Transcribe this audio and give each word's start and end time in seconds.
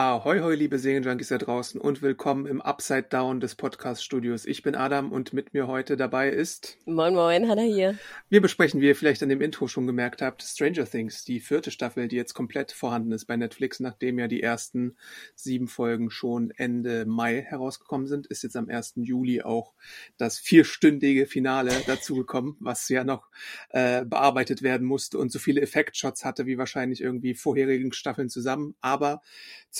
Ahoi, 0.00 0.38
hoi, 0.38 0.54
liebe 0.54 0.78
Serienjunkies 0.78 1.26
da 1.26 1.38
draußen 1.38 1.80
und 1.80 2.02
willkommen 2.02 2.46
im 2.46 2.62
Upside 2.62 3.08
Down 3.10 3.40
des 3.40 3.56
Podcast-Studios. 3.56 4.46
Ich 4.46 4.62
bin 4.62 4.76
Adam 4.76 5.10
und 5.10 5.32
mit 5.32 5.54
mir 5.54 5.66
heute 5.66 5.96
dabei 5.96 6.28
ist... 6.28 6.78
Moin, 6.86 7.16
moin, 7.16 7.48
Hanna 7.48 7.62
hier. 7.62 7.98
Wir 8.28 8.40
besprechen, 8.40 8.80
wie 8.80 8.86
ihr 8.86 8.94
vielleicht 8.94 9.24
an 9.24 9.28
dem 9.28 9.40
Intro 9.40 9.66
schon 9.66 9.88
gemerkt 9.88 10.22
habt, 10.22 10.44
Stranger 10.44 10.88
Things, 10.88 11.24
die 11.24 11.40
vierte 11.40 11.72
Staffel, 11.72 12.06
die 12.06 12.14
jetzt 12.14 12.32
komplett 12.34 12.70
vorhanden 12.70 13.10
ist 13.10 13.24
bei 13.24 13.36
Netflix, 13.36 13.80
nachdem 13.80 14.20
ja 14.20 14.28
die 14.28 14.40
ersten 14.40 14.96
sieben 15.34 15.66
Folgen 15.66 16.10
schon 16.10 16.52
Ende 16.52 17.04
Mai 17.04 17.42
herausgekommen 17.42 18.06
sind, 18.06 18.28
ist 18.28 18.44
jetzt 18.44 18.54
am 18.54 18.68
1. 18.68 18.92
Juli 18.98 19.42
auch 19.42 19.74
das 20.16 20.38
vierstündige 20.38 21.26
Finale 21.26 21.72
dazugekommen, 21.88 22.56
was 22.60 22.88
ja 22.88 23.02
noch 23.02 23.26
äh, 23.70 24.04
bearbeitet 24.04 24.62
werden 24.62 24.86
musste 24.86 25.18
und 25.18 25.32
so 25.32 25.40
viele 25.40 25.60
Effektshots 25.60 26.24
hatte 26.24 26.46
wie 26.46 26.56
wahrscheinlich 26.56 27.00
irgendwie 27.00 27.34
vorherigen 27.34 27.92
Staffeln 27.92 28.28
zusammen. 28.28 28.76
Aber 28.80 29.22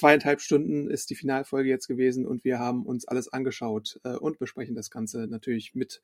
zweieinhalb 0.08 0.40
Stunden 0.40 0.88
ist 0.88 1.10
die 1.10 1.14
Finalfolge 1.14 1.68
jetzt 1.68 1.86
gewesen 1.86 2.26
und 2.26 2.42
wir 2.42 2.58
haben 2.58 2.86
uns 2.86 3.06
alles 3.06 3.30
angeschaut 3.30 4.00
äh, 4.04 4.14
und 4.14 4.38
besprechen 4.38 4.74
das 4.74 4.90
Ganze 4.90 5.26
natürlich 5.26 5.74
mit 5.74 6.00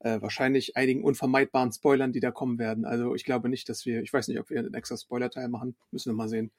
äh, 0.00 0.20
wahrscheinlich 0.20 0.76
einigen 0.76 1.04
unvermeidbaren 1.04 1.70
Spoilern, 1.70 2.10
die 2.10 2.18
da 2.18 2.32
kommen 2.32 2.58
werden. 2.58 2.84
Also 2.84 3.14
ich 3.14 3.24
glaube 3.24 3.48
nicht, 3.48 3.68
dass 3.68 3.86
wir, 3.86 4.02
ich 4.02 4.12
weiß 4.12 4.26
nicht, 4.26 4.40
ob 4.40 4.50
wir 4.50 4.58
einen 4.58 4.74
extra 4.74 4.96
Spoiler-Teil 4.96 5.46
machen, 5.46 5.76
müssen 5.92 6.10
wir 6.10 6.16
mal 6.16 6.28
sehen. 6.28 6.50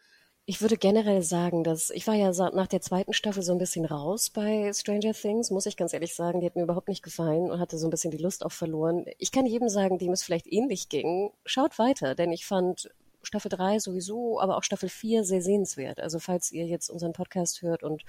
Ich 0.45 0.61
würde 0.61 0.77
generell 0.77 1.21
sagen, 1.21 1.65
dass 1.65 1.89
ich 1.89 2.07
war 2.07 2.15
ja 2.15 2.31
nach 2.31 2.67
der 2.67 2.79
zweiten 2.79 3.11
Staffel 3.11 3.43
so 3.43 3.51
ein 3.51 3.57
bisschen 3.57 3.83
raus 3.83 4.29
bei 4.29 4.71
Stranger 4.73 5.11
Things, 5.11 5.51
muss 5.51 5.65
ich 5.65 5.75
ganz 5.75 5.91
ehrlich 5.91 6.15
sagen. 6.15 6.39
Die 6.39 6.45
hat 6.45 6.55
mir 6.55 6.63
überhaupt 6.63 6.87
nicht 6.87 7.03
gefallen 7.03 7.51
und 7.51 7.59
hatte 7.59 7.77
so 7.77 7.87
ein 7.87 7.89
bisschen 7.89 8.11
die 8.11 8.23
Lust 8.23 8.45
auf 8.45 8.53
verloren. 8.53 9.05
Ich 9.17 9.33
kann 9.33 9.45
jedem 9.45 9.67
sagen, 9.67 9.97
dem 9.97 10.13
es 10.13 10.23
vielleicht 10.23 10.47
ähnlich 10.47 10.87
ging, 10.87 11.31
schaut 11.45 11.77
weiter, 11.77 12.15
denn 12.15 12.31
ich 12.31 12.45
fand 12.45 12.89
Staffel 13.25 13.49
3 13.49 13.79
sowieso, 13.79 14.39
aber 14.39 14.57
auch 14.57 14.63
Staffel 14.63 14.89
4 14.89 15.23
sehr 15.23 15.41
sehenswert. 15.41 15.99
Also 15.99 16.19
falls 16.19 16.51
ihr 16.51 16.65
jetzt 16.65 16.89
unseren 16.89 17.13
Podcast 17.13 17.61
hört 17.61 17.83
und 17.83 18.03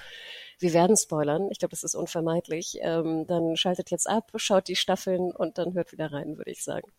wir 0.58 0.72
werden 0.72 0.96
spoilern, 0.96 1.48
ich 1.50 1.58
glaube, 1.58 1.70
das 1.70 1.84
ist 1.84 1.94
unvermeidlich, 1.94 2.78
ähm, 2.82 3.26
dann 3.26 3.56
schaltet 3.56 3.90
jetzt 3.90 4.08
ab, 4.08 4.32
schaut 4.36 4.68
die 4.68 4.76
Staffeln 4.76 5.32
und 5.32 5.58
dann 5.58 5.74
hört 5.74 5.92
wieder 5.92 6.12
rein, 6.12 6.38
würde 6.38 6.50
ich 6.50 6.62
sagen. 6.62 6.90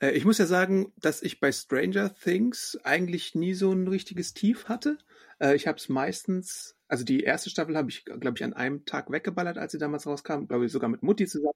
Äh, 0.00 0.10
ich 0.10 0.24
muss 0.24 0.38
ja 0.38 0.46
sagen, 0.46 0.92
dass 0.96 1.22
ich 1.22 1.40
bei 1.40 1.52
Stranger 1.52 2.14
Things 2.14 2.78
eigentlich 2.84 3.34
nie 3.34 3.54
so 3.54 3.72
ein 3.72 3.88
richtiges 3.88 4.34
Tief 4.34 4.68
hatte. 4.68 4.98
Äh, 5.40 5.54
ich 5.56 5.66
habe 5.66 5.78
es 5.78 5.88
meistens, 5.88 6.76
also 6.88 7.04
die 7.04 7.20
erste 7.22 7.50
Staffel 7.50 7.76
habe 7.76 7.90
ich, 7.90 8.04
glaube 8.04 8.34
ich, 8.36 8.44
an 8.44 8.54
einem 8.54 8.84
Tag 8.84 9.10
weggeballert, 9.10 9.58
als 9.58 9.72
sie 9.72 9.78
damals 9.78 10.06
rauskam, 10.06 10.46
glaube 10.46 10.66
ich 10.66 10.72
sogar 10.72 10.88
mit 10.88 11.02
Mutti 11.02 11.26
zusammen. 11.26 11.54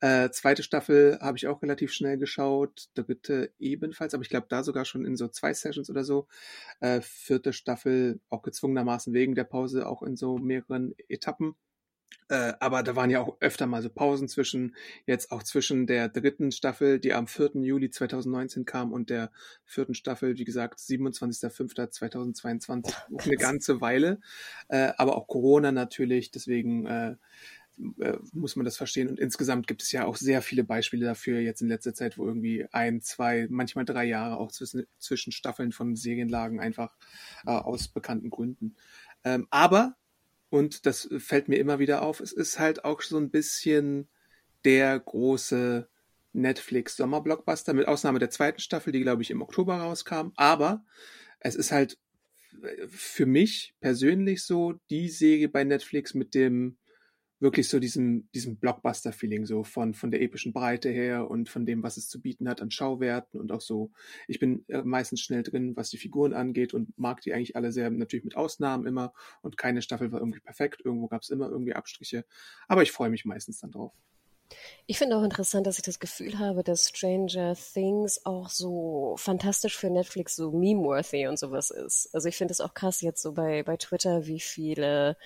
Äh, 0.00 0.30
zweite 0.30 0.62
Staffel 0.62 1.18
habe 1.20 1.36
ich 1.36 1.48
auch 1.48 1.62
relativ 1.62 1.92
schnell 1.92 2.18
geschaut, 2.18 2.88
dritte 2.94 3.52
ebenfalls, 3.58 4.14
aber 4.14 4.22
ich 4.22 4.28
glaube 4.30 4.46
da 4.48 4.62
sogar 4.62 4.84
schon 4.84 5.04
in 5.04 5.16
so 5.16 5.28
zwei 5.28 5.52
Sessions 5.54 5.90
oder 5.90 6.04
so. 6.04 6.28
Äh, 6.80 7.00
vierte 7.00 7.52
Staffel 7.52 8.20
auch 8.30 8.42
gezwungenermaßen 8.42 9.12
wegen 9.12 9.34
der 9.34 9.44
Pause 9.44 9.86
auch 9.88 10.02
in 10.02 10.16
so 10.16 10.38
mehreren 10.38 10.94
Etappen. 11.08 11.56
Äh, 12.28 12.52
aber 12.60 12.82
da 12.82 12.96
waren 12.96 13.10
ja 13.10 13.20
auch 13.20 13.36
öfter 13.40 13.66
mal 13.66 13.82
so 13.82 13.90
Pausen 13.90 14.28
zwischen, 14.28 14.74
jetzt 15.06 15.32
auch 15.32 15.42
zwischen 15.42 15.86
der 15.86 16.08
dritten 16.08 16.52
Staffel, 16.52 16.98
die 16.98 17.12
am 17.14 17.26
4. 17.26 17.62
Juli 17.62 17.90
2019 17.90 18.64
kam 18.64 18.92
und 18.92 19.10
der 19.10 19.30
vierten 19.64 19.94
Staffel, 19.94 20.38
wie 20.38 20.44
gesagt, 20.44 20.78
27.05.2022, 20.80 22.94
eine 23.24 23.36
ganze 23.36 23.80
Weile. 23.80 24.20
Äh, 24.68 24.92
aber 24.96 25.16
auch 25.16 25.26
Corona 25.26 25.72
natürlich, 25.72 26.30
deswegen 26.30 26.86
äh, 26.86 27.16
äh, 28.00 28.18
muss 28.32 28.56
man 28.56 28.64
das 28.64 28.76
verstehen. 28.76 29.08
Und 29.08 29.20
insgesamt 29.20 29.66
gibt 29.66 29.82
es 29.82 29.92
ja 29.92 30.04
auch 30.04 30.16
sehr 30.16 30.42
viele 30.42 30.64
Beispiele 30.64 31.06
dafür 31.06 31.40
jetzt 31.40 31.62
in 31.62 31.68
letzter 31.68 31.94
Zeit, 31.94 32.18
wo 32.18 32.26
irgendwie 32.26 32.66
ein, 32.72 33.00
zwei, 33.00 33.46
manchmal 33.50 33.84
drei 33.84 34.04
Jahre 34.04 34.38
auch 34.38 34.50
zwischen, 34.50 34.86
zwischen 34.98 35.32
Staffeln 35.32 35.72
von 35.72 35.94
Serien 35.94 36.28
lagen, 36.28 36.60
einfach 36.60 36.96
äh, 37.46 37.50
aus 37.50 37.88
bekannten 37.88 38.30
Gründen. 38.30 38.74
Ähm, 39.24 39.46
aber, 39.50 39.96
und 40.50 40.86
das 40.86 41.08
fällt 41.18 41.48
mir 41.48 41.56
immer 41.56 41.78
wieder 41.78 42.02
auf, 42.02 42.20
es 42.20 42.32
ist 42.32 42.58
halt 42.58 42.84
auch 42.84 43.02
so 43.02 43.18
ein 43.18 43.30
bisschen 43.30 44.08
der 44.64 44.98
große 44.98 45.88
Netflix-Sommerblockbuster, 46.32 47.74
mit 47.74 47.88
Ausnahme 47.88 48.18
der 48.18 48.30
zweiten 48.30 48.60
Staffel, 48.60 48.92
die, 48.92 49.02
glaube 49.02 49.22
ich, 49.22 49.30
im 49.30 49.42
Oktober 49.42 49.76
rauskam. 49.76 50.32
Aber 50.36 50.84
es 51.40 51.54
ist 51.54 51.72
halt 51.72 51.98
äh, 52.62 52.86
für 52.88 53.26
mich 53.26 53.74
persönlich 53.80 54.42
so 54.42 54.74
die 54.90 55.08
Serie 55.08 55.48
bei 55.48 55.64
Netflix 55.64 56.14
mit 56.14 56.34
dem 56.34 56.76
wirklich 57.40 57.68
so 57.68 57.78
diesem, 57.78 58.28
diesem 58.32 58.56
Blockbuster-Feeling, 58.56 59.46
so 59.46 59.62
von, 59.64 59.94
von 59.94 60.10
der 60.10 60.22
epischen 60.22 60.52
Breite 60.52 60.90
her 60.90 61.30
und 61.30 61.48
von 61.48 61.66
dem, 61.66 61.82
was 61.82 61.96
es 61.96 62.08
zu 62.08 62.20
bieten 62.20 62.48
hat 62.48 62.60
an 62.60 62.70
Schauwerten 62.70 63.40
und 63.40 63.52
auch 63.52 63.60
so. 63.60 63.90
Ich 64.26 64.38
bin 64.38 64.64
äh, 64.68 64.82
meistens 64.82 65.20
schnell 65.20 65.42
drin, 65.42 65.76
was 65.76 65.90
die 65.90 65.98
Figuren 65.98 66.32
angeht 66.32 66.74
und 66.74 66.98
mag 66.98 67.20
die 67.20 67.32
eigentlich 67.32 67.56
alle 67.56 67.72
sehr, 67.72 67.90
natürlich 67.90 68.24
mit 68.24 68.36
Ausnahmen 68.36 68.86
immer 68.86 69.12
und 69.42 69.56
keine 69.56 69.82
Staffel 69.82 70.12
war 70.12 70.20
irgendwie 70.20 70.40
perfekt. 70.40 70.82
Irgendwo 70.84 71.08
gab 71.08 71.22
es 71.22 71.30
immer 71.30 71.48
irgendwie 71.48 71.74
Abstriche. 71.74 72.24
Aber 72.66 72.82
ich 72.82 72.92
freue 72.92 73.10
mich 73.10 73.24
meistens 73.24 73.60
dann 73.60 73.70
drauf. 73.70 73.92
Ich 74.86 74.98
finde 74.98 75.16
auch 75.16 75.22
interessant, 75.22 75.66
dass 75.66 75.76
ich 75.76 75.84
das 75.84 76.00
Gefühl 76.00 76.38
habe, 76.38 76.64
dass 76.64 76.88
Stranger 76.88 77.54
Things 77.54 78.24
auch 78.24 78.48
so 78.48 79.14
fantastisch 79.18 79.76
für 79.76 79.90
Netflix 79.90 80.36
so 80.36 80.50
meme-worthy 80.50 81.26
und 81.26 81.38
sowas 81.38 81.70
ist. 81.70 82.08
Also 82.14 82.28
ich 82.28 82.36
finde 82.36 82.52
es 82.52 82.60
auch 82.60 82.72
krass 82.72 83.02
jetzt 83.02 83.20
so 83.22 83.32
bei, 83.32 83.62
bei 83.62 83.76
Twitter, 83.76 84.26
wie 84.26 84.40
viele 84.40 85.16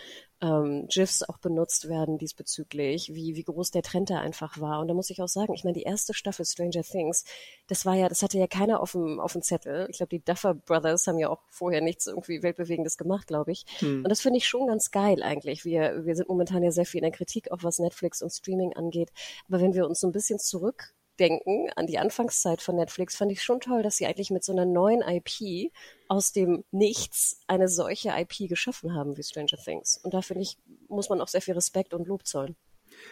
ähm, 0.42 0.86
GIFs 0.88 1.22
auch 1.22 1.38
benutzt 1.38 1.88
werden 1.88 2.18
diesbezüglich, 2.18 3.14
wie, 3.14 3.36
wie 3.36 3.44
groß 3.44 3.70
der 3.70 3.82
Trend 3.82 4.10
da 4.10 4.18
einfach 4.18 4.60
war. 4.60 4.80
Und 4.80 4.88
da 4.88 4.94
muss 4.94 5.08
ich 5.10 5.22
auch 5.22 5.28
sagen, 5.28 5.54
ich 5.54 5.62
meine, 5.62 5.74
die 5.74 5.84
erste 5.84 6.12
Staffel 6.12 6.44
Stranger 6.44 6.82
Things, 6.82 7.24
das 7.68 7.86
war 7.86 7.94
ja, 7.94 8.08
das 8.08 8.22
hatte 8.22 8.38
ja 8.38 8.48
keiner 8.48 8.80
auf 8.80 8.92
dem, 8.92 9.20
auf 9.20 9.32
dem 9.32 9.42
Zettel. 9.42 9.86
Ich 9.88 9.98
glaube, 9.98 10.10
die 10.10 10.24
Duffer 10.24 10.54
Brothers 10.54 11.06
haben 11.06 11.18
ja 11.18 11.28
auch 11.28 11.40
vorher 11.48 11.80
nichts 11.80 12.08
irgendwie 12.08 12.42
Weltbewegendes 12.42 12.98
gemacht, 12.98 13.28
glaube 13.28 13.52
ich. 13.52 13.64
Hm. 13.78 14.02
Und 14.02 14.08
das 14.08 14.20
finde 14.20 14.38
ich 14.38 14.48
schon 14.48 14.66
ganz 14.66 14.90
geil 14.90 15.22
eigentlich. 15.22 15.64
Wir, 15.64 16.04
wir 16.04 16.16
sind 16.16 16.28
momentan 16.28 16.62
ja 16.62 16.72
sehr 16.72 16.86
viel 16.86 16.98
in 16.98 17.04
der 17.04 17.16
Kritik, 17.16 17.52
auch 17.52 17.62
was 17.62 17.78
Netflix 17.78 18.20
und 18.20 18.30
Streaming 18.30 18.72
angeht. 18.74 19.12
Aber 19.48 19.60
wenn 19.60 19.74
wir 19.74 19.86
uns 19.86 20.00
so 20.00 20.08
ein 20.08 20.12
bisschen 20.12 20.40
zurück 20.40 20.92
denken 21.18 21.70
an 21.76 21.86
die 21.86 21.98
Anfangszeit 21.98 22.62
von 22.62 22.76
Netflix, 22.76 23.16
fand 23.16 23.32
ich 23.32 23.42
schon 23.42 23.60
toll, 23.60 23.82
dass 23.82 23.96
sie 23.96 24.06
eigentlich 24.06 24.30
mit 24.30 24.44
so 24.44 24.52
einer 24.52 24.64
neuen 24.64 25.02
IP 25.02 25.72
aus 26.08 26.32
dem 26.32 26.64
Nichts 26.70 27.40
eine 27.46 27.68
solche 27.68 28.10
IP 28.10 28.48
geschaffen 28.48 28.94
haben 28.94 29.16
wie 29.16 29.22
Stranger 29.22 29.58
Things. 29.62 29.98
Und 30.02 30.14
da 30.14 30.22
finde 30.22 30.42
ich, 30.42 30.56
muss 30.88 31.08
man 31.08 31.20
auch 31.20 31.28
sehr 31.28 31.42
viel 31.42 31.54
Respekt 31.54 31.94
und 31.94 32.06
Lob 32.06 32.26
zollen. 32.26 32.56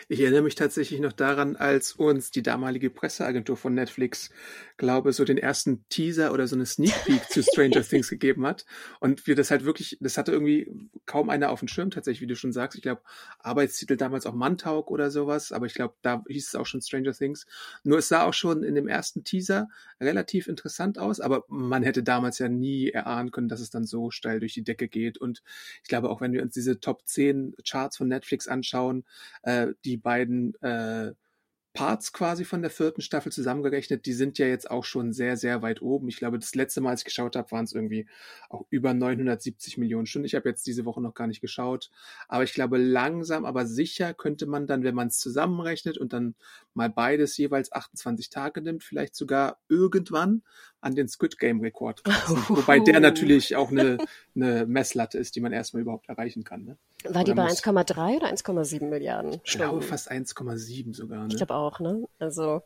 Ich 0.08 0.20
erinnere 0.20 0.42
mich 0.42 0.54
tatsächlich 0.54 1.00
noch 1.00 1.12
daran, 1.12 1.56
als 1.56 1.92
uns 1.92 2.30
die 2.30 2.42
damalige 2.42 2.90
Presseagentur 2.90 3.56
von 3.56 3.74
Netflix, 3.74 4.30
glaube 4.76 5.12
so 5.12 5.24
den 5.24 5.38
ersten 5.38 5.84
Teaser 5.88 6.32
oder 6.32 6.48
so 6.48 6.56
eine 6.56 6.66
Sneak 6.66 6.94
Peek 7.04 7.28
zu 7.30 7.42
Stranger 7.42 7.82
Things 7.88 8.08
gegeben 8.08 8.46
hat 8.46 8.64
und 8.98 9.26
wir 9.26 9.36
das 9.36 9.50
halt 9.50 9.64
wirklich, 9.64 9.98
das 10.00 10.18
hatte 10.18 10.32
irgendwie 10.32 10.70
kaum 11.06 11.30
einer 11.30 11.50
auf 11.50 11.60
dem 11.60 11.68
Schirm 11.68 11.90
tatsächlich, 11.90 12.22
wie 12.22 12.26
du 12.26 12.36
schon 12.36 12.52
sagst. 12.52 12.76
Ich 12.76 12.82
glaube 12.82 13.02
Arbeitstitel 13.38 13.96
damals 13.96 14.26
auch 14.26 14.34
Mantauk 14.34 14.90
oder 14.90 15.10
sowas, 15.10 15.52
aber 15.52 15.66
ich 15.66 15.74
glaube 15.74 15.94
da 16.02 16.24
hieß 16.28 16.48
es 16.48 16.54
auch 16.54 16.66
schon 16.66 16.82
Stranger 16.82 17.12
Things. 17.12 17.46
Nur 17.84 17.98
es 17.98 18.08
sah 18.08 18.24
auch 18.24 18.34
schon 18.34 18.62
in 18.62 18.74
dem 18.74 18.88
ersten 18.88 19.24
Teaser 19.24 19.68
relativ 20.00 20.48
interessant 20.48 20.98
aus, 20.98 21.20
aber 21.20 21.44
man 21.48 21.82
hätte 21.82 22.02
damals 22.02 22.38
ja 22.38 22.48
nie 22.48 22.90
erahnen 22.90 23.30
können, 23.30 23.48
dass 23.48 23.60
es 23.60 23.70
dann 23.70 23.84
so 23.84 24.10
steil 24.10 24.40
durch 24.40 24.54
die 24.54 24.64
Decke 24.64 24.88
geht 24.88 25.18
und 25.18 25.42
ich 25.82 25.88
glaube 25.88 26.10
auch, 26.10 26.20
wenn 26.20 26.32
wir 26.32 26.42
uns 26.42 26.54
diese 26.54 26.80
Top 26.80 27.06
10 27.06 27.54
Charts 27.68 27.96
von 27.96 28.08
Netflix 28.08 28.48
anschauen, 28.48 29.04
äh, 29.42 29.68
die 29.84 29.96
beiden 29.96 30.54
äh, 30.62 31.12
Parts 31.72 32.12
quasi 32.12 32.44
von 32.44 32.62
der 32.62 32.70
vierten 32.70 33.00
Staffel 33.00 33.30
zusammengerechnet, 33.30 34.04
die 34.04 34.12
sind 34.12 34.38
ja 34.38 34.46
jetzt 34.46 34.68
auch 34.70 34.84
schon 34.84 35.12
sehr, 35.12 35.36
sehr 35.36 35.62
weit 35.62 35.82
oben. 35.82 36.08
Ich 36.08 36.16
glaube, 36.16 36.38
das 36.38 36.56
letzte 36.56 36.80
Mal, 36.80 36.90
als 36.90 37.02
ich 37.02 37.04
geschaut 37.04 37.36
habe, 37.36 37.50
waren 37.52 37.64
es 37.64 37.72
irgendwie 37.72 38.08
auch 38.48 38.66
über 38.70 38.92
970 38.92 39.78
Millionen 39.78 40.06
Stunden. 40.06 40.26
Ich 40.26 40.34
habe 40.34 40.48
jetzt 40.48 40.66
diese 40.66 40.84
Woche 40.84 41.00
noch 41.00 41.14
gar 41.14 41.28
nicht 41.28 41.40
geschaut. 41.40 41.90
Aber 42.26 42.42
ich 42.42 42.54
glaube, 42.54 42.76
langsam, 42.76 43.44
aber 43.44 43.66
sicher 43.66 44.14
könnte 44.14 44.46
man 44.46 44.66
dann, 44.66 44.82
wenn 44.82 44.96
man 44.96 45.08
es 45.08 45.18
zusammenrechnet 45.18 45.96
und 45.96 46.12
dann 46.12 46.34
mal 46.74 46.90
beides 46.90 47.36
jeweils 47.36 47.70
28 47.70 48.30
Tage 48.30 48.62
nimmt, 48.62 48.82
vielleicht 48.82 49.14
sogar 49.14 49.60
irgendwann 49.68 50.42
an 50.80 50.94
den 50.94 51.08
Squid 51.08 51.38
Game 51.38 51.60
Rekord 51.60 52.04
kratzen. 52.04 52.36
Wobei 52.48 52.80
der 52.80 53.00
natürlich 53.00 53.56
auch 53.56 53.70
eine, 53.70 53.98
eine 54.34 54.66
Messlatte 54.66 55.18
ist, 55.18 55.36
die 55.36 55.40
man 55.40 55.52
erstmal 55.52 55.82
überhaupt 55.82 56.08
erreichen 56.08 56.44
kann. 56.44 56.64
Ne? 56.64 56.76
War 57.04 57.24
die 57.24 57.32
bei 57.32 57.46
1,3 57.46 58.16
oder 58.16 58.26
1,7 58.26 58.84
Milliarden 58.86 59.40
Ich 59.44 59.52
glaube 59.52 59.80
fast 59.82 60.10
1,7 60.10 60.94
sogar. 60.94 61.20
Ne? 61.22 61.28
Ich 61.30 61.36
glaube 61.36 61.54
auch, 61.54 61.80
ne? 61.80 62.06
Also, 62.18 62.62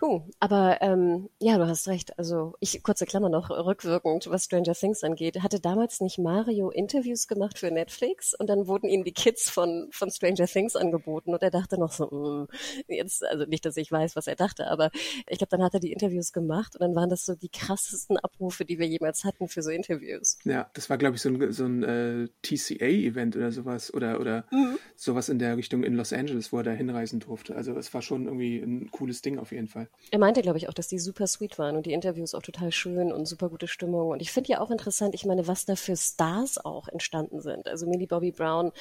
huh. 0.00 0.22
aber 0.40 0.78
ähm, 0.80 1.28
ja, 1.40 1.58
du 1.58 1.66
hast 1.66 1.88
recht. 1.88 2.18
Also 2.18 2.54
ich 2.60 2.82
kurze 2.82 3.04
Klammer 3.04 3.28
noch 3.28 3.50
rückwirkend, 3.50 4.28
was 4.30 4.44
Stranger 4.44 4.74
Things 4.74 5.02
angeht. 5.04 5.42
Hatte 5.42 5.60
damals 5.60 6.00
nicht 6.00 6.18
Mario 6.18 6.70
Interviews 6.70 7.28
gemacht 7.28 7.58
für 7.58 7.70
Netflix 7.70 8.34
und 8.34 8.48
dann 8.48 8.66
wurden 8.66 8.88
ihm 8.88 9.04
die 9.04 9.12
Kids 9.12 9.50
von 9.50 9.88
von 9.90 10.10
Stranger 10.10 10.46
Things 10.46 10.74
angeboten 10.74 11.34
und 11.34 11.42
er 11.42 11.50
dachte 11.50 11.78
noch 11.78 11.92
so, 11.92 12.06
mm, 12.06 12.48
jetzt 12.88 13.24
also 13.24 13.44
nicht, 13.44 13.64
dass 13.66 13.76
ich 13.76 13.92
weiß, 13.92 14.16
was 14.16 14.26
er 14.26 14.36
dachte, 14.36 14.68
aber 14.68 14.90
ich 15.28 15.38
glaube, 15.38 15.50
dann 15.50 15.62
hat 15.62 15.74
er 15.74 15.80
die 15.80 15.92
Interviews 15.92 16.32
gemacht 16.32 16.74
und 16.74 16.80
dann 16.80 16.94
waren 16.94 17.10
das 17.10 17.24
so 17.24 17.34
die 17.34 17.45
krassesten 17.48 18.16
Abrufe, 18.16 18.64
die 18.64 18.78
wir 18.78 18.86
jemals 18.86 19.24
hatten 19.24 19.48
für 19.48 19.62
so 19.62 19.70
Interviews. 19.70 20.38
Ja, 20.44 20.70
das 20.74 20.88
war 20.88 20.96
glaube 20.96 21.16
ich 21.16 21.22
so 21.22 21.28
ein 21.28 21.52
so 21.52 21.66
ein 21.66 21.82
äh, 21.82 22.28
TCA-Event 22.42 23.36
oder 23.36 23.52
so 23.52 23.66
sowas 23.66 23.92
oder, 23.92 24.20
oder 24.20 24.44
mhm. 24.50 24.78
sowas 24.94 25.28
in 25.28 25.38
der 25.38 25.56
Richtung 25.56 25.82
in 25.82 25.94
Los 25.94 26.12
Angeles, 26.12 26.52
wo 26.52 26.58
er 26.58 26.62
da 26.62 26.70
hinreisen 26.70 27.20
durfte. 27.20 27.56
Also 27.56 27.76
es 27.76 27.92
war 27.92 28.00
schon 28.00 28.26
irgendwie 28.26 28.58
ein 28.58 28.90
cooles 28.90 29.20
Ding 29.22 29.38
auf 29.38 29.52
jeden 29.52 29.66
Fall. 29.66 29.88
Er 30.10 30.18
meinte, 30.18 30.42
glaube 30.42 30.58
ich, 30.58 30.68
auch, 30.68 30.74
dass 30.74 30.88
die 30.88 30.98
super 30.98 31.26
sweet 31.26 31.58
waren 31.58 31.76
und 31.76 31.86
die 31.86 31.92
Interviews 31.92 32.34
auch 32.34 32.42
total 32.42 32.72
schön 32.72 33.12
und 33.12 33.26
super 33.26 33.50
gute 33.50 33.68
Stimmung. 33.68 34.10
Und 34.10 34.22
ich 34.22 34.30
finde 34.30 34.52
ja 34.52 34.60
auch 34.60 34.70
interessant, 34.70 35.14
ich 35.14 35.26
meine, 35.26 35.46
was 35.46 35.64
da 35.64 35.76
für 35.76 35.96
Stars 35.96 36.64
auch 36.64 36.88
entstanden 36.88 37.40
sind. 37.40 37.68
Also 37.68 37.86
Millie 37.86 38.06
Bobby 38.06 38.30
Brown 38.30 38.72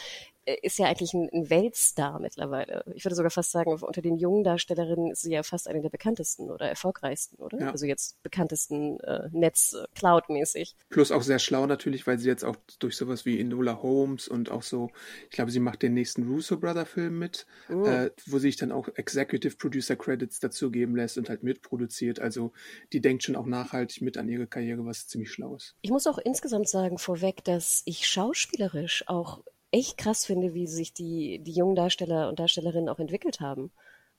ist 0.46 0.78
ja 0.78 0.88
eigentlich 0.88 1.14
ein, 1.14 1.30
ein, 1.34 1.50
Weltstar 1.50 2.20
mittlerweile. 2.20 2.84
Ich 2.94 3.04
würde 3.04 3.16
sogar 3.16 3.32
fast 3.32 3.52
sagen, 3.52 3.72
unter 3.72 4.02
den 4.02 4.18
jungen 4.18 4.44
Darstellerinnen 4.44 5.12
ist 5.12 5.22
sie 5.22 5.32
ja 5.32 5.44
fast 5.44 5.68
eine 5.68 5.82
der 5.82 5.90
bekanntesten 5.90 6.52
oder 6.52 6.68
erfolgreichsten, 6.68 7.38
oder? 7.38 7.60
Ja. 7.60 7.72
Also 7.72 7.86
jetzt 7.86 8.22
bekanntesten 8.22 9.00
äh, 9.00 9.30
Netz, 9.32 9.76
Cloud-mäßig. 9.96 10.76
Plus 10.90 11.12
auch 11.12 11.24
sehr 11.24 11.40
schlau 11.40 11.66
natürlich, 11.66 12.06
weil 12.06 12.20
sie 12.20 12.28
jetzt 12.28 12.44
auch 12.44 12.56
durch 12.80 12.96
sowas 12.96 13.26
wie 13.26 13.40
Enola 13.40 13.82
Holmes 13.82 14.28
und 14.28 14.52
auch 14.52 14.62
so, 14.62 14.92
ich 15.24 15.32
glaube, 15.32 15.52
sie 15.52 15.60
macht 15.60 15.82
den 15.82 15.94
nächsten 15.94 16.28
Russo 16.28 16.58
Brother 16.58 16.86
Film 16.86 17.18
mit, 17.18 17.46
mhm. 17.68 17.86
äh, 17.86 18.12
wo 18.28 18.38
sie 18.38 18.48
sich 18.48 18.58
dann 18.58 18.72
auch 18.72 18.90
Executive 18.96 19.56
Producer 19.58 19.96
Credits 19.96 20.40
dazu 20.40 20.70
geben 20.70 20.96
lässt 20.96 21.18
und 21.18 21.30
halt 21.30 21.44
mitproduziert. 21.44 22.20
Also 22.20 22.52
die 22.94 23.02
denkt 23.02 23.24
schon 23.24 23.36
auch 23.36 23.46
nachhaltig 23.46 24.02
mit 24.02 24.18
an 24.18 24.30
ihre 24.30 24.48
Karriere, 24.48 24.86
was 24.86 25.08
ziemlich 25.08 25.32
schlau 25.32 25.56
ist. 25.56 25.76
Ich 25.82 25.90
muss 25.90 26.08
auch 26.08 26.20
insgesamt 26.20 26.70
sagen 26.70 26.98
vorweg, 26.98 27.44
dass 27.44 27.82
ich 27.86 28.08
schauspielerisch 28.08 29.08
auch 29.08 29.44
echt 29.76 29.98
krass 29.98 30.26
finde, 30.26 30.54
wie 30.54 30.68
sich 30.68 30.94
die, 30.94 31.40
die 31.40 31.52
jungen 31.52 31.76
Darsteller 31.76 32.30
und 32.30 32.40
Darstellerinnen 32.40 32.90
auch 32.90 33.00
entwickelt 33.00 33.42
haben. 33.42 33.72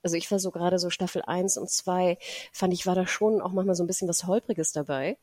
Also 0.03 0.15
ich 0.15 0.29
war 0.29 0.39
so 0.39 0.51
gerade 0.51 0.77
so 0.77 0.91
Staffel 0.91 1.23
1 1.23 1.57
und 1.57 1.69
2, 1.69 2.17
fand 2.53 2.73
ich, 2.73 2.85
war 2.85 2.93
da 2.93 3.07
schon 3.07 3.41
auch 3.41 3.51
manchmal 3.51 3.75
so 3.75 3.83
ein 3.83 3.87
bisschen 3.87 4.07
was 4.07 4.25
Holpriges 4.25 4.71
dabei. 4.71 5.17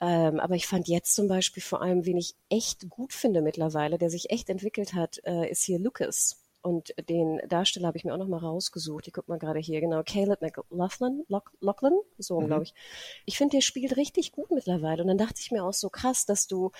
Ähm, 0.00 0.38
aber 0.38 0.54
ich 0.54 0.66
fand 0.66 0.88
jetzt 0.88 1.14
zum 1.14 1.26
Beispiel 1.26 1.62
vor 1.62 1.82
allem, 1.82 2.06
wen 2.06 2.16
ich 2.16 2.36
echt 2.48 2.88
gut 2.88 3.12
finde 3.12 3.42
mittlerweile, 3.42 3.98
der 3.98 4.10
sich 4.10 4.30
echt 4.30 4.48
entwickelt 4.50 4.94
hat, 4.94 5.20
äh, 5.24 5.50
ist 5.50 5.64
hier 5.64 5.78
Lucas. 5.78 6.38
Und 6.62 6.94
den 7.08 7.40
Darsteller 7.48 7.88
habe 7.88 7.98
ich 7.98 8.04
mir 8.04 8.14
auch 8.14 8.18
noch 8.18 8.28
mal 8.28 8.38
rausgesucht. 8.38 9.08
Ich 9.08 9.12
guck 9.12 9.28
mal 9.28 9.38
gerade 9.38 9.58
hier, 9.58 9.80
genau. 9.80 10.04
Caleb 10.04 10.40
McLaughlin, 10.42 11.24
Lachlan, 11.60 11.98
so 12.18 12.40
mhm. 12.40 12.46
glaube 12.46 12.62
ich. 12.62 12.74
Ich 13.26 13.36
finde, 13.36 13.56
der 13.56 13.62
spielt 13.62 13.96
richtig 13.96 14.30
gut 14.30 14.52
mittlerweile. 14.52 15.02
Und 15.02 15.08
dann 15.08 15.18
dachte 15.18 15.40
ich 15.40 15.50
mir 15.50 15.64
auch 15.64 15.72
so 15.72 15.90
krass, 15.90 16.24
dass 16.24 16.46
du 16.46 16.70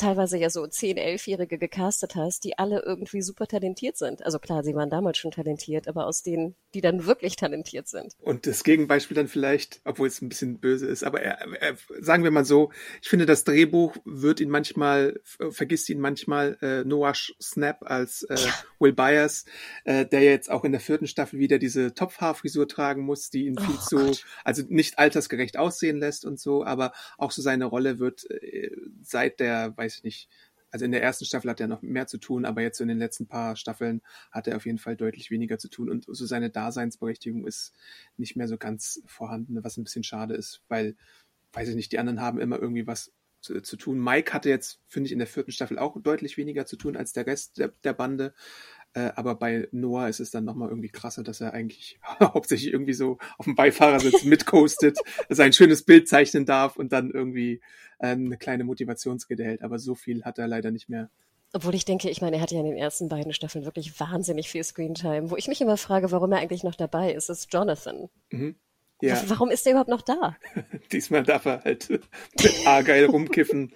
teilweise 0.00 0.38
ja 0.38 0.50
so 0.50 0.66
10, 0.66 0.96
11-Jährige 0.98 1.58
gecastet 1.58 2.16
hast, 2.16 2.44
die 2.44 2.58
alle 2.58 2.82
irgendwie 2.82 3.22
super 3.22 3.46
talentiert 3.46 3.96
sind. 3.96 4.24
Also 4.24 4.38
klar, 4.38 4.64
sie 4.64 4.74
waren 4.74 4.90
damals 4.90 5.18
schon 5.18 5.30
talentiert, 5.30 5.88
aber 5.88 6.06
aus 6.06 6.22
denen, 6.22 6.54
die 6.74 6.80
dann 6.80 7.06
wirklich 7.06 7.36
talentiert 7.36 7.88
sind. 7.88 8.14
Und 8.20 8.46
das 8.46 8.64
Gegenbeispiel 8.64 9.14
dann 9.14 9.28
vielleicht, 9.28 9.80
obwohl 9.84 10.08
es 10.08 10.20
ein 10.22 10.28
bisschen 10.28 10.58
böse 10.58 10.86
ist, 10.86 11.04
aber 11.04 11.20
er, 11.20 11.38
er, 11.60 11.76
sagen 12.00 12.24
wir 12.24 12.30
mal 12.30 12.44
so, 12.44 12.70
ich 13.02 13.08
finde, 13.08 13.26
das 13.26 13.44
Drehbuch 13.44 13.96
wird 14.04 14.40
ihn 14.40 14.50
manchmal, 14.50 15.20
vergisst 15.50 15.88
ihn 15.90 16.00
manchmal, 16.00 16.58
äh, 16.62 16.84
Noah 16.84 17.14
Snap 17.14 17.82
als 17.82 18.22
äh, 18.24 18.36
ja. 18.36 18.54
Will 18.78 18.92
Byers, 18.92 19.44
äh, 19.84 20.06
der 20.06 20.22
jetzt 20.22 20.50
auch 20.50 20.64
in 20.64 20.72
der 20.72 20.80
vierten 20.80 21.06
Staffel 21.06 21.38
wieder 21.38 21.58
diese 21.58 21.94
Topfhaarfrisur 21.94 22.66
tragen 22.68 23.02
muss, 23.02 23.30
die 23.30 23.46
ihn 23.46 23.58
viel 23.58 23.76
oh, 23.76 23.84
zu, 23.86 23.96
Gott. 23.96 24.24
also 24.44 24.62
nicht 24.68 24.98
altersgerecht 24.98 25.56
aussehen 25.56 25.98
lässt 25.98 26.24
und 26.24 26.40
so, 26.40 26.64
aber 26.64 26.92
auch 27.18 27.30
so 27.30 27.42
seine 27.42 27.66
Rolle 27.66 27.98
wird 27.98 28.30
äh, 28.30 28.70
seit 29.02 29.40
der, 29.40 29.76
weiß 29.76 29.89
weiß 29.90 29.98
ich 29.98 30.04
nicht, 30.04 30.28
also 30.70 30.84
in 30.84 30.92
der 30.92 31.02
ersten 31.02 31.24
Staffel 31.24 31.50
hat 31.50 31.60
er 31.60 31.66
noch 31.66 31.82
mehr 31.82 32.06
zu 32.06 32.18
tun, 32.18 32.44
aber 32.44 32.62
jetzt 32.62 32.78
so 32.78 32.84
in 32.84 32.88
den 32.88 32.98
letzten 32.98 33.26
paar 33.26 33.56
Staffeln 33.56 34.02
hat 34.30 34.46
er 34.46 34.56
auf 34.56 34.66
jeden 34.66 34.78
Fall 34.78 34.96
deutlich 34.96 35.30
weniger 35.30 35.58
zu 35.58 35.68
tun 35.68 35.90
und 35.90 36.04
so 36.06 36.26
seine 36.26 36.50
Daseinsberechtigung 36.50 37.44
ist 37.46 37.74
nicht 38.16 38.36
mehr 38.36 38.46
so 38.46 38.56
ganz 38.56 39.02
vorhanden, 39.06 39.64
was 39.64 39.76
ein 39.76 39.84
bisschen 39.84 40.04
schade 40.04 40.34
ist, 40.34 40.62
weil, 40.68 40.96
weiß 41.52 41.68
ich 41.68 41.74
nicht, 41.74 41.90
die 41.90 41.98
anderen 41.98 42.20
haben 42.20 42.38
immer 42.38 42.60
irgendwie 42.60 42.86
was 42.86 43.12
zu, 43.40 43.60
zu 43.62 43.76
tun. 43.76 43.98
Mike 43.98 44.32
hatte 44.32 44.48
jetzt, 44.48 44.80
finde 44.86 45.06
ich, 45.08 45.12
in 45.12 45.18
der 45.18 45.26
vierten 45.26 45.50
Staffel 45.50 45.78
auch 45.78 46.00
deutlich 46.00 46.36
weniger 46.36 46.66
zu 46.66 46.76
tun 46.76 46.96
als 46.96 47.12
der 47.12 47.26
Rest 47.26 47.58
der, 47.58 47.72
der 47.82 47.94
Bande. 47.94 48.34
Äh, 48.92 49.12
aber 49.14 49.36
bei 49.36 49.68
Noah 49.70 50.08
ist 50.08 50.20
es 50.20 50.30
dann 50.30 50.44
nochmal 50.44 50.68
irgendwie 50.68 50.88
krasser, 50.88 51.22
dass 51.22 51.40
er 51.40 51.52
eigentlich 51.52 52.00
hauptsächlich 52.20 52.72
irgendwie 52.72 52.92
so 52.92 53.18
auf 53.38 53.44
dem 53.44 53.54
Beifahrersitz 53.54 54.24
mitcoastet, 54.24 54.98
sein 55.28 55.52
schönes 55.52 55.84
Bild 55.84 56.08
zeichnen 56.08 56.44
darf 56.44 56.76
und 56.76 56.92
dann 56.92 57.10
irgendwie 57.10 57.60
äh, 57.98 58.08
eine 58.08 58.36
kleine 58.36 58.64
Motivationsrede 58.64 59.44
hält. 59.44 59.62
Aber 59.62 59.78
so 59.78 59.94
viel 59.94 60.24
hat 60.24 60.38
er 60.38 60.48
leider 60.48 60.70
nicht 60.70 60.88
mehr. 60.88 61.10
Obwohl 61.52 61.74
ich 61.74 61.84
denke, 61.84 62.10
ich 62.10 62.20
meine, 62.20 62.36
er 62.36 62.42
hatte 62.42 62.54
ja 62.54 62.60
in 62.60 62.66
den 62.66 62.76
ersten 62.76 63.08
beiden 63.08 63.32
Staffeln 63.32 63.64
wirklich 63.64 63.98
wahnsinnig 63.98 64.48
viel 64.48 64.62
Screentime. 64.62 65.30
Wo 65.30 65.36
ich 65.36 65.48
mich 65.48 65.60
immer 65.60 65.76
frage, 65.76 66.10
warum 66.12 66.32
er 66.32 66.38
eigentlich 66.38 66.62
noch 66.62 66.76
dabei 66.76 67.12
ist, 67.12 67.28
ist 67.28 67.52
Jonathan. 67.52 68.08
Mhm. 68.30 68.54
Ja. 69.02 69.22
Warum 69.28 69.50
ist 69.50 69.66
er 69.66 69.72
überhaupt 69.72 69.88
noch 69.88 70.02
da? 70.02 70.36
Diesmal 70.92 71.22
darf 71.22 71.46
er 71.46 71.64
halt 71.64 71.88
mit 71.88 72.66
A-Geil 72.66 73.06
rumkiffen 73.06 73.72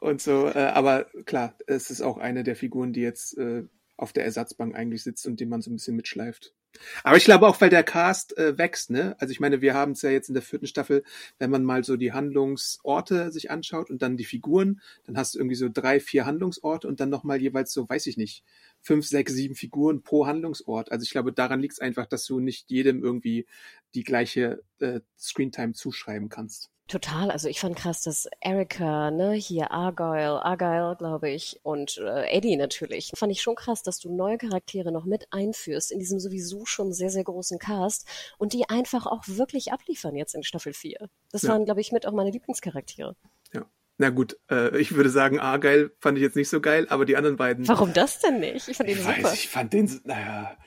und 0.00 0.22
so. 0.22 0.46
Äh, 0.46 0.70
aber 0.74 1.06
klar, 1.24 1.54
es 1.66 1.90
ist 1.90 2.00
auch 2.00 2.18
eine 2.18 2.44
der 2.44 2.56
Figuren, 2.56 2.92
die 2.92 3.00
jetzt 3.00 3.36
äh, 3.36 3.64
auf 3.96 4.12
der 4.12 4.24
Ersatzbank 4.24 4.74
eigentlich 4.74 5.02
sitzt 5.02 5.26
und 5.26 5.40
den 5.40 5.48
man 5.48 5.62
so 5.62 5.70
ein 5.70 5.76
bisschen 5.76 5.96
mitschleift. 5.96 6.54
Aber 7.02 7.16
ich 7.16 7.24
glaube 7.24 7.46
auch, 7.46 7.60
weil 7.60 7.70
der 7.70 7.82
Cast 7.82 8.36
äh, 8.38 8.56
wächst, 8.56 8.90
ne? 8.90 9.14
Also 9.18 9.32
ich 9.32 9.40
meine, 9.40 9.60
wir 9.60 9.74
haben 9.74 9.92
es 9.92 10.02
ja 10.02 10.10
jetzt 10.10 10.28
in 10.28 10.34
der 10.34 10.42
vierten 10.42 10.66
Staffel, 10.66 11.04
wenn 11.38 11.50
man 11.50 11.64
mal 11.64 11.84
so 11.84 11.96
die 11.96 12.12
Handlungsorte 12.12 13.30
sich 13.30 13.50
anschaut 13.50 13.90
und 13.90 14.02
dann 14.02 14.16
die 14.16 14.24
Figuren, 14.24 14.80
dann 15.04 15.16
hast 15.16 15.34
du 15.34 15.38
irgendwie 15.38 15.56
so 15.56 15.68
drei, 15.72 16.00
vier 16.00 16.24
Handlungsorte 16.24 16.88
und 16.88 17.00
dann 17.00 17.10
nochmal 17.10 17.40
jeweils 17.40 17.72
so, 17.72 17.88
weiß 17.88 18.06
ich 18.06 18.16
nicht, 18.16 18.42
fünf, 18.80 19.06
sechs, 19.06 19.32
sieben 19.34 19.54
Figuren 19.54 20.02
pro 20.02 20.26
Handlungsort. 20.26 20.90
Also 20.90 21.04
ich 21.04 21.10
glaube, 21.10 21.32
daran 21.32 21.60
liegt 21.60 21.74
es 21.74 21.80
einfach, 21.80 22.06
dass 22.06 22.24
du 22.24 22.40
nicht 22.40 22.70
jedem 22.70 23.04
irgendwie 23.04 23.46
die 23.94 24.04
gleiche 24.04 24.62
äh, 24.78 25.00
Screentime 25.18 25.74
zuschreiben 25.74 26.28
kannst. 26.28 26.70
Total, 26.92 27.30
also 27.30 27.48
ich 27.48 27.58
fand 27.58 27.74
krass, 27.74 28.02
dass 28.02 28.28
Erika, 28.38 29.10
ne, 29.10 29.32
hier 29.32 29.70
Argyle, 29.70 30.44
Argyle, 30.44 30.94
glaube 30.98 31.30
ich, 31.30 31.58
und 31.62 31.96
äh, 31.96 32.26
Eddie 32.30 32.56
natürlich, 32.56 33.10
fand 33.16 33.32
ich 33.32 33.40
schon 33.40 33.54
krass, 33.54 33.82
dass 33.82 33.98
du 33.98 34.14
neue 34.14 34.36
Charaktere 34.36 34.92
noch 34.92 35.06
mit 35.06 35.26
einführst 35.30 35.90
in 35.90 36.00
diesem 36.00 36.20
sowieso 36.20 36.66
schon 36.66 36.92
sehr, 36.92 37.08
sehr 37.08 37.24
großen 37.24 37.58
Cast 37.58 38.06
und 38.36 38.52
die 38.52 38.68
einfach 38.68 39.06
auch 39.06 39.22
wirklich 39.26 39.72
abliefern 39.72 40.16
jetzt 40.16 40.34
in 40.34 40.42
Staffel 40.42 40.74
4. 40.74 41.08
Das 41.30 41.40
ja. 41.40 41.52
waren, 41.52 41.64
glaube 41.64 41.80
ich, 41.80 41.92
mit 41.92 42.04
auch 42.04 42.12
meine 42.12 42.30
Lieblingscharaktere. 42.30 43.16
Ja. 43.54 43.64
Na 43.96 44.10
gut, 44.10 44.36
äh, 44.50 44.76
ich 44.76 44.94
würde 44.94 45.08
sagen, 45.08 45.40
Argyle 45.40 45.92
fand 45.98 46.18
ich 46.18 46.22
jetzt 46.22 46.36
nicht 46.36 46.50
so 46.50 46.60
geil, 46.60 46.86
aber 46.90 47.06
die 47.06 47.16
anderen 47.16 47.36
beiden. 47.36 47.66
Warum 47.68 47.94
das 47.94 48.18
denn 48.18 48.40
nicht? 48.40 48.68
Ich 48.68 48.76
fand 48.76 48.90
den 48.90 48.98
ich 48.98 49.02
super. 49.02 49.22
Weiß, 49.22 49.32
ich 49.32 49.48
fand 49.48 49.72
den, 49.72 49.98
naja. 50.04 50.58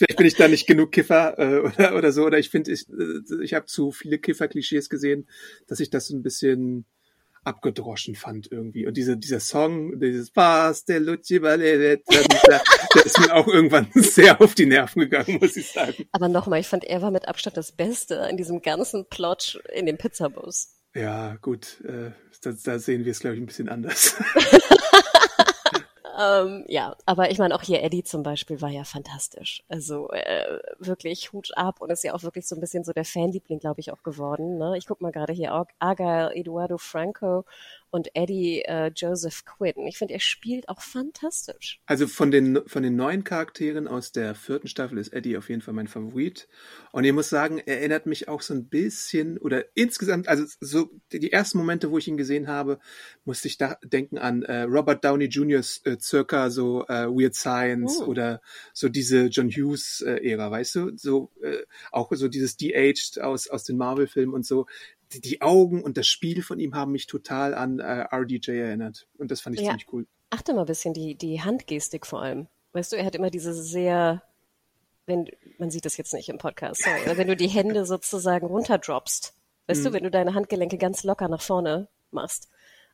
Vielleicht 0.00 0.16
bin 0.16 0.26
ich 0.26 0.36
da 0.36 0.48
nicht 0.48 0.66
genug 0.66 0.92
Kiffer 0.92 1.38
äh, 1.38 1.58
oder, 1.78 1.94
oder 1.94 2.10
so. 2.10 2.24
Oder 2.24 2.38
ich 2.38 2.48
finde, 2.48 2.72
ich, 2.72 2.88
äh, 2.88 3.44
ich 3.44 3.52
habe 3.52 3.66
zu 3.66 3.92
viele 3.92 4.18
Kiffer-Klischees 4.18 4.88
gesehen, 4.88 5.28
dass 5.66 5.78
ich 5.78 5.90
das 5.90 6.08
ein 6.08 6.22
bisschen 6.22 6.86
abgedroschen 7.44 8.14
fand 8.14 8.50
irgendwie. 8.50 8.86
Und 8.86 8.96
diese, 8.96 9.18
dieser 9.18 9.40
Song, 9.40 10.00
dieses 10.00 10.32
Luci 10.34 11.40
der, 11.40 11.98
der 11.98 13.04
ist 13.04 13.20
mir 13.20 13.34
auch 13.34 13.46
irgendwann 13.46 13.88
sehr 13.94 14.40
auf 14.40 14.54
die 14.54 14.64
Nerven 14.64 15.00
gegangen, 15.00 15.38
muss 15.38 15.56
ich 15.56 15.70
sagen. 15.70 16.06
Aber 16.12 16.28
nochmal, 16.28 16.60
ich 16.60 16.66
fand, 16.66 16.84
er 16.84 17.02
war 17.02 17.10
mit 17.10 17.28
Abstand 17.28 17.58
das 17.58 17.72
Beste 17.72 18.26
in 18.30 18.38
diesem 18.38 18.62
ganzen 18.62 19.06
Plot 19.06 19.62
in 19.74 19.84
dem 19.84 19.98
Pizzabus. 19.98 20.76
Ja, 20.94 21.36
gut, 21.42 21.82
äh, 21.84 22.12
da, 22.40 22.52
da 22.52 22.78
sehen 22.78 23.04
wir 23.04 23.12
es, 23.12 23.20
glaube 23.20 23.36
ich, 23.36 23.42
ein 23.42 23.46
bisschen 23.46 23.68
anders. 23.68 24.16
Ähm, 26.20 26.64
ja, 26.68 26.96
aber 27.06 27.30
ich 27.30 27.38
meine, 27.38 27.54
auch 27.54 27.62
hier 27.62 27.82
Eddie 27.82 28.04
zum 28.04 28.22
Beispiel 28.22 28.60
war 28.60 28.68
ja 28.68 28.84
fantastisch. 28.84 29.62
Also 29.68 30.10
äh, 30.10 30.58
wirklich 30.78 31.32
Hut 31.32 31.56
ab 31.56 31.80
und 31.80 31.90
ist 31.90 32.04
ja 32.04 32.12
auch 32.14 32.22
wirklich 32.22 32.46
so 32.46 32.56
ein 32.56 32.60
bisschen 32.60 32.84
so 32.84 32.92
der 32.92 33.06
Fanliebling, 33.06 33.58
glaube 33.58 33.80
ich, 33.80 33.90
auch 33.90 34.02
geworden. 34.02 34.58
Ne? 34.58 34.76
Ich 34.76 34.86
guck 34.86 35.00
mal 35.00 35.12
gerade 35.12 35.32
hier, 35.32 35.52
Argyle, 35.78 36.34
Eduardo 36.34 36.76
Franco 36.76 37.44
und 37.90 38.14
Eddie 38.14 38.62
äh, 38.62 38.90
Joseph 38.94 39.44
Quinn. 39.44 39.86
Ich 39.86 39.98
finde, 39.98 40.14
er 40.14 40.20
spielt 40.20 40.68
auch 40.68 40.80
fantastisch. 40.80 41.80
Also 41.86 42.06
von 42.06 42.30
den, 42.30 42.60
von 42.66 42.82
den 42.82 42.96
neuen 42.96 43.24
Charakteren 43.24 43.88
aus 43.88 44.12
der 44.12 44.34
vierten 44.34 44.68
Staffel 44.68 44.98
ist 44.98 45.12
Eddie 45.12 45.36
auf 45.36 45.48
jeden 45.48 45.62
Fall 45.62 45.74
mein 45.74 45.88
Favorit. 45.88 46.48
Und 46.92 47.04
ich 47.04 47.12
muss 47.12 47.28
sagen, 47.28 47.58
er 47.58 47.78
erinnert 47.78 48.06
mich 48.06 48.28
auch 48.28 48.42
so 48.42 48.54
ein 48.54 48.68
bisschen 48.68 49.38
oder 49.38 49.64
insgesamt, 49.74 50.28
also 50.28 50.44
so 50.60 50.90
die 51.12 51.32
ersten 51.32 51.58
Momente, 51.58 51.90
wo 51.90 51.98
ich 51.98 52.08
ihn 52.08 52.16
gesehen 52.16 52.48
habe, 52.48 52.78
musste 53.24 53.48
ich 53.48 53.58
da 53.58 53.76
denken 53.82 54.18
an 54.18 54.42
äh, 54.42 54.62
Robert 54.62 55.04
Downey 55.04 55.26
Jr.'s 55.26 55.80
äh, 55.84 55.96
circa 56.00 56.50
so 56.50 56.86
äh, 56.86 57.06
Weird 57.06 57.34
Science 57.34 58.00
oh. 58.00 58.06
oder 58.06 58.40
so 58.72 58.88
diese 58.88 59.26
John 59.26 59.48
Hughes 59.48 60.02
äh, 60.06 60.30
Ära, 60.30 60.50
weißt 60.50 60.74
du? 60.76 60.96
So 60.96 61.30
äh, 61.42 61.64
auch 61.90 62.10
so 62.12 62.28
dieses 62.28 62.56
De-Aged 62.56 63.20
aus 63.20 63.48
aus 63.48 63.64
den 63.64 63.76
Marvel-Filmen 63.76 64.34
und 64.34 64.46
so. 64.46 64.66
Die, 65.12 65.42
Augen 65.42 65.82
und 65.82 65.96
das 65.96 66.06
Spiel 66.06 66.42
von 66.42 66.60
ihm 66.60 66.74
haben 66.74 66.92
mich 66.92 67.06
total 67.06 67.54
an 67.54 67.80
äh, 67.80 68.06
RDJ 68.14 68.50
erinnert 68.50 69.08
und 69.18 69.30
das 69.30 69.40
fand 69.40 69.56
ich 69.56 69.62
ja. 69.62 69.70
ziemlich 69.70 69.92
cool. 69.92 70.06
Achte 70.30 70.54
mal 70.54 70.60
ein 70.60 70.66
bisschen 70.66 70.94
die 70.94 71.16
die 71.16 71.42
Handgestik 71.42 72.06
vor 72.06 72.22
allem. 72.22 72.46
Weißt 72.72 72.92
du, 72.92 72.96
er 72.96 73.04
hat 73.04 73.16
immer 73.16 73.30
diese 73.30 73.52
sehr 73.52 74.22
wenn 75.06 75.28
man 75.58 75.70
sieht 75.70 75.84
das 75.84 75.96
jetzt 75.96 76.14
nicht 76.14 76.28
im 76.28 76.38
Podcast, 76.38 76.82
sorry, 76.84 77.16
wenn 77.18 77.28
du 77.28 77.36
die 77.36 77.48
Hände 77.48 77.84
sozusagen 77.84 78.46
runterdroppst, 78.46 79.34
weißt 79.66 79.80
mhm. 79.80 79.84
du, 79.84 79.92
wenn 79.92 80.04
du 80.04 80.10
deine 80.10 80.34
Handgelenke 80.34 80.78
ganz 80.78 81.02
locker 81.02 81.28
nach 81.28 81.42
vorne 81.42 81.88
machst. 82.10 82.48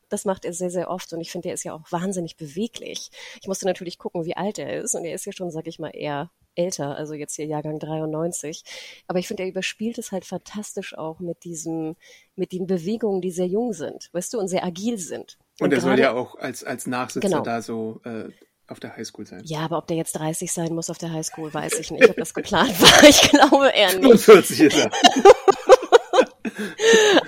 Das 0.09 0.23
macht 0.23 0.45
er 0.45 0.53
sehr, 0.53 0.69
sehr 0.69 0.89
oft 0.89 1.11
und 1.11 1.19
ich 1.19 1.31
finde, 1.31 1.49
er 1.49 1.53
ist 1.53 1.65
ja 1.65 1.73
auch 1.73 1.91
wahnsinnig 1.91 2.37
beweglich. 2.37 3.09
Ich 3.41 3.47
musste 3.47 3.65
natürlich 3.65 3.97
gucken, 3.97 4.25
wie 4.25 4.37
alt 4.37 4.57
er 4.57 4.81
ist 4.81 4.95
und 4.95 5.03
er 5.03 5.13
ist 5.13 5.25
ja 5.25 5.33
schon, 5.33 5.51
sag 5.51 5.67
ich 5.67 5.79
mal, 5.79 5.91
eher 5.93 6.31
älter, 6.57 6.95
also 6.95 7.13
jetzt 7.13 7.35
hier 7.35 7.45
Jahrgang 7.45 7.79
93. 7.79 8.63
Aber 9.07 9.19
ich 9.19 9.27
finde, 9.27 9.43
er 9.43 9.49
überspielt 9.49 9.97
es 9.97 10.11
halt 10.11 10.25
fantastisch 10.25 10.97
auch 10.97 11.19
mit 11.19 11.43
diesem, 11.43 11.95
mit 12.35 12.51
den 12.51 12.67
Bewegungen, 12.67 13.21
die 13.21 13.31
sehr 13.31 13.47
jung 13.47 13.73
sind, 13.73 14.09
weißt 14.13 14.33
du, 14.33 14.39
und 14.39 14.47
sehr 14.47 14.63
agil 14.63 14.97
sind. 14.97 15.37
Und, 15.59 15.65
und 15.65 15.73
er 15.73 15.81
soll 15.81 15.99
ja 15.99 16.13
auch 16.13 16.35
als, 16.35 16.63
als 16.63 16.87
Nachsitzer 16.87 17.27
genau. 17.27 17.41
da 17.41 17.61
so 17.61 18.01
äh, 18.03 18.29
auf 18.67 18.79
der 18.79 18.95
Highschool 18.95 19.25
sein. 19.25 19.41
Ja, 19.45 19.59
aber 19.59 19.77
ob 19.77 19.87
der 19.87 19.97
jetzt 19.97 20.13
30 20.13 20.51
sein 20.51 20.73
muss 20.73 20.89
auf 20.89 20.97
der 20.97 21.11
Highschool, 21.11 21.53
weiß 21.53 21.79
ich 21.79 21.91
nicht, 21.91 22.09
ob 22.09 22.17
das 22.17 22.33
geplant 22.33 22.69
war. 22.81 23.09
Ich 23.09 23.21
glaube 23.21 23.69
eher 23.69 23.99
nicht. 23.99 24.23
45 24.23 24.59
ist 24.61 24.77
er. 24.77 24.91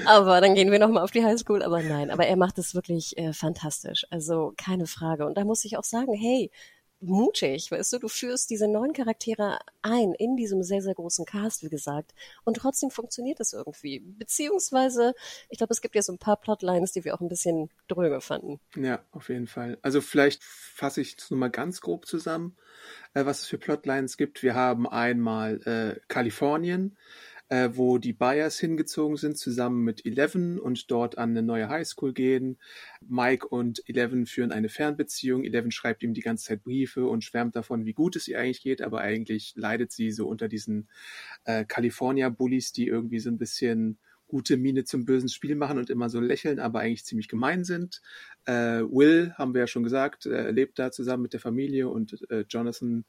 aber 0.05 0.41
dann 0.41 0.55
gehen 0.55 0.71
wir 0.71 0.79
nochmal 0.79 1.03
auf 1.03 1.11
die 1.11 1.23
Highschool. 1.23 1.63
Aber 1.63 1.81
nein, 1.81 2.11
aber 2.11 2.27
er 2.27 2.35
macht 2.35 2.57
es 2.57 2.75
wirklich 2.75 3.17
äh, 3.17 3.33
fantastisch. 3.33 4.05
Also 4.09 4.53
keine 4.57 4.87
Frage. 4.87 5.25
Und 5.25 5.37
da 5.37 5.45
muss 5.45 5.65
ich 5.65 5.77
auch 5.77 5.83
sagen, 5.83 6.13
hey, 6.13 6.51
mutig, 7.01 7.71
weißt 7.71 7.93
du, 7.93 7.99
du 7.99 8.07
führst 8.07 8.49
diese 8.49 8.67
neuen 8.67 8.93
Charaktere 8.93 9.59
ein 9.81 10.13
in 10.13 10.35
diesem 10.35 10.63
sehr, 10.63 10.81
sehr 10.81 10.93
großen 10.93 11.25
Cast, 11.25 11.63
wie 11.63 11.69
gesagt, 11.69 12.13
und 12.43 12.57
trotzdem 12.57 12.91
funktioniert 12.91 13.39
es 13.39 13.53
irgendwie. 13.53 13.99
Beziehungsweise, 13.99 15.13
ich 15.49 15.57
glaube, 15.57 15.73
es 15.73 15.81
gibt 15.81 15.95
ja 15.95 16.01
so 16.01 16.11
ein 16.11 16.17
paar 16.17 16.37
Plotlines, 16.37 16.91
die 16.91 17.05
wir 17.05 17.15
auch 17.15 17.21
ein 17.21 17.29
bisschen 17.29 17.69
dröge 17.87 18.21
fanden. 18.21 18.59
Ja, 18.75 19.03
auf 19.11 19.29
jeden 19.29 19.47
Fall. 19.47 19.77
Also 19.81 20.01
vielleicht 20.01 20.43
fasse 20.43 21.01
ich 21.01 21.17
es 21.17 21.29
nur 21.31 21.39
mal 21.39 21.49
ganz 21.49 21.81
grob 21.81 22.05
zusammen, 22.05 22.57
äh, 23.13 23.25
was 23.25 23.41
es 23.41 23.47
für 23.47 23.57
Plotlines 23.57 24.17
gibt. 24.17 24.43
Wir 24.43 24.55
haben 24.55 24.87
einmal 24.87 25.61
äh, 25.65 25.99
Kalifornien, 26.07 26.97
äh, 27.49 27.69
wo 27.73 27.97
die 27.97 28.13
Byers 28.13 28.59
hingezogen 28.59 29.17
sind, 29.17 29.37
zusammen 29.37 29.83
mit 29.83 30.05
Eleven 30.05 30.59
und 30.59 30.89
dort 30.91 31.17
an 31.17 31.31
eine 31.31 31.41
neue 31.41 31.67
Highschool 31.67 32.13
gehen. 32.13 32.57
Mike 33.07 33.47
und 33.47 33.81
Eleven 33.87 34.25
führen 34.27 34.51
eine 34.51 34.69
Fernbeziehung. 34.69 35.43
Eleven 35.43 35.71
schreibt 35.71 36.03
ihm 36.03 36.13
die 36.13 36.21
ganze 36.21 36.45
Zeit 36.45 36.63
Briefe 36.63 37.07
und 37.07 37.23
schwärmt 37.23 37.55
davon, 37.55 37.85
wie 37.85 37.93
gut 37.93 38.15
es 38.15 38.27
ihr 38.27 38.39
eigentlich 38.39 38.61
geht, 38.61 38.81
aber 38.81 39.01
eigentlich 39.01 39.53
leidet 39.55 39.91
sie 39.91 40.11
so 40.11 40.27
unter 40.27 40.47
diesen 40.47 40.87
äh, 41.45 41.65
California-Bullies, 41.65 42.71
die 42.71 42.87
irgendwie 42.87 43.19
so 43.19 43.29
ein 43.29 43.37
bisschen 43.37 43.97
gute 44.29 44.55
Miene 44.55 44.85
zum 44.85 45.03
bösen 45.05 45.27
Spiel 45.27 45.55
machen 45.55 45.77
und 45.77 45.89
immer 45.89 46.07
so 46.07 46.21
lächeln, 46.21 46.59
aber 46.59 46.79
eigentlich 46.79 47.03
ziemlich 47.03 47.27
gemein 47.27 47.65
sind. 47.65 48.01
Äh, 48.45 48.83
Will, 48.83 49.33
haben 49.37 49.53
wir 49.53 49.61
ja 49.61 49.67
schon 49.67 49.83
gesagt, 49.83 50.25
äh, 50.25 50.51
lebt 50.51 50.79
da 50.79 50.91
zusammen 50.91 51.23
mit 51.23 51.33
der 51.33 51.39
Familie 51.41 51.89
und 51.89 52.17
äh, 52.29 52.45
Jonathan 52.47 53.03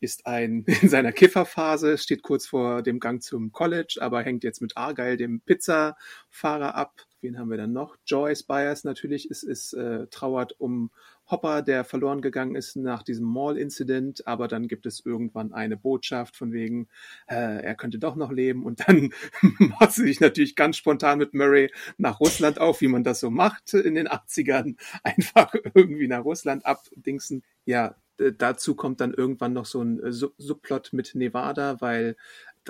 ist 0.00 0.26
ein 0.26 0.64
in 0.82 0.88
seiner 0.88 1.12
Kifferphase, 1.12 1.98
steht 1.98 2.22
kurz 2.22 2.46
vor 2.46 2.82
dem 2.82 3.00
Gang 3.00 3.22
zum 3.22 3.52
College, 3.52 3.98
aber 4.00 4.22
hängt 4.22 4.44
jetzt 4.44 4.62
mit 4.62 4.76
Argyle, 4.76 5.18
dem 5.18 5.40
Pizzafahrer, 5.40 6.74
ab. 6.74 7.02
Wen 7.20 7.38
haben 7.38 7.50
wir 7.50 7.58
dann 7.58 7.72
noch? 7.72 7.96
Joyce 8.06 8.44
Byers 8.44 8.84
natürlich 8.84 9.28
ist, 9.28 9.42
ist 9.42 9.74
äh, 9.74 10.06
trauert 10.06 10.58
um 10.58 10.90
Hopper, 11.30 11.62
der 11.62 11.84
verloren 11.84 12.20
gegangen 12.20 12.54
ist 12.54 12.76
nach 12.76 13.02
diesem 13.02 13.26
Mall-Incident, 13.26 14.26
aber 14.26 14.48
dann 14.48 14.68
gibt 14.68 14.86
es 14.86 15.04
irgendwann 15.04 15.52
eine 15.52 15.76
Botschaft 15.76 16.36
von 16.36 16.52
wegen, 16.52 16.88
äh, 17.28 17.62
er 17.62 17.74
könnte 17.74 17.98
doch 17.98 18.16
noch 18.16 18.32
leben 18.32 18.64
und 18.64 18.88
dann 18.88 19.12
macht 19.58 19.92
sie 19.92 20.02
sich 20.02 20.20
natürlich 20.20 20.56
ganz 20.56 20.76
spontan 20.76 21.18
mit 21.18 21.34
Murray 21.34 21.70
nach 21.98 22.20
Russland 22.20 22.60
auf, 22.60 22.80
wie 22.80 22.88
man 22.88 23.04
das 23.04 23.20
so 23.20 23.30
macht 23.30 23.74
in 23.74 23.94
den 23.94 24.08
80ern, 24.08 24.76
einfach 25.02 25.54
irgendwie 25.74 26.08
nach 26.08 26.24
Russland 26.24 26.66
abdingsen. 26.66 27.42
Ja, 27.64 27.96
dazu 28.38 28.74
kommt 28.74 29.00
dann 29.00 29.14
irgendwann 29.14 29.52
noch 29.52 29.64
so 29.64 29.82
ein 29.82 30.00
Subplot 30.12 30.92
mit 30.92 31.14
Nevada, 31.14 31.80
weil 31.80 32.16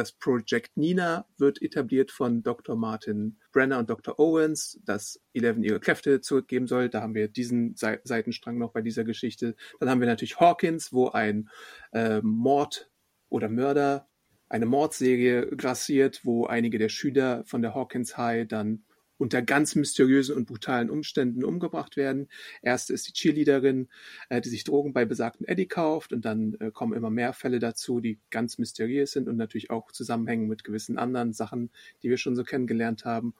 das 0.00 0.12
Project 0.12 0.78
Nina 0.78 1.26
wird 1.36 1.60
etabliert 1.60 2.10
von 2.10 2.42
Dr. 2.42 2.74
Martin 2.74 3.38
Brenner 3.52 3.78
und 3.78 3.90
Dr. 3.90 4.18
Owens, 4.18 4.80
dass 4.82 5.20
Eleven 5.34 5.62
ihre 5.62 5.78
Kräfte 5.78 6.22
zurückgeben 6.22 6.66
soll. 6.66 6.88
Da 6.88 7.02
haben 7.02 7.14
wir 7.14 7.28
diesen 7.28 7.76
Seitenstrang 7.76 8.56
noch 8.56 8.72
bei 8.72 8.80
dieser 8.80 9.04
Geschichte. 9.04 9.56
Dann 9.78 9.90
haben 9.90 10.00
wir 10.00 10.06
natürlich 10.06 10.40
Hawkins, 10.40 10.94
wo 10.94 11.10
ein 11.10 11.50
äh, 11.92 12.22
Mord 12.22 12.90
oder 13.28 13.50
Mörder 13.50 14.08
eine 14.48 14.64
Mordserie 14.64 15.54
grassiert, 15.54 16.24
wo 16.24 16.46
einige 16.46 16.78
der 16.78 16.88
Schüler 16.88 17.44
von 17.44 17.60
der 17.60 17.74
Hawkins 17.74 18.16
High 18.16 18.48
dann 18.48 18.84
unter 19.20 19.42
ganz 19.42 19.74
mysteriösen 19.74 20.34
und 20.34 20.46
brutalen 20.46 20.88
Umständen 20.88 21.44
umgebracht 21.44 21.96
werden. 21.96 22.28
Erste 22.62 22.94
ist 22.94 23.06
die 23.06 23.12
Cheerleaderin, 23.12 23.88
äh, 24.30 24.40
die 24.40 24.48
sich 24.48 24.64
Drogen 24.64 24.92
bei 24.94 25.04
besagten 25.04 25.46
Eddie 25.46 25.68
kauft 25.68 26.12
und 26.12 26.24
dann 26.24 26.56
äh, 26.60 26.70
kommen 26.70 26.94
immer 26.94 27.10
mehr 27.10 27.34
Fälle 27.34 27.58
dazu, 27.58 28.00
die 28.00 28.18
ganz 28.30 28.56
mysteriös 28.58 29.12
sind 29.12 29.28
und 29.28 29.36
natürlich 29.36 29.70
auch 29.70 29.92
zusammenhängen 29.92 30.48
mit 30.48 30.64
gewissen 30.64 30.98
anderen 30.98 31.34
Sachen, 31.34 31.70
die 32.02 32.08
wir 32.08 32.16
schon 32.16 32.34
so 32.34 32.44
kennengelernt 32.44 33.04
haben. 33.04 33.34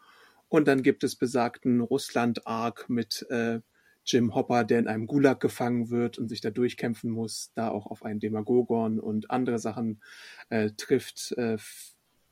Und 0.49 0.69
dann 0.69 0.83
gibt 0.83 1.03
es 1.03 1.17
besagten 1.17 1.81
Russland-Arc 1.81 2.91
mit 2.91 3.27
äh, 3.31 3.61
Jim 4.05 4.35
Hopper, 4.35 4.65
der 4.65 4.81
in 4.81 4.89
einem 4.89 5.07
Gulag 5.07 5.41
gefangen 5.41 5.89
wird 5.89 6.19
und 6.19 6.29
sich 6.29 6.41
da 6.41 6.51
durchkämpfen 6.51 7.11
muss, 7.11 7.53
da 7.55 7.71
auch 7.71 7.87
auf 7.87 8.05
einen 8.05 8.21
Demagogon 8.21 8.99
und 8.99 9.31
andere 9.31 9.59
Sachen 9.59 10.03
äh, 10.51 10.71
trifft. 10.77 11.33
Äh, 11.39 11.57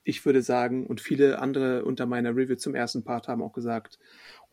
ich 0.08 0.24
würde 0.24 0.40
sagen, 0.40 0.86
und 0.86 1.02
viele 1.02 1.38
andere 1.38 1.84
unter 1.84 2.06
meiner 2.06 2.34
Review 2.34 2.56
zum 2.56 2.74
ersten 2.74 3.04
Part 3.04 3.28
haben 3.28 3.42
auch 3.42 3.52
gesagt, 3.52 3.98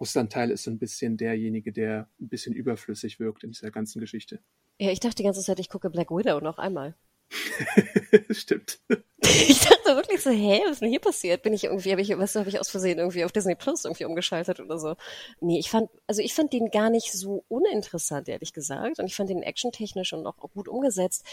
Russland-Teil 0.02 0.52
ist 0.52 0.64
so 0.64 0.72
ein 0.72 0.80
bisschen 0.80 1.16
derjenige, 1.16 1.72
der 1.72 2.10
ein 2.20 2.28
bisschen 2.28 2.54
überflüssig 2.54 3.22
wirkt 3.22 3.46
in 3.46 3.52
dieser 3.52 3.72
ganzen 3.72 4.02
Geschichte. 4.02 4.42
Ja, 4.82 4.92
ich 4.92 5.00
dachte 5.00 5.16
die 5.16 5.24
ganze 5.24 5.42
Zeit, 5.42 5.58
ich 5.62 5.70
gucke 5.70 5.90
Black 5.90 6.12
Widow 6.12 6.42
noch 6.42 6.58
einmal. 6.58 6.94
Stimmt. 8.32 8.80
Ich 9.28 9.60
dachte 9.60 9.96
wirklich 9.96 10.22
so, 10.22 10.30
hä, 10.30 10.62
was 10.66 10.74
ist 10.74 10.82
denn 10.82 10.90
hier 10.90 11.00
passiert? 11.00 11.42
Bin 11.42 11.52
ich 11.52 11.64
irgendwie, 11.64 11.92
habe 11.92 12.02
ich, 12.02 12.16
was 12.16 12.36
habe 12.36 12.48
ich 12.48 12.60
aus 12.60 12.70
Versehen 12.70 13.00
irgendwie 13.00 13.26
auf 13.26 13.32
Disney 13.32 13.56
Plus 13.56 13.84
irgendwie 13.84 14.06
umgeschaltet 14.06 14.60
oder 14.60 14.78
so? 14.78 14.96
Nee, 15.42 15.58
ich 15.58 15.72
fand, 15.72 15.90
also 16.06 16.22
ich 16.22 16.36
fand 16.36 16.54
den 16.54 16.70
gar 16.70 16.92
nicht 16.92 17.12
so 17.12 17.44
uninteressant, 17.48 18.30
ehrlich 18.30 18.54
gesagt. 18.54 19.00
Und 19.00 19.08
ich 19.08 19.16
fand 19.16 19.32
den 19.32 19.42
actiontechnisch 19.42 20.14
und 20.14 20.28
auch 20.28 20.38
gut 20.38 20.68
umgesetzt. 20.68 21.26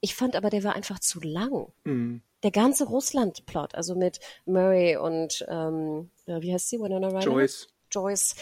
Ich 0.00 0.14
fand 0.14 0.36
aber, 0.36 0.48
der 0.48 0.62
war 0.62 0.76
einfach 0.76 1.00
zu 1.00 1.20
lang. 1.20 1.72
Mhm. 1.82 2.22
Der 2.42 2.50
ganze 2.50 2.84
Russland-Plot, 2.84 3.74
also 3.74 3.94
mit 3.94 4.18
Murray 4.46 4.96
und, 4.96 5.44
ähm, 5.48 6.10
wie 6.26 6.52
heißt 6.52 6.70
sie, 6.70 6.80
Winona 6.80 7.08
Ryder? 7.08 7.20
Joyce. 7.20 7.68
Joyce, 7.90 8.34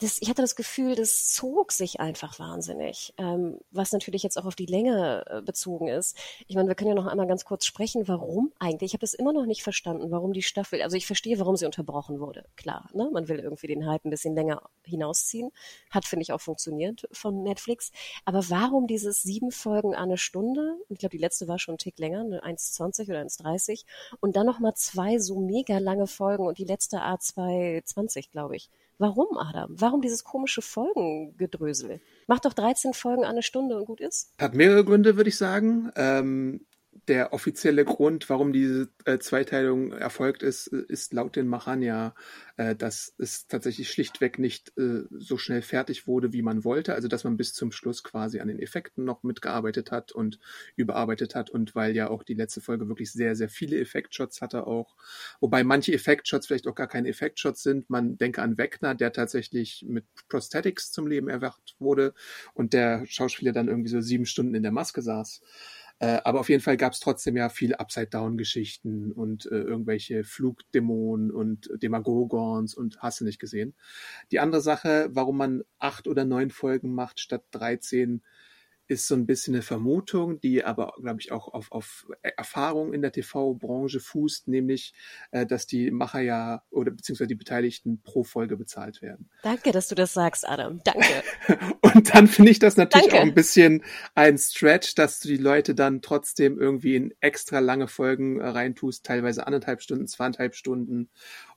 das, 0.00 0.20
ich 0.20 0.28
hatte 0.28 0.42
das 0.42 0.56
Gefühl, 0.56 0.94
das 0.94 1.32
zog 1.32 1.72
sich 1.72 2.00
einfach 2.00 2.38
wahnsinnig, 2.38 3.14
ähm, 3.18 3.58
was 3.70 3.92
natürlich 3.92 4.22
jetzt 4.22 4.38
auch 4.38 4.46
auf 4.46 4.54
die 4.54 4.66
Länge 4.66 5.24
äh, 5.28 5.42
bezogen 5.42 5.88
ist. 5.88 6.16
Ich 6.46 6.56
meine, 6.56 6.68
wir 6.68 6.74
können 6.74 6.90
ja 6.90 6.94
noch 6.94 7.06
einmal 7.06 7.26
ganz 7.26 7.44
kurz 7.44 7.64
sprechen, 7.64 8.08
warum 8.08 8.52
eigentlich. 8.58 8.90
Ich 8.90 8.94
habe 8.94 9.00
das 9.00 9.14
immer 9.14 9.32
noch 9.32 9.46
nicht 9.46 9.62
verstanden, 9.62 10.10
warum 10.10 10.32
die 10.32 10.42
Staffel, 10.42 10.82
also 10.82 10.96
ich 10.96 11.06
verstehe, 11.06 11.38
warum 11.38 11.56
sie 11.56 11.66
unterbrochen 11.66 12.20
wurde. 12.20 12.44
Klar, 12.56 12.88
ne? 12.92 13.08
man 13.12 13.28
will 13.28 13.38
irgendwie 13.38 13.66
den 13.66 13.86
Hype 13.86 14.04
ein 14.04 14.10
bisschen 14.10 14.34
länger 14.34 14.62
hinausziehen. 14.84 15.50
Hat, 15.90 16.04
finde 16.04 16.22
ich, 16.22 16.32
auch 16.32 16.40
funktioniert 16.40 17.08
von 17.12 17.42
Netflix. 17.42 17.92
Aber 18.24 18.48
warum 18.50 18.86
dieses 18.86 19.22
sieben 19.22 19.50
Folgen 19.50 19.94
eine 19.94 20.18
Stunde? 20.18 20.76
Ich 20.88 20.98
glaube, 20.98 21.16
die 21.16 21.22
letzte 21.22 21.48
war 21.48 21.58
schon 21.58 21.74
ein 21.74 21.78
Tick 21.78 21.98
länger, 21.98 22.20
eine 22.20 22.44
1,20 22.44 23.08
oder 23.08 23.20
1,30. 23.20 23.84
Und 24.20 24.36
dann 24.36 24.46
nochmal 24.46 24.74
zwei 24.74 25.18
so 25.18 25.40
mega 25.40 25.78
lange 25.78 26.06
Folgen 26.06 26.46
und 26.46 26.58
die 26.58 26.64
letzte 26.64 26.98
A2,20, 26.98 28.30
glaube 28.30 28.56
ich. 28.56 28.70
Warum, 28.98 29.36
Adam? 29.38 29.74
Warum 29.78 30.00
dieses 30.00 30.24
komische 30.24 30.62
Folgengedrösel? 30.62 32.00
Mach 32.26 32.40
doch 32.40 32.52
13 32.52 32.94
Folgen 32.94 33.24
eine 33.24 33.42
Stunde 33.42 33.76
und 33.76 33.86
gut 33.86 34.00
ist. 34.00 34.32
Hat 34.38 34.54
mehrere 34.54 34.84
Gründe, 34.84 35.16
würde 35.16 35.28
ich 35.28 35.36
sagen. 35.36 35.90
Ähm, 35.96 36.66
der 37.08 37.32
offizielle 37.32 37.84
Grund, 37.84 38.28
warum 38.30 38.52
diese 38.52 38.88
äh, 39.04 39.18
Zweiteilung 39.18 39.92
erfolgt 39.92 40.42
ist, 40.42 40.68
ist 40.68 41.12
laut 41.12 41.36
den 41.36 41.46
Machern 41.46 41.82
ja, 41.82 42.14
äh, 42.56 42.74
dass 42.74 43.14
es 43.18 43.46
tatsächlich 43.46 43.90
schlichtweg 43.90 44.38
nicht 44.38 44.76
äh, 44.78 45.02
so 45.10 45.36
schnell 45.36 45.62
fertig 45.62 46.06
wurde, 46.06 46.32
wie 46.32 46.42
man 46.42 46.64
wollte. 46.64 46.94
Also 46.94 47.08
dass 47.08 47.24
man 47.24 47.36
bis 47.36 47.52
zum 47.52 47.72
Schluss 47.72 48.02
quasi 48.02 48.40
an 48.40 48.48
den 48.48 48.58
Effekten 48.58 49.04
noch 49.04 49.22
mitgearbeitet 49.22 49.90
hat 49.90 50.12
und 50.12 50.38
überarbeitet 50.76 51.34
hat 51.34 51.50
und 51.50 51.74
weil 51.74 51.94
ja 51.94 52.08
auch 52.08 52.22
die 52.22 52.34
letzte 52.34 52.60
Folge 52.60 52.88
wirklich 52.88 53.12
sehr, 53.12 53.36
sehr 53.36 53.48
viele 53.48 53.78
Effektshots 53.78 54.40
hatte 54.40 54.66
auch. 54.66 54.96
Wobei 55.40 55.64
manche 55.64 55.92
Effektshots 55.92 56.46
vielleicht 56.46 56.66
auch 56.66 56.74
gar 56.74 56.88
keine 56.88 57.08
Effektshots 57.08 57.62
sind. 57.62 57.90
Man 57.90 58.16
denke 58.16 58.40
an 58.40 58.56
Wegner, 58.56 58.94
der 58.94 59.12
tatsächlich 59.12 59.84
mit 59.86 60.04
Prosthetics 60.28 60.90
zum 60.92 61.06
Leben 61.06 61.28
erwacht 61.28 61.76
wurde 61.78 62.14
und 62.54 62.72
der 62.72 63.04
Schauspieler 63.06 63.52
dann 63.52 63.68
irgendwie 63.68 63.90
so 63.90 64.00
sieben 64.00 64.26
Stunden 64.26 64.54
in 64.54 64.62
der 64.62 64.72
Maske 64.72 65.02
saß. 65.02 65.40
Äh, 66.00 66.20
aber 66.24 66.40
auf 66.40 66.48
jeden 66.48 66.62
Fall 66.62 66.76
gab 66.76 66.92
es 66.92 67.00
trotzdem 67.00 67.36
ja 67.36 67.48
viele 67.48 67.78
Upside-Down-Geschichten 67.80 69.12
und 69.12 69.46
äh, 69.46 69.56
irgendwelche 69.56 70.24
Flugdämonen 70.24 71.30
und 71.30 71.70
Demagogons 71.82 72.74
und 72.74 72.98
hast 73.00 73.20
du 73.20 73.24
nicht 73.24 73.38
gesehen. 73.38 73.74
Die 74.32 74.40
andere 74.40 74.60
Sache, 74.60 75.08
warum 75.12 75.36
man 75.36 75.62
acht 75.78 76.08
oder 76.08 76.24
neun 76.24 76.50
Folgen 76.50 76.94
macht 76.94 77.20
statt 77.20 77.44
13, 77.52 78.22
ist 78.86 79.06
so 79.06 79.14
ein 79.14 79.26
bisschen 79.26 79.54
eine 79.54 79.62
Vermutung, 79.62 80.40
die 80.40 80.64
aber, 80.64 80.92
glaube 81.00 81.20
ich, 81.20 81.32
auch 81.32 81.48
auf, 81.48 81.72
auf 81.72 82.06
Erfahrung 82.22 82.92
in 82.92 83.02
der 83.02 83.12
TV-Branche 83.12 84.00
fußt, 84.00 84.48
nämlich, 84.48 84.92
äh, 85.30 85.46
dass 85.46 85.66
die 85.66 85.90
Macher 85.90 86.20
ja 86.20 86.62
oder 86.70 86.90
beziehungsweise 86.90 87.28
die 87.28 87.34
Beteiligten 87.34 88.02
pro 88.02 88.24
Folge 88.24 88.56
bezahlt 88.56 89.00
werden. 89.00 89.30
Danke, 89.42 89.72
dass 89.72 89.88
du 89.88 89.94
das 89.94 90.12
sagst, 90.12 90.46
Adam. 90.46 90.80
Danke. 90.84 91.22
Und 91.80 92.14
dann 92.14 92.26
finde 92.26 92.50
ich 92.50 92.58
das 92.58 92.76
natürlich 92.76 93.08
Danke. 93.08 93.20
auch 93.20 93.26
ein 93.26 93.34
bisschen 93.34 93.82
ein 94.14 94.36
Stretch, 94.36 94.94
dass 94.94 95.20
du 95.20 95.28
die 95.28 95.36
Leute 95.36 95.74
dann 95.74 96.02
trotzdem 96.02 96.58
irgendwie 96.58 96.96
in 96.96 97.14
extra 97.20 97.60
lange 97.60 97.88
Folgen 97.88 98.40
äh, 98.40 98.48
reintust, 98.48 99.04
teilweise 99.04 99.46
anderthalb 99.46 99.80
Stunden, 99.80 100.06
zweieinhalb 100.06 100.54
Stunden 100.54 101.08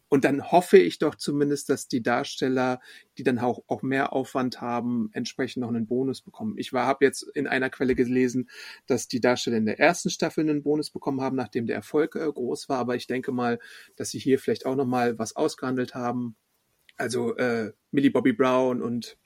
und 0.10 0.24
dann 0.24 0.52
hoffe 0.52 0.78
ich 0.78 1.00
doch 1.00 1.16
zumindest, 1.16 1.70
dass 1.70 1.88
die 1.88 2.02
Darsteller, 2.02 2.80
die 3.18 3.24
dann 3.24 3.40
auch, 3.40 3.64
auch 3.68 3.82
mehr 3.82 4.14
Aufwand 4.14 4.62
haben, 4.62 5.10
entsprechend 5.12 5.62
noch 5.62 5.70
einen 5.70 5.88
Bonus 5.88 6.22
bekommen. 6.22 6.56
Ich 6.58 6.72
habe 6.72 7.04
jetzt 7.04 7.24
in 7.36 7.46
einer 7.48 7.70
Quelle 7.70 7.94
gelesen, 7.94 8.50
dass 8.86 9.08
die 9.08 9.20
Darsteller 9.20 9.58
in 9.58 9.66
der 9.66 9.80
ersten 9.80 10.10
Staffel 10.10 10.50
einen 10.50 10.64
Bonus 10.64 10.92
bekommen 10.92 11.22
haben, 11.22 11.36
nachdem 11.36 11.68
der 11.68 11.76
Erfolg 11.76 12.16
äh, 12.16 12.32
groß 12.32 12.70
war. 12.70 12.78
Aber 12.78 12.96
ich 12.96 13.08
denke 13.08 13.32
mal, 13.32 13.60
dass 13.98 14.12
sie 14.12 14.20
hier 14.20 14.40
vielleicht 14.40 14.66
auch 14.66 14.76
noch 14.76 14.86
mal 14.86 15.20
was 15.20 15.36
ausgehandelt 15.36 15.94
haben. 15.94 16.38
Also 16.96 17.36
äh, 17.36 17.74
Millie 17.92 18.12
Bobby 18.12 18.34
Brown 18.34 18.82
und 18.82 19.18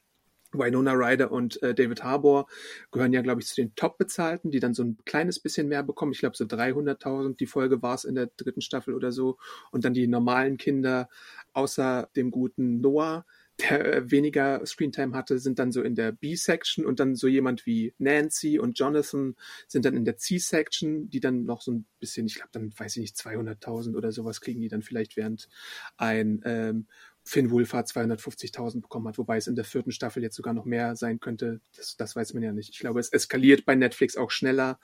Winona 0.53 0.93
Ryder 0.93 1.31
und 1.31 1.61
äh, 1.63 1.73
David 1.73 2.03
Harbour 2.03 2.47
gehören 2.91 3.13
ja, 3.13 3.21
glaube 3.21 3.41
ich, 3.41 3.47
zu 3.47 3.55
den 3.55 3.75
Top-Bezahlten, 3.75 4.51
die 4.51 4.59
dann 4.59 4.73
so 4.73 4.83
ein 4.83 4.97
kleines 5.05 5.39
bisschen 5.39 5.67
mehr 5.67 5.83
bekommen. 5.83 6.11
Ich 6.11 6.19
glaube, 6.19 6.37
so 6.37 6.45
300.000 6.45 7.37
die 7.37 7.47
Folge 7.47 7.81
war 7.81 7.95
es 7.95 8.03
in 8.03 8.15
der 8.15 8.29
dritten 8.37 8.61
Staffel 8.61 8.93
oder 8.93 9.11
so. 9.11 9.37
Und 9.71 9.85
dann 9.85 9.93
die 9.93 10.07
normalen 10.07 10.57
Kinder, 10.57 11.09
außer 11.53 12.09
dem 12.15 12.31
guten 12.31 12.81
Noah, 12.81 13.25
der 13.61 13.93
äh, 13.93 14.11
weniger 14.11 14.65
Screentime 14.65 15.15
hatte, 15.15 15.39
sind 15.39 15.59
dann 15.59 15.71
so 15.71 15.81
in 15.81 15.95
der 15.95 16.11
B-Section 16.11 16.85
und 16.85 16.99
dann 16.99 17.15
so 17.15 17.27
jemand 17.27 17.65
wie 17.65 17.93
Nancy 17.97 18.59
und 18.59 18.79
Jonathan 18.79 19.35
sind 19.67 19.85
dann 19.85 19.95
in 19.95 20.05
der 20.05 20.17
C-Section, 20.17 21.09
die 21.09 21.19
dann 21.19 21.45
noch 21.45 21.61
so 21.61 21.71
ein 21.71 21.85
bisschen, 21.99 22.25
ich 22.25 22.35
glaube, 22.35 22.49
dann 22.53 22.71
weiß 22.75 22.95
ich 22.97 23.01
nicht, 23.01 23.15
200.000 23.15 23.95
oder 23.95 24.11
sowas 24.11 24.41
kriegen 24.41 24.61
die 24.61 24.69
dann 24.69 24.81
vielleicht 24.81 25.17
während 25.17 25.49
ein 25.97 26.41
ähm, 26.45 26.87
Finn 27.23 27.51
Wolfhard 27.51 27.87
250.000 27.87 28.81
bekommen 28.81 29.07
hat, 29.07 29.17
wobei 29.17 29.37
es 29.37 29.47
in 29.47 29.55
der 29.55 29.63
vierten 29.63 29.91
Staffel 29.91 30.23
jetzt 30.23 30.35
sogar 30.35 30.53
noch 30.53 30.65
mehr 30.65 30.95
sein 30.95 31.19
könnte. 31.19 31.61
Das, 31.75 31.95
das 31.95 32.15
weiß 32.15 32.33
man 32.33 32.43
ja 32.43 32.51
nicht. 32.51 32.69
Ich 32.69 32.79
glaube, 32.79 32.99
es 32.99 33.09
eskaliert 33.09 33.65
bei 33.65 33.75
Netflix 33.75 34.17
auch 34.17 34.31
schneller 34.31 34.79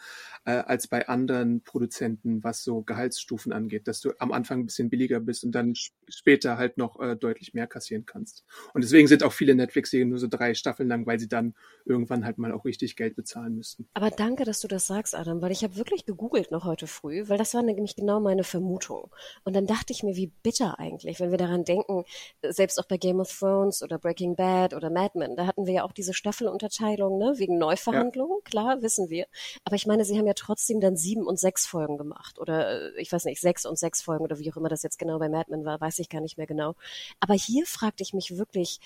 äh, 0.46 0.52
als 0.52 0.88
bei 0.88 1.08
anderen 1.08 1.62
Produzenten, 1.64 2.44
was 2.44 2.64
so 2.64 2.82
Gehaltsstufen 2.82 3.52
angeht, 3.52 3.88
dass 3.88 4.02
du 4.02 4.12
am 4.20 4.32
Anfang 4.32 4.60
ein 4.60 4.66
bisschen 4.68 4.90
billiger 4.90 5.20
bist 5.20 5.44
und 5.44 5.52
dann 5.52 5.74
später 6.08 6.58
halt 6.58 6.78
noch 6.78 7.00
äh, 7.00 7.16
deutlich 7.16 7.54
mehr 7.54 7.68
kassieren 7.68 8.06
kannst. 8.06 8.46
Und 8.74 8.84
deswegen 8.84 9.08
sind 9.08 9.24
auch 9.24 9.34
viele 9.34 9.56
Netflix-Serien 9.56 10.10
nur 10.10 10.20
so 10.20 10.28
drei 10.28 10.54
Staffeln 10.54 10.90
lang, 10.90 11.06
weil 11.06 11.20
sie 11.20 11.28
dann 11.28 11.56
irgendwann 11.86 12.24
halt 12.24 12.38
mal 12.38 12.52
auch 12.52 12.66
richtig 12.66 12.96
Geld 12.96 13.16
bezahlen 13.16 13.56
müssten. 13.56 13.88
Aber 13.94 14.12
danke, 14.12 14.44
dass 14.44 14.60
du 14.60 14.68
das 14.68 14.86
sagst, 14.88 15.16
Adam, 15.16 15.42
weil 15.42 15.52
ich 15.52 15.64
habe 15.64 15.76
wirklich 15.76 16.06
gegoogelt 16.06 16.52
noch 16.52 16.66
heute 16.66 16.88
früh, 16.88 17.28
weil 17.28 17.38
das 17.38 17.54
war 17.54 17.64
nämlich 17.64 17.96
genau 17.96 18.20
meine 18.20 18.44
Vermutung. 18.44 19.12
Und 19.44 19.56
dann 19.56 19.66
dachte 19.66 19.92
ich 19.92 20.04
mir, 20.04 20.16
wie 20.16 20.32
bitter 20.44 20.80
eigentlich, 20.80 21.20
wenn 21.20 21.32
wir 21.32 21.38
daran 21.38 21.66
denken, 21.66 22.04
selbst 22.44 22.80
auch 22.80 22.86
bei 22.86 22.98
Game 22.98 23.20
of 23.20 23.36
Thrones 23.38 23.82
oder 23.82 23.98
Breaking 23.98 24.36
Bad 24.36 24.74
oder 24.74 24.90
Mad 24.90 25.18
Men, 25.18 25.36
da 25.36 25.46
hatten 25.46 25.66
wir 25.66 25.74
ja 25.74 25.84
auch 25.84 25.92
diese 25.92 26.14
Staffelunterteilung, 26.14 27.18
ne, 27.18 27.34
wegen 27.38 27.58
Neuverhandlungen, 27.58 28.40
ja. 28.44 28.50
klar, 28.50 28.82
wissen 28.82 29.10
wir. 29.10 29.28
Aber 29.64 29.76
ich 29.76 29.86
meine, 29.86 30.06
sie 30.06 30.18
haben 30.18 30.28
ja 30.28 30.34
trotzdem 30.34 30.80
dann 30.80 30.96
sieben 30.96 31.26
und 31.26 31.40
sechs 31.40 31.66
Folgen 31.66 31.98
gemacht 31.98 32.40
oder 32.40 32.96
äh, 32.96 33.02
ich 33.02 33.12
weiß 33.12 33.26
nicht, 33.26 33.42
sechs 33.42 33.66
und 33.66 33.78
sechs 33.78 34.02
Folgen 34.02 34.24
oder 34.24 34.40
wie 34.40 34.52
auch 34.52 34.58
immer 34.58 34.70
das 34.70 34.84
jetzt 34.84 35.00
genau 35.00 35.20
bei 35.20 35.30
Mad 35.30 35.52
Men 35.52 35.66
war, 35.66 35.80
weiß 35.82 36.00
ich 36.00 36.10
gar 36.10 36.22
nicht 36.22 36.38
mehr 36.38 36.48
genau. 36.48 36.76
Aber 37.20 37.34
hier 37.34 37.66
fragte 37.66 38.04
ich 38.04 38.14
mich 38.14 38.38
wirklich, 38.38 38.80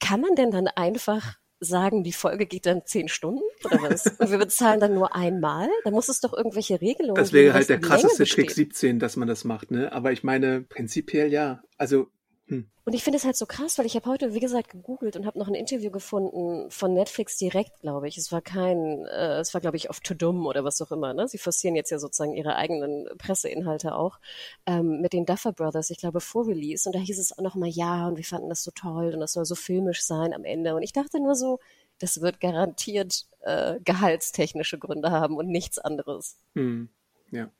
kann 0.00 0.20
man 0.20 0.34
denn 0.34 0.50
dann 0.50 0.68
einfach 0.68 1.36
sagen, 1.60 2.02
die 2.02 2.12
Folge 2.12 2.46
geht 2.46 2.66
dann 2.66 2.86
zehn 2.86 3.08
Stunden 3.08 3.42
oder 3.64 3.82
was? 3.82 4.06
Und 4.18 4.30
wir 4.30 4.38
bezahlen 4.38 4.80
dann 4.80 4.94
nur 4.94 5.14
einmal? 5.14 5.68
Da 5.84 5.90
muss 5.90 6.08
es 6.08 6.20
doch 6.20 6.32
irgendwelche 6.32 6.80
Regelungen 6.80 7.14
Das 7.14 7.32
wäre 7.32 7.52
halt 7.52 7.68
der 7.68 7.80
krasseste 7.80 8.24
Trick 8.24 8.50
17, 8.50 8.98
dass 8.98 9.16
man 9.16 9.28
das 9.28 9.44
macht, 9.44 9.70
ne? 9.70 9.92
Aber 9.92 10.10
ich 10.10 10.24
meine, 10.24 10.62
prinzipiell 10.62 11.30
ja. 11.30 11.62
Also 11.76 12.08
hm. 12.50 12.68
Und 12.84 12.94
ich 12.94 13.04
finde 13.04 13.18
es 13.18 13.24
halt 13.24 13.36
so 13.36 13.46
krass, 13.46 13.78
weil 13.78 13.86
ich 13.86 13.94
habe 13.94 14.10
heute, 14.10 14.34
wie 14.34 14.40
gesagt, 14.40 14.70
gegoogelt 14.70 15.16
und 15.16 15.24
habe 15.24 15.38
noch 15.38 15.46
ein 15.46 15.54
Interview 15.54 15.92
gefunden 15.92 16.68
von 16.72 16.92
Netflix 16.92 17.36
direkt, 17.36 17.80
glaube 17.80 18.08
ich. 18.08 18.18
Es 18.18 18.32
war 18.32 18.42
kein, 18.42 19.06
äh, 19.06 19.38
es 19.38 19.54
war, 19.54 19.60
glaube 19.60 19.76
ich, 19.76 19.88
auf 19.88 20.00
Tudum 20.00 20.46
oder 20.46 20.64
was 20.64 20.82
auch 20.82 20.90
immer. 20.90 21.14
Ne? 21.14 21.28
Sie 21.28 21.38
forcieren 21.38 21.76
jetzt 21.76 21.90
ja 21.90 22.00
sozusagen 22.00 22.34
ihre 22.34 22.56
eigenen 22.56 23.06
Presseinhalte 23.18 23.94
auch 23.94 24.18
ähm, 24.66 25.00
mit 25.00 25.12
den 25.12 25.24
Duffer 25.24 25.52
Brothers, 25.52 25.90
ich 25.90 25.98
glaube, 25.98 26.20
vor 26.20 26.48
Release. 26.48 26.88
Und 26.88 26.96
da 26.96 26.98
hieß 26.98 27.20
es 27.20 27.38
auch 27.38 27.42
noch 27.42 27.54
mal, 27.54 27.68
ja, 27.68 28.08
und 28.08 28.16
wir 28.16 28.24
fanden 28.24 28.48
das 28.48 28.64
so 28.64 28.72
toll 28.72 29.14
und 29.14 29.20
das 29.20 29.34
soll 29.34 29.44
so 29.44 29.54
filmisch 29.54 30.02
sein 30.02 30.34
am 30.34 30.42
Ende. 30.42 30.74
Und 30.74 30.82
ich 30.82 30.92
dachte 30.92 31.20
nur 31.20 31.36
so, 31.36 31.60
das 32.00 32.20
wird 32.20 32.40
garantiert 32.40 33.26
äh, 33.42 33.78
gehaltstechnische 33.84 34.80
Gründe 34.80 35.12
haben 35.12 35.36
und 35.36 35.46
nichts 35.46 35.78
anderes. 35.78 36.38
Hm. 36.54 36.88
Ja. 37.30 37.52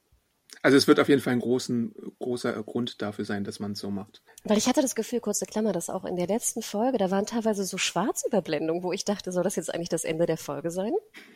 Also 0.62 0.76
es 0.76 0.86
wird 0.86 1.00
auf 1.00 1.08
jeden 1.08 1.22
Fall 1.22 1.32
ein 1.32 1.40
großen, 1.40 1.94
großer 2.18 2.62
Grund 2.62 3.00
dafür 3.00 3.24
sein, 3.24 3.44
dass 3.44 3.60
man 3.60 3.72
es 3.72 3.78
so 3.78 3.90
macht. 3.90 4.22
Weil 4.44 4.58
ich 4.58 4.68
hatte 4.68 4.82
das 4.82 4.94
Gefühl, 4.94 5.20
kurze 5.20 5.46
Klammer, 5.46 5.72
dass 5.72 5.88
auch 5.88 6.04
in 6.04 6.16
der 6.16 6.26
letzten 6.26 6.60
Folge, 6.60 6.98
da 6.98 7.10
waren 7.10 7.24
teilweise 7.24 7.64
so 7.64 7.78
Schwarzüberblendungen, 7.78 8.82
wo 8.82 8.92
ich 8.92 9.04
dachte, 9.04 9.32
soll 9.32 9.42
das 9.42 9.56
jetzt 9.56 9.72
eigentlich 9.72 9.88
das 9.88 10.04
Ende 10.04 10.26
der 10.26 10.36
Folge 10.36 10.70
sein? 10.70 10.92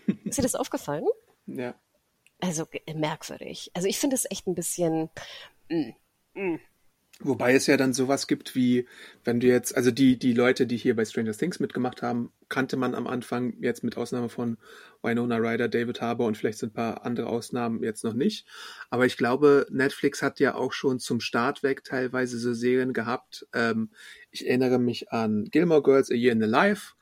Ist 0.24 0.38
dir 0.38 0.42
das 0.42 0.54
aufgefallen? 0.54 1.06
Ja. 1.46 1.74
Also 2.40 2.66
merkwürdig. 2.94 3.70
Also 3.72 3.88
ich 3.88 3.98
finde 3.98 4.16
es 4.16 4.30
echt 4.30 4.46
ein 4.46 4.54
bisschen. 4.54 5.08
Mm, 5.70 5.90
mm. 6.34 6.58
Wobei 7.20 7.55
es 7.55 7.68
ja 7.68 7.77
dann 7.77 7.92
sowas 7.92 8.27
gibt 8.27 8.57
wie, 8.57 8.88
wenn 9.22 9.38
du 9.38 9.46
jetzt, 9.46 9.77
also 9.77 9.92
die, 9.92 10.18
die 10.18 10.33
Leute, 10.33 10.66
die 10.66 10.77
hier 10.77 10.96
bei 10.96 11.05
Stranger 11.05 11.33
Things 11.33 11.61
mitgemacht 11.61 12.03
haben, 12.03 12.33
kannte 12.48 12.77
man 12.77 12.92
am 12.94 13.07
Anfang 13.07 13.55
jetzt 13.61 13.85
mit 13.85 13.96
Ausnahme 13.96 14.29
von 14.29 14.59
Winona 15.00 15.37
Ryder, 15.37 15.68
David 15.68 16.00
Harbour 16.00 16.27
und 16.27 16.37
vielleicht 16.37 16.59
sind 16.59 16.70
ein 16.70 16.74
paar 16.74 17.07
andere 17.07 17.29
Ausnahmen 17.29 17.85
jetzt 17.85 18.03
noch 18.03 18.14
nicht. 18.14 18.46
Aber 18.90 19.07
ich 19.07 19.16
glaube, 19.16 19.66
Netflix 19.70 20.22
hat 20.22 20.40
ja 20.40 20.57
auch 20.57 20.72
schon 20.72 20.98
zum 20.98 21.20
Start 21.20 21.62
weg 21.62 21.85
teilweise 21.85 22.37
so 22.37 22.53
Serien 22.53 22.92
gehabt. 22.92 23.46
Ähm, 23.53 23.90
ich 24.33 24.48
erinnere 24.48 24.81
mich 24.81 25.12
an 25.12 25.44
Gilmore 25.44 25.83
Girls, 25.83 26.11
A 26.11 26.14
Year 26.14 26.33
in 26.33 26.40
the 26.40 26.48
Life 26.48 26.94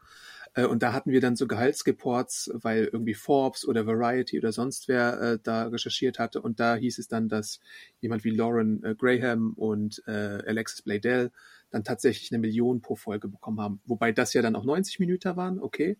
und 0.54 0.82
da 0.82 0.92
hatten 0.92 1.10
wir 1.10 1.20
dann 1.20 1.34
so 1.34 1.46
Gehaltsreports, 1.46 2.50
weil 2.54 2.84
irgendwie 2.92 3.14
Forbes 3.14 3.66
oder 3.66 3.86
Variety 3.86 4.38
oder 4.38 4.52
sonst 4.52 4.86
wer 4.86 5.20
äh, 5.20 5.38
da 5.42 5.64
recherchiert 5.64 6.18
hatte. 6.18 6.42
Und 6.42 6.60
da 6.60 6.76
hieß 6.76 6.98
es 6.98 7.08
dann, 7.08 7.28
dass 7.28 7.60
jemand 8.00 8.24
wie 8.24 8.30
Lauren 8.30 8.82
äh, 8.84 8.94
Graham 8.94 9.54
und 9.54 10.02
äh, 10.06 10.42
Alexis 10.46 10.82
Bladell 10.82 11.30
dann 11.70 11.84
tatsächlich 11.84 12.30
eine 12.32 12.40
Million 12.40 12.82
pro 12.82 12.96
Folge 12.96 13.28
bekommen 13.28 13.60
haben. 13.60 13.80
Wobei 13.86 14.12
das 14.12 14.34
ja 14.34 14.42
dann 14.42 14.56
auch 14.56 14.64
90 14.64 14.98
Minuten 14.98 15.36
waren, 15.36 15.58
okay. 15.58 15.96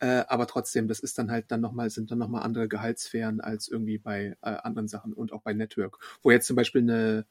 Äh, 0.00 0.24
aber 0.26 0.48
trotzdem, 0.48 0.88
das 0.88 0.98
ist 0.98 1.18
dann 1.18 1.30
halt 1.30 1.52
dann 1.52 1.60
nochmal, 1.60 1.88
sind 1.88 2.10
dann 2.10 2.18
nochmal 2.18 2.42
andere 2.42 2.66
Gehaltssphären 2.66 3.40
als 3.40 3.68
irgendwie 3.68 3.98
bei 3.98 4.36
äh, 4.42 4.50
anderen 4.50 4.88
Sachen 4.88 5.12
und 5.12 5.32
auch 5.32 5.42
bei 5.42 5.52
Network. 5.52 5.98
Wo 6.22 6.32
jetzt 6.32 6.46
zum 6.46 6.56
Beispiel 6.56 6.82
eine 6.82 7.26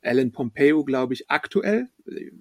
Alan 0.00 0.32
Pompeo, 0.32 0.84
glaube 0.84 1.14
ich, 1.14 1.30
aktuell, 1.30 1.88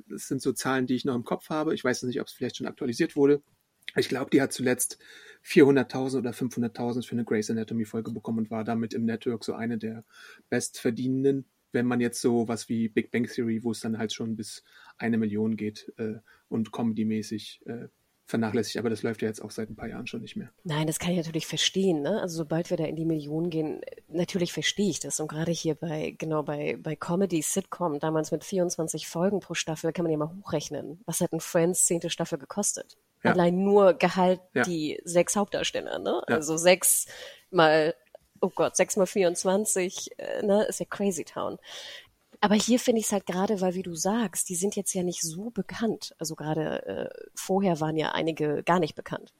das 0.07 0.27
sind 0.27 0.41
so 0.41 0.53
Zahlen, 0.53 0.85
die 0.85 0.95
ich 0.95 1.05
noch 1.05 1.15
im 1.15 1.23
Kopf 1.23 1.49
habe. 1.49 1.73
Ich 1.73 1.83
weiß 1.83 2.03
nicht, 2.03 2.21
ob 2.21 2.27
es 2.27 2.33
vielleicht 2.33 2.57
schon 2.57 2.67
aktualisiert 2.67 3.15
wurde, 3.15 3.41
ich 3.95 4.09
glaube, 4.09 4.29
die 4.31 4.41
hat 4.41 4.53
zuletzt 4.53 4.97
400.000 5.45 6.17
oder 6.19 6.31
500.000 6.31 7.05
für 7.05 7.13
eine 7.13 7.25
Grey's 7.25 7.49
Anatomy 7.49 7.85
Folge 7.85 8.11
bekommen 8.11 8.39
und 8.39 8.51
war 8.51 8.63
damit 8.63 8.93
im 8.93 9.05
Network 9.05 9.43
so 9.43 9.53
eine 9.53 9.77
der 9.77 10.03
bestverdienenden. 10.49 11.45
Wenn 11.71 11.85
man 11.87 12.01
jetzt 12.01 12.21
so 12.21 12.47
was 12.47 12.69
wie 12.69 12.87
Big 12.87 13.11
Bang 13.11 13.25
Theory, 13.25 13.63
wo 13.63 13.71
es 13.71 13.79
dann 13.79 13.97
halt 13.97 14.13
schon 14.13 14.35
bis 14.35 14.63
eine 14.97 15.17
Million 15.17 15.57
geht 15.57 15.91
äh, 15.97 16.19
und 16.47 16.71
comedy-mäßig 16.71 17.61
äh, 17.65 17.87
vernachlässigt, 18.25 18.77
aber 18.77 18.89
das 18.89 19.03
läuft 19.03 19.21
ja 19.21 19.27
jetzt 19.27 19.41
auch 19.41 19.51
seit 19.51 19.69
ein 19.69 19.75
paar 19.75 19.89
Jahren 19.89 20.07
schon 20.07 20.21
nicht 20.21 20.35
mehr. 20.35 20.49
Nein, 20.63 20.87
das 20.87 20.99
kann 20.99 21.11
ich 21.11 21.17
natürlich 21.17 21.47
verstehen. 21.47 22.03
Ne? 22.03 22.21
Also 22.21 22.37
sobald 22.37 22.69
wir 22.69 22.77
da 22.77 22.85
in 22.85 22.95
die 22.95 23.05
Millionen 23.05 23.49
gehen, 23.49 23.81
natürlich 24.07 24.53
verstehe 24.53 24.89
ich 24.89 24.99
das. 24.99 25.19
Und 25.19 25.27
gerade 25.27 25.51
hier 25.51 25.75
bei, 25.75 26.15
genau 26.17 26.43
bei, 26.43 26.77
bei 26.81 26.95
Comedy, 26.95 27.41
Sitcom, 27.41 27.99
damals 27.99 28.31
mit 28.31 28.43
24 28.43 29.07
Folgen 29.07 29.39
pro 29.39 29.55
Staffel, 29.55 29.91
kann 29.91 30.03
man 30.03 30.11
ja 30.11 30.17
mal 30.17 30.33
hochrechnen. 30.37 31.01
Was 31.05 31.21
hat 31.21 31.33
ein 31.33 31.41
Friends 31.41 31.85
zehnte 31.85 32.09
Staffel 32.09 32.37
gekostet? 32.37 32.97
Ja. 33.23 33.31
Allein 33.31 33.63
nur 33.63 33.93
Gehalt 33.93 34.41
ja. 34.53 34.63
die 34.63 34.99
sechs 35.05 35.35
Hauptdarsteller, 35.35 35.99
ne? 35.99 36.21
Ja. 36.27 36.35
Also 36.35 36.57
sechs 36.57 37.05
mal, 37.51 37.95
oh 38.41 38.49
Gott, 38.53 38.75
sechs 38.75 38.97
mal 38.97 39.05
24, 39.05 40.19
äh, 40.19 40.43
ne? 40.43 40.63
Ist 40.63 40.79
ja 40.79 40.85
Crazy 40.89 41.23
Town. 41.23 41.57
Aber 42.41 42.55
hier 42.55 42.77
finde 42.77 42.99
ich 42.99 43.05
es 43.05 43.13
halt 43.13 43.25
gerade, 43.25 43.61
weil 43.61 43.73
wie 43.73 43.83
du 43.83 43.95
sagst, 43.95 44.49
die 44.49 44.55
sind 44.55 44.75
jetzt 44.75 44.93
ja 44.93 45.01
nicht 45.01 45.21
so 45.21 45.49
bekannt. 45.51 46.13
Also 46.19 46.35
gerade 46.35 46.85
äh, 46.85 47.29
vorher 47.35 47.79
waren 47.79 47.95
ja 47.95 48.11
einige 48.11 48.63
gar 48.63 48.79
nicht 48.79 48.95
bekannt. 48.95 49.33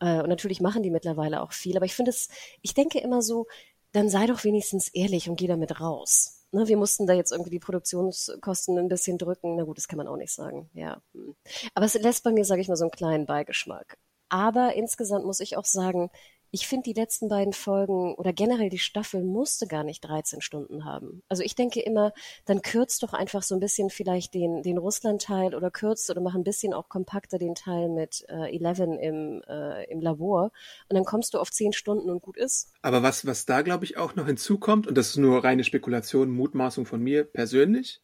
Äh, 0.00 0.20
und 0.22 0.30
natürlich 0.30 0.62
machen 0.62 0.82
die 0.82 0.90
mittlerweile 0.90 1.42
auch 1.42 1.52
viel. 1.52 1.76
Aber 1.76 1.84
ich 1.84 1.94
finde 1.94 2.12
es, 2.12 2.30
ich 2.62 2.72
denke 2.72 2.98
immer 2.98 3.20
so, 3.20 3.46
dann 3.92 4.08
sei 4.08 4.26
doch 4.26 4.42
wenigstens 4.44 4.88
ehrlich 4.88 5.28
und 5.28 5.36
geh 5.36 5.46
damit 5.46 5.82
raus. 5.82 6.35
Ne, 6.56 6.66
wir 6.68 6.78
mussten 6.78 7.06
da 7.06 7.12
jetzt 7.12 7.32
irgendwie 7.32 7.50
die 7.50 7.58
Produktionskosten 7.58 8.78
ein 8.78 8.88
bisschen 8.88 9.18
drücken. 9.18 9.56
Na 9.56 9.64
gut, 9.64 9.76
das 9.76 9.88
kann 9.88 9.98
man 9.98 10.08
auch 10.08 10.16
nicht 10.16 10.32
sagen. 10.32 10.70
Ja. 10.72 11.02
Hm. 11.12 11.36
Aber 11.74 11.84
es 11.84 11.92
lässt 11.92 12.24
bei 12.24 12.32
mir, 12.32 12.46
sage 12.46 12.62
ich 12.62 12.68
mal, 12.68 12.76
so 12.76 12.84
einen 12.84 12.90
kleinen 12.90 13.26
Beigeschmack. 13.26 13.98
Aber 14.30 14.72
insgesamt 14.74 15.26
muss 15.26 15.40
ich 15.40 15.58
auch 15.58 15.66
sagen, 15.66 16.10
ich 16.50 16.66
finde, 16.66 16.84
die 16.84 16.98
letzten 16.98 17.28
beiden 17.28 17.52
Folgen 17.52 18.14
oder 18.14 18.32
generell 18.32 18.70
die 18.70 18.78
Staffel 18.78 19.22
musste 19.22 19.66
gar 19.66 19.84
nicht 19.84 20.00
13 20.00 20.40
Stunden 20.40 20.84
haben. 20.84 21.22
Also 21.28 21.42
ich 21.42 21.54
denke 21.54 21.80
immer, 21.80 22.12
dann 22.44 22.62
kürzt 22.62 23.02
doch 23.02 23.12
einfach 23.12 23.42
so 23.42 23.54
ein 23.54 23.60
bisschen 23.60 23.90
vielleicht 23.90 24.34
den, 24.34 24.62
den 24.62 24.78
Russland-Teil 24.78 25.54
oder 25.54 25.70
kürzt 25.70 26.10
oder 26.10 26.20
mach 26.20 26.34
ein 26.34 26.44
bisschen 26.44 26.72
auch 26.72 26.88
kompakter 26.88 27.38
den 27.38 27.54
Teil 27.54 27.88
mit 27.88 28.24
äh, 28.28 28.54
Eleven 28.54 28.98
im, 28.98 29.42
äh, 29.48 29.84
im 29.90 30.00
Labor 30.00 30.52
und 30.88 30.94
dann 30.94 31.04
kommst 31.04 31.34
du 31.34 31.38
auf 31.38 31.50
10 31.50 31.72
Stunden 31.72 32.10
und 32.10 32.22
gut 32.22 32.36
ist. 32.36 32.72
Aber 32.82 33.02
was, 33.02 33.26
was 33.26 33.46
da, 33.46 33.62
glaube 33.62 33.84
ich, 33.84 33.96
auch 33.96 34.14
noch 34.14 34.26
hinzukommt, 34.26 34.86
und 34.86 34.96
das 34.96 35.08
ist 35.08 35.16
nur 35.16 35.44
reine 35.44 35.64
Spekulation, 35.64 36.30
Mutmaßung 36.30 36.86
von 36.86 37.02
mir 37.02 37.24
persönlich, 37.24 38.02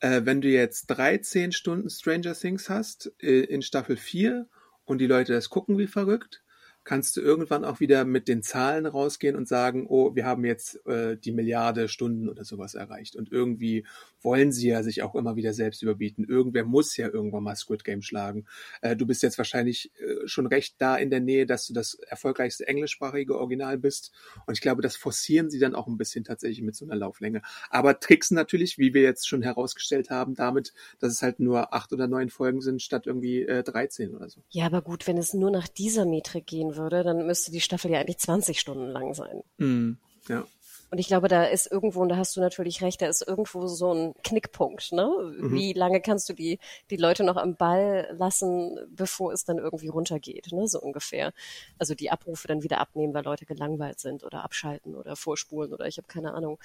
äh, 0.00 0.22
wenn 0.24 0.40
du 0.40 0.48
jetzt 0.48 0.86
13 0.86 1.52
Stunden 1.52 1.90
Stranger 1.90 2.34
Things 2.34 2.68
hast 2.68 3.12
äh, 3.20 3.40
in 3.40 3.62
Staffel 3.62 3.96
4 3.96 4.46
und 4.84 4.98
die 4.98 5.06
Leute 5.06 5.32
das 5.32 5.50
gucken 5.50 5.78
wie 5.78 5.86
verrückt, 5.86 6.42
kannst 6.90 7.16
du 7.16 7.20
irgendwann 7.20 7.64
auch 7.64 7.78
wieder 7.78 8.04
mit 8.04 8.26
den 8.26 8.42
Zahlen 8.42 8.84
rausgehen 8.84 9.36
und 9.36 9.46
sagen, 9.46 9.86
oh, 9.88 10.16
wir 10.16 10.26
haben 10.26 10.44
jetzt 10.44 10.84
äh, 10.88 11.16
die 11.16 11.30
Milliarde 11.30 11.86
Stunden 11.88 12.28
oder 12.28 12.42
sowas 12.42 12.74
erreicht. 12.74 13.14
Und 13.14 13.30
irgendwie 13.30 13.86
wollen 14.22 14.50
sie 14.50 14.70
ja 14.70 14.82
sich 14.82 15.04
auch 15.04 15.14
immer 15.14 15.36
wieder 15.36 15.54
selbst 15.54 15.84
überbieten. 15.84 16.24
Irgendwer 16.24 16.64
muss 16.64 16.96
ja 16.96 17.06
irgendwann 17.06 17.44
mal 17.44 17.54
Squid 17.54 17.84
Game 17.84 18.02
schlagen. 18.02 18.44
Äh, 18.82 18.96
du 18.96 19.06
bist 19.06 19.22
jetzt 19.22 19.38
wahrscheinlich 19.38 19.92
äh, 20.00 20.26
schon 20.26 20.48
recht 20.48 20.74
da 20.78 20.96
in 20.96 21.10
der 21.10 21.20
Nähe, 21.20 21.46
dass 21.46 21.68
du 21.68 21.74
das 21.74 21.94
erfolgreichste 21.94 22.66
englischsprachige 22.66 23.38
Original 23.38 23.78
bist. 23.78 24.10
Und 24.46 24.54
ich 24.54 24.60
glaube, 24.60 24.82
das 24.82 24.96
forcieren 24.96 25.48
sie 25.48 25.60
dann 25.60 25.76
auch 25.76 25.86
ein 25.86 25.96
bisschen 25.96 26.24
tatsächlich 26.24 26.62
mit 26.62 26.74
so 26.74 26.84
einer 26.84 26.96
Lauflänge. 26.96 27.40
Aber 27.70 28.00
tricksen 28.00 28.34
natürlich, 28.34 28.78
wie 28.78 28.94
wir 28.94 29.02
jetzt 29.02 29.28
schon 29.28 29.42
herausgestellt 29.42 30.10
haben, 30.10 30.34
damit, 30.34 30.72
dass 30.98 31.12
es 31.12 31.22
halt 31.22 31.38
nur 31.38 31.72
acht 31.72 31.92
oder 31.92 32.08
neun 32.08 32.30
Folgen 32.30 32.60
sind, 32.60 32.82
statt 32.82 33.06
irgendwie 33.06 33.42
äh, 33.42 33.62
13 33.62 34.12
oder 34.12 34.28
so. 34.28 34.42
Ja, 34.48 34.66
aber 34.66 34.82
gut, 34.82 35.06
wenn 35.06 35.18
es 35.18 35.34
nur 35.34 35.52
nach 35.52 35.68
dieser 35.68 36.04
Metrik 36.04 36.48
gehen 36.48 36.74
würde, 36.74 36.79
dann 36.88 37.26
müsste 37.26 37.50
die 37.50 37.60
Staffel 37.60 37.90
ja 37.90 38.00
eigentlich 38.00 38.18
20 38.18 38.58
Stunden 38.58 38.88
lang 38.88 39.14
sein. 39.14 39.42
Mm, 39.58 39.92
ja. 40.28 40.46
Und 40.90 40.98
ich 40.98 41.06
glaube, 41.06 41.28
da 41.28 41.44
ist 41.44 41.70
irgendwo, 41.70 42.00
und 42.00 42.08
da 42.08 42.16
hast 42.16 42.36
du 42.36 42.40
natürlich 42.40 42.82
recht, 42.82 43.00
da 43.00 43.06
ist 43.06 43.26
irgendwo 43.26 43.68
so 43.68 43.94
ein 43.94 44.14
Knickpunkt, 44.24 44.90
ne? 44.90 45.08
Mhm. 45.38 45.52
Wie 45.52 45.72
lange 45.72 46.00
kannst 46.00 46.28
du 46.28 46.32
die, 46.32 46.58
die 46.90 46.96
Leute 46.96 47.22
noch 47.22 47.36
am 47.36 47.54
Ball 47.54 48.08
lassen, 48.12 48.76
bevor 48.90 49.32
es 49.32 49.44
dann 49.44 49.58
irgendwie 49.58 49.86
runtergeht, 49.86 50.50
ne? 50.52 50.66
So 50.66 50.80
ungefähr. 50.80 51.32
Also 51.78 51.94
die 51.94 52.10
Abrufe 52.10 52.48
dann 52.48 52.64
wieder 52.64 52.78
abnehmen, 52.78 53.14
weil 53.14 53.24
Leute 53.24 53.46
gelangweilt 53.46 54.00
sind 54.00 54.24
oder 54.24 54.42
abschalten 54.42 54.96
oder 54.96 55.14
vorspulen 55.14 55.72
oder 55.72 55.86
ich 55.86 55.96
habe 55.96 56.08
keine 56.08 56.34
Ahnung. 56.34 56.58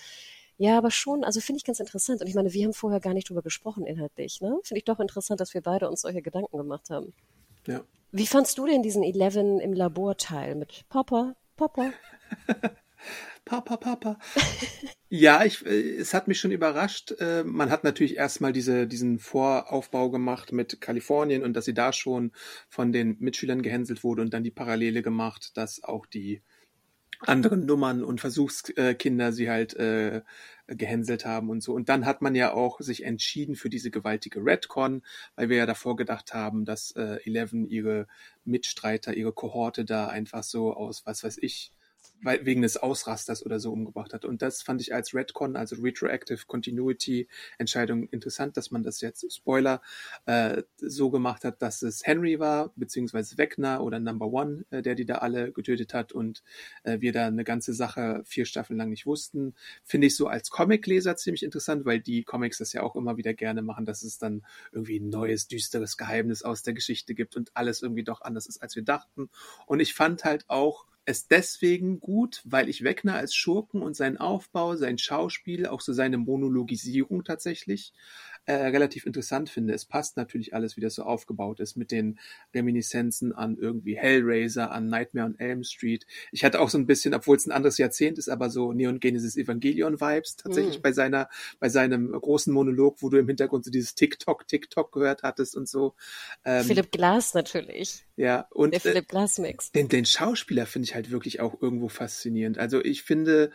Ja, 0.57 0.77
aber 0.77 0.89
schon, 0.89 1.23
also 1.23 1.39
finde 1.39 1.57
ich 1.57 1.65
ganz 1.65 1.79
interessant. 1.79 2.21
Und 2.21 2.27
ich 2.27 2.33
meine, 2.33 2.51
wir 2.51 2.65
haben 2.65 2.73
vorher 2.73 2.99
gar 2.99 3.13
nicht 3.13 3.29
drüber 3.29 3.43
gesprochen 3.43 3.85
inhaltlich, 3.85 4.41
ne? 4.41 4.57
Finde 4.63 4.79
ich 4.79 4.85
doch 4.85 4.99
interessant, 4.99 5.39
dass 5.39 5.53
wir 5.53 5.61
beide 5.61 5.87
uns 5.87 6.01
solche 6.01 6.23
Gedanken 6.23 6.57
gemacht 6.57 6.89
haben. 6.89 7.13
Ja. 7.67 7.83
Wie 8.11 8.27
fandst 8.27 8.57
du 8.57 8.65
denn 8.65 8.83
diesen 8.83 9.03
Eleven 9.03 9.59
im 9.59 9.73
Laborteil 9.73 10.55
mit 10.55 10.85
Papa, 10.89 11.35
Papa? 11.55 11.91
Papa, 13.45 13.77
Papa. 13.77 14.17
ja, 15.09 15.45
ich, 15.45 15.63
äh, 15.65 15.97
es 15.97 16.13
hat 16.15 16.27
mich 16.27 16.39
schon 16.39 16.51
überrascht. 16.51 17.11
Äh, 17.19 17.43
man 17.43 17.69
hat 17.69 17.83
natürlich 17.83 18.17
erstmal 18.17 18.53
diese, 18.53 18.87
diesen 18.87 19.19
Voraufbau 19.19 20.09
gemacht 20.09 20.51
mit 20.51 20.81
Kalifornien 20.81 21.43
und 21.43 21.53
dass 21.53 21.65
sie 21.65 21.75
da 21.75 21.93
schon 21.93 22.31
von 22.69 22.91
den 22.91 23.17
Mitschülern 23.19 23.61
gehänselt 23.61 24.03
wurde 24.03 24.23
und 24.23 24.33
dann 24.33 24.43
die 24.43 24.51
Parallele 24.51 25.03
gemacht, 25.03 25.55
dass 25.55 25.83
auch 25.83 26.07
die 26.07 26.41
anderen 27.19 27.65
Nummern 27.65 28.03
und 28.03 28.21
Versuchskinder 28.21 29.31
sie 29.31 29.49
halt 29.49 29.73
äh, 29.75 30.21
gehänselt 30.67 31.25
haben 31.25 31.49
und 31.49 31.61
so. 31.61 31.73
Und 31.73 31.89
dann 31.89 32.05
hat 32.05 32.21
man 32.21 32.35
ja 32.35 32.53
auch 32.53 32.79
sich 32.81 33.03
entschieden 33.03 33.55
für 33.55 33.69
diese 33.69 33.91
gewaltige 33.91 34.39
Redcon, 34.43 35.03
weil 35.35 35.49
wir 35.49 35.57
ja 35.57 35.65
davor 35.65 35.95
gedacht 35.95 36.33
haben, 36.33 36.65
dass 36.65 36.91
äh, 36.91 37.19
Eleven 37.23 37.67
ihre 37.67 38.07
Mitstreiter, 38.43 39.13
ihre 39.13 39.33
Kohorte 39.33 39.85
da 39.85 40.07
einfach 40.07 40.43
so 40.43 40.73
aus, 40.73 41.05
was 41.05 41.23
weiß 41.23 41.37
ich, 41.41 41.71
wegen 42.25 42.61
des 42.61 42.77
Ausrasters 42.77 43.45
oder 43.45 43.59
so 43.59 43.71
umgebracht 43.71 44.13
hat. 44.13 44.25
Und 44.25 44.41
das 44.41 44.61
fand 44.61 44.81
ich 44.81 44.93
als 44.93 45.13
Redcon, 45.13 45.55
also 45.55 45.75
Retroactive 45.77 46.45
Continuity 46.47 47.27
Entscheidung 47.57 48.07
interessant, 48.09 48.57
dass 48.57 48.71
man 48.71 48.83
das 48.83 49.01
jetzt, 49.01 49.31
Spoiler, 49.33 49.81
äh, 50.25 50.63
so 50.77 51.09
gemacht 51.09 51.43
hat, 51.43 51.61
dass 51.61 51.81
es 51.81 52.05
Henry 52.05 52.39
war, 52.39 52.71
beziehungsweise 52.75 53.37
Wegner 53.37 53.83
oder 53.83 53.99
Number 53.99 54.27
One, 54.27 54.65
äh, 54.71 54.81
der 54.81 54.95
die 54.95 55.05
da 55.05 55.15
alle 55.15 55.51
getötet 55.51 55.93
hat 55.93 56.11
und 56.11 56.43
äh, 56.83 56.99
wir 56.99 57.13
da 57.13 57.27
eine 57.27 57.43
ganze 57.43 57.73
Sache 57.73 58.23
vier 58.25 58.45
Staffeln 58.45 58.77
lang 58.77 58.89
nicht 58.89 59.05
wussten. 59.05 59.53
Finde 59.83 60.07
ich 60.07 60.15
so 60.15 60.27
als 60.27 60.49
Comicleser 60.49 61.15
ziemlich 61.15 61.43
interessant, 61.43 61.85
weil 61.85 61.99
die 61.99 62.23
Comics 62.23 62.57
das 62.57 62.73
ja 62.73 62.83
auch 62.83 62.95
immer 62.95 63.17
wieder 63.17 63.33
gerne 63.33 63.61
machen, 63.61 63.85
dass 63.85 64.03
es 64.03 64.17
dann 64.17 64.43
irgendwie 64.71 64.99
ein 64.99 65.09
neues, 65.09 65.47
düsteres 65.47 65.97
Geheimnis 65.97 66.41
aus 66.43 66.63
der 66.63 66.73
Geschichte 66.73 67.13
gibt 67.15 67.35
und 67.35 67.51
alles 67.55 67.81
irgendwie 67.81 68.03
doch 68.03 68.21
anders 68.21 68.47
ist, 68.47 68.61
als 68.61 68.75
wir 68.75 68.83
dachten. 68.83 69.29
Und 69.65 69.79
ich 69.79 69.93
fand 69.93 70.23
halt 70.23 70.45
auch, 70.49 70.85
es 71.05 71.27
deswegen 71.27 71.99
gut, 71.99 72.41
weil 72.45 72.67
ich 72.67 72.83
Wegner 72.83 73.15
als 73.15 73.35
Schurken 73.35 73.81
und 73.81 73.95
seinen 73.95 74.17
Aufbau, 74.17 74.75
sein 74.75 74.97
Schauspiel, 74.97 75.67
auch 75.67 75.81
so 75.81 75.93
seine 75.93 76.17
Monologisierung 76.17 77.23
tatsächlich 77.23 77.93
äh, 78.45 78.53
relativ 78.53 79.05
interessant 79.05 79.49
finde. 79.49 79.73
Es 79.73 79.85
passt 79.85 80.17
natürlich 80.17 80.53
alles, 80.53 80.77
wie 80.77 80.81
das 80.81 80.95
so 80.95 81.03
aufgebaut 81.03 81.59
ist, 81.59 81.75
mit 81.75 81.91
den 81.91 82.19
Reminiszenzen 82.53 83.33
an 83.33 83.57
irgendwie 83.57 83.97
Hellraiser, 83.97 84.71
an 84.71 84.87
Nightmare 84.87 85.27
on 85.27 85.39
Elm 85.39 85.63
Street. 85.63 86.05
Ich 86.31 86.43
hatte 86.43 86.59
auch 86.59 86.69
so 86.69 86.77
ein 86.77 86.85
bisschen, 86.85 87.13
obwohl 87.13 87.37
es 87.37 87.45
ein 87.45 87.51
anderes 87.51 87.77
Jahrzehnt 87.77 88.17
ist, 88.17 88.29
aber 88.29 88.49
so 88.49 88.71
Neon 88.71 88.99
Genesis 88.99 89.35
Evangelion 89.35 89.99
Vibes 89.99 90.35
tatsächlich 90.35 90.79
mm. 90.79 90.81
bei 90.81 90.91
seiner, 90.91 91.29
bei 91.59 91.69
seinem 91.69 92.11
großen 92.11 92.53
Monolog, 92.53 93.01
wo 93.01 93.09
du 93.09 93.17
im 93.17 93.27
Hintergrund 93.27 93.65
so 93.65 93.71
dieses 93.71 93.95
TikTok, 93.95 94.47
TikTok 94.47 94.91
gehört 94.91 95.23
hattest 95.23 95.55
und 95.55 95.67
so. 95.67 95.95
Ähm, 96.43 96.63
Philipp 96.63 96.91
Glass 96.91 97.33
natürlich. 97.33 98.05
Ja, 98.15 98.47
und 98.51 98.73
der 98.73 98.81
Philipp 98.81 99.07
Glass 99.07 99.39
Mix. 99.39 99.71
Den, 99.71 99.89
den 99.89 100.05
Schauspieler 100.05 100.65
finde 100.65 100.85
ich 100.85 100.95
halt 100.95 101.11
wirklich 101.11 101.39
auch 101.39 101.61
irgendwo 101.61 101.89
faszinierend. 101.89 102.57
Also 102.57 102.83
ich 102.83 103.03
finde, 103.03 103.51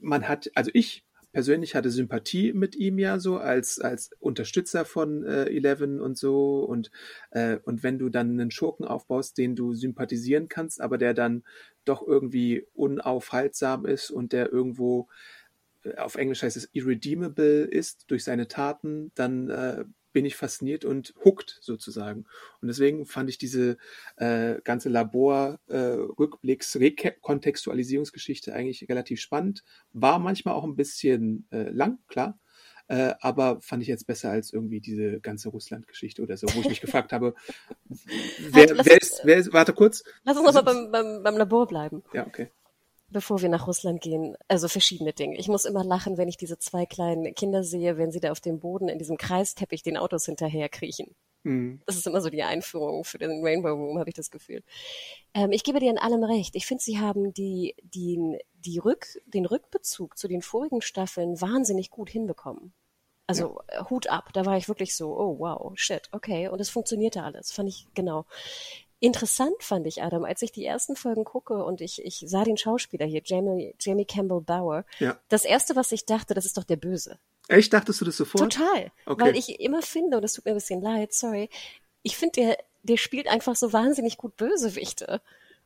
man 0.00 0.28
hat, 0.28 0.50
also 0.54 0.70
ich 0.72 1.04
persönlich 1.32 1.74
hatte 1.74 1.90
Sympathie 1.90 2.52
mit 2.52 2.74
ihm 2.76 2.98
ja 2.98 3.18
so 3.18 3.38
als 3.38 3.80
als 3.80 4.10
Unterstützer 4.18 4.84
von 4.84 5.24
äh, 5.24 5.44
Eleven 5.44 6.00
und 6.00 6.18
so 6.18 6.60
und 6.64 6.90
äh, 7.30 7.58
und 7.64 7.82
wenn 7.82 7.98
du 7.98 8.08
dann 8.08 8.30
einen 8.30 8.50
Schurken 8.50 8.84
aufbaust, 8.84 9.38
den 9.38 9.56
du 9.56 9.74
sympathisieren 9.74 10.48
kannst, 10.48 10.80
aber 10.80 10.98
der 10.98 11.14
dann 11.14 11.44
doch 11.84 12.06
irgendwie 12.06 12.66
unaufhaltsam 12.74 13.86
ist 13.86 14.10
und 14.10 14.32
der 14.32 14.52
irgendwo 14.52 15.08
äh, 15.84 15.96
auf 15.96 16.16
Englisch 16.16 16.42
heißt 16.42 16.56
es 16.56 16.68
irredeemable 16.72 17.64
ist 17.64 18.10
durch 18.10 18.24
seine 18.24 18.48
Taten, 18.48 19.12
dann 19.14 19.50
äh, 19.50 19.84
bin 20.12 20.24
ich 20.24 20.36
fasziniert 20.36 20.84
und 20.84 21.14
hooked 21.24 21.58
sozusagen. 21.60 22.26
Und 22.60 22.68
deswegen 22.68 23.06
fand 23.06 23.30
ich 23.30 23.38
diese 23.38 23.76
äh, 24.16 24.60
ganze 24.62 24.88
Labor-Rückblicks, 24.88 26.76
äh, 26.76 26.78
eigentlich 28.52 28.88
relativ 28.88 29.20
spannend. 29.20 29.64
War 29.92 30.18
manchmal 30.18 30.54
auch 30.54 30.64
ein 30.64 30.76
bisschen 30.76 31.46
äh, 31.50 31.70
lang, 31.70 31.98
klar. 32.08 32.38
Äh, 32.88 33.14
aber 33.20 33.60
fand 33.60 33.82
ich 33.82 33.88
jetzt 33.88 34.08
besser 34.08 34.30
als 34.30 34.52
irgendwie 34.52 34.80
diese 34.80 35.20
ganze 35.20 35.48
Russland-Geschichte 35.50 36.22
oder 36.22 36.36
so, 36.36 36.48
wo 36.54 36.60
ich 36.60 36.68
mich 36.68 36.80
gefragt 36.80 37.12
habe, 37.12 37.34
wer, 37.86 38.66
halt, 38.66 38.84
wer, 38.84 39.00
ist, 39.00 39.20
wer 39.22 39.36
ist, 39.36 39.52
warte 39.52 39.72
kurz. 39.72 40.02
Lass 40.24 40.36
uns 40.36 40.46
nochmal 40.46 40.64
beim, 40.64 40.90
beim, 40.90 41.22
beim 41.22 41.36
Labor 41.36 41.68
bleiben. 41.68 42.02
Ja, 42.12 42.26
okay 42.26 42.50
bevor 43.10 43.42
wir 43.42 43.48
nach 43.48 43.66
Russland 43.66 44.00
gehen, 44.00 44.36
also 44.48 44.68
verschiedene 44.68 45.12
Dinge. 45.12 45.38
Ich 45.38 45.48
muss 45.48 45.64
immer 45.64 45.84
lachen, 45.84 46.16
wenn 46.16 46.28
ich 46.28 46.36
diese 46.36 46.58
zwei 46.58 46.86
kleinen 46.86 47.34
Kinder 47.34 47.62
sehe, 47.62 47.98
wenn 47.98 48.12
sie 48.12 48.20
da 48.20 48.30
auf 48.30 48.40
dem 48.40 48.60
Boden 48.60 48.88
in 48.88 48.98
diesem 48.98 49.16
Kreisteppich 49.16 49.82
den 49.82 49.96
Autos 49.96 50.26
hinterher 50.26 50.68
kriechen. 50.68 51.14
Mhm. 51.42 51.80
Das 51.86 51.96
ist 51.96 52.06
immer 52.06 52.20
so 52.20 52.30
die 52.30 52.42
Einführung 52.42 53.04
für 53.04 53.18
den 53.18 53.44
Rainbow 53.44 53.70
Room, 53.70 53.98
habe 53.98 54.10
ich 54.10 54.14
das 54.14 54.30
Gefühl. 54.30 54.62
Ähm, 55.34 55.52
ich 55.52 55.64
gebe 55.64 55.80
dir 55.80 55.90
in 55.90 55.98
allem 55.98 56.22
recht. 56.22 56.54
Ich 56.54 56.66
finde, 56.66 56.82
sie 56.82 56.98
haben 56.98 57.32
die, 57.32 57.74
die, 57.82 58.38
die 58.54 58.78
Rück, 58.78 59.06
den 59.26 59.46
Rückbezug 59.46 60.18
zu 60.18 60.28
den 60.28 60.42
vorigen 60.42 60.82
Staffeln 60.82 61.40
wahnsinnig 61.40 61.90
gut 61.90 62.10
hinbekommen. 62.10 62.72
Also 63.26 63.60
ja. 63.72 63.88
Hut 63.88 64.08
ab, 64.08 64.30
da 64.32 64.44
war 64.44 64.56
ich 64.56 64.66
wirklich 64.66 64.96
so, 64.96 65.16
oh 65.16 65.38
wow, 65.38 65.72
shit, 65.76 66.08
okay. 66.10 66.48
Und 66.48 66.60
es 66.60 66.68
funktionierte 66.68 67.22
alles, 67.22 67.52
fand 67.52 67.68
ich 67.68 67.86
genau. 67.94 68.26
Interessant 69.02 69.62
fand 69.62 69.86
ich, 69.86 70.02
Adam, 70.02 70.24
als 70.24 70.42
ich 70.42 70.52
die 70.52 70.64
ersten 70.64 70.94
Folgen 70.94 71.24
gucke 71.24 71.64
und 71.64 71.80
ich, 71.80 72.04
ich 72.04 72.22
sah 72.26 72.44
den 72.44 72.58
Schauspieler 72.58 73.06
hier, 73.06 73.22
Jamie, 73.24 73.74
Jamie 73.80 74.04
Campbell 74.04 74.42
Bower. 74.42 74.84
Ja. 74.98 75.18
Das 75.30 75.46
erste, 75.46 75.74
was 75.74 75.90
ich 75.90 76.04
dachte, 76.04 76.34
das 76.34 76.44
ist 76.44 76.58
doch 76.58 76.64
der 76.64 76.76
Böse. 76.76 77.18
Echt? 77.48 77.72
Dachtest 77.72 78.00
du 78.02 78.04
das 78.04 78.18
sofort? 78.18 78.52
Total. 78.52 78.92
Okay. 79.06 79.24
Weil 79.24 79.36
ich 79.36 79.58
immer 79.58 79.80
finde, 79.80 80.16
und 80.16 80.22
das 80.22 80.34
tut 80.34 80.44
mir 80.44 80.52
ein 80.52 80.58
bisschen 80.58 80.82
leid, 80.82 81.14
sorry, 81.14 81.48
ich 82.02 82.18
finde, 82.18 82.40
der, 82.40 82.58
der 82.82 82.98
spielt 82.98 83.26
einfach 83.26 83.56
so 83.56 83.72
wahnsinnig 83.72 84.18
gut 84.18 84.36
Bösewichte. 84.36 85.22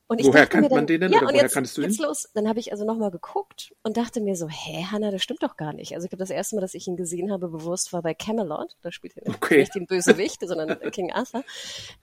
Und 0.06 0.20
ich 0.20 0.26
woher 0.26 0.46
dann, 0.46 0.68
man 0.68 0.86
den 0.86 1.00
denn? 1.00 1.12
Ja, 1.12 1.18
oder 1.18 1.28
und 1.28 1.32
woher 1.32 1.42
jetzt, 1.44 1.54
kanntest 1.54 1.76
du 1.76 1.82
ihn? 1.82 1.88
Jetzt 1.88 2.00
los. 2.00 2.28
Dann 2.34 2.46
habe 2.46 2.60
ich 2.60 2.72
also 2.72 2.84
nochmal 2.84 3.10
geguckt 3.10 3.74
und 3.82 3.96
dachte 3.96 4.20
mir 4.20 4.36
so, 4.36 4.48
hä, 4.48 4.84
Hannah, 4.90 5.10
das 5.10 5.22
stimmt 5.22 5.42
doch 5.42 5.56
gar 5.56 5.72
nicht. 5.72 5.94
Also 5.94 6.04
ich 6.04 6.10
glaube, 6.10 6.22
das 6.22 6.30
erste 6.30 6.56
Mal, 6.56 6.60
dass 6.60 6.74
ich 6.74 6.86
ihn 6.86 6.96
gesehen 6.96 7.32
habe, 7.32 7.48
bewusst 7.48 7.92
war 7.92 8.02
bei 8.02 8.12
Camelot. 8.12 8.76
Da 8.82 8.92
spielt 8.92 9.16
er 9.16 9.34
okay. 9.34 9.60
nicht 9.60 9.74
den 9.74 9.86
Bösewicht, 9.86 10.40
sondern 10.46 10.78
King 10.90 11.10
Arthur. 11.10 11.42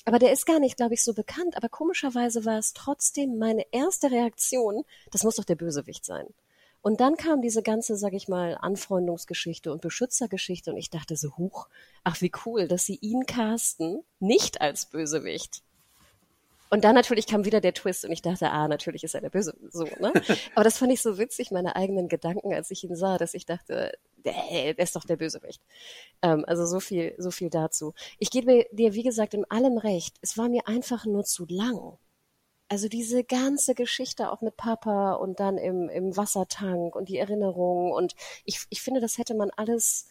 Aber 0.05 0.17
der 0.17 0.31
ist 0.31 0.45
gar 0.45 0.59
nicht, 0.59 0.77
glaube 0.77 0.95
ich, 0.95 1.03
so 1.03 1.13
bekannt. 1.13 1.55
Aber 1.55 1.69
komischerweise 1.69 2.43
war 2.43 2.57
es 2.57 2.73
trotzdem 2.73 3.37
meine 3.37 3.65
erste 3.71 4.09
Reaktion, 4.09 4.83
das 5.11 5.23
muss 5.23 5.35
doch 5.35 5.45
der 5.45 5.55
Bösewicht 5.55 6.03
sein. 6.03 6.25
Und 6.81 6.99
dann 6.99 7.15
kam 7.15 7.41
diese 7.41 7.61
ganze, 7.61 7.95
sag 7.95 8.13
ich 8.13 8.27
mal, 8.27 8.57
Anfreundungsgeschichte 8.59 9.71
und 9.71 9.81
Beschützergeschichte 9.81 10.71
und 10.71 10.77
ich 10.77 10.89
dachte 10.89 11.15
so, 11.15 11.37
huch, 11.37 11.67
ach 12.03 12.21
wie 12.21 12.31
cool, 12.45 12.67
dass 12.67 12.85
sie 12.85 12.97
ihn 13.01 13.27
casten, 13.27 14.03
nicht 14.19 14.61
als 14.61 14.87
Bösewicht. 14.87 15.61
Und 16.73 16.85
dann 16.85 16.95
natürlich 16.95 17.27
kam 17.27 17.43
wieder 17.43 17.59
der 17.59 17.73
Twist 17.73 18.05
und 18.05 18.13
ich 18.13 18.21
dachte, 18.21 18.49
ah, 18.49 18.69
natürlich 18.69 19.03
ist 19.03 19.13
er 19.13 19.19
der 19.19 19.29
Böse. 19.29 19.53
So, 19.71 19.83
ne? 19.99 20.13
Aber 20.55 20.63
das 20.63 20.77
fand 20.77 20.93
ich 20.93 21.01
so 21.01 21.17
witzig, 21.17 21.51
meine 21.51 21.75
eigenen 21.75 22.07
Gedanken, 22.07 22.53
als 22.53 22.71
ich 22.71 22.85
ihn 22.85 22.95
sah, 22.95 23.17
dass 23.17 23.33
ich 23.33 23.45
dachte, 23.45 23.91
der, 24.15 24.73
der 24.73 24.79
ist 24.79 24.95
doch 24.95 25.03
der 25.03 25.17
Bösewicht. 25.17 25.61
Ähm, 26.21 26.45
also 26.47 26.65
so 26.65 26.79
viel, 26.79 27.13
so 27.17 27.29
viel 27.29 27.49
dazu. 27.49 27.93
Ich 28.19 28.31
gebe 28.31 28.67
dir, 28.71 28.93
wie 28.93 29.03
gesagt, 29.03 29.33
in 29.33 29.43
allem 29.51 29.77
recht. 29.77 30.15
Es 30.21 30.37
war 30.37 30.47
mir 30.47 30.65
einfach 30.65 31.05
nur 31.05 31.25
zu 31.25 31.45
lang. 31.49 31.97
Also 32.69 32.87
diese 32.87 33.25
ganze 33.25 33.75
Geschichte 33.75 34.31
auch 34.31 34.39
mit 34.39 34.55
Papa 34.55 35.15
und 35.15 35.41
dann 35.41 35.57
im, 35.57 35.89
im 35.89 36.15
Wassertank 36.15 36.95
und 36.95 37.09
die 37.09 37.17
Erinnerungen 37.17 37.91
und 37.91 38.15
ich, 38.45 38.61
ich 38.69 38.81
finde, 38.81 39.01
das 39.01 39.17
hätte 39.17 39.35
man 39.35 39.51
alles 39.57 40.07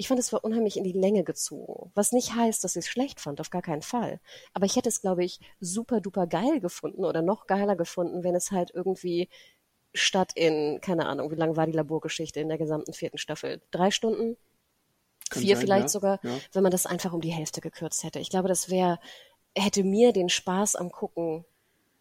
ich 0.00 0.06
fand, 0.06 0.20
es 0.20 0.32
war 0.32 0.44
unheimlich 0.44 0.76
in 0.76 0.84
die 0.84 0.92
Länge 0.92 1.24
gezogen. 1.24 1.90
Was 1.96 2.12
nicht 2.12 2.32
heißt, 2.32 2.62
dass 2.62 2.76
ich 2.76 2.84
es 2.84 2.88
schlecht 2.88 3.20
fand, 3.20 3.40
auf 3.40 3.50
gar 3.50 3.62
keinen 3.62 3.82
Fall. 3.82 4.20
Aber 4.54 4.64
ich 4.64 4.76
hätte 4.76 4.88
es, 4.88 5.00
glaube 5.00 5.24
ich, 5.24 5.40
super 5.60 6.00
duper 6.00 6.28
geil 6.28 6.60
gefunden 6.60 7.04
oder 7.04 7.20
noch 7.20 7.48
geiler 7.48 7.74
gefunden, 7.74 8.22
wenn 8.22 8.36
es 8.36 8.52
halt 8.52 8.70
irgendwie 8.72 9.28
statt 9.92 10.30
in, 10.36 10.80
keine 10.80 11.06
Ahnung, 11.06 11.32
wie 11.32 11.34
lang 11.34 11.56
war 11.56 11.66
die 11.66 11.72
Laborgeschichte 11.72 12.38
in 12.38 12.48
der 12.48 12.58
gesamten 12.58 12.92
vierten 12.92 13.18
Staffel? 13.18 13.60
Drei 13.72 13.90
Stunden? 13.90 14.36
Kann 15.30 15.42
Vier 15.42 15.56
sein, 15.56 15.64
vielleicht 15.64 15.84
ja. 15.84 15.88
sogar, 15.88 16.20
ja. 16.22 16.38
wenn 16.52 16.62
man 16.62 16.72
das 16.72 16.86
einfach 16.86 17.12
um 17.12 17.20
die 17.20 17.32
Hälfte 17.32 17.60
gekürzt 17.60 18.04
hätte. 18.04 18.20
Ich 18.20 18.30
glaube, 18.30 18.46
das 18.46 18.70
wäre, 18.70 19.00
hätte 19.56 19.82
mir 19.82 20.12
den 20.12 20.28
Spaß 20.28 20.76
am 20.76 20.92
Gucken 20.92 21.44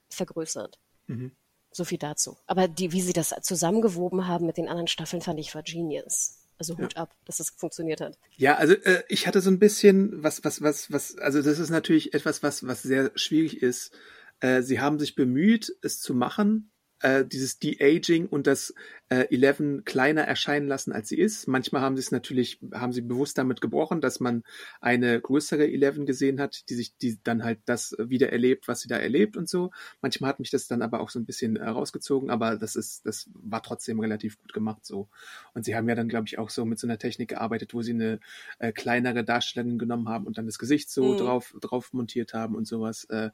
vergrößert. 0.10 0.78
Mhm. 1.08 1.32
So 1.72 1.84
viel 1.84 1.98
dazu. 1.98 2.38
Aber 2.46 2.68
die, 2.68 2.92
wie 2.92 3.02
sie 3.02 3.14
das 3.14 3.34
zusammengewoben 3.42 4.28
haben 4.28 4.46
mit 4.46 4.58
den 4.58 4.68
anderen 4.70 4.88
Staffeln, 4.88 5.24
fand 5.24 5.40
ich 5.40 5.56
war 5.56 5.64
genius. 5.64 6.47
Also 6.58 6.78
Hut 6.78 6.94
ja. 6.96 7.02
ab, 7.04 7.16
dass 7.26 7.38
das 7.38 7.52
funktioniert 7.52 8.02
hat. 8.02 8.18
Ja, 8.36 8.56
also 8.56 8.74
äh, 8.74 9.04
ich 9.10 9.28
hatte 9.28 9.42
so 9.42 9.50
ein 9.50 9.60
bisschen 9.60 10.24
was, 10.24 10.44
was, 10.44 10.62
was, 10.62 10.92
was, 10.92 11.18
also 11.18 11.42
das 11.42 11.60
ist 11.60 11.70
natürlich 11.70 12.14
etwas, 12.14 12.42
was, 12.42 12.66
was 12.66 12.82
sehr 12.82 13.12
schwierig 13.16 13.62
ist. 13.62 13.92
Äh, 14.40 14.62
sie 14.64 14.80
haben 14.80 15.00
sich 15.00 15.16
bemüht, 15.16 15.76
es 15.82 16.00
zu 16.00 16.14
machen, 16.14 16.72
äh, 17.02 17.26
dieses 17.26 17.60
De-Aging 17.60 18.28
und 18.28 18.48
das 18.48 18.74
äh, 19.10 19.28
Eleven 19.30 19.86
kleiner 19.86 20.24
erscheinen 20.24 20.68
lassen, 20.68 20.92
als 20.92 21.10
sie 21.10 21.18
ist. 21.18 21.48
Manchmal 21.48 21.82
haben 21.82 21.96
sie 21.96 22.02
es 22.02 22.12
natürlich, 22.12 22.60
haben 22.74 22.92
sie 22.92 23.02
bewusst 23.02 23.38
damit 23.38 23.62
gebrochen, 23.62 24.02
dass 24.02 24.20
man 24.20 24.44
eine 24.82 25.20
größere 25.22 25.68
Eleven 25.68 26.06
gesehen 26.06 26.40
hat, 26.40 26.70
die 26.70 26.76
sich, 26.76 26.98
die 26.98 27.20
dann 27.24 27.44
halt 27.44 27.60
das 27.66 27.96
wieder 28.00 28.32
erlebt, 28.32 28.68
was 28.68 28.82
sie 28.82 28.90
da 28.90 28.98
erlebt 28.98 29.38
und 29.38 29.48
so. 29.48 29.72
Manchmal 30.02 30.30
hat 30.30 30.40
mich 30.40 30.50
das 30.50 30.68
dann 30.68 30.82
aber 30.82 31.00
auch 31.00 31.10
so 31.10 31.20
ein 31.20 31.26
bisschen 31.26 31.56
äh, 31.56 31.68
rausgezogen, 31.68 32.30
aber 32.30 32.58
das 32.58 32.76
ist, 32.76 33.06
das 33.06 33.30
war 33.34 33.64
trotzdem 33.64 34.00
relativ 34.00 34.38
gut 34.40 34.54
gemacht 34.54 34.86
so. 34.86 35.08
Und 35.54 35.66
sie 35.66 35.76
haben 35.76 35.88
ja 35.88 35.96
dann, 35.96 36.10
glaube 36.10 36.28
ich, 36.28 36.38
auch 36.38 36.50
so 36.50 36.66
mit 36.66 36.80
so 36.80 36.88
einer 36.88 36.98
Technik 36.98 37.30
gearbeitet, 37.30 37.74
wo 37.74 37.82
sie 37.82 37.94
eine 37.94 38.20
äh, 38.60 38.72
kleinere 38.72 39.24
Darstellerin 39.24 39.80
genommen 39.80 40.10
haben 40.10 40.26
und 40.26 40.38
dann 40.38 40.48
das 40.48 40.60
Gesicht 40.60 40.90
so 40.90 41.14
mhm. 41.14 41.18
drauf, 41.18 41.56
drauf 41.62 41.94
montiert 41.94 42.34
haben 42.34 42.56
und 42.56 42.68
sowas. 42.68 43.06
Äh, 43.06 43.30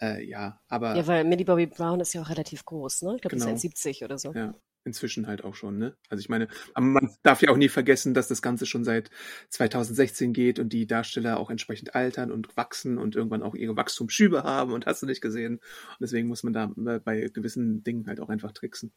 äh, 0.00 0.24
ja, 0.24 0.60
aber. 0.68 0.96
Ja, 0.96 1.06
weil 1.06 1.24
Millie 1.24 1.44
Bobby 1.44 1.66
Brown 1.66 2.00
ist 2.00 2.14
ja 2.14 2.22
auch 2.22 2.30
relativ 2.30 2.64
groß, 2.64 3.02
ne? 3.02 3.16
Ich 3.16 3.22
glaube, 3.22 3.36
genau. 3.36 3.52
ist 3.54 3.64
1,70 3.64 4.04
oder 4.04 4.18
so. 4.18 4.32
Ja. 4.32 4.54
Inzwischen 4.82 5.26
halt 5.26 5.44
auch 5.44 5.54
schon, 5.54 5.76
ne? 5.76 5.94
Also 6.08 6.20
ich 6.20 6.30
meine, 6.30 6.48
man 6.78 7.14
darf 7.22 7.42
ja 7.42 7.50
auch 7.50 7.56
nie 7.58 7.68
vergessen, 7.68 8.14
dass 8.14 8.28
das 8.28 8.40
Ganze 8.40 8.64
schon 8.64 8.82
seit 8.82 9.10
2016 9.50 10.32
geht 10.32 10.58
und 10.58 10.72
die 10.72 10.86
Darsteller 10.86 11.38
auch 11.38 11.50
entsprechend 11.50 11.94
altern 11.94 12.32
und 12.32 12.56
wachsen 12.56 12.96
und 12.96 13.14
irgendwann 13.14 13.42
auch 13.42 13.54
ihre 13.54 13.76
Wachstumsschübe 13.76 14.42
haben 14.42 14.72
und 14.72 14.86
hast 14.86 15.02
du 15.02 15.06
nicht 15.06 15.20
gesehen. 15.20 15.56
Und 15.56 16.00
deswegen 16.00 16.28
muss 16.28 16.44
man 16.44 16.54
da 16.54 16.72
bei 17.04 17.28
gewissen 17.32 17.84
Dingen 17.84 18.06
halt 18.06 18.20
auch 18.20 18.30
einfach 18.30 18.52
tricksen. 18.52 18.90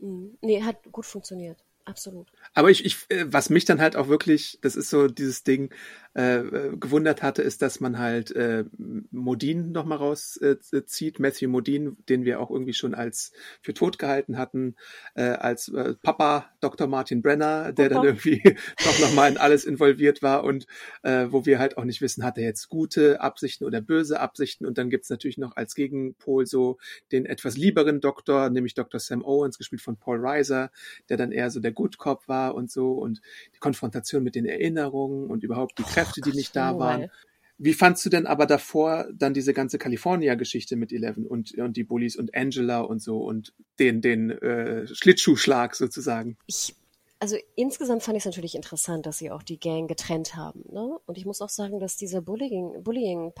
Mhm. 0.00 0.36
Nee, 0.40 0.62
hat 0.62 0.82
gut 0.90 1.06
funktioniert. 1.06 1.64
Absolut. 1.86 2.32
Aber 2.54 2.70
ich, 2.70 2.84
ich, 2.84 2.96
äh, 3.10 3.26
was 3.26 3.50
mich 3.50 3.64
dann 3.64 3.80
halt 3.80 3.96
auch 3.96 4.08
wirklich, 4.08 4.58
das 4.62 4.74
ist 4.76 4.88
so 4.88 5.08
dieses 5.08 5.42
Ding, 5.42 5.70
äh, 6.16 6.36
äh, 6.38 6.76
gewundert 6.76 7.22
hatte, 7.22 7.42
ist, 7.42 7.60
dass 7.60 7.80
man 7.80 7.98
halt 7.98 8.30
äh, 8.36 8.64
Modin 9.10 9.72
nochmal 9.72 9.98
rauszieht, 9.98 11.18
äh, 11.18 11.22
Matthew 11.22 11.48
Modin, 11.48 11.96
den 12.08 12.24
wir 12.24 12.38
auch 12.38 12.52
irgendwie 12.52 12.72
schon 12.72 12.94
als 12.94 13.32
für 13.60 13.74
tot 13.74 13.98
gehalten 13.98 14.38
hatten, 14.38 14.76
äh, 15.16 15.24
als 15.24 15.68
äh, 15.68 15.94
Papa 16.00 16.50
Dr. 16.60 16.86
Martin 16.86 17.20
Brenner, 17.20 17.72
der 17.72 17.88
Papa. 17.88 17.94
dann 17.94 18.04
irgendwie 18.04 18.40
doch 18.84 18.98
nochmal 19.00 19.32
in 19.32 19.38
alles 19.38 19.64
involviert 19.64 20.22
war 20.22 20.44
und 20.44 20.66
äh, 21.02 21.26
wo 21.30 21.46
wir 21.46 21.58
halt 21.58 21.76
auch 21.78 21.84
nicht 21.84 22.00
wissen, 22.00 22.22
hat 22.22 22.38
er 22.38 22.44
jetzt 22.44 22.68
gute 22.68 23.20
Absichten 23.20 23.64
oder 23.64 23.80
böse 23.80 24.20
Absichten 24.20 24.66
und 24.66 24.78
dann 24.78 24.90
gibt's 24.90 25.10
natürlich 25.10 25.36
noch 25.36 25.56
als 25.56 25.74
Gegenpol 25.74 26.46
so 26.46 26.78
den 27.10 27.26
etwas 27.26 27.56
lieberen 27.56 28.00
Doktor, 28.00 28.50
nämlich 28.50 28.74
Dr. 28.74 29.00
Sam 29.00 29.24
Owens, 29.24 29.58
gespielt 29.58 29.82
von 29.82 29.96
Paul 29.96 30.20
Reiser, 30.20 30.70
der 31.08 31.16
dann 31.16 31.32
eher 31.32 31.50
so 31.50 31.58
der 31.58 31.72
Good 31.74 31.98
Cop 31.98 32.28
war 32.28 32.54
und 32.54 32.70
so 32.70 32.92
und 32.92 33.20
die 33.54 33.58
Konfrontation 33.58 34.22
mit 34.22 34.34
den 34.34 34.46
Erinnerungen 34.46 35.28
und 35.28 35.42
überhaupt 35.42 35.78
die 35.78 35.82
Kräfte 35.82 36.04
Kräfte, 36.04 36.20
die 36.20 36.36
nicht 36.36 36.54
da 36.56 36.78
waren. 36.78 37.10
Wie 37.56 37.72
fandst 37.72 38.04
du 38.04 38.10
denn 38.10 38.26
aber 38.26 38.46
davor 38.46 39.06
dann 39.14 39.32
diese 39.32 39.54
ganze 39.54 39.78
California-Geschichte 39.78 40.74
mit 40.76 40.92
Eleven 40.92 41.24
und, 41.24 41.56
und 41.56 41.76
die 41.76 41.84
Bullies 41.84 42.16
und 42.16 42.34
Angela 42.34 42.80
und 42.80 43.00
so 43.00 43.18
und 43.18 43.54
den, 43.78 44.00
den 44.00 44.30
äh, 44.30 44.86
Schlittschuhschlag 44.88 45.76
sozusagen? 45.76 46.36
Ich, 46.46 46.74
also 47.20 47.36
insgesamt 47.54 48.02
fand 48.02 48.16
ich 48.16 48.22
es 48.22 48.26
natürlich 48.26 48.56
interessant, 48.56 49.06
dass 49.06 49.18
sie 49.18 49.30
auch 49.30 49.44
die 49.44 49.60
Gang 49.60 49.88
getrennt 49.88 50.34
haben. 50.34 50.64
Ne? 50.72 50.98
Und 51.06 51.16
ich 51.16 51.26
muss 51.26 51.40
auch 51.40 51.48
sagen, 51.48 51.78
dass 51.78 51.96
dieser 51.96 52.22
Bullying-Part 52.22 52.82
Bullying 52.84 53.32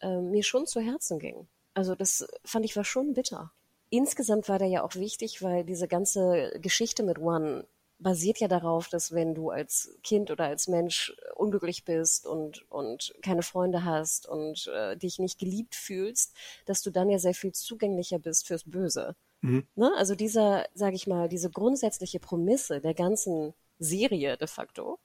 äh, 0.00 0.20
mir 0.20 0.44
schon 0.44 0.66
zu 0.66 0.80
Herzen 0.80 1.18
ging. 1.18 1.48
Also 1.74 1.96
das 1.96 2.26
fand 2.44 2.64
ich 2.64 2.76
war 2.76 2.84
schon 2.84 3.12
bitter. 3.12 3.52
Insgesamt 3.90 4.48
war 4.48 4.58
der 4.58 4.68
ja 4.68 4.82
auch 4.82 4.94
wichtig, 4.94 5.42
weil 5.42 5.64
diese 5.64 5.88
ganze 5.88 6.52
Geschichte 6.60 7.02
mit 7.02 7.18
One 7.18 7.66
basiert 7.98 8.38
ja 8.38 8.48
darauf, 8.48 8.88
dass 8.88 9.12
wenn 9.12 9.34
du 9.34 9.50
als 9.50 9.98
Kind 10.02 10.30
oder 10.30 10.44
als 10.44 10.68
Mensch 10.68 11.16
unglücklich 11.34 11.84
bist 11.84 12.26
und, 12.26 12.70
und 12.70 13.14
keine 13.22 13.42
Freunde 13.42 13.84
hast 13.84 14.28
und 14.28 14.70
äh, 14.72 14.96
dich 14.96 15.18
nicht 15.18 15.38
geliebt 15.38 15.74
fühlst, 15.74 16.34
dass 16.64 16.82
du 16.82 16.90
dann 16.90 17.10
ja 17.10 17.18
sehr 17.18 17.34
viel 17.34 17.52
zugänglicher 17.52 18.18
bist 18.18 18.46
fürs 18.46 18.64
Böse. 18.64 19.16
Mhm. 19.40 19.66
Ne? 19.74 19.92
Also 19.96 20.14
dieser, 20.14 20.66
sage 20.74 20.94
ich 20.96 21.06
mal, 21.06 21.28
diese 21.28 21.50
grundsätzliche 21.50 22.20
Prämisse 22.20 22.80
der 22.80 22.94
ganzen 22.94 23.52
Serie 23.78 24.36
de 24.36 24.46
facto, 24.46 24.98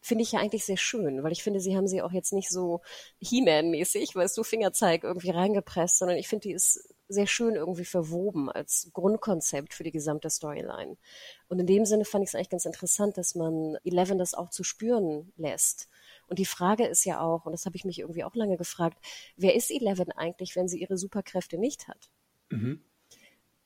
finde 0.00 0.22
ich 0.22 0.32
ja 0.32 0.40
eigentlich 0.40 0.64
sehr 0.64 0.76
schön, 0.76 1.22
weil 1.22 1.30
ich 1.30 1.44
finde, 1.44 1.60
sie 1.60 1.76
haben 1.76 1.86
sie 1.86 2.02
auch 2.02 2.10
jetzt 2.10 2.32
nicht 2.32 2.50
so 2.50 2.80
He-Man-mäßig, 3.20 4.16
weißt 4.16 4.36
du, 4.36 4.42
Fingerzeig 4.42 5.04
irgendwie 5.04 5.30
reingepresst, 5.30 5.98
sondern 5.98 6.18
ich 6.18 6.26
finde, 6.26 6.48
die 6.48 6.54
ist 6.54 6.91
sehr 7.12 7.26
schön 7.26 7.54
irgendwie 7.54 7.84
verwoben 7.84 8.50
als 8.50 8.90
Grundkonzept 8.92 9.74
für 9.74 9.84
die 9.84 9.92
gesamte 9.92 10.30
Storyline. 10.30 10.96
Und 11.48 11.58
in 11.58 11.66
dem 11.66 11.84
Sinne 11.84 12.04
fand 12.04 12.24
ich 12.24 12.30
es 12.30 12.34
eigentlich 12.34 12.50
ganz 12.50 12.64
interessant, 12.64 13.18
dass 13.18 13.34
man 13.34 13.76
Eleven 13.84 14.18
das 14.18 14.34
auch 14.34 14.50
zu 14.50 14.64
spüren 14.64 15.32
lässt. 15.36 15.88
Und 16.26 16.38
die 16.38 16.46
Frage 16.46 16.86
ist 16.86 17.04
ja 17.04 17.20
auch, 17.20 17.46
und 17.46 17.52
das 17.52 17.66
habe 17.66 17.76
ich 17.76 17.84
mich 17.84 17.98
irgendwie 17.98 18.24
auch 18.24 18.34
lange 18.34 18.56
gefragt, 18.56 18.98
wer 19.36 19.54
ist 19.54 19.70
Eleven 19.70 20.12
eigentlich, 20.12 20.56
wenn 20.56 20.68
sie 20.68 20.80
ihre 20.80 20.96
Superkräfte 20.96 21.58
nicht 21.58 21.88
hat? 21.88 22.10
Mhm. 22.50 22.82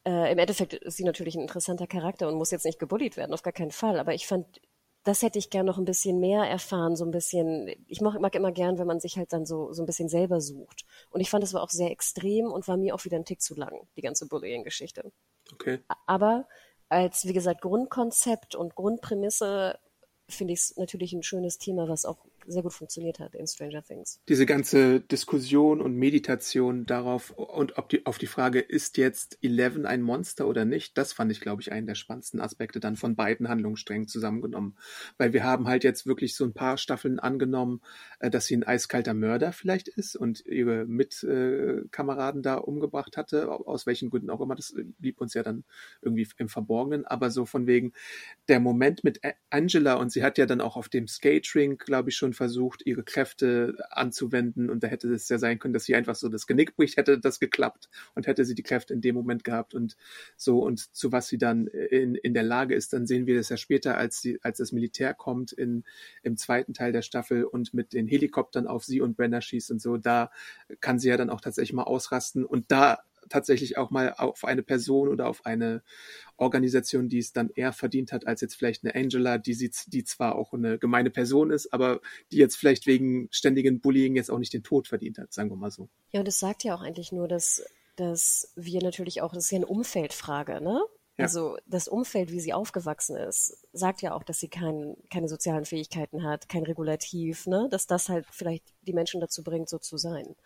Äh, 0.05 0.33
Im 0.33 0.39
Endeffekt 0.39 0.75
ist 0.75 0.97
sie 0.97 1.05
natürlich 1.05 1.35
ein 1.35 1.43
interessanter 1.43 1.87
Charakter 1.87 2.29
und 2.29 2.37
muss 2.37 2.53
jetzt 2.53 2.65
nicht 2.65 2.79
gebullied 2.79 3.17
werden, 3.17 3.35
auf 3.35 3.43
gar 3.43 3.53
keinen 3.53 3.73
Fall. 3.73 3.99
Aber 3.99 4.15
ich 4.15 4.27
fand 4.27 4.61
das 5.07 5.23
hätte 5.23 5.39
ich 5.39 5.51
gern 5.51 5.67
noch 5.67 5.79
ein 5.79 5.85
bisschen 5.85 6.19
mehr 6.19 6.43
erfahren, 6.43 6.97
so 6.97 7.05
ein 7.05 7.13
bisschen. 7.13 7.71
Ich 7.87 8.01
mag, 8.01 8.21
mag 8.21 8.35
immer 8.35 8.51
gern, 8.51 8.77
wenn 8.77 8.89
man 8.89 8.99
sich 8.99 9.17
halt 9.17 9.33
dann 9.33 9.47
so, 9.47 9.73
so 9.73 9.83
ein 9.83 9.87
bisschen 9.87 10.09
selber 10.09 10.41
sucht. 10.41 10.85
Und 11.11 11.21
ich 11.21 11.31
fand, 11.31 11.45
es 11.45 11.55
war 11.55 11.63
auch 11.63 11.71
sehr 11.71 11.93
extrem 11.93 12.47
und 12.47 12.67
war 12.67 12.77
mir 12.77 12.93
auch 12.93 13.05
wieder 13.05 13.17
ein 13.17 13.25
Tick 13.25 13.41
zu 13.41 13.55
lang, 13.55 13.87
die 13.97 14.01
ganze 14.01 14.27
Bullying-Geschichte. 14.27 15.13
Okay. 15.53 15.79
Aber 16.07 16.49
als, 16.89 17.25
wie 17.25 17.33
gesagt, 17.33 17.61
Grundkonzept 17.61 18.57
und 18.57 18.75
Grundprämisse 18.75 19.79
finde 20.29 20.55
ich 20.55 20.61
es 20.61 20.77
natürlich 20.77 21.13
ein 21.13 21.23
schönes 21.23 21.59
Thema, 21.59 21.89
was 21.89 22.05
auch 22.05 22.19
sehr 22.47 22.63
gut 22.63 22.73
funktioniert 22.73 23.19
hat 23.19 23.35
in 23.35 23.47
Stranger 23.47 23.83
Things. 23.83 24.21
Diese 24.29 24.47
ganze 24.47 25.01
Diskussion 25.01 25.81
und 25.81 25.97
Meditation 25.97 26.87
darauf 26.87 27.31
und 27.31 27.79
ob 27.79 27.89
die, 27.89 28.07
auf 28.07 28.19
die 28.19 28.27
Frage, 28.27 28.61
ist 28.61 28.97
jetzt 28.97 29.39
Eleven 29.43 29.87
ein 29.87 30.03
Monster 30.03 30.47
oder 30.47 30.65
nicht, 30.65 30.97
das 30.99 31.13
fand 31.13 31.33
ich, 31.33 31.41
glaube 31.41 31.63
ich, 31.63 31.73
einen 31.73 31.87
der 31.87 31.95
spannendsten 31.95 32.41
Aspekte 32.41 32.81
dann 32.81 32.97
von 32.97 33.17
beiden 33.17 33.49
Handlungssträngen 33.49 34.09
zusammengenommen. 34.09 34.77
Weil 35.19 35.33
wir 35.33 35.45
haben 35.45 35.67
halt 35.69 35.85
jetzt 35.85 36.07
wirklich 36.07 36.35
so 36.35 36.45
ein 36.45 36.55
paar 36.55 36.79
Staffeln 36.79 37.19
angenommen, 37.19 37.81
äh, 38.21 38.31
dass 38.31 38.47
sie 38.47 38.57
ein 38.57 38.65
eiskalter 38.65 39.15
Mörder 39.15 39.53
vielleicht 39.53 39.89
ist 39.89 40.17
und 40.17 40.45
ihre 40.47 40.85
Mitkameraden 40.87 42.43
da 42.43 42.57
umgebracht 42.57 43.17
hatte, 43.17 43.51
aus 43.51 43.87
welchen 43.87 44.11
Gründen 44.11 44.31
auch 44.31 44.41
immer, 44.41 44.55
das 44.55 44.75
blieb 44.99 45.21
uns 45.21 45.35
ja 45.35 45.43
dann 45.43 45.65
irgendwie 46.03 46.27
im 46.39 46.49
Verborgenen, 46.49 47.05
aber 47.07 47.31
so 47.31 47.47
von 47.47 47.67
wegen 47.67 47.93
der 48.49 48.61
Moment 48.61 49.05
mit 49.05 49.21
Angela 49.51 49.95
und 49.95 50.11
sie 50.13 50.23
hat 50.23 50.39
ja 50.39 50.47
dann 50.47 50.61
auch 50.61 50.77
auf 50.77 50.89
dem 50.89 51.09
Skate-Ring, 51.09 51.79
glaube 51.79 52.11
ich, 52.11 52.17
schon 52.17 52.33
versucht, 52.37 52.87
ihre 52.87 53.03
Kräfte 53.03 53.77
anzuwenden. 53.91 54.71
Und 54.71 54.83
da 54.83 54.89
hätte 54.89 55.13
es 55.13 55.29
ja 55.29 55.39
sein 55.39 55.59
können, 55.59 55.75
dass 55.75 55.85
sie 55.85 55.95
einfach 55.95 56.15
so 56.15 56.29
das 56.29 56.47
Genick 56.47 56.77
bricht, 56.77 56.97
hätte 56.97 57.19
das 57.19 57.41
geklappt 57.41 57.89
und 58.15 58.27
hätte 58.27 58.45
sie 58.45 58.55
die 58.55 58.63
Kräfte 58.63 58.95
in 58.95 59.01
dem 59.01 59.15
Moment 59.15 59.45
gehabt 59.45 59.75
und 59.75 59.97
so. 60.37 60.61
Und 60.61 60.95
zu 60.95 61.13
was 61.13 61.29
sie 61.29 61.39
dann 61.39 61.67
in, 61.67 62.15
in 62.15 62.35
der 62.35 62.43
Lage 62.43 62.75
ist, 62.75 62.93
dann 62.93 63.07
sehen 63.07 63.27
wir 63.27 63.37
das 63.37 63.49
ja 63.49 63.57
später, 63.57 63.97
als 63.97 64.21
sie, 64.21 64.39
als 64.43 64.59
das 64.59 64.73
Militär 64.73 65.15
kommt 65.15 65.53
in, 65.53 65.85
im 66.23 66.37
zweiten 66.37 66.75
Teil 66.75 66.93
der 66.93 67.03
Staffel 67.03 67.45
und 67.45 67.75
mit 67.75 67.93
den 67.93 68.07
Helikoptern 68.07 68.67
auf 68.67 68.85
sie 68.85 69.01
und 69.01 69.17
Brenner 69.17 69.41
schießt 69.41 69.71
und 69.71 69.81
so, 69.81 69.97
da 69.97 70.31
kann 70.81 70.99
sie 70.99 71.09
ja 71.09 71.17
dann 71.17 71.31
auch 71.31 71.41
tatsächlich 71.41 71.73
mal 71.73 71.85
ausrasten. 71.85 72.45
Und 72.45 72.71
da 72.71 73.01
tatsächlich 73.29 73.79
auch 73.79 73.91
mal 73.91 74.15
auf 74.15 74.45
eine 74.45 74.63
Person 74.63 75.09
oder 75.09 75.29
auf 75.29 75.45
eine 75.47 75.83
Organisation, 76.37 77.09
die 77.09 77.19
es 77.19 77.33
dann 77.33 77.51
eher 77.55 77.73
verdient 77.73 78.13
hat, 78.13 78.27
als 78.27 78.41
jetzt 78.41 78.57
vielleicht 78.57 78.85
eine 78.85 78.95
Angela, 78.95 79.39
die, 79.39 79.55
sie, 79.55 79.71
die 79.87 80.05
zwar 80.05 80.37
auch 80.37 80.53
eine 80.53 80.79
gemeine 80.79 81.11
Person 81.11 81.51
ist, 81.51 81.73
aber 81.73 82.01
die 82.33 82.37
jetzt 82.37 82.57
vielleicht 82.57 82.87
wegen 82.87 83.29
ständigen 83.31 83.81
Bullying 83.81 84.17
jetzt 84.17 84.31
auch 84.31 84.39
nicht 84.39 84.53
den 84.53 84.63
Tod 84.63 84.89
verdient 84.89 85.19
hat, 85.19 85.33
sagen 85.33 85.51
wir 85.51 85.57
mal 85.57 85.71
so. 85.71 85.89
Ja, 86.13 86.21
und 86.21 86.29
es 86.29 86.39
sagt 86.39 86.65
ja 86.65 86.75
auch 86.75 86.83
eigentlich 86.83 87.13
nur, 87.13 87.29
dass, 87.29 87.65
dass 87.97 88.53
wir 88.57 88.83
natürlich 88.83 89.23
auch, 89.23 89.33
das 89.33 89.45
ist 89.45 89.51
ja 89.51 89.57
eine 89.57 89.67
Umfeldfrage, 89.67 90.61
ne? 90.61 90.83
Ja. 91.19 91.25
Also 91.25 91.57
das 91.67 91.89
Umfeld, 91.89 92.31
wie 92.31 92.41
sie 92.41 92.53
aufgewachsen 92.53 93.17
ist, 93.17 93.57
sagt 93.73 94.03
ja 94.03 94.15
auch, 94.15 94.23
dass 94.23 94.39
sie 94.39 94.49
kein, 94.49 94.97
keine 95.11 95.29
sozialen 95.29 95.65
Fähigkeiten 95.65 96.25
hat, 96.25 96.49
kein 96.51 96.65
Regulativ, 96.65 97.47
ne? 97.47 97.69
dass 97.71 97.87
das 97.87 98.11
halt 98.11 98.27
vielleicht 98.31 98.65
die 98.83 98.93
Menschen 98.93 99.23
dazu 99.23 99.43
bringt, 99.43 99.71
so 99.71 99.79
zu 99.79 99.97
sein. 99.97 100.37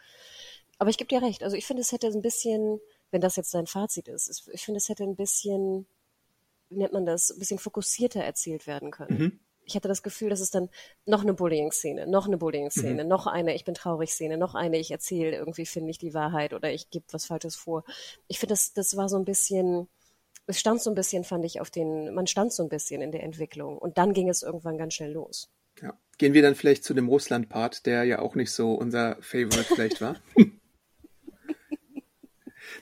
Aber 0.80 0.88
ich 0.88 0.96
gebe 0.96 1.08
dir 1.08 1.20
recht, 1.20 1.42
also 1.42 1.56
ich 1.58 1.66
finde, 1.66 1.82
es 1.82 1.92
hätte 1.92 2.06
ein 2.06 2.22
bisschen, 2.22 2.80
wenn 3.10 3.20
das 3.20 3.36
jetzt 3.36 3.52
dein 3.52 3.66
Fazit 3.66 4.08
ist, 4.08 4.48
ich 4.50 4.64
finde, 4.64 4.78
es 4.78 4.88
hätte 4.88 5.04
ein 5.04 5.14
bisschen, 5.14 5.86
wie 6.70 6.78
nennt 6.78 6.94
man 6.94 7.04
das, 7.04 7.30
ein 7.30 7.38
bisschen 7.38 7.58
fokussierter 7.58 8.24
erzählt 8.24 8.66
werden 8.66 8.90
können. 8.90 9.18
Mhm. 9.18 9.40
Ich 9.66 9.76
hatte 9.76 9.88
das 9.88 10.02
Gefühl, 10.02 10.30
dass 10.30 10.40
es 10.40 10.50
dann 10.50 10.70
noch 11.04 11.20
eine 11.20 11.34
Bullying-Szene, 11.34 12.06
noch 12.06 12.26
eine 12.26 12.38
Bullying-Szene, 12.38 13.04
mhm. 13.04 13.10
noch 13.10 13.26
eine 13.26 13.54
Ich 13.54 13.66
bin 13.66 13.74
traurig-Szene, 13.74 14.38
noch 14.38 14.54
eine 14.54 14.78
Ich 14.78 14.90
erzähle 14.90 15.36
irgendwie, 15.36 15.66
finde 15.66 15.90
ich 15.90 15.98
die 15.98 16.14
Wahrheit 16.14 16.54
oder 16.54 16.72
ich 16.72 16.88
gebe 16.88 17.04
was 17.10 17.26
Falsches 17.26 17.56
vor. 17.56 17.84
Ich 18.26 18.38
finde, 18.38 18.54
das, 18.54 18.72
das 18.72 18.96
war 18.96 19.10
so 19.10 19.18
ein 19.18 19.26
bisschen, 19.26 19.86
es 20.46 20.58
stand 20.58 20.80
so 20.80 20.90
ein 20.90 20.96
bisschen, 20.96 21.24
fand 21.24 21.44
ich, 21.44 21.60
auf 21.60 21.70
den, 21.70 22.14
man 22.14 22.26
stand 22.26 22.54
so 22.54 22.62
ein 22.62 22.70
bisschen 22.70 23.02
in 23.02 23.12
der 23.12 23.22
Entwicklung 23.22 23.76
und 23.76 23.98
dann 23.98 24.14
ging 24.14 24.30
es 24.30 24.42
irgendwann 24.42 24.78
ganz 24.78 24.94
schnell 24.94 25.12
los. 25.12 25.50
Ja. 25.82 25.92
Gehen 26.16 26.32
wir 26.32 26.40
dann 26.40 26.54
vielleicht 26.54 26.84
zu 26.84 26.94
dem 26.94 27.08
Russland-Part, 27.08 27.84
der 27.84 28.04
ja 28.04 28.20
auch 28.20 28.34
nicht 28.34 28.50
so 28.50 28.72
unser 28.72 29.18
Favorite 29.20 29.64
vielleicht 29.64 30.00
war. 30.00 30.16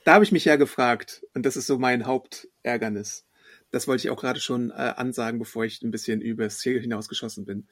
da 0.09 0.15
habe 0.15 0.25
ich 0.25 0.33
mich 0.33 0.47
ja 0.47 0.57
gefragt, 0.57 1.23
und 1.35 1.45
das 1.45 1.59
ist 1.59 1.67
so 1.67 1.77
mein 1.77 2.07
Hauptärgernis. 2.07 3.27
Das 3.71 3.87
wollte 3.87 4.07
ich 4.07 4.11
auch 4.11 4.19
gerade 4.19 4.41
schon 4.41 4.71
äh, 4.71 4.95
ansagen, 4.97 5.39
bevor 5.39 5.67
ich 5.67 5.83
ein 5.83 5.91
bisschen 5.91 6.23
übers 6.23 6.61
Ziel 6.61 6.81
hinausgeschossen 6.81 7.45
bin. 7.45 7.69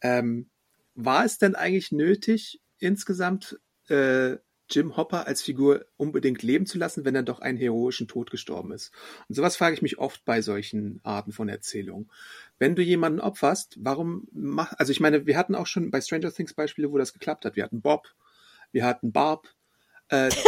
Ähm, 0.00 0.48
war 0.94 1.24
es 1.24 1.38
denn 1.38 1.56
eigentlich 1.56 1.90
nötig, 1.90 2.60
insgesamt 2.78 3.58
äh, 3.88 4.36
Jim 4.70 4.96
Hopper 4.96 5.26
als 5.26 5.42
Figur 5.42 5.84
unbedingt 5.96 6.44
leben 6.44 6.66
zu 6.66 6.78
lassen, 6.78 7.04
wenn 7.04 7.16
er 7.16 7.24
doch 7.24 7.40
einen 7.40 7.58
heroischen 7.58 8.06
Tod 8.06 8.30
gestorben 8.30 8.70
ist. 8.70 8.92
Und 9.28 9.34
sowas 9.34 9.56
frage 9.56 9.74
ich 9.74 9.82
mich 9.82 9.98
oft 9.98 10.24
bei 10.24 10.40
solchen 10.40 11.00
Arten 11.02 11.32
von 11.32 11.48
Erzählungen. 11.48 12.12
Wenn 12.60 12.76
du 12.76 12.82
jemanden 12.82 13.18
opferst, 13.18 13.76
warum 13.80 14.28
mach, 14.30 14.72
also 14.78 14.92
ich 14.92 15.00
meine, 15.00 15.26
wir 15.26 15.36
hatten 15.36 15.56
auch 15.56 15.66
schon 15.66 15.90
bei 15.90 16.00
Stranger 16.00 16.32
Things 16.32 16.54
Beispiele, 16.54 16.92
wo 16.92 16.98
das 16.98 17.12
geklappt 17.12 17.44
hat. 17.44 17.56
Wir 17.56 17.64
hatten 17.64 17.82
Bob, 17.82 18.06
wir 18.70 18.84
hatten 18.84 19.10
Barb, 19.10 19.48
äh, 20.10 20.30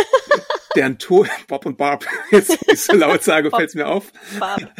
deren 0.76 0.98
Tod, 0.98 1.28
Bob 1.48 1.66
und 1.66 1.76
Barb, 1.78 2.06
jetzt 2.30 2.62
ist 2.64 2.86
so 2.86 2.96
laut 2.96 3.22
sage, 3.22 3.50
fällt 3.50 3.70
es 3.70 3.74
mir 3.74 3.86
auf. 3.86 4.12
Barb. 4.38 4.72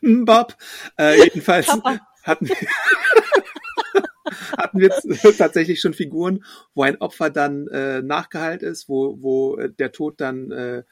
Bob. 0.02 0.56
Äh, 0.98 1.24
jedenfalls 1.24 1.66
Papa. 1.66 2.00
hatten 2.22 2.48
wir 2.48 2.56
hatten 4.58 4.80
wir 4.80 4.90
tatsächlich 5.36 5.80
schon 5.80 5.94
Figuren, 5.94 6.44
wo 6.74 6.82
ein 6.82 7.00
Opfer 7.00 7.30
dann 7.30 7.68
äh, 7.68 8.02
nachgeheilt 8.02 8.62
ist, 8.62 8.88
wo, 8.88 9.22
wo 9.22 9.56
äh, 9.56 9.70
der 9.70 9.92
Tod 9.92 10.20
dann 10.20 10.50
äh, 10.50 10.82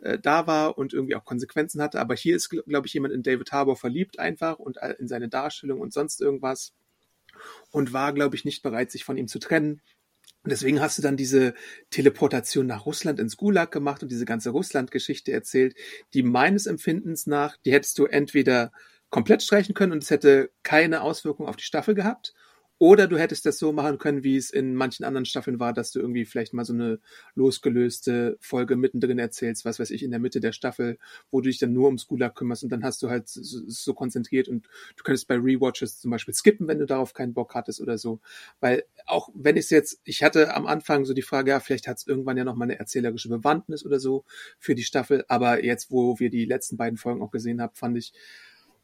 äh, 0.00 0.18
da 0.18 0.46
war 0.46 0.78
und 0.78 0.92
irgendwie 0.92 1.16
auch 1.16 1.24
Konsequenzen 1.24 1.82
hatte. 1.82 2.00
Aber 2.00 2.14
hier 2.14 2.36
ist, 2.36 2.50
glaube 2.50 2.86
ich, 2.86 2.94
jemand 2.94 3.14
in 3.14 3.22
David 3.22 3.52
Harbour 3.52 3.76
verliebt 3.76 4.18
einfach 4.18 4.58
und 4.58 4.78
äh, 4.78 4.94
in 4.98 5.08
seine 5.08 5.28
Darstellung 5.28 5.80
und 5.80 5.92
sonst 5.92 6.20
irgendwas 6.20 6.72
und 7.70 7.92
war, 7.92 8.12
glaube 8.12 8.36
ich, 8.36 8.44
nicht 8.44 8.62
bereit, 8.62 8.90
sich 8.90 9.04
von 9.04 9.16
ihm 9.16 9.28
zu 9.28 9.38
trennen. 9.38 9.82
Und 10.46 10.50
deswegen 10.52 10.80
hast 10.80 10.96
du 10.96 11.02
dann 11.02 11.16
diese 11.16 11.54
Teleportation 11.90 12.68
nach 12.68 12.86
Russland 12.86 13.18
ins 13.18 13.36
Gulag 13.36 13.72
gemacht 13.72 14.04
und 14.04 14.12
diese 14.12 14.24
ganze 14.24 14.50
Russland-Geschichte 14.50 15.32
erzählt, 15.32 15.74
die 16.14 16.22
meines 16.22 16.66
Empfindens 16.66 17.26
nach, 17.26 17.56
die 17.64 17.72
hättest 17.72 17.98
du 17.98 18.04
entweder 18.06 18.70
komplett 19.10 19.42
streichen 19.42 19.74
können 19.74 19.90
und 19.90 20.04
es 20.04 20.10
hätte 20.10 20.52
keine 20.62 21.02
Auswirkung 21.02 21.48
auf 21.48 21.56
die 21.56 21.64
Staffel 21.64 21.96
gehabt, 21.96 22.32
oder 22.78 23.06
du 23.06 23.18
hättest 23.18 23.46
das 23.46 23.58
so 23.58 23.72
machen 23.72 23.98
können, 23.98 24.22
wie 24.22 24.36
es 24.36 24.50
in 24.50 24.74
manchen 24.74 25.04
anderen 25.04 25.24
Staffeln 25.24 25.58
war, 25.58 25.72
dass 25.72 25.92
du 25.92 26.00
irgendwie 26.00 26.26
vielleicht 26.26 26.52
mal 26.52 26.64
so 26.64 26.74
eine 26.74 27.00
losgelöste 27.34 28.36
Folge 28.40 28.76
mittendrin 28.76 29.18
erzählst, 29.18 29.64
was 29.64 29.78
weiß 29.78 29.90
ich, 29.90 30.02
in 30.02 30.10
der 30.10 30.20
Mitte 30.20 30.40
der 30.40 30.52
Staffel, 30.52 30.98
wo 31.30 31.40
du 31.40 31.48
dich 31.48 31.58
dann 31.58 31.72
nur 31.72 31.86
ums 31.86 32.06
Gulag 32.06 32.34
kümmerst 32.34 32.64
und 32.64 32.70
dann 32.70 32.84
hast 32.84 33.02
du 33.02 33.08
halt 33.08 33.28
so, 33.28 33.60
so 33.66 33.94
konzentriert 33.94 34.48
und 34.48 34.66
du 34.96 35.04
könntest 35.04 35.26
bei 35.26 35.36
Rewatches 35.36 36.00
zum 36.00 36.10
Beispiel 36.10 36.34
skippen, 36.34 36.68
wenn 36.68 36.78
du 36.78 36.86
darauf 36.86 37.14
keinen 37.14 37.32
Bock 37.32 37.54
hattest 37.54 37.80
oder 37.80 37.96
so. 37.96 38.20
Weil 38.60 38.84
auch 39.06 39.30
wenn 39.34 39.56
ich 39.56 39.64
es 39.64 39.70
jetzt, 39.70 40.00
ich 40.04 40.22
hatte 40.22 40.54
am 40.54 40.66
Anfang 40.66 41.06
so 41.06 41.14
die 41.14 41.22
Frage, 41.22 41.52
ja, 41.52 41.60
vielleicht 41.60 41.88
hat 41.88 41.96
es 41.96 42.06
irgendwann 42.06 42.36
ja 42.36 42.44
noch 42.44 42.56
mal 42.56 42.64
eine 42.64 42.78
erzählerische 42.78 43.30
Bewandtnis 43.30 43.86
oder 43.86 44.00
so 44.00 44.24
für 44.58 44.74
die 44.74 44.84
Staffel, 44.84 45.24
aber 45.28 45.64
jetzt, 45.64 45.90
wo 45.90 46.18
wir 46.18 46.28
die 46.28 46.44
letzten 46.44 46.76
beiden 46.76 46.98
Folgen 46.98 47.22
auch 47.22 47.30
gesehen 47.30 47.62
haben, 47.62 47.74
fand 47.74 47.96
ich, 47.96 48.12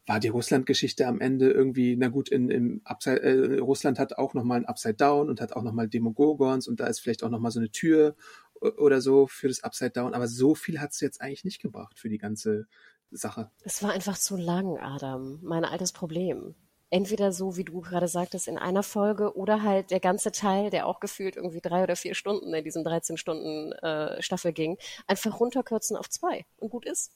war 0.06 0.18
die 0.18 0.28
Russland-Geschichte 0.28 1.06
am 1.06 1.20
Ende 1.20 1.50
irgendwie, 1.50 1.96
na 1.96 2.08
gut, 2.08 2.28
in, 2.28 2.50
im 2.50 2.80
Upside, 2.84 3.22
äh, 3.22 3.58
Russland 3.58 3.98
hat 3.98 4.18
auch 4.18 4.34
nochmal 4.34 4.58
ein 4.60 4.66
Upside 4.66 4.94
Down 4.94 5.28
und 5.28 5.40
hat 5.40 5.52
auch 5.52 5.62
nochmal 5.62 5.88
Demogorgons 5.88 6.66
und 6.66 6.80
da 6.80 6.86
ist 6.86 7.00
vielleicht 7.00 7.22
auch 7.22 7.30
nochmal 7.30 7.52
so 7.52 7.60
eine 7.60 7.70
Tür 7.70 8.16
oder 8.60 9.00
so 9.00 9.26
für 9.26 9.48
das 9.48 9.64
Upside 9.64 9.90
Down, 9.90 10.14
aber 10.14 10.28
so 10.28 10.54
viel 10.54 10.80
hat 10.80 10.92
es 10.92 11.00
jetzt 11.00 11.20
eigentlich 11.20 11.44
nicht 11.44 11.60
gebracht 11.60 11.98
für 11.98 12.08
die 12.08 12.18
ganze 12.18 12.66
Sache. 13.10 13.50
Es 13.64 13.82
war 13.82 13.92
einfach 13.92 14.16
zu 14.16 14.36
lang, 14.36 14.78
Adam. 14.78 15.38
Mein 15.42 15.64
altes 15.64 15.92
Problem. 15.92 16.54
Entweder 16.90 17.32
so, 17.32 17.56
wie 17.56 17.64
du 17.64 17.80
gerade 17.80 18.06
sagtest, 18.06 18.48
in 18.48 18.58
einer 18.58 18.82
Folge 18.82 19.34
oder 19.34 19.62
halt 19.62 19.90
der 19.90 20.00
ganze 20.00 20.30
Teil, 20.30 20.68
der 20.70 20.86
auch 20.86 21.00
gefühlt 21.00 21.36
irgendwie 21.36 21.60
drei 21.60 21.82
oder 21.82 21.96
vier 21.96 22.14
Stunden 22.14 22.52
in 22.52 22.64
diesem 22.64 22.84
13 22.84 23.16
Stunden 23.16 23.72
äh, 23.72 24.20
Staffel 24.22 24.52
ging, 24.52 24.76
einfach 25.06 25.40
runterkürzen 25.40 25.96
auf 25.96 26.10
zwei 26.10 26.44
und 26.58 26.70
gut 26.70 26.84
ist. 26.84 27.12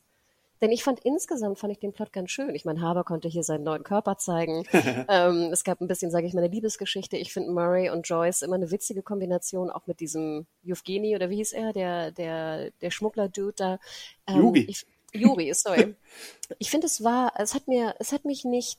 Denn 0.61 0.73
ich 0.73 0.83
fand 0.83 1.01
insgesamt 1.01 1.59
fand 1.59 1.73
ich 1.73 1.79
den 1.79 1.93
Plot 1.93 2.13
ganz 2.13 2.31
schön. 2.31 2.55
Ich 2.55 2.65
meine, 2.65 2.81
Haber 2.81 3.05
konnte 3.05 3.29
hier 3.29 3.43
seinen 3.43 3.65
neuen 3.65 3.83
Körper 3.83 4.19
zeigen. 4.19 4.65
ähm, 5.09 5.51
es 5.53 5.65
gab 5.65 5.81
ein 5.81 5.89
bisschen, 5.89 6.11
sage 6.11 6.27
ich 6.27 6.35
mal, 6.35 6.43
eine 6.43 6.53
Liebesgeschichte. 6.53 7.17
Ich 7.17 7.33
finde 7.33 7.51
Murray 7.51 7.91
und 7.91 8.09
Joyce 8.09 8.43
immer 8.43 8.57
eine 8.57 8.71
witzige 8.71 9.03
Kombination, 9.03 9.71
auch 9.71 9.87
mit 9.87 10.01
diesem 10.01 10.47
Yevgeny 10.65 11.15
oder 11.15 11.31
wie 11.31 11.37
hieß 11.37 11.53
er, 11.53 11.73
der 11.73 12.11
der 12.11 12.71
der 12.81 12.91
Schmuggler-Dude 12.91 13.55
da. 13.57 13.79
Ähm, 14.27 14.37
Juri. 14.37 14.77
Juri, 15.13 15.55
sorry. 15.55 15.95
ich 16.59 16.71
finde, 16.71 16.87
es 16.87 17.03
war, 17.03 17.33
es 17.39 17.55
hat 17.55 17.69
mir, 17.69 17.95
es 17.99 18.13
hat 18.13 18.25
mich 18.25 18.45
nicht 18.45 18.79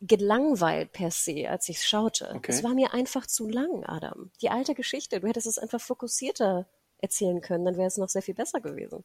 gelangweilt 0.00 0.92
per 0.92 1.10
se, 1.10 1.48
als 1.48 1.68
ich 1.68 1.76
es 1.76 1.84
schaute. 1.84 2.32
Okay. 2.34 2.50
Es 2.50 2.64
war 2.64 2.74
mir 2.74 2.92
einfach 2.92 3.26
zu 3.26 3.48
lang, 3.48 3.84
Adam. 3.84 4.30
Die 4.40 4.50
alte 4.50 4.74
Geschichte. 4.74 5.20
Du 5.20 5.28
hättest 5.28 5.46
es 5.46 5.58
einfach 5.58 5.80
fokussierter 5.80 6.66
erzählen 6.98 7.40
können, 7.40 7.64
dann 7.64 7.76
wäre 7.76 7.88
es 7.88 7.96
noch 7.96 8.08
sehr 8.08 8.22
viel 8.22 8.34
besser 8.34 8.60
gewesen. 8.60 9.04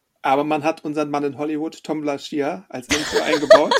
Aber 0.23 0.43
man 0.43 0.63
hat 0.63 0.85
unseren 0.85 1.09
Mann 1.09 1.23
in 1.23 1.37
Hollywood, 1.37 1.83
Tom 1.83 2.01
Blaschier, 2.01 2.65
als 2.69 2.87
Intro 2.87 3.19
eingebaut. 3.23 3.73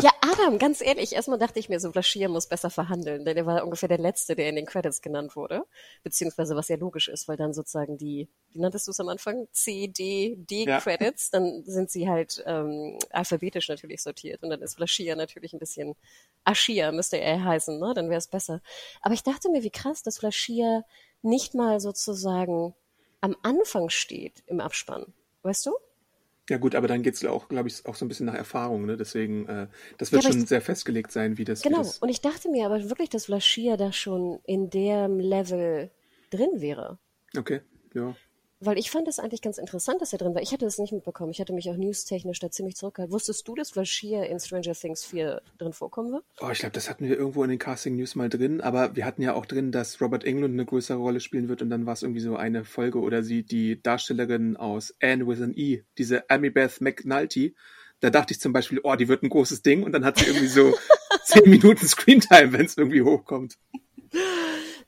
ja, 0.00 0.10
Adam, 0.20 0.58
ganz 0.58 0.80
ehrlich, 0.80 1.12
erstmal 1.12 1.38
dachte 1.38 1.60
ich 1.60 1.68
mir 1.68 1.78
so, 1.78 1.92
Blaschier 1.92 2.28
muss 2.28 2.48
besser 2.48 2.70
verhandeln, 2.70 3.24
denn 3.24 3.36
er 3.36 3.46
war 3.46 3.62
ungefähr 3.62 3.88
der 3.88 3.98
Letzte, 3.98 4.34
der 4.34 4.48
in 4.48 4.56
den 4.56 4.66
Credits 4.66 5.00
genannt 5.00 5.36
wurde. 5.36 5.64
Beziehungsweise 6.02 6.56
was 6.56 6.68
ja 6.68 6.76
logisch 6.76 7.08
ist, 7.08 7.28
weil 7.28 7.36
dann 7.36 7.52
sozusagen 7.52 7.96
die, 7.96 8.28
wie 8.52 8.58
nanntest 8.58 8.88
du 8.88 8.90
es 8.90 8.98
am 8.98 9.08
Anfang? 9.08 9.46
C, 9.52 9.86
D, 9.86 10.36
D 10.38 10.64
ja. 10.64 10.80
Credits, 10.80 11.30
dann 11.30 11.62
sind 11.64 11.88
sie 11.90 12.08
halt 12.08 12.42
ähm, 12.46 12.98
alphabetisch 13.10 13.68
natürlich 13.68 14.02
sortiert. 14.02 14.42
Und 14.42 14.50
dann 14.50 14.62
ist 14.62 14.76
Blaschier 14.76 15.14
natürlich 15.14 15.52
ein 15.52 15.60
bisschen 15.60 15.94
Aschia, 16.42 16.90
müsste 16.90 17.18
er 17.18 17.44
heißen, 17.44 17.78
ne? 17.78 17.92
Dann 17.94 18.08
wäre 18.08 18.18
es 18.18 18.26
besser. 18.26 18.60
Aber 19.02 19.14
ich 19.14 19.22
dachte 19.22 19.48
mir, 19.50 19.62
wie 19.62 19.70
krass, 19.70 20.02
dass 20.02 20.18
Blaschier 20.18 20.84
nicht 21.22 21.54
mal 21.54 21.78
sozusagen 21.78 22.74
am 23.20 23.36
Anfang 23.42 23.88
steht 23.90 24.42
im 24.46 24.60
Abspann. 24.60 25.12
Weißt 25.42 25.66
du? 25.66 25.72
Ja 26.48 26.58
gut, 26.58 26.74
aber 26.74 26.88
dann 26.88 27.02
geht 27.02 27.14
es 27.14 27.24
auch, 27.24 27.48
glaube 27.48 27.68
ich, 27.68 27.86
auch 27.86 27.94
so 27.94 28.04
ein 28.04 28.08
bisschen 28.08 28.26
nach 28.26 28.34
Erfahrung, 28.34 28.84
ne? 28.84 28.96
Deswegen, 28.96 29.46
äh, 29.46 29.68
das 29.98 30.10
wird 30.10 30.24
ja, 30.24 30.32
schon 30.32 30.42
ich, 30.42 30.48
sehr 30.48 30.60
festgelegt 30.60 31.12
sein, 31.12 31.38
wie 31.38 31.44
das 31.44 31.62
Genau, 31.62 31.78
wie 31.78 31.82
das 31.82 31.98
und 31.98 32.08
ich 32.08 32.20
dachte 32.20 32.50
mir 32.50 32.66
aber 32.66 32.82
wirklich, 32.90 33.08
dass 33.08 33.26
Vlaschia 33.26 33.76
da 33.76 33.92
schon 33.92 34.40
in 34.44 34.68
dem 34.68 35.20
Level 35.20 35.92
drin 36.30 36.60
wäre. 36.60 36.98
Okay, 37.36 37.60
ja. 37.94 38.16
Weil 38.62 38.78
ich 38.78 38.90
fand 38.90 39.08
es 39.08 39.18
eigentlich 39.18 39.40
ganz 39.40 39.56
interessant, 39.56 40.02
dass 40.02 40.12
er 40.12 40.18
drin 40.18 40.34
war. 40.34 40.42
Ich 40.42 40.52
hatte 40.52 40.66
das 40.66 40.76
nicht 40.76 40.92
mitbekommen. 40.92 41.30
Ich 41.30 41.40
hatte 41.40 41.54
mich 41.54 41.70
auch 41.70 41.76
newstechnisch 41.76 42.40
da 42.40 42.50
ziemlich 42.50 42.76
zurückgehalten. 42.76 43.12
Wusstest 43.12 43.48
du, 43.48 43.54
dass 43.54 43.72
Bashir 43.72 44.26
in 44.26 44.38
Stranger 44.38 44.74
Things 44.74 45.02
4 45.02 45.40
drin 45.56 45.72
vorkommen 45.72 46.12
wird? 46.12 46.24
Oh, 46.40 46.50
ich 46.50 46.58
glaube, 46.58 46.74
das 46.74 46.90
hatten 46.90 47.08
wir 47.08 47.16
irgendwo 47.16 47.42
in 47.42 47.48
den 47.48 47.58
Casting 47.58 47.96
News 47.96 48.16
mal 48.16 48.28
drin, 48.28 48.60
aber 48.60 48.94
wir 48.94 49.06
hatten 49.06 49.22
ja 49.22 49.32
auch 49.32 49.46
drin, 49.46 49.72
dass 49.72 49.98
Robert 50.02 50.24
Englund 50.24 50.52
eine 50.52 50.66
größere 50.66 50.98
Rolle 50.98 51.20
spielen 51.20 51.48
wird 51.48 51.62
und 51.62 51.70
dann 51.70 51.86
war 51.86 51.94
es 51.94 52.02
irgendwie 52.02 52.20
so 52.20 52.36
eine 52.36 52.66
Folge 52.66 53.00
oder 53.00 53.22
sie, 53.22 53.44
die 53.44 53.82
Darstellerin 53.82 54.58
aus 54.58 54.94
Anne 55.00 55.26
with 55.26 55.40
an 55.40 55.54
E, 55.56 55.82
diese 55.96 56.28
Amy 56.28 56.50
Beth 56.50 56.82
McNulty, 56.82 57.54
da 58.00 58.10
dachte 58.10 58.34
ich 58.34 58.40
zum 58.40 58.52
Beispiel, 58.52 58.80
oh, 58.82 58.94
die 58.94 59.08
wird 59.08 59.22
ein 59.22 59.30
großes 59.30 59.62
Ding 59.62 59.84
und 59.84 59.92
dann 59.92 60.04
hat 60.04 60.18
sie 60.18 60.26
irgendwie 60.26 60.48
so 60.48 60.74
zehn 61.24 61.48
Minuten 61.48 61.86
Screentime, 61.86 62.52
wenn 62.52 62.66
es 62.66 62.76
irgendwie 62.76 63.02
hochkommt. 63.02 63.56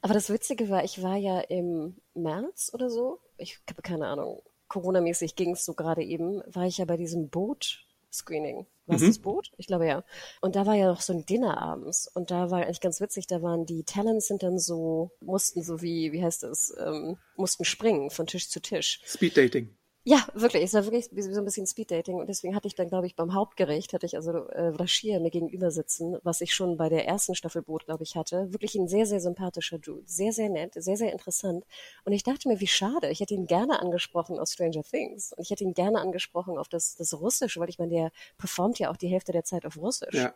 Aber 0.02 0.14
das 0.14 0.30
Witzige 0.30 0.68
war, 0.68 0.84
ich 0.84 1.00
war 1.02 1.16
ja 1.16 1.40
im 1.40 1.94
März 2.14 2.70
oder 2.74 2.90
so, 2.90 3.20
ich 3.42 3.60
habe 3.68 3.82
keine 3.82 4.06
Ahnung, 4.06 4.42
Corona-mäßig 4.68 5.36
ging 5.36 5.52
es 5.52 5.64
so 5.64 5.74
gerade 5.74 6.02
eben, 6.02 6.42
war 6.46 6.64
ich 6.66 6.78
ja 6.78 6.86
bei 6.86 6.96
diesem 6.96 7.28
Boot-Screening. 7.28 8.66
War 8.86 8.96
es 8.96 9.02
mhm. 9.02 9.06
das 9.06 9.18
Boot? 9.18 9.52
Ich 9.58 9.66
glaube 9.66 9.86
ja. 9.86 10.02
Und 10.40 10.56
da 10.56 10.66
war 10.66 10.74
ja 10.74 10.86
noch 10.86 11.00
so 11.00 11.12
ein 11.12 11.26
Dinner 11.26 11.60
abends. 11.60 12.08
Und 12.12 12.30
da 12.30 12.50
war 12.50 12.62
eigentlich 12.62 12.80
ganz 12.80 13.00
witzig, 13.00 13.26
da 13.26 13.42
waren 13.42 13.66
die 13.66 13.84
Talents 13.84 14.26
sind 14.26 14.42
dann 14.42 14.58
so, 14.58 15.12
mussten 15.20 15.62
so 15.62 15.82
wie, 15.82 16.12
wie 16.12 16.22
heißt 16.22 16.42
das, 16.42 16.74
ähm, 16.78 17.18
mussten 17.36 17.64
springen 17.64 18.10
von 18.10 18.26
Tisch 18.26 18.48
zu 18.48 18.60
Tisch. 18.60 19.00
Speed 19.04 19.36
Dating. 19.36 19.76
Ja, 20.04 20.26
wirklich. 20.34 20.64
Es 20.64 20.74
war 20.74 20.84
wirklich 20.84 21.08
so 21.12 21.40
ein 21.40 21.44
bisschen 21.44 21.66
Speeddating. 21.66 22.16
Und 22.16 22.28
deswegen 22.28 22.56
hatte 22.56 22.66
ich 22.66 22.74
dann, 22.74 22.88
glaube 22.88 23.06
ich, 23.06 23.14
beim 23.14 23.34
Hauptgericht, 23.34 23.92
hatte 23.92 24.06
ich 24.06 24.16
also 24.16 24.32
äh, 24.32 24.68
Rashir 24.68 25.20
mir 25.20 25.30
gegenüber 25.30 25.70
sitzen, 25.70 26.16
was 26.24 26.40
ich 26.40 26.54
schon 26.54 26.76
bei 26.76 26.88
der 26.88 27.06
ersten 27.06 27.36
Staffel 27.36 27.62
Boot, 27.62 27.86
glaube 27.86 28.02
ich, 28.02 28.16
hatte. 28.16 28.52
Wirklich 28.52 28.74
ein 28.74 28.88
sehr, 28.88 29.06
sehr 29.06 29.20
sympathischer 29.20 29.78
Dude. 29.78 30.02
Sehr, 30.06 30.32
sehr 30.32 30.48
nett, 30.48 30.74
sehr, 30.74 30.96
sehr 30.96 31.12
interessant. 31.12 31.64
Und 32.04 32.12
ich 32.12 32.24
dachte 32.24 32.48
mir, 32.48 32.58
wie 32.58 32.66
schade. 32.66 33.10
Ich 33.10 33.20
hätte 33.20 33.34
ihn 33.34 33.46
gerne 33.46 33.80
angesprochen 33.80 34.40
aus 34.40 34.52
Stranger 34.52 34.82
Things. 34.82 35.32
Und 35.34 35.44
ich 35.44 35.50
hätte 35.50 35.62
ihn 35.62 35.74
gerne 35.74 36.00
angesprochen 36.00 36.58
auf 36.58 36.68
das, 36.68 36.96
das 36.96 37.14
Russische, 37.20 37.60
weil 37.60 37.68
ich 37.68 37.78
meine, 37.78 37.92
der 37.92 38.12
performt 38.38 38.80
ja 38.80 38.90
auch 38.90 38.96
die 38.96 39.08
Hälfte 39.08 39.30
der 39.30 39.44
Zeit 39.44 39.64
auf 39.64 39.76
Russisch. 39.76 40.14
Ja. 40.14 40.34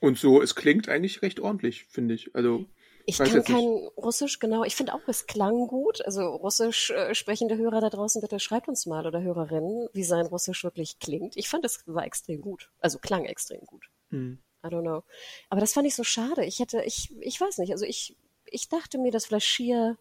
Und 0.00 0.16
so, 0.16 0.40
es 0.40 0.54
klingt 0.54 0.88
eigentlich 0.88 1.20
recht 1.20 1.40
ordentlich, 1.40 1.84
finde 1.90 2.14
ich. 2.14 2.34
Also 2.34 2.64
ich 3.08 3.16
kann 3.16 3.42
kein 3.42 3.88
Russisch, 3.96 4.38
genau. 4.38 4.64
Ich 4.64 4.76
finde 4.76 4.92
auch, 4.92 5.00
es 5.06 5.26
klang 5.26 5.66
gut. 5.66 6.04
Also 6.04 6.28
russisch 6.28 6.90
äh, 6.90 7.14
sprechende 7.14 7.56
Hörer 7.56 7.80
da 7.80 7.88
draußen, 7.88 8.20
bitte 8.20 8.38
schreibt 8.38 8.68
uns 8.68 8.84
mal 8.84 9.06
oder 9.06 9.22
Hörerinnen, 9.22 9.88
wie 9.94 10.04
sein 10.04 10.26
Russisch 10.26 10.62
wirklich 10.62 10.98
klingt. 10.98 11.34
Ich 11.34 11.48
fand, 11.48 11.64
es 11.64 11.82
war 11.86 12.04
extrem 12.04 12.42
gut. 12.42 12.70
Also 12.80 12.98
klang 12.98 13.24
extrem 13.24 13.62
gut. 13.64 13.86
Hm. 14.10 14.38
I 14.62 14.66
don't 14.66 14.82
know. 14.82 15.04
Aber 15.48 15.62
das 15.62 15.72
fand 15.72 15.86
ich 15.86 15.94
so 15.94 16.04
schade. 16.04 16.44
Ich 16.44 16.58
hätte, 16.58 16.82
ich, 16.82 17.10
ich 17.20 17.40
weiß 17.40 17.56
nicht, 17.56 17.72
also 17.72 17.86
ich, 17.86 18.14
ich 18.44 18.68
dachte 18.68 18.98
mir, 18.98 19.10
dass 19.10 19.24
Flaschier 19.24 19.96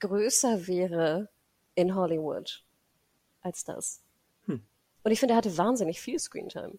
größer 0.00 0.66
wäre 0.66 1.30
in 1.74 1.94
Hollywood 1.94 2.62
als 3.40 3.64
das. 3.64 4.02
Hm. 4.44 4.62
Und 5.02 5.10
ich 5.10 5.18
finde, 5.18 5.32
er 5.32 5.38
hatte 5.38 5.56
wahnsinnig 5.56 5.98
viel 5.98 6.18
Screentime. 6.18 6.74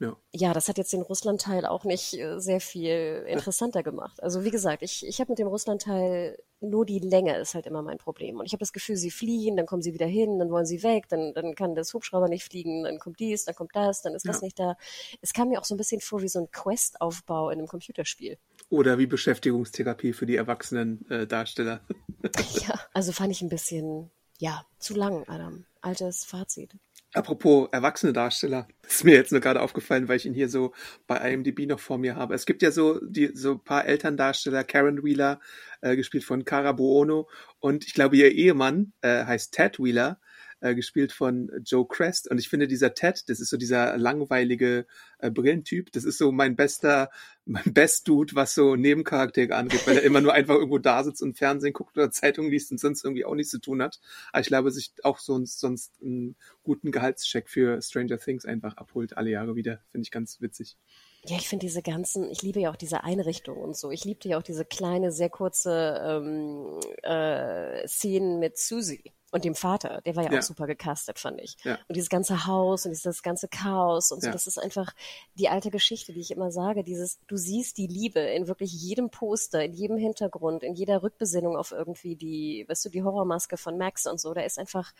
Ja. 0.00 0.16
ja, 0.32 0.54
das 0.54 0.68
hat 0.68 0.78
jetzt 0.78 0.94
den 0.94 1.02
Russland-Teil 1.02 1.66
auch 1.66 1.84
nicht 1.84 2.14
äh, 2.14 2.40
sehr 2.40 2.62
viel 2.62 3.26
interessanter 3.28 3.82
gemacht. 3.82 4.22
Also 4.22 4.44
wie 4.44 4.50
gesagt, 4.50 4.82
ich, 4.82 5.06
ich 5.06 5.20
habe 5.20 5.32
mit 5.32 5.38
dem 5.38 5.46
Russland-Teil 5.46 6.38
nur 6.60 6.86
die 6.86 6.98
Länge 6.98 7.36
ist 7.36 7.54
halt 7.54 7.66
immer 7.66 7.82
mein 7.82 7.98
Problem. 7.98 8.38
Und 8.38 8.46
ich 8.46 8.52
habe 8.52 8.60
das 8.60 8.72
Gefühl, 8.72 8.96
sie 8.96 9.10
fliehen, 9.10 9.56
dann 9.56 9.66
kommen 9.66 9.82
sie 9.82 9.92
wieder 9.92 10.06
hin, 10.06 10.38
dann 10.38 10.50
wollen 10.50 10.64
sie 10.64 10.82
weg, 10.82 11.08
dann, 11.08 11.34
dann 11.34 11.54
kann 11.54 11.74
das 11.74 11.92
Hubschrauber 11.92 12.28
nicht 12.28 12.44
fliegen, 12.44 12.84
dann 12.84 12.98
kommt 12.98 13.20
dies, 13.20 13.44
dann 13.44 13.54
kommt 13.54 13.74
das, 13.74 14.00
dann 14.02 14.14
ist 14.14 14.24
ja. 14.24 14.32
das 14.32 14.42
nicht 14.42 14.58
da. 14.58 14.76
Es 15.20 15.34
kam 15.34 15.50
mir 15.50 15.60
auch 15.60 15.64
so 15.64 15.74
ein 15.74 15.78
bisschen 15.78 16.00
vor 16.00 16.22
wie 16.22 16.28
so 16.28 16.38
ein 16.38 16.50
Quest-Aufbau 16.50 17.50
in 17.50 17.58
einem 17.58 17.68
Computerspiel. 17.68 18.38
Oder 18.70 18.98
wie 18.98 19.06
Beschäftigungstherapie 19.06 20.12
für 20.12 20.26
die 20.26 20.36
erwachsenen 20.36 21.08
äh, 21.10 21.26
Darsteller. 21.26 21.80
ja, 22.66 22.80
also 22.94 23.12
fand 23.12 23.32
ich 23.32 23.42
ein 23.42 23.48
bisschen, 23.48 24.10
ja, 24.38 24.64
zu 24.78 24.94
lang, 24.94 25.28
Adam. 25.28 25.66
Altes 25.82 26.24
Fazit. 26.24 26.72
Apropos 27.12 27.68
erwachsene 27.72 28.12
Darsteller, 28.12 28.68
ist 28.88 29.04
mir 29.04 29.14
jetzt 29.14 29.32
nur 29.32 29.40
gerade 29.40 29.60
aufgefallen, 29.60 30.08
weil 30.08 30.16
ich 30.16 30.26
ihn 30.26 30.34
hier 30.34 30.48
so 30.48 30.72
bei 31.06 31.16
IMDb 31.32 31.66
noch 31.66 31.80
vor 31.80 31.98
mir 31.98 32.16
habe. 32.16 32.34
Es 32.34 32.46
gibt 32.46 32.62
ja 32.62 32.70
so 32.70 33.00
die 33.04 33.32
so 33.34 33.52
ein 33.52 33.64
paar 33.64 33.84
Elterndarsteller, 33.84 34.62
Karen 34.64 35.02
Wheeler, 35.02 35.40
äh, 35.80 35.96
gespielt 35.96 36.24
von 36.24 36.44
Cara 36.44 36.72
Buono, 36.72 37.28
und 37.58 37.84
ich 37.84 37.94
glaube 37.94 38.16
ihr 38.16 38.30
Ehemann 38.30 38.92
äh, 39.02 39.24
heißt 39.24 39.52
Ted 39.52 39.78
Wheeler 39.80 40.20
äh, 40.60 40.74
gespielt 40.74 41.12
von 41.12 41.50
Joe 41.64 41.86
Crest. 41.86 42.30
Und 42.30 42.38
ich 42.38 42.48
finde, 42.48 42.68
dieser 42.68 42.94
Ted, 42.94 43.28
das 43.28 43.40
ist 43.40 43.50
so 43.50 43.56
dieser 43.56 43.96
langweilige 43.96 44.86
äh, 45.18 45.30
Brillentyp, 45.30 45.90
das 45.92 46.04
ist 46.04 46.18
so 46.18 46.32
mein 46.32 46.56
bester, 46.56 47.10
mein 47.44 47.72
Best 47.72 48.06
Dude, 48.06 48.34
was 48.34 48.54
so 48.54 48.76
Nebencharaktere 48.76 49.56
angeht, 49.56 49.86
weil 49.86 49.96
er 49.96 50.02
immer 50.02 50.20
nur 50.20 50.32
einfach 50.32 50.54
irgendwo 50.54 50.78
da 50.78 51.02
sitzt 51.02 51.22
und 51.22 51.36
Fernsehen 51.36 51.72
guckt 51.72 51.96
oder 51.96 52.10
Zeitung 52.10 52.50
liest 52.50 52.70
und 52.70 52.78
sonst 52.78 53.04
irgendwie 53.04 53.24
auch 53.24 53.34
nichts 53.34 53.50
zu 53.50 53.58
tun 53.58 53.82
hat. 53.82 54.00
Aber 54.32 54.40
ich 54.40 54.46
glaube, 54.46 54.70
sich 54.70 54.92
auch 55.02 55.18
sonst, 55.18 55.60
sonst 55.60 56.00
einen 56.02 56.36
guten 56.62 56.92
Gehaltscheck 56.92 57.48
für 57.48 57.80
Stranger 57.82 58.18
Things 58.18 58.44
einfach 58.44 58.76
abholt 58.76 59.16
alle 59.16 59.30
Jahre 59.30 59.56
wieder. 59.56 59.80
Finde 59.90 60.04
ich 60.04 60.10
ganz 60.10 60.40
witzig. 60.40 60.76
Ja, 61.24 61.36
ich 61.36 61.48
finde 61.48 61.66
diese 61.66 61.82
ganzen, 61.82 62.30
ich 62.30 62.42
liebe 62.42 62.60
ja 62.60 62.70
auch 62.70 62.76
diese 62.76 63.04
Einrichtung 63.04 63.58
und 63.58 63.76
so. 63.76 63.90
Ich 63.90 64.04
liebte 64.04 64.28
ja 64.28 64.38
auch 64.38 64.42
diese 64.42 64.64
kleine, 64.64 65.12
sehr 65.12 65.28
kurze 65.28 66.00
ähm, 66.02 66.80
äh, 67.02 67.86
Szenen 67.86 68.38
mit 68.38 68.56
Susie 68.56 69.12
und 69.30 69.44
dem 69.44 69.54
Vater, 69.54 70.00
der 70.04 70.16
war 70.16 70.24
ja, 70.24 70.32
ja. 70.32 70.38
auch 70.38 70.42
super 70.42 70.66
gecastet, 70.66 71.18
fand 71.18 71.40
ich. 71.40 71.56
Ja. 71.62 71.78
Und 71.88 71.96
dieses 71.96 72.08
ganze 72.08 72.46
Haus 72.46 72.84
und 72.84 72.90
dieses 72.90 73.22
ganze 73.22 73.48
Chaos 73.48 74.10
und 74.10 74.20
so, 74.20 74.26
ja. 74.26 74.32
das 74.32 74.46
ist 74.46 74.58
einfach 74.58 74.92
die 75.34 75.48
alte 75.48 75.70
Geschichte, 75.70 76.12
die 76.12 76.20
ich 76.20 76.30
immer 76.30 76.50
sage, 76.50 76.82
dieses, 76.82 77.18
du 77.26 77.36
siehst 77.36 77.78
die 77.78 77.86
Liebe 77.86 78.20
in 78.20 78.48
wirklich 78.48 78.72
jedem 78.72 79.10
Poster, 79.10 79.64
in 79.64 79.72
jedem 79.72 79.96
Hintergrund, 79.96 80.62
in 80.62 80.74
jeder 80.74 81.02
Rückbesinnung 81.02 81.56
auf 81.56 81.70
irgendwie 81.70 82.16
die, 82.16 82.64
weißt 82.68 82.86
du, 82.86 82.88
die 82.88 83.02
Horrormaske 83.02 83.56
von 83.56 83.78
Max 83.78 84.06
und 84.06 84.20
so, 84.20 84.34
da 84.34 84.42
ist 84.42 84.58
einfach, 84.58 84.92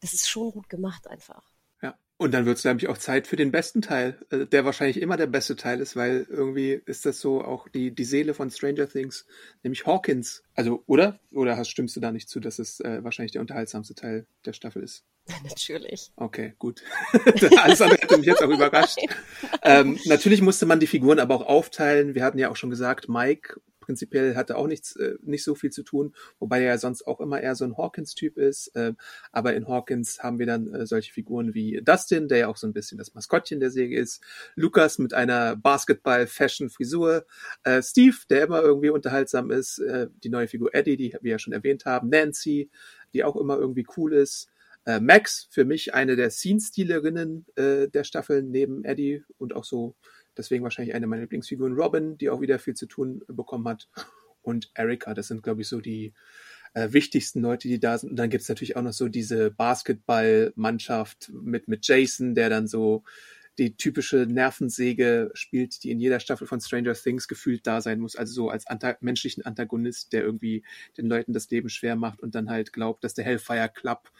das 0.00 0.12
ist 0.12 0.28
schon 0.28 0.50
gut 0.50 0.68
gemacht 0.68 1.06
einfach. 1.06 1.42
Und 2.18 2.34
dann 2.34 2.46
wird 2.46 2.58
es 2.58 2.64
nämlich 2.64 2.88
auch 2.88 2.98
Zeit 2.98 3.28
für 3.28 3.36
den 3.36 3.52
besten 3.52 3.80
Teil, 3.80 4.18
äh, 4.30 4.44
der 4.44 4.64
wahrscheinlich 4.64 5.00
immer 5.00 5.16
der 5.16 5.28
beste 5.28 5.54
Teil 5.54 5.80
ist, 5.80 5.94
weil 5.94 6.26
irgendwie 6.28 6.82
ist 6.84 7.06
das 7.06 7.20
so 7.20 7.42
auch 7.42 7.68
die, 7.68 7.92
die 7.94 8.04
Seele 8.04 8.34
von 8.34 8.50
Stranger 8.50 8.88
Things, 8.88 9.24
nämlich 9.62 9.86
Hawkins. 9.86 10.42
Also, 10.54 10.82
oder? 10.86 11.20
Oder 11.30 11.56
hast, 11.56 11.70
stimmst 11.70 11.94
du 11.94 12.00
da 12.00 12.10
nicht 12.10 12.28
zu, 12.28 12.40
dass 12.40 12.58
es 12.58 12.80
äh, 12.80 13.04
wahrscheinlich 13.04 13.32
der 13.32 13.40
unterhaltsamste 13.40 13.94
Teil 13.94 14.26
der 14.44 14.52
Staffel 14.52 14.82
ist? 14.82 15.04
Natürlich. 15.48 16.10
Okay, 16.16 16.54
gut. 16.58 16.82
Alles 17.62 17.80
andere 17.80 18.00
hätte 18.00 18.18
mich 18.18 18.26
jetzt 18.26 18.42
auch 18.42 18.50
überrascht. 18.50 18.98
Ähm, 19.62 19.98
natürlich 20.06 20.42
musste 20.42 20.66
man 20.66 20.80
die 20.80 20.88
Figuren 20.88 21.20
aber 21.20 21.36
auch 21.36 21.46
aufteilen. 21.46 22.16
Wir 22.16 22.24
hatten 22.24 22.38
ja 22.38 22.50
auch 22.50 22.56
schon 22.56 22.70
gesagt, 22.70 23.08
Mike 23.08 23.60
prinzipiell 23.88 24.36
hatte 24.36 24.58
auch 24.58 24.66
nichts, 24.66 24.96
äh, 24.96 25.14
nicht 25.22 25.42
so 25.42 25.54
viel 25.54 25.70
zu 25.70 25.82
tun, 25.82 26.14
wobei 26.38 26.60
er 26.60 26.66
ja 26.66 26.78
sonst 26.78 27.06
auch 27.06 27.20
immer 27.22 27.40
eher 27.40 27.54
so 27.54 27.64
ein 27.64 27.78
Hawkins-Typ 27.78 28.36
ist. 28.36 28.68
Äh, 28.76 28.92
aber 29.32 29.54
in 29.54 29.66
Hawkins 29.66 30.22
haben 30.22 30.38
wir 30.38 30.44
dann 30.44 30.68
äh, 30.74 30.86
solche 30.86 31.10
Figuren 31.10 31.54
wie 31.54 31.80
Dustin, 31.82 32.28
der 32.28 32.38
ja 32.38 32.48
auch 32.48 32.58
so 32.58 32.66
ein 32.66 32.74
bisschen 32.74 32.98
das 32.98 33.14
Maskottchen 33.14 33.60
der 33.60 33.70
Serie 33.70 33.98
ist, 33.98 34.22
Lukas 34.56 34.98
mit 34.98 35.14
einer 35.14 35.56
Basketball-Fashion-Frisur, 35.56 37.24
äh, 37.64 37.80
Steve, 37.80 38.16
der 38.28 38.44
immer 38.44 38.60
irgendwie 38.60 38.90
unterhaltsam 38.90 39.50
ist, 39.50 39.78
äh, 39.78 40.08
die 40.22 40.28
neue 40.28 40.48
Figur 40.48 40.74
Eddie, 40.74 40.98
die 40.98 41.16
wir 41.22 41.30
ja 41.30 41.38
schon 41.38 41.54
erwähnt 41.54 41.86
haben, 41.86 42.10
Nancy, 42.10 42.68
die 43.14 43.24
auch 43.24 43.36
immer 43.36 43.56
irgendwie 43.56 43.86
cool 43.96 44.12
ist. 44.12 44.50
Äh, 44.84 45.00
Max, 45.00 45.48
für 45.50 45.64
mich 45.64 45.94
eine 45.94 46.14
der 46.14 46.30
Scene-Stealerinnen 46.30 47.46
äh, 47.56 47.88
der 47.88 48.04
Staffeln 48.04 48.50
neben 48.50 48.84
Eddie 48.84 49.24
und 49.38 49.56
auch 49.56 49.64
so 49.64 49.94
Deswegen 50.38 50.62
wahrscheinlich 50.62 50.94
eine 50.94 51.06
meiner 51.06 51.22
Lieblingsfiguren. 51.22 51.74
Robin, 51.74 52.16
die 52.16 52.30
auch 52.30 52.40
wieder 52.40 52.58
viel 52.58 52.74
zu 52.74 52.86
tun 52.86 53.22
bekommen 53.28 53.68
hat. 53.68 53.88
Und 54.40 54.70
Erika, 54.74 55.12
das 55.12 55.28
sind, 55.28 55.42
glaube 55.42 55.62
ich, 55.62 55.68
so 55.68 55.80
die 55.80 56.14
äh, 56.74 56.92
wichtigsten 56.92 57.40
Leute, 57.40 57.68
die 57.68 57.80
da 57.80 57.98
sind. 57.98 58.10
Und 58.10 58.16
dann 58.16 58.30
gibt's 58.30 58.48
natürlich 58.48 58.76
auch 58.76 58.82
noch 58.82 58.92
so 58.92 59.08
diese 59.08 59.50
Basketballmannschaft 59.50 61.30
mit, 61.42 61.68
mit 61.68 61.86
Jason, 61.86 62.34
der 62.34 62.48
dann 62.48 62.66
so 62.66 63.04
die 63.58 63.76
typische 63.76 64.26
Nervensäge 64.28 65.30
spielt, 65.34 65.82
die 65.82 65.90
in 65.90 66.00
jeder 66.00 66.20
Staffel 66.20 66.46
von 66.46 66.60
Stranger 66.60 66.94
Things 66.94 67.28
gefühlt 67.28 67.66
da 67.66 67.80
sein 67.80 68.00
muss. 68.00 68.16
Also 68.16 68.32
so 68.32 68.50
als 68.50 68.66
anta 68.66 68.96
menschlichen 69.00 69.44
Antagonist, 69.44 70.12
der 70.12 70.22
irgendwie 70.22 70.64
den 70.96 71.06
Leuten 71.06 71.32
das 71.32 71.50
Leben 71.50 71.68
schwer 71.68 71.96
macht 71.96 72.20
und 72.20 72.34
dann 72.34 72.50
halt 72.50 72.72
glaubt, 72.72 73.04
dass 73.04 73.14
der 73.14 73.24
Hellfire 73.24 73.68
Club, 73.68 74.10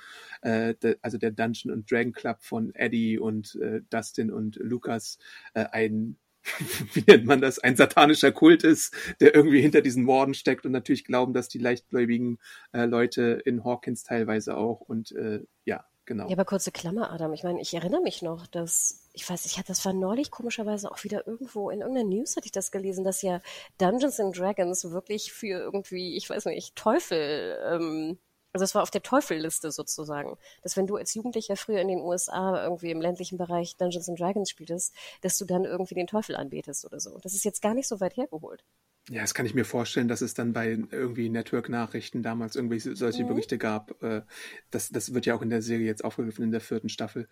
äh, 0.43 0.75
de, 0.75 0.97
also 1.03 1.19
der 1.19 1.31
Dungeon 1.31 1.73
und 1.73 1.91
Dragon 1.91 2.13
Club 2.13 2.39
von 2.41 2.75
Eddie 2.75 3.19
und 3.19 3.55
äh, 3.57 3.81
Dustin 3.91 4.33
und 4.33 4.57
Lucas 4.57 5.19
äh, 5.55 5.67
ein 5.71 6.17
wie 6.95 7.05
nennt 7.07 7.27
man 7.27 7.41
das, 7.41 7.59
ein 7.59 7.77
satanischer 7.77 8.33
Kult 8.33 8.65
ist, 8.65 8.95
der 9.21 9.35
irgendwie 9.35 9.61
hinter 9.61 9.83
diesen 9.83 10.05
Morden 10.05 10.35
steckt 10.35 10.65
und 10.65 10.73
natürlich 10.73 11.05
glauben, 11.05 11.35
dass 11.35 11.49
die 11.49 11.59
leichtgläubigen 11.59 12.39
äh, 12.73 12.87
Leute 12.87 13.43
in 13.45 13.65
Hawkins 13.65 14.03
teilweise 14.03 14.57
auch 14.57 14.81
und 14.81 15.13
äh, 15.13 15.41
ja, 15.65 15.85
Genau. 16.09 16.27
Ja, 16.27 16.33
aber 16.33 16.47
kurze 16.47 16.73
Klammer, 16.73 17.13
Adam. 17.13 17.35
Ich 17.35 17.43
meine, 17.45 17.61
ich 17.61 17.75
erinnere 17.75 18.01
mich 18.01 18.23
noch, 18.23 18.47
dass, 18.47 19.11
ich 19.13 19.29
weiß, 19.29 19.45
ich 19.45 19.59
hatte 19.59 19.69
das 19.69 19.85
war 19.85 19.93
neulich 19.93 20.31
komischerweise 20.31 20.91
auch 20.91 21.05
wieder 21.05 21.27
irgendwo 21.27 21.69
in 21.69 21.83
irgendeiner 21.83 22.09
News 22.09 22.35
hatte 22.35 22.47
ich 22.47 22.53
das 22.53 22.71
gelesen, 22.71 23.05
dass 23.05 23.21
ja 23.21 23.43
Dungeons 23.77 24.19
and 24.19 24.35
Dragons 24.35 24.91
wirklich 24.91 25.35
für 25.35 25.61
irgendwie, 25.61 26.17
ich 26.17 26.31
weiß 26.31 26.47
nicht, 26.47 26.75
Teufel, 26.77 27.59
ähm, 27.63 28.19
also 28.55 28.65
es 28.65 28.75
war 28.75 28.83
auf 28.83 28.91
der 28.91 29.03
Teufelliste 29.03 29.71
sozusagen, 29.71 30.39
dass 30.63 30.79
wenn 30.79 30.87
du 30.87 30.97
als 30.97 31.13
Jugendlicher 31.13 31.57
früher 31.57 31.83
in 31.83 31.89
den 31.89 32.01
USA 32.01 32.65
irgendwie 32.65 32.91
im 32.91 33.03
ländlichen 33.03 33.37
Bereich 33.37 33.77
Dungeons 33.77 34.09
and 34.09 34.19
Dragons 34.19 34.49
spieltest, 34.49 34.95
dass 35.21 35.37
du 35.37 35.45
dann 35.45 35.67
irgendwie 35.67 35.95
den 35.95 36.07
Teufel 36.07 36.37
anbetest 36.37 36.87
oder 36.87 37.01
so. 37.01 37.19
Das 37.19 37.35
ist 37.35 37.45
jetzt 37.45 37.61
gar 37.61 37.75
nicht 37.75 37.87
so 37.87 38.01
weit 38.01 38.17
hergeholt. 38.17 38.65
Ja, 39.11 39.23
das 39.23 39.35
kann 39.35 39.47
ich 39.47 39.55
mir 39.55 39.65
vorstellen, 39.65 40.09
dass 40.09 40.21
es 40.21 40.35
dann 40.35 40.53
bei 40.53 40.69
irgendwie 40.69 41.29
Network-Nachrichten 41.31 42.23
damals 42.23 42.57
irgendwie 42.57 42.79
solche 42.79 43.25
mhm. 43.25 43.29
Berichte 43.29 43.59
gab. 43.59 44.03
Äh, 44.03 44.23
das, 44.71 44.91
das 44.91 45.15
wird 45.15 45.27
ja 45.27 45.35
auch 45.35 45.43
in 45.43 45.51
der 45.51 45.63
Serie 45.63 45.87
jetzt 45.87 46.05
aufgegriffen 46.05 46.45
in 46.45 46.51
der 46.51 46.61
vierten 46.61 46.89
Staffel. 46.89 47.29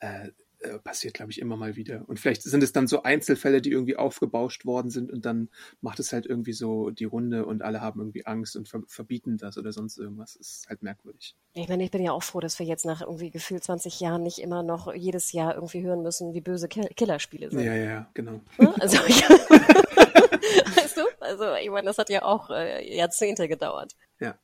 Äh, 0.00 0.30
äh, 0.62 0.78
passiert, 0.78 1.14
glaube 1.14 1.30
ich, 1.30 1.40
immer 1.40 1.56
mal 1.56 1.76
wieder. 1.76 2.04
Und 2.06 2.20
vielleicht 2.20 2.42
sind 2.42 2.62
es 2.62 2.72
dann 2.72 2.86
so 2.86 3.02
Einzelfälle, 3.02 3.62
die 3.62 3.70
irgendwie 3.70 3.96
aufgebauscht 3.96 4.66
worden 4.66 4.90
sind 4.90 5.10
und 5.10 5.24
dann 5.24 5.48
macht 5.80 5.98
es 6.00 6.12
halt 6.12 6.26
irgendwie 6.26 6.52
so 6.52 6.90
die 6.90 7.04
Runde 7.04 7.46
und 7.46 7.62
alle 7.62 7.80
haben 7.80 7.98
irgendwie 7.98 8.26
Angst 8.26 8.56
und 8.56 8.68
ver 8.68 8.82
verbieten 8.86 9.38
das 9.38 9.56
oder 9.56 9.72
sonst 9.72 9.96
irgendwas. 9.96 10.36
Das 10.36 10.50
ist 10.50 10.68
halt 10.68 10.82
merkwürdig. 10.82 11.34
Ich 11.54 11.68
meine, 11.68 11.82
ich 11.82 11.90
bin 11.90 12.02
ja 12.02 12.12
auch 12.12 12.22
froh, 12.22 12.40
dass 12.40 12.58
wir 12.58 12.66
jetzt 12.66 12.84
nach 12.84 13.00
irgendwie 13.00 13.30
gefühlt 13.30 13.64
20 13.64 14.00
Jahren 14.00 14.22
nicht 14.22 14.38
immer 14.38 14.62
noch 14.62 14.92
jedes 14.94 15.32
Jahr 15.32 15.54
irgendwie 15.54 15.82
hören 15.82 16.02
müssen, 16.02 16.34
wie 16.34 16.42
böse 16.42 16.68
Kill 16.68 16.88
Killerspiele 16.94 17.50
sind. 17.50 17.60
Ja, 17.60 17.74
ja, 17.74 18.10
genau. 18.12 18.42
Also, 18.58 18.98
weißt 20.76 20.96
du? 20.96 21.02
Also, 21.20 21.54
ich 21.54 21.70
meine, 21.70 21.86
das 21.86 21.98
hat 21.98 22.10
ja 22.10 22.22
auch 22.22 22.50
äh, 22.50 22.96
Jahrzehnte 22.96 23.48
gedauert. 23.48 23.94
Ja. 24.18 24.38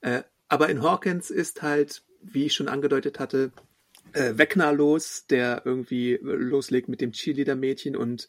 Äh, 0.00 0.22
aber 0.48 0.68
in 0.68 0.82
Hawkins 0.82 1.30
ist 1.30 1.62
halt, 1.62 2.02
wie 2.20 2.46
ich 2.46 2.54
schon 2.54 2.68
angedeutet 2.68 3.18
hatte, 3.18 3.52
äh, 4.12 4.38
Wegner 4.38 4.72
los, 4.72 5.26
der 5.28 5.62
irgendwie 5.64 6.18
loslegt 6.22 6.88
mit 6.88 7.00
dem 7.00 7.12
Cheerleader-Mädchen 7.12 7.96
und 7.96 8.28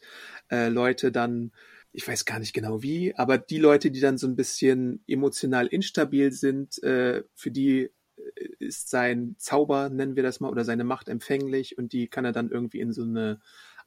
äh, 0.50 0.68
Leute 0.68 1.12
dann, 1.12 1.52
ich 1.92 2.06
weiß 2.06 2.24
gar 2.24 2.38
nicht 2.38 2.52
genau 2.52 2.82
wie, 2.82 3.14
aber 3.16 3.38
die 3.38 3.58
Leute, 3.58 3.90
die 3.90 4.00
dann 4.00 4.18
so 4.18 4.26
ein 4.26 4.36
bisschen 4.36 5.02
emotional 5.06 5.66
instabil 5.66 6.32
sind, 6.32 6.82
äh, 6.82 7.24
für 7.34 7.50
die 7.50 7.90
äh, 8.16 8.48
ist 8.58 8.90
sein 8.90 9.36
Zauber, 9.38 9.88
nennen 9.88 10.16
wir 10.16 10.22
das 10.22 10.40
mal, 10.40 10.50
oder 10.50 10.64
seine 10.64 10.84
Macht 10.84 11.08
empfänglich 11.08 11.78
und 11.78 11.92
die 11.92 12.08
kann 12.08 12.24
er 12.24 12.32
dann 12.32 12.50
irgendwie 12.50 12.80
in 12.80 12.92
so 12.92 13.02
eine 13.02 13.40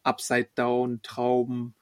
Upside-Down-Trauben 0.04 1.76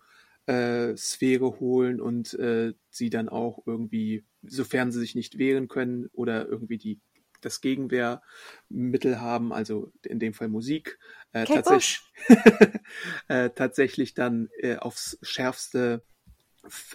äh, 0.49 0.97
Sphäre 0.97 1.59
holen 1.59 2.01
und 2.01 2.33
äh, 2.33 2.73
sie 2.89 3.11
dann 3.11 3.29
auch 3.29 3.61
irgendwie, 3.67 4.25
sofern 4.41 4.91
sie 4.91 4.99
sich 4.99 5.13
nicht 5.13 5.37
wehren 5.37 5.67
können 5.67 6.09
oder 6.11 6.47
irgendwie 6.47 6.79
die 6.79 6.99
das 7.41 7.61
Gegenwehrmittel 7.61 9.21
haben, 9.21 9.53
also 9.53 9.93
in 10.03 10.19
dem 10.19 10.33
Fall 10.33 10.49
Musik, 10.49 10.99
äh, 11.31 11.45
tatsächlich, 11.45 12.01
äh, 13.29 13.51
tatsächlich 13.51 14.13
dann 14.13 14.49
äh, 14.57 14.75
aufs 14.75 15.19
Schärfste 15.21 16.03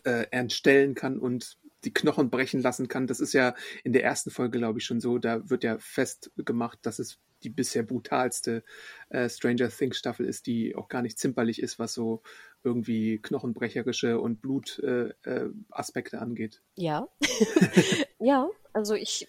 äh, 0.05 0.27
entstellen 0.33 0.95
kann 0.95 1.19
und 1.19 1.57
die 1.85 1.95
Knochen 1.95 2.31
brechen 2.31 2.61
lassen 2.61 2.89
kann. 2.89 3.07
Das 3.07 3.21
ist 3.21 3.33
ja 3.33 3.55
in 3.85 3.93
der 3.93 4.05
ersten 4.05 4.31
Folge, 4.31 4.59
glaube 4.59 4.81
ich, 4.81 4.85
schon 4.85 5.01
so. 5.01 5.19
Da 5.19 5.49
wird 5.49 5.65
ja 5.65 5.79
festgemacht, 5.79 6.81
dass 6.83 6.99
es 6.99 7.19
die 7.45 7.51
bisher 7.51 7.83
brutalste 7.83 8.65
äh, 9.11 9.29
Stranger 9.29 9.69
Things 9.69 9.99
Staffel 9.99 10.27
ist, 10.27 10.47
die 10.47 10.75
auch 10.75 10.89
gar 10.89 11.03
nicht 11.03 11.19
zimperlich 11.19 11.63
ist, 11.63 11.79
was 11.79 11.95
so 11.95 12.23
irgendwie 12.65 13.19
knochenbrecherische 13.19 14.19
und 14.19 14.41
Blutaspekte 14.41 16.17
äh, 16.17 16.19
äh, 16.19 16.23
angeht. 16.23 16.63
Ja. 16.77 17.09
ja, 18.19 18.49
also 18.73 18.95
ich, 18.95 19.29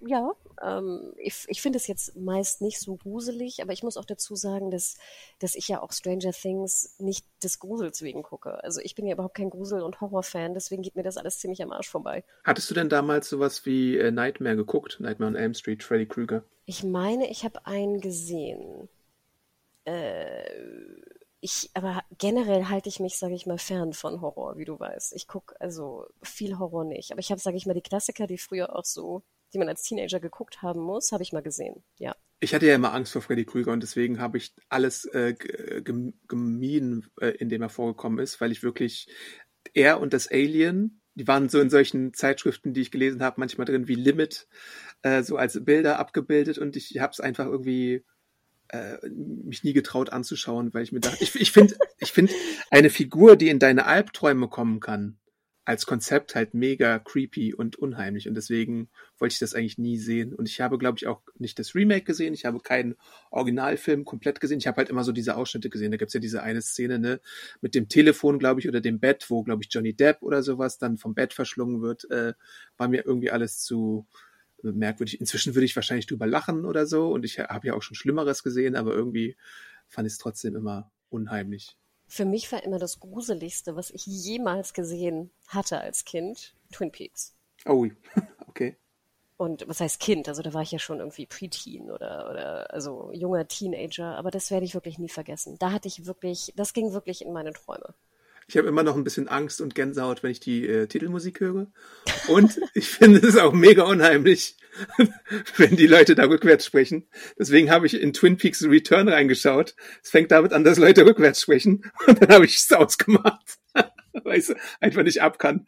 ja, 0.00 0.32
ähm, 0.62 1.12
ich, 1.16 1.44
ich 1.48 1.62
finde 1.62 1.78
es 1.78 1.86
jetzt 1.86 2.16
meist 2.16 2.60
nicht 2.60 2.80
so 2.80 2.96
gruselig, 2.96 3.62
aber 3.62 3.72
ich 3.72 3.82
muss 3.82 3.96
auch 3.96 4.04
dazu 4.04 4.36
sagen, 4.36 4.70
dass, 4.70 4.96
dass 5.38 5.54
ich 5.54 5.68
ja 5.68 5.80
auch 5.80 5.92
Stranger 5.92 6.32
Things 6.32 6.94
nicht 6.98 7.26
des 7.42 7.58
Grusels 7.58 8.02
wegen 8.02 8.22
gucke. 8.22 8.62
Also 8.62 8.80
ich 8.80 8.94
bin 8.94 9.06
ja 9.06 9.14
überhaupt 9.14 9.36
kein 9.36 9.50
Grusel- 9.50 9.82
und 9.82 10.00
Horrorfan, 10.00 10.54
deswegen 10.54 10.82
geht 10.82 10.96
mir 10.96 11.02
das 11.02 11.16
alles 11.16 11.38
ziemlich 11.38 11.62
am 11.62 11.72
Arsch 11.72 11.88
vorbei. 11.88 12.24
Hattest 12.44 12.70
du 12.70 12.74
denn 12.74 12.88
damals 12.88 13.28
sowas 13.28 13.66
wie 13.66 13.96
äh, 13.96 14.10
Nightmare 14.10 14.56
geguckt? 14.56 14.98
Nightmare 15.00 15.30
on 15.30 15.36
Elm 15.36 15.54
Street, 15.54 15.82
Freddy 15.82 16.06
Krueger? 16.06 16.42
Ich 16.66 16.84
meine, 16.84 17.30
ich 17.30 17.44
habe 17.44 17.66
einen 17.66 18.00
gesehen. 18.00 18.88
Äh, 19.84 20.44
ich, 21.40 21.70
aber 21.74 22.02
generell 22.18 22.66
halte 22.66 22.88
ich 22.88 22.98
mich, 23.00 23.16
sage 23.16 23.34
ich 23.34 23.46
mal, 23.46 23.58
fern 23.58 23.92
von 23.92 24.20
Horror, 24.20 24.58
wie 24.58 24.64
du 24.64 24.78
weißt. 24.78 25.14
Ich 25.14 25.28
gucke 25.28 25.58
also 25.60 26.06
viel 26.22 26.58
Horror 26.58 26.84
nicht. 26.84 27.12
Aber 27.12 27.20
ich 27.20 27.30
habe, 27.30 27.40
sage 27.40 27.56
ich 27.56 27.66
mal, 27.66 27.74
die 27.74 27.80
Klassiker, 27.80 28.26
die 28.26 28.38
früher 28.38 28.74
auch 28.74 28.84
so 28.84 29.22
die 29.52 29.58
man 29.58 29.68
als 29.68 29.82
Teenager 29.82 30.20
geguckt 30.20 30.62
haben 30.62 30.80
muss, 30.80 31.12
habe 31.12 31.22
ich 31.22 31.32
mal 31.32 31.42
gesehen. 31.42 31.82
Ja. 31.98 32.16
Ich 32.40 32.54
hatte 32.54 32.66
ja 32.66 32.74
immer 32.74 32.94
Angst 32.94 33.12
vor 33.12 33.22
Freddy 33.22 33.44
Krüger 33.44 33.72
und 33.72 33.82
deswegen 33.82 34.20
habe 34.20 34.38
ich 34.38 34.54
alles 34.68 35.04
äh, 35.06 35.34
gemieden, 35.82 37.10
äh, 37.20 37.30
in 37.30 37.48
dem 37.48 37.62
er 37.62 37.68
vorgekommen 37.68 38.18
ist, 38.18 38.40
weil 38.40 38.52
ich 38.52 38.62
wirklich 38.62 39.08
er 39.74 40.00
und 40.00 40.12
das 40.12 40.30
Alien, 40.30 41.02
die 41.14 41.26
waren 41.26 41.48
so 41.48 41.60
in 41.60 41.70
solchen 41.70 42.14
Zeitschriften, 42.14 42.74
die 42.74 42.80
ich 42.80 42.90
gelesen 42.90 43.22
habe, 43.22 43.40
manchmal 43.40 43.64
drin 43.64 43.88
wie 43.88 43.96
Limit, 43.96 44.46
äh, 45.02 45.22
so 45.22 45.36
als 45.36 45.64
Bilder 45.64 45.98
abgebildet 45.98 46.58
und 46.58 46.76
ich 46.76 46.98
habe 47.00 47.12
es 47.12 47.20
einfach 47.20 47.46
irgendwie 47.46 48.04
äh, 48.68 48.98
mich 49.08 49.64
nie 49.64 49.72
getraut 49.72 50.10
anzuschauen, 50.10 50.72
weil 50.74 50.82
ich 50.82 50.92
mir 50.92 51.00
dachte, 51.00 51.22
ich, 51.22 51.34
ich 51.34 51.52
finde, 51.52 51.74
ich 51.98 52.12
finde 52.12 52.32
eine 52.70 52.90
Figur, 52.90 53.36
die 53.36 53.48
in 53.48 53.58
deine 53.58 53.86
Albträume 53.86 54.48
kommen 54.48 54.78
kann, 54.80 55.18
als 55.68 55.84
Konzept 55.84 56.34
halt 56.34 56.54
mega 56.54 56.98
creepy 56.98 57.52
und 57.52 57.76
unheimlich 57.76 58.26
und 58.26 58.34
deswegen 58.34 58.88
wollte 59.18 59.34
ich 59.34 59.38
das 59.38 59.52
eigentlich 59.52 59.76
nie 59.76 59.98
sehen. 59.98 60.32
Und 60.32 60.48
ich 60.48 60.62
habe 60.62 60.78
glaube 60.78 60.96
ich 60.96 61.06
auch 61.06 61.20
nicht 61.38 61.58
das 61.58 61.74
Remake 61.74 62.04
gesehen, 62.04 62.32
ich 62.32 62.46
habe 62.46 62.60
keinen 62.60 62.96
Originalfilm 63.30 64.06
komplett 64.06 64.40
gesehen, 64.40 64.60
ich 64.60 64.66
habe 64.66 64.78
halt 64.78 64.88
immer 64.88 65.04
so 65.04 65.12
diese 65.12 65.36
Ausschnitte 65.36 65.68
gesehen, 65.68 65.90
da 65.90 65.98
gibt's 65.98 66.14
ja 66.14 66.20
diese 66.20 66.42
eine 66.42 66.62
Szene 66.62 66.98
ne 66.98 67.20
mit 67.60 67.74
dem 67.74 67.90
Telefon 67.90 68.38
glaube 68.38 68.60
ich 68.60 68.68
oder 68.68 68.80
dem 68.80 68.98
Bett, 68.98 69.26
wo 69.28 69.42
glaube 69.42 69.62
ich 69.62 69.68
Johnny 69.70 69.92
Depp 69.92 70.22
oder 70.22 70.42
sowas 70.42 70.78
dann 70.78 70.96
vom 70.96 71.14
Bett 71.14 71.34
verschlungen 71.34 71.82
wird, 71.82 72.10
äh, 72.10 72.32
war 72.78 72.88
mir 72.88 73.04
irgendwie 73.04 73.30
alles 73.30 73.60
zu 73.60 74.06
merkwürdig. 74.62 75.20
Inzwischen 75.20 75.54
würde 75.54 75.66
ich 75.66 75.76
wahrscheinlich 75.76 76.06
drüber 76.06 76.26
lachen 76.26 76.64
oder 76.64 76.84
so. 76.86 77.12
Und 77.12 77.24
ich 77.24 77.38
habe 77.38 77.68
ja 77.68 77.74
auch 77.74 77.82
schon 77.82 77.94
Schlimmeres 77.94 78.42
gesehen, 78.42 78.74
aber 78.74 78.92
irgendwie 78.92 79.36
fand 79.86 80.08
ich 80.08 80.14
es 80.14 80.18
trotzdem 80.18 80.56
immer 80.56 80.90
unheimlich. 81.10 81.76
Für 82.08 82.24
mich 82.24 82.50
war 82.50 82.62
immer 82.62 82.78
das 82.78 83.00
Gruseligste, 83.00 83.76
was 83.76 83.90
ich 83.90 84.06
jemals 84.06 84.72
gesehen 84.72 85.30
hatte 85.46 85.80
als 85.80 86.04
Kind, 86.04 86.54
Twin 86.72 86.90
Peaks. 86.90 87.34
Oh, 87.66 87.86
okay. 88.48 88.76
Und 89.36 89.68
was 89.68 89.80
heißt 89.80 90.00
Kind? 90.00 90.28
Also 90.28 90.42
da 90.42 90.52
war 90.52 90.62
ich 90.62 90.72
ja 90.72 90.80
schon 90.80 90.98
irgendwie 90.98 91.26
Preteen 91.26 91.90
oder, 91.90 92.28
oder 92.30 92.72
also 92.72 93.12
junger 93.12 93.46
Teenager, 93.46 94.16
aber 94.16 94.32
das 94.32 94.50
werde 94.50 94.64
ich 94.64 94.74
wirklich 94.74 94.98
nie 94.98 95.08
vergessen. 95.08 95.56
Da 95.60 95.70
hatte 95.70 95.86
ich 95.86 96.06
wirklich, 96.06 96.52
das 96.56 96.72
ging 96.72 96.92
wirklich 96.92 97.24
in 97.24 97.32
meine 97.32 97.52
Träume. 97.52 97.94
Ich 98.50 98.56
habe 98.56 98.66
immer 98.66 98.82
noch 98.82 98.96
ein 98.96 99.04
bisschen 99.04 99.28
Angst 99.28 99.60
und 99.60 99.74
Gänsehaut, 99.74 100.22
wenn 100.22 100.30
ich 100.30 100.40
die 100.40 100.66
äh, 100.66 100.86
Titelmusik 100.86 101.40
höre. 101.40 101.66
Und 102.28 102.58
ich 102.74 102.88
finde 102.88 103.18
es 103.18 103.36
auch 103.36 103.52
mega 103.52 103.82
unheimlich, 103.82 104.56
wenn 105.58 105.76
die 105.76 105.86
Leute 105.86 106.14
da 106.14 106.24
rückwärts 106.24 106.64
sprechen. 106.64 107.06
Deswegen 107.38 107.70
habe 107.70 107.86
ich 107.86 108.00
in 108.00 108.14
Twin 108.14 108.38
Peaks 108.38 108.64
Return 108.64 109.10
reingeschaut. 109.10 109.76
Es 110.02 110.08
fängt 110.08 110.30
damit 110.30 110.54
an, 110.54 110.64
dass 110.64 110.78
Leute 110.78 111.04
rückwärts 111.04 111.42
sprechen. 111.42 111.92
Und 112.06 112.22
dann 112.22 112.30
habe 112.30 112.46
ich 112.46 112.56
es 112.56 112.72
ausgemacht, 112.72 113.58
weil 114.24 114.38
ich 114.38 114.48
es 114.48 114.56
einfach 114.80 115.02
nicht 115.02 115.20
ab 115.20 115.38
kann. 115.38 115.66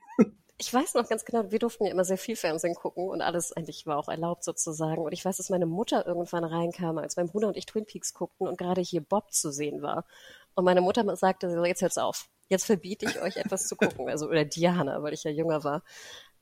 Ich 0.57 0.73
weiß 0.73 0.95
noch 0.95 1.07
ganz 1.07 1.27
genau, 1.27 1.51
wir 1.51 1.59
durften 1.59 1.85
ja 1.85 1.91
immer 1.91 2.05
sehr 2.05 2.19
viel 2.19 2.37
Fernsehen 2.37 2.75
gucken 2.75 3.09
und 3.09 3.23
alles 3.23 3.51
eigentlich 3.51 3.87
war 3.87 3.97
auch 3.97 4.11
erlaubt 4.11 4.45
sozusagen. 4.45 5.01
Und 5.01 5.13
ich 5.13 5.25
weiß, 5.25 5.39
dass 5.39 5.49
meine 5.49 5.65
Mutter 5.65 6.07
irgendwann 6.07 6.45
reinkam, 6.45 6.99
als 6.99 7.17
mein 7.17 7.29
Bruder 7.29 7.49
und 7.49 7.57
ich 7.57 7.65
Twin 7.65 7.87
Peaks 7.87 8.13
guckten 8.13 8.47
und 8.47 8.59
gerade 8.59 8.83
hier 8.83 9.01
Bob 9.01 9.33
zu 9.33 9.53
sehen 9.53 9.81
war. 9.81 10.05
Und 10.55 10.67
meine 10.67 10.83
Mutter 10.83 11.17
sagte, 11.17 11.47
jetzt 11.65 11.81
hört's 11.81 11.97
auf 11.97 12.29
jetzt 12.51 12.67
verbiete 12.67 13.07
ich 13.07 13.21
euch 13.23 13.37
etwas 13.37 13.67
zu 13.67 13.77
gucken. 13.77 14.09
Also, 14.09 14.29
oder 14.29 14.45
Diana, 14.45 15.03
weil 15.03 15.15
ich 15.15 15.25
ja 15.25 15.31
jünger 15.31 15.65
war. 15.65 15.83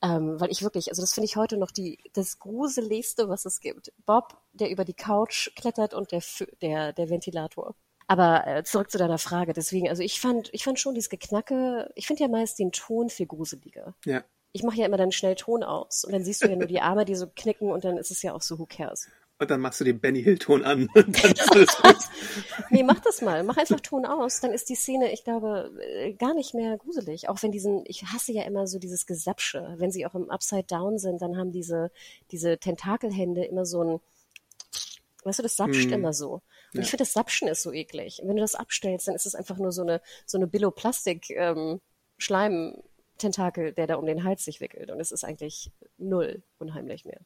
Ähm, 0.01 0.39
weil 0.39 0.51
ich 0.51 0.63
wirklich, 0.63 0.89
also 0.89 1.01
das 1.01 1.13
finde 1.13 1.25
ich 1.25 1.35
heute 1.35 1.57
noch 1.57 1.71
die, 1.71 1.99
das 2.13 2.39
gruseligste, 2.39 3.29
was 3.29 3.45
es 3.45 3.59
gibt. 3.59 3.91
Bob, 4.05 4.37
der 4.53 4.69
über 4.69 4.85
die 4.85 4.93
Couch 4.93 5.53
klettert 5.55 5.93
und 5.93 6.11
der, 6.11 6.21
der, 6.61 6.93
der 6.93 7.09
Ventilator. 7.09 7.75
Aber 8.07 8.47
äh, 8.47 8.63
zurück 8.63 8.89
zu 8.89 8.97
deiner 8.97 9.17
Frage. 9.17 9.53
Deswegen, 9.53 9.87
also 9.87 10.01
ich 10.01 10.19
fand, 10.19 10.49
ich 10.53 10.63
fand 10.63 10.79
schon 10.79 10.95
dieses 10.95 11.09
Geknacke, 11.09 11.91
ich 11.95 12.07
finde 12.07 12.23
ja 12.23 12.29
meist 12.29 12.57
den 12.59 12.71
Ton 12.71 13.09
viel 13.09 13.27
gruseliger. 13.27 13.93
Ja. 14.05 14.23
Ich 14.51 14.63
mache 14.63 14.77
ja 14.77 14.87
immer 14.87 14.97
dann 14.97 15.11
schnell 15.11 15.35
Ton 15.35 15.63
aus 15.63 16.05
und 16.05 16.13
dann 16.13 16.23
siehst 16.23 16.43
du 16.43 16.49
ja 16.49 16.55
nur 16.55 16.65
die 16.65 16.81
Arme, 16.81 17.05
die 17.05 17.13
so 17.13 17.27
knicken 17.27 17.69
und 17.69 17.83
dann 17.83 17.97
ist 17.97 18.09
es 18.09 18.23
ja 18.23 18.33
auch 18.33 18.41
so, 18.41 18.57
who 18.57 18.65
cares. 18.65 19.09
Und 19.39 19.49
dann 19.49 19.61
machst 19.61 19.79
du 19.79 19.85
den 19.85 20.01
Benny 20.01 20.21
Hill-Ton 20.21 20.65
an. 20.65 20.89
Und 20.93 21.23
dann 21.23 21.31
ist 21.31 21.51
alles 21.53 21.81
gut. 21.81 21.95
nee, 22.69 22.83
mach 22.83 22.99
das 22.99 23.21
mal. 23.21 23.43
Mach 23.43 23.55
einfach 23.55 23.79
Ton 23.79 24.05
aus. 24.05 24.41
Dann 24.41 24.51
ist 24.51 24.67
die 24.67 24.75
Szene, 24.75 25.13
ich 25.13 25.23
glaube, 25.23 25.71
äh, 25.81 26.13
gar 26.13 26.33
nicht 26.33 26.53
mehr 26.53 26.77
gruselig. 26.77 27.29
Auch 27.29 27.41
wenn 27.41 27.51
diesen, 27.51 27.83
ich 27.85 28.03
hasse 28.03 28.33
ja 28.33 28.43
immer 28.43 28.67
so 28.67 28.79
dieses 28.79 29.05
Gesapsche. 29.05 29.75
Wenn 29.77 29.91
sie 29.91 30.05
auch 30.05 30.13
im 30.13 30.29
Upside 30.29 30.65
Down 30.65 30.97
sind, 30.97 31.21
dann 31.21 31.37
haben 31.37 31.53
diese, 31.53 31.89
diese 32.31 32.57
Tentakelhände 32.57 33.45
immer 33.45 33.65
so 33.65 33.81
ein, 33.81 33.99
weißt 35.23 35.39
du, 35.39 35.43
das 35.43 35.55
sapscht 35.55 35.85
hm. 35.85 35.93
immer 35.93 36.11
so. 36.11 36.33
Und 36.33 36.41
ja. 36.73 36.81
ich 36.81 36.89
finde, 36.89 37.03
das 37.03 37.13
Sapschen 37.13 37.47
ist 37.47 37.63
so 37.63 37.71
eklig. 37.71 38.19
Und 38.21 38.27
wenn 38.27 38.35
du 38.35 38.41
das 38.41 38.55
abstellst, 38.55 39.07
dann 39.07 39.15
ist 39.15 39.25
es 39.25 39.35
einfach 39.35 39.57
nur 39.57 39.71
so 39.71 39.83
eine, 39.83 40.01
so 40.25 40.37
eine 40.37 40.47
Billoplastik, 40.47 41.29
ähm, 41.29 41.79
Schleim, 42.17 42.75
Tentakel, 43.17 43.71
der 43.71 43.87
da 43.87 43.95
um 43.95 44.05
den 44.05 44.25
Hals 44.25 44.43
sich 44.43 44.59
wickelt. 44.59 44.91
Und 44.91 44.99
es 44.99 45.13
ist 45.13 45.23
eigentlich 45.23 45.71
null 45.97 46.43
unheimlich 46.57 47.05
mehr. 47.05 47.21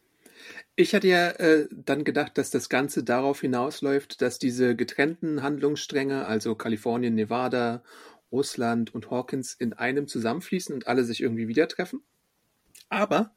Ich 0.76 0.96
hatte 0.96 1.08
ja 1.08 1.30
äh, 1.30 1.68
dann 1.72 2.04
gedacht, 2.04 2.38
dass 2.38 2.50
das 2.50 2.70
Ganze 2.70 3.04
darauf 3.04 3.42
hinausläuft, 3.42 4.22
dass 4.22 4.40
diese 4.40 4.76
getrennten 4.76 5.44
Handlungsstränge, 5.44 6.26
also 6.26 6.56
Kalifornien, 6.56 7.16
Nevada, 7.16 7.84
Russland 8.32 8.94
und 8.94 9.12
Hawkins, 9.12 9.54
in 9.54 9.74
einem 9.74 10.08
zusammenfließen 10.08 10.74
und 10.74 10.88
alle 10.88 11.04
sich 11.04 11.22
irgendwie 11.22 11.48
wieder 11.48 11.68
treffen. 11.68 12.02
Aber, 12.90 13.34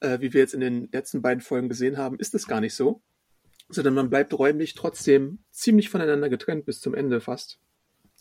äh, 0.00 0.20
wie 0.20 0.32
wir 0.32 0.40
jetzt 0.40 0.54
in 0.54 0.60
den 0.60 0.88
letzten 0.92 1.22
beiden 1.22 1.40
Folgen 1.40 1.68
gesehen 1.68 1.96
haben, 1.96 2.18
ist 2.18 2.34
es 2.34 2.46
gar 2.46 2.60
nicht 2.60 2.74
so, 2.74 3.02
sondern 3.68 3.94
man 3.94 4.10
bleibt 4.10 4.32
räumlich 4.38 4.74
trotzdem 4.74 5.40
ziemlich 5.50 5.88
voneinander 5.88 6.28
getrennt 6.28 6.66
bis 6.66 6.80
zum 6.80 6.94
Ende 6.94 7.20
fast. 7.20 7.58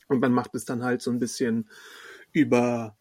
Und 0.08 0.20
man 0.20 0.34
macht 0.34 0.56
es 0.56 0.66
dann 0.66 0.84
halt 0.84 1.02
so 1.02 1.12
ein 1.12 1.20
bisschen 1.20 1.70
über 2.32 2.98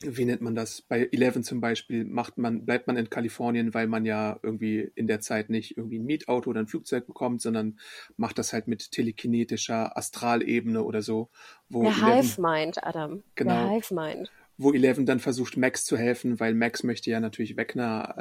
wie 0.00 0.24
nennt 0.24 0.42
man 0.42 0.54
das? 0.54 0.82
Bei 0.82 1.08
Eleven 1.12 1.44
zum 1.44 1.60
Beispiel 1.60 2.04
macht 2.04 2.36
man, 2.36 2.64
bleibt 2.64 2.86
man 2.86 2.96
in 2.96 3.10
Kalifornien, 3.10 3.74
weil 3.74 3.86
man 3.86 4.04
ja 4.04 4.38
irgendwie 4.42 4.90
in 4.94 5.06
der 5.06 5.20
Zeit 5.20 5.50
nicht 5.50 5.76
irgendwie 5.76 5.98
ein 5.98 6.04
Mietauto 6.04 6.50
oder 6.50 6.60
ein 6.60 6.66
Flugzeug 6.66 7.06
bekommt, 7.06 7.40
sondern 7.40 7.78
macht 8.16 8.38
das 8.38 8.52
halt 8.52 8.68
mit 8.68 8.90
telekinetischer 8.90 9.96
Astralebene 9.96 10.82
oder 10.82 11.02
so. 11.02 11.30
Wo 11.68 11.82
Der 11.82 11.96
Hive 11.96 12.40
Mind, 12.40 12.84
Adam. 12.84 13.22
Genau. 13.34 13.68
Der 13.68 13.70
Hive 13.70 13.94
Mind. 13.94 14.32
Wo 14.56 14.72
Eleven 14.72 15.04
dann 15.04 15.18
versucht, 15.18 15.56
Max 15.56 15.84
zu 15.84 15.96
helfen, 15.96 16.38
weil 16.38 16.54
Max 16.54 16.84
möchte 16.84 17.10
ja 17.10 17.18
natürlich 17.18 17.56
Wegner 17.56 18.14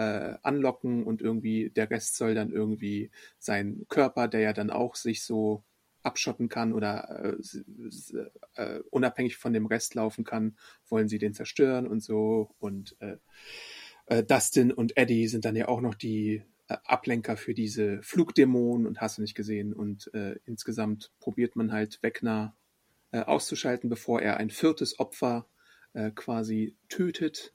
äh, 0.44 0.48
anlocken 0.48 1.04
und 1.04 1.22
irgendwie 1.22 1.70
der 1.70 1.90
Rest 1.92 2.16
soll 2.16 2.34
dann 2.34 2.52
irgendwie 2.52 3.12
sein 3.38 3.86
Körper, 3.88 4.28
der 4.28 4.40
ja 4.40 4.54
dann 4.54 4.72
auch 4.72 4.96
sich 4.96 5.24
so 5.24 5.64
abschotten 6.04 6.50
kann 6.50 6.74
oder 6.74 7.36
äh, 7.38 8.62
äh, 8.62 8.80
unabhängig 8.90 9.38
von 9.38 9.54
dem 9.54 9.66
Rest 9.66 9.96
laufen 9.96 10.24
kann, 10.24 10.58
wollen 10.88 11.08
sie 11.08 11.18
den 11.18 11.34
zerstören 11.34 11.88
und 11.88 12.02
so. 12.02 12.54
Und 12.60 12.96
äh, 13.00 13.18
äh, 14.08 14.24
Dustin 14.24 14.72
und 14.72 14.98
Eddie 14.98 15.28
sind 15.28 15.46
dann 15.46 15.56
ja 15.56 15.68
auch 15.68 15.82
noch 15.82 15.96
die 15.96 16.44
äh, 16.68 16.78
Ablenker 16.84 17.38
für 17.38 17.54
diese 17.54 18.02
Flugdämonen 18.04 18.86
und 18.86 19.02
hast 19.02 19.18
du 19.18 19.22
nicht 19.22 19.36
gesehen. 19.36 19.74
Und 19.74 20.14
äh, 20.14 20.36
insgesamt 20.46 21.12
probiert 21.20 21.56
man 21.56 21.72
halt 21.72 22.02
Wegner 22.02 22.56
auszuschalten, 23.12 23.92
bevor 23.92 24.24
er 24.24 24.38
ein 24.38 24.50
viertes 24.50 24.98
Opfer 24.98 25.46
quasi 26.16 26.76
tötet, 26.90 27.54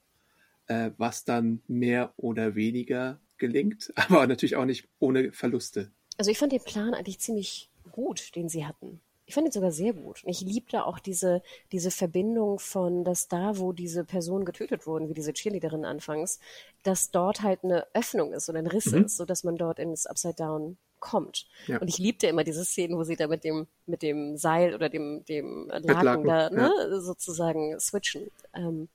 was 0.68 1.24
dann 1.24 1.62
mehr 1.66 2.14
oder 2.16 2.54
weniger 2.54 3.20
gelingt, 3.38 3.92
aber 3.96 4.26
natürlich 4.28 4.54
auch 4.54 4.66
nicht 4.66 4.88
ohne 5.00 5.32
Verluste. 5.32 5.90
Also 6.16 6.30
ich 6.30 6.38
fand 6.38 6.52
den 6.52 6.62
Plan 6.62 6.94
eigentlich 6.94 7.20
ziemlich 7.20 7.67
gut, 7.98 8.36
den 8.36 8.48
sie 8.48 8.64
hatten. 8.64 9.00
Ich 9.26 9.34
fand 9.34 9.46
ihn 9.46 9.52
sogar 9.52 9.72
sehr 9.72 9.92
gut. 9.92 10.24
Und 10.24 10.30
ich 10.30 10.40
liebte 10.40 10.86
auch 10.86 11.00
diese, 11.00 11.42
diese 11.72 11.90
Verbindung 11.90 12.58
von, 12.58 13.04
dass 13.04 13.28
da, 13.28 13.58
wo 13.58 13.72
diese 13.72 14.04
Personen 14.04 14.44
getötet 14.44 14.86
wurden, 14.86 15.08
wie 15.08 15.14
diese 15.14 15.34
Cheerleaderin 15.34 15.84
anfangs, 15.84 16.38
dass 16.82 17.10
dort 17.10 17.42
halt 17.42 17.64
eine 17.64 17.86
Öffnung 17.92 18.32
ist 18.32 18.48
oder 18.48 18.60
ein 18.60 18.66
Riss 18.68 18.86
mhm. 18.86 19.04
ist, 19.04 19.16
sodass 19.16 19.44
man 19.44 19.56
dort 19.56 19.80
ins 19.80 20.06
Upside 20.06 20.34
Down 20.34 20.78
kommt. 21.00 21.46
Ja. 21.66 21.78
Und 21.78 21.88
ich 21.88 21.98
liebte 21.98 22.26
immer 22.28 22.44
diese 22.44 22.64
Szenen, 22.64 22.96
wo 22.96 23.04
sie 23.04 23.16
da 23.16 23.26
mit 23.26 23.44
dem, 23.44 23.66
mit 23.86 24.02
dem 24.02 24.36
Seil 24.36 24.74
oder 24.74 24.88
dem, 24.88 25.24
dem 25.26 25.68
Laken 25.68 26.24
da, 26.24 26.50
ne, 26.50 26.72
ja. 26.78 27.00
sozusagen 27.00 27.78
switchen. 27.80 28.30
Ähm, 28.54 28.88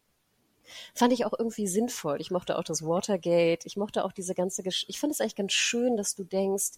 fand 0.95 1.13
ich 1.13 1.25
auch 1.25 1.33
irgendwie 1.37 1.67
sinnvoll. 1.67 2.19
Ich 2.19 2.31
mochte 2.31 2.57
auch 2.57 2.63
das 2.63 2.83
Watergate. 2.83 3.65
Ich 3.65 3.77
mochte 3.77 4.03
auch 4.03 4.11
diese 4.11 4.33
ganze 4.33 4.63
Geschichte. 4.63 4.89
Ich 4.89 4.99
fand 4.99 5.13
es 5.13 5.21
eigentlich 5.21 5.35
ganz 5.35 5.53
schön, 5.53 5.97
dass 5.97 6.15
du 6.15 6.23
denkst, 6.23 6.71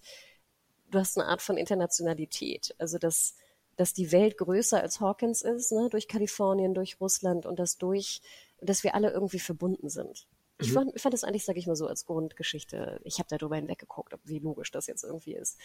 du 0.91 0.99
hast 0.99 1.17
eine 1.17 1.27
Art 1.27 1.41
von 1.41 1.57
Internationalität. 1.57 2.75
Also 2.77 2.97
dass, 2.97 3.35
dass 3.75 3.93
die 3.93 4.11
Welt 4.11 4.37
größer 4.37 4.81
als 4.81 4.99
Hawkins 4.99 5.41
ist, 5.41 5.71
ne, 5.71 5.89
durch 5.89 6.07
Kalifornien, 6.07 6.73
durch 6.73 6.99
Russland 6.99 7.45
und 7.45 7.59
dass 7.59 7.77
durch, 7.77 8.21
dass 8.61 8.83
wir 8.83 8.95
alle 8.95 9.11
irgendwie 9.11 9.39
verbunden 9.39 9.89
sind. 9.89 10.27
Ich, 10.57 10.69
mhm. 10.69 10.73
fand, 10.73 10.95
ich 10.95 11.01
fand 11.01 11.13
das 11.13 11.25
eigentlich, 11.25 11.43
sage 11.43 11.59
ich 11.59 11.67
mal 11.67 11.75
so, 11.75 11.85
als 11.85 12.05
Grundgeschichte. 12.05 13.01
Ich 13.03 13.19
habe 13.19 13.27
darüber 13.29 13.57
hinweggeguckt, 13.57 14.13
wie 14.23 14.39
logisch 14.39 14.71
das 14.71 14.87
jetzt 14.87 15.03
irgendwie 15.03 15.33
ist. 15.33 15.57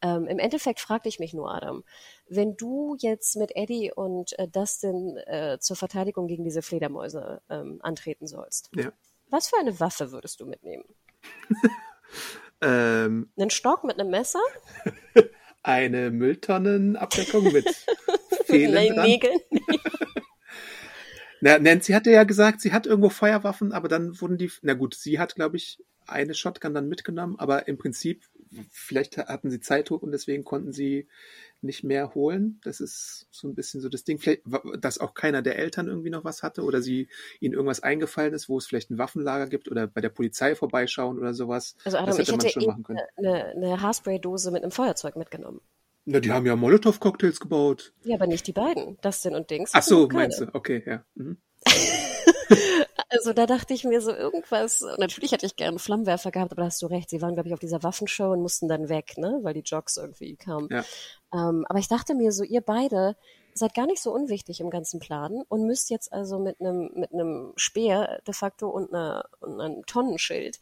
Ähm, 0.00 0.26
Im 0.26 0.38
Endeffekt 0.38 0.80
fragte 0.80 1.10
ich 1.10 1.18
mich 1.18 1.34
nur, 1.34 1.54
Adam, 1.54 1.84
wenn 2.26 2.56
du 2.56 2.96
jetzt 2.98 3.36
mit 3.36 3.54
Eddie 3.54 3.92
und 3.92 4.38
äh, 4.38 4.48
Dustin 4.48 5.18
äh, 5.26 5.58
zur 5.60 5.76
Verteidigung 5.76 6.26
gegen 6.26 6.44
diese 6.44 6.62
Fledermäuse 6.62 7.42
ähm, 7.50 7.80
antreten 7.82 8.26
sollst, 8.26 8.70
ja. 8.74 8.92
was 9.28 9.48
für 9.48 9.58
eine 9.58 9.78
Waffe 9.78 10.10
würdest 10.10 10.40
du 10.40 10.46
mitnehmen? 10.46 10.84
Ähm, 12.62 13.30
Einen 13.38 13.50
Stock 13.50 13.84
mit 13.84 13.98
einem 13.98 14.10
Messer? 14.10 14.40
eine 15.62 16.10
Mülltonnenabdeckung 16.10 17.52
mit 17.52 17.68
Fehlen 18.46 18.94
dran. 18.94 19.06
Nägeln. 19.06 19.38
na, 21.40 21.58
Nancy 21.58 21.92
hatte 21.92 22.10
ja 22.10 22.24
gesagt, 22.24 22.60
sie 22.60 22.72
hat 22.72 22.86
irgendwo 22.86 23.10
Feuerwaffen, 23.10 23.72
aber 23.72 23.88
dann 23.88 24.20
wurden 24.20 24.38
die, 24.38 24.50
na 24.62 24.74
gut, 24.74 24.94
sie 24.94 25.18
hat, 25.18 25.34
glaube 25.34 25.56
ich, 25.56 25.82
eine 26.06 26.34
Shotgun 26.34 26.74
dann 26.74 26.88
mitgenommen, 26.88 27.36
aber 27.38 27.68
im 27.68 27.78
Prinzip, 27.78 28.24
vielleicht 28.70 29.16
hatten 29.16 29.50
sie 29.50 29.60
Zeitdruck 29.60 30.02
und 30.02 30.12
deswegen 30.12 30.44
konnten 30.44 30.72
sie 30.72 31.08
nicht 31.62 31.84
mehr 31.84 32.14
holen. 32.14 32.60
Das 32.64 32.80
ist 32.80 33.26
so 33.30 33.48
ein 33.48 33.54
bisschen 33.54 33.80
so 33.80 33.88
das 33.88 34.04
Ding. 34.04 34.18
Vielleicht, 34.18 34.42
dass 34.80 34.98
auch 34.98 35.14
keiner 35.14 35.42
der 35.42 35.58
Eltern 35.58 35.88
irgendwie 35.88 36.10
noch 36.10 36.24
was 36.24 36.42
hatte 36.42 36.62
oder 36.62 36.82
sie 36.82 37.08
ihnen 37.38 37.54
irgendwas 37.54 37.82
eingefallen 37.82 38.32
ist, 38.32 38.48
wo 38.48 38.58
es 38.58 38.66
vielleicht 38.66 38.90
ein 38.90 38.98
Waffenlager 38.98 39.46
gibt 39.46 39.70
oder 39.70 39.86
bei 39.86 40.00
der 40.00 40.08
Polizei 40.08 40.54
vorbeischauen 40.54 41.18
oder 41.18 41.34
sowas. 41.34 41.76
Also 41.84 41.98
Adam, 41.98 42.08
das 42.08 42.18
hätte 42.18 42.46
ich 42.46 42.56
hätte 42.56 42.66
man 42.66 42.84
schon 42.84 42.98
Eine, 43.16 43.44
eine 43.44 43.82
Haarspray-Dose 43.82 44.50
mit 44.50 44.62
einem 44.62 44.72
Feuerzeug 44.72 45.16
mitgenommen. 45.16 45.60
Na, 46.06 46.20
die 46.20 46.32
haben 46.32 46.46
ja 46.46 46.56
Molotow-Cocktails 46.56 47.40
gebaut. 47.40 47.92
Ja, 48.04 48.16
aber 48.16 48.26
nicht 48.26 48.46
die 48.46 48.52
beiden. 48.52 48.98
Dustin 49.02 49.34
und 49.34 49.50
Dings. 49.50 49.72
Ach 49.74 49.82
so, 49.82 50.08
meinst 50.08 50.40
du? 50.40 50.46
Okay, 50.52 50.82
ja. 50.86 51.04
Mhm. 51.14 51.36
Also 53.10 53.32
da 53.32 53.46
dachte 53.46 53.74
ich 53.74 53.84
mir 53.84 54.00
so 54.00 54.12
irgendwas, 54.12 54.84
natürlich 54.98 55.32
hätte 55.32 55.44
ich 55.44 55.56
gerne 55.56 55.80
Flammenwerfer 55.80 56.30
gehabt, 56.30 56.52
aber 56.52 56.62
da 56.62 56.66
hast 56.66 56.80
du 56.80 56.86
recht, 56.86 57.10
sie 57.10 57.20
waren, 57.20 57.34
glaube 57.34 57.48
ich, 57.48 57.54
auf 57.54 57.60
dieser 57.60 57.82
Waffenshow 57.82 58.30
und 58.32 58.40
mussten 58.40 58.68
dann 58.68 58.88
weg, 58.88 59.18
ne, 59.18 59.40
weil 59.42 59.52
die 59.52 59.60
Jogs 59.60 59.96
irgendwie 59.96 60.36
kamen. 60.36 60.68
Ja. 60.70 60.84
Ähm, 61.32 61.66
aber 61.68 61.80
ich 61.80 61.88
dachte 61.88 62.14
mir 62.14 62.30
so, 62.30 62.44
ihr 62.44 62.60
beide 62.60 63.16
seid 63.52 63.74
gar 63.74 63.86
nicht 63.86 64.00
so 64.00 64.12
unwichtig 64.12 64.60
im 64.60 64.70
ganzen 64.70 65.00
Plan 65.00 65.42
und 65.48 65.66
müsst 65.66 65.90
jetzt 65.90 66.12
also 66.12 66.38
mit 66.38 66.60
einem 66.60 66.92
mit 66.94 67.12
einem 67.12 67.52
Speer 67.56 68.20
de 68.26 68.32
facto 68.32 68.68
und, 68.68 68.94
einer, 68.94 69.24
und 69.40 69.60
einem 69.60 69.84
Tonnenschild 69.86 70.60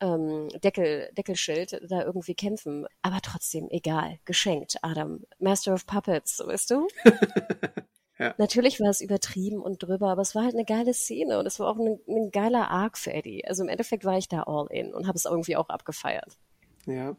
ähm, 0.00 0.48
Deckel, 0.62 1.10
Deckelschild 1.16 1.80
da 1.88 2.04
irgendwie 2.04 2.34
kämpfen. 2.34 2.86
Aber 3.02 3.20
trotzdem, 3.22 3.68
egal, 3.70 4.18
geschenkt, 4.24 4.76
Adam. 4.82 5.24
Master 5.38 5.74
of 5.74 5.86
Puppets, 5.86 6.42
weißt 6.44 6.70
du? 6.70 6.88
Ja. 8.18 8.34
Natürlich 8.38 8.80
war 8.80 8.88
es 8.88 9.00
übertrieben 9.00 9.60
und 9.60 9.82
drüber, 9.82 10.08
aber 10.08 10.22
es 10.22 10.34
war 10.34 10.44
halt 10.44 10.54
eine 10.54 10.64
geile 10.64 10.94
Szene 10.94 11.38
und 11.38 11.46
es 11.46 11.60
war 11.60 11.68
auch 11.68 11.78
ein, 11.78 11.98
ein 12.08 12.30
geiler 12.30 12.70
Arc 12.70 12.96
für 12.96 13.12
Eddie. 13.12 13.44
Also 13.46 13.62
im 13.62 13.68
Endeffekt 13.68 14.04
war 14.04 14.16
ich 14.16 14.28
da 14.28 14.44
all 14.44 14.68
in 14.70 14.94
und 14.94 15.06
habe 15.06 15.16
es 15.16 15.26
irgendwie 15.26 15.56
auch 15.56 15.68
abgefeiert. 15.68 16.38
Ja. 16.86 17.16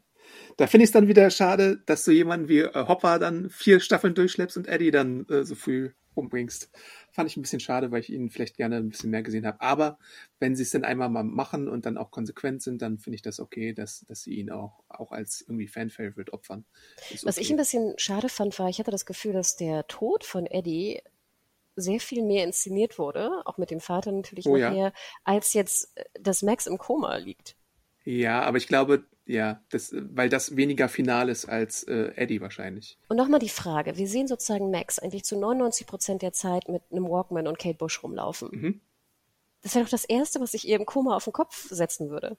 Da 0.57 0.67
finde 0.67 0.83
ich 0.83 0.89
es 0.89 0.93
dann 0.93 1.07
wieder 1.07 1.29
schade, 1.29 1.79
dass 1.85 2.03
du 2.03 2.11
jemanden 2.11 2.49
wie 2.49 2.59
äh, 2.59 2.87
Hopper 2.87 3.19
dann 3.19 3.49
vier 3.49 3.79
Staffeln 3.79 4.15
durchschleppst 4.15 4.57
und 4.57 4.67
Eddie 4.67 4.91
dann 4.91 5.25
äh, 5.29 5.43
so 5.43 5.55
früh 5.55 5.91
umbringst. 6.17 6.69
Fand 7.11 7.29
ich 7.29 7.37
ein 7.37 7.41
bisschen 7.41 7.59
schade, 7.59 7.91
weil 7.91 8.01
ich 8.01 8.11
ihn 8.11 8.29
vielleicht 8.29 8.57
gerne 8.57 8.77
ein 8.77 8.89
bisschen 8.89 9.09
mehr 9.09 9.23
gesehen 9.23 9.45
habe. 9.45 9.61
Aber 9.61 9.97
wenn 10.39 10.55
sie 10.55 10.63
es 10.63 10.71
dann 10.71 10.83
einmal 10.83 11.09
mal 11.09 11.23
machen 11.23 11.67
und 11.67 11.85
dann 11.85 11.97
auch 11.97 12.11
konsequent 12.11 12.61
sind, 12.61 12.81
dann 12.81 12.97
finde 12.97 13.15
ich 13.15 13.21
das 13.21 13.39
okay, 13.39 13.73
dass, 13.73 14.01
dass 14.07 14.23
sie 14.23 14.35
ihn 14.35 14.49
auch, 14.49 14.83
auch 14.89 15.11
als 15.11 15.41
irgendwie 15.41 15.67
Fan-Favorite 15.67 16.33
opfern. 16.33 16.65
Ist 17.11 17.25
Was 17.25 17.37
okay. 17.37 17.45
ich 17.45 17.51
ein 17.51 17.57
bisschen 17.57 17.93
schade 17.97 18.29
fand, 18.29 18.57
war, 18.59 18.69
ich 18.69 18.79
hatte 18.79 18.91
das 18.91 19.05
Gefühl, 19.05 19.33
dass 19.33 19.55
der 19.55 19.87
Tod 19.87 20.23
von 20.23 20.45
Eddie 20.45 21.01
sehr 21.77 21.99
viel 21.99 22.23
mehr 22.23 22.43
inszeniert 22.43 22.97
wurde, 22.97 23.41
auch 23.45 23.57
mit 23.57 23.71
dem 23.71 23.79
Vater 23.79 24.11
natürlich 24.11 24.47
oh, 24.47 24.57
nachher, 24.57 24.75
ja. 24.75 24.93
als 25.23 25.53
jetzt, 25.53 25.95
äh, 25.95 26.03
dass 26.19 26.41
Max 26.41 26.67
im 26.67 26.77
Koma 26.77 27.15
liegt. 27.17 27.55
Ja, 28.03 28.41
aber 28.41 28.57
ich 28.57 28.67
glaube, 28.67 29.05
ja, 29.27 29.61
das, 29.69 29.93
weil 29.93 30.29
das 30.29 30.55
weniger 30.55 30.87
final 30.87 31.29
ist 31.29 31.45
als 31.45 31.83
äh, 31.83 32.13
Eddie 32.15 32.41
wahrscheinlich. 32.41 32.97
Und 33.09 33.17
nochmal 33.17 33.39
die 33.39 33.49
Frage, 33.49 33.97
wir 33.97 34.07
sehen 34.07 34.27
sozusagen 34.27 34.71
Max 34.71 34.99
eigentlich 34.99 35.25
zu 35.25 35.37
99 35.37 35.85
Prozent 35.85 36.21
der 36.21 36.31
Zeit 36.31 36.69
mit 36.69 36.81
einem 36.91 37.09
Walkman 37.09 37.47
und 37.47 37.59
Kate 37.59 37.77
Bush 37.77 38.01
rumlaufen. 38.01 38.49
Mhm. 38.51 38.81
Das 39.61 39.75
wäre 39.75 39.83
doch 39.83 39.91
das 39.91 40.05
Erste, 40.05 40.39
was 40.39 40.53
ich 40.53 40.67
ihr 40.67 40.77
im 40.77 40.85
Koma 40.85 41.15
auf 41.15 41.25
den 41.25 41.33
Kopf 41.33 41.67
setzen 41.69 42.09
würde. 42.09 42.37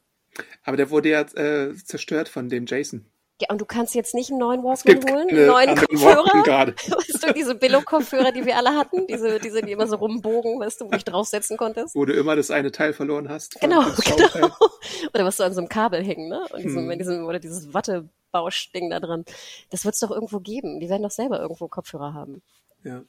Aber 0.63 0.77
der 0.77 0.91
wurde 0.91 1.11
ja 1.11 1.21
äh, 1.21 1.75
zerstört 1.75 2.29
von 2.29 2.49
dem 2.49 2.65
Jason. 2.67 3.05
Ja, 3.41 3.49
und 3.51 3.61
du 3.61 3.65
kannst 3.65 3.95
jetzt 3.95 4.15
nicht 4.15 4.31
einen 4.31 4.41
neuen 4.41 4.65
Walkman 4.65 5.03
holen, 5.09 5.29
einen 5.29 5.47
neuen 5.47 5.77
Kopfhörer. 5.77 6.67
Weißt 6.77 7.23
du, 7.23 7.33
diese 7.33 7.55
Billo-Kopfhörer, 7.55 8.33
die 8.33 8.45
wir 8.45 8.57
alle 8.57 8.75
hatten, 8.75 9.07
diese, 9.07 9.39
diese, 9.39 9.63
die 9.63 9.73
immer 9.73 9.87
so 9.87 9.97
rumbogen, 9.97 10.59
weißt 10.59 10.81
du, 10.81 10.87
wo 10.87 10.91
du 10.91 10.97
dich 10.97 11.05
draufsetzen 11.05 11.57
konntest. 11.57 11.95
Wo 11.95 12.05
du 12.05 12.15
immer 12.15 12.35
das 12.35 12.51
eine 12.51 12.73
Teil 12.73 12.93
verloren 12.93 13.29
hast. 13.29 13.61
Genau, 13.61 13.85
genau. 14.05 14.49
Oder 15.15 15.25
was 15.25 15.37
so 15.37 15.45
an 15.45 15.55
so 15.55 15.61
einem 15.61 15.69
Kabel 15.69 16.03
hängen, 16.03 16.29
ne? 16.29 16.43
Und 16.53 16.65
diesem, 16.65 16.91
hm. 16.91 16.99
diesem, 16.99 17.27
oder 17.27 17.39
dieses 17.39 17.73
Wattebauschding 17.73 18.91
da 18.91 18.99
dran. 18.99 19.25
Das 19.71 19.85
wird 19.85 19.95
es 19.95 20.01
doch 20.01 20.11
irgendwo 20.11 20.41
geben. 20.41 20.81
Die 20.81 20.89
werden 20.89 21.03
doch 21.03 21.11
selber 21.11 21.41
irgendwo 21.41 21.69
Kopfhörer 21.69 22.15
haben. 22.15 22.43
Ja. 22.85 23.03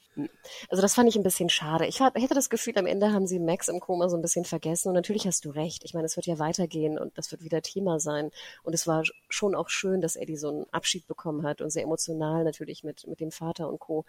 Also 0.69 0.81
das 0.81 0.95
fand 0.95 1.09
ich 1.09 1.15
ein 1.15 1.23
bisschen 1.23 1.49
schade. 1.49 1.85
Ich 1.85 1.99
hätte 1.99 2.33
das 2.33 2.49
Gefühl, 2.49 2.77
am 2.77 2.87
Ende 2.87 3.13
haben 3.13 3.27
sie 3.27 3.39
Max 3.39 3.67
im 3.67 3.79
Koma 3.79 4.09
so 4.09 4.17
ein 4.17 4.21
bisschen 4.21 4.45
vergessen. 4.45 4.89
Und 4.89 4.95
natürlich 4.95 5.27
hast 5.27 5.45
du 5.45 5.51
recht. 5.51 5.83
Ich 5.83 5.93
meine, 5.93 6.05
es 6.05 6.15
wird 6.15 6.25
ja 6.25 6.39
weitergehen 6.39 6.97
und 6.97 7.17
das 7.17 7.31
wird 7.31 7.43
wieder 7.43 7.61
Thema 7.61 7.99
sein. 7.99 8.31
Und 8.63 8.73
es 8.73 8.87
war 8.87 9.03
schon 9.29 9.55
auch 9.55 9.69
schön, 9.69 10.01
dass 10.01 10.15
Eddie 10.15 10.37
so 10.37 10.49
einen 10.49 10.65
Abschied 10.71 11.07
bekommen 11.07 11.43
hat 11.43 11.61
und 11.61 11.69
sehr 11.69 11.83
emotional 11.83 12.43
natürlich 12.43 12.83
mit, 12.83 13.05
mit 13.07 13.19
dem 13.19 13.31
Vater 13.31 13.69
und 13.69 13.79
Co. 13.79 14.05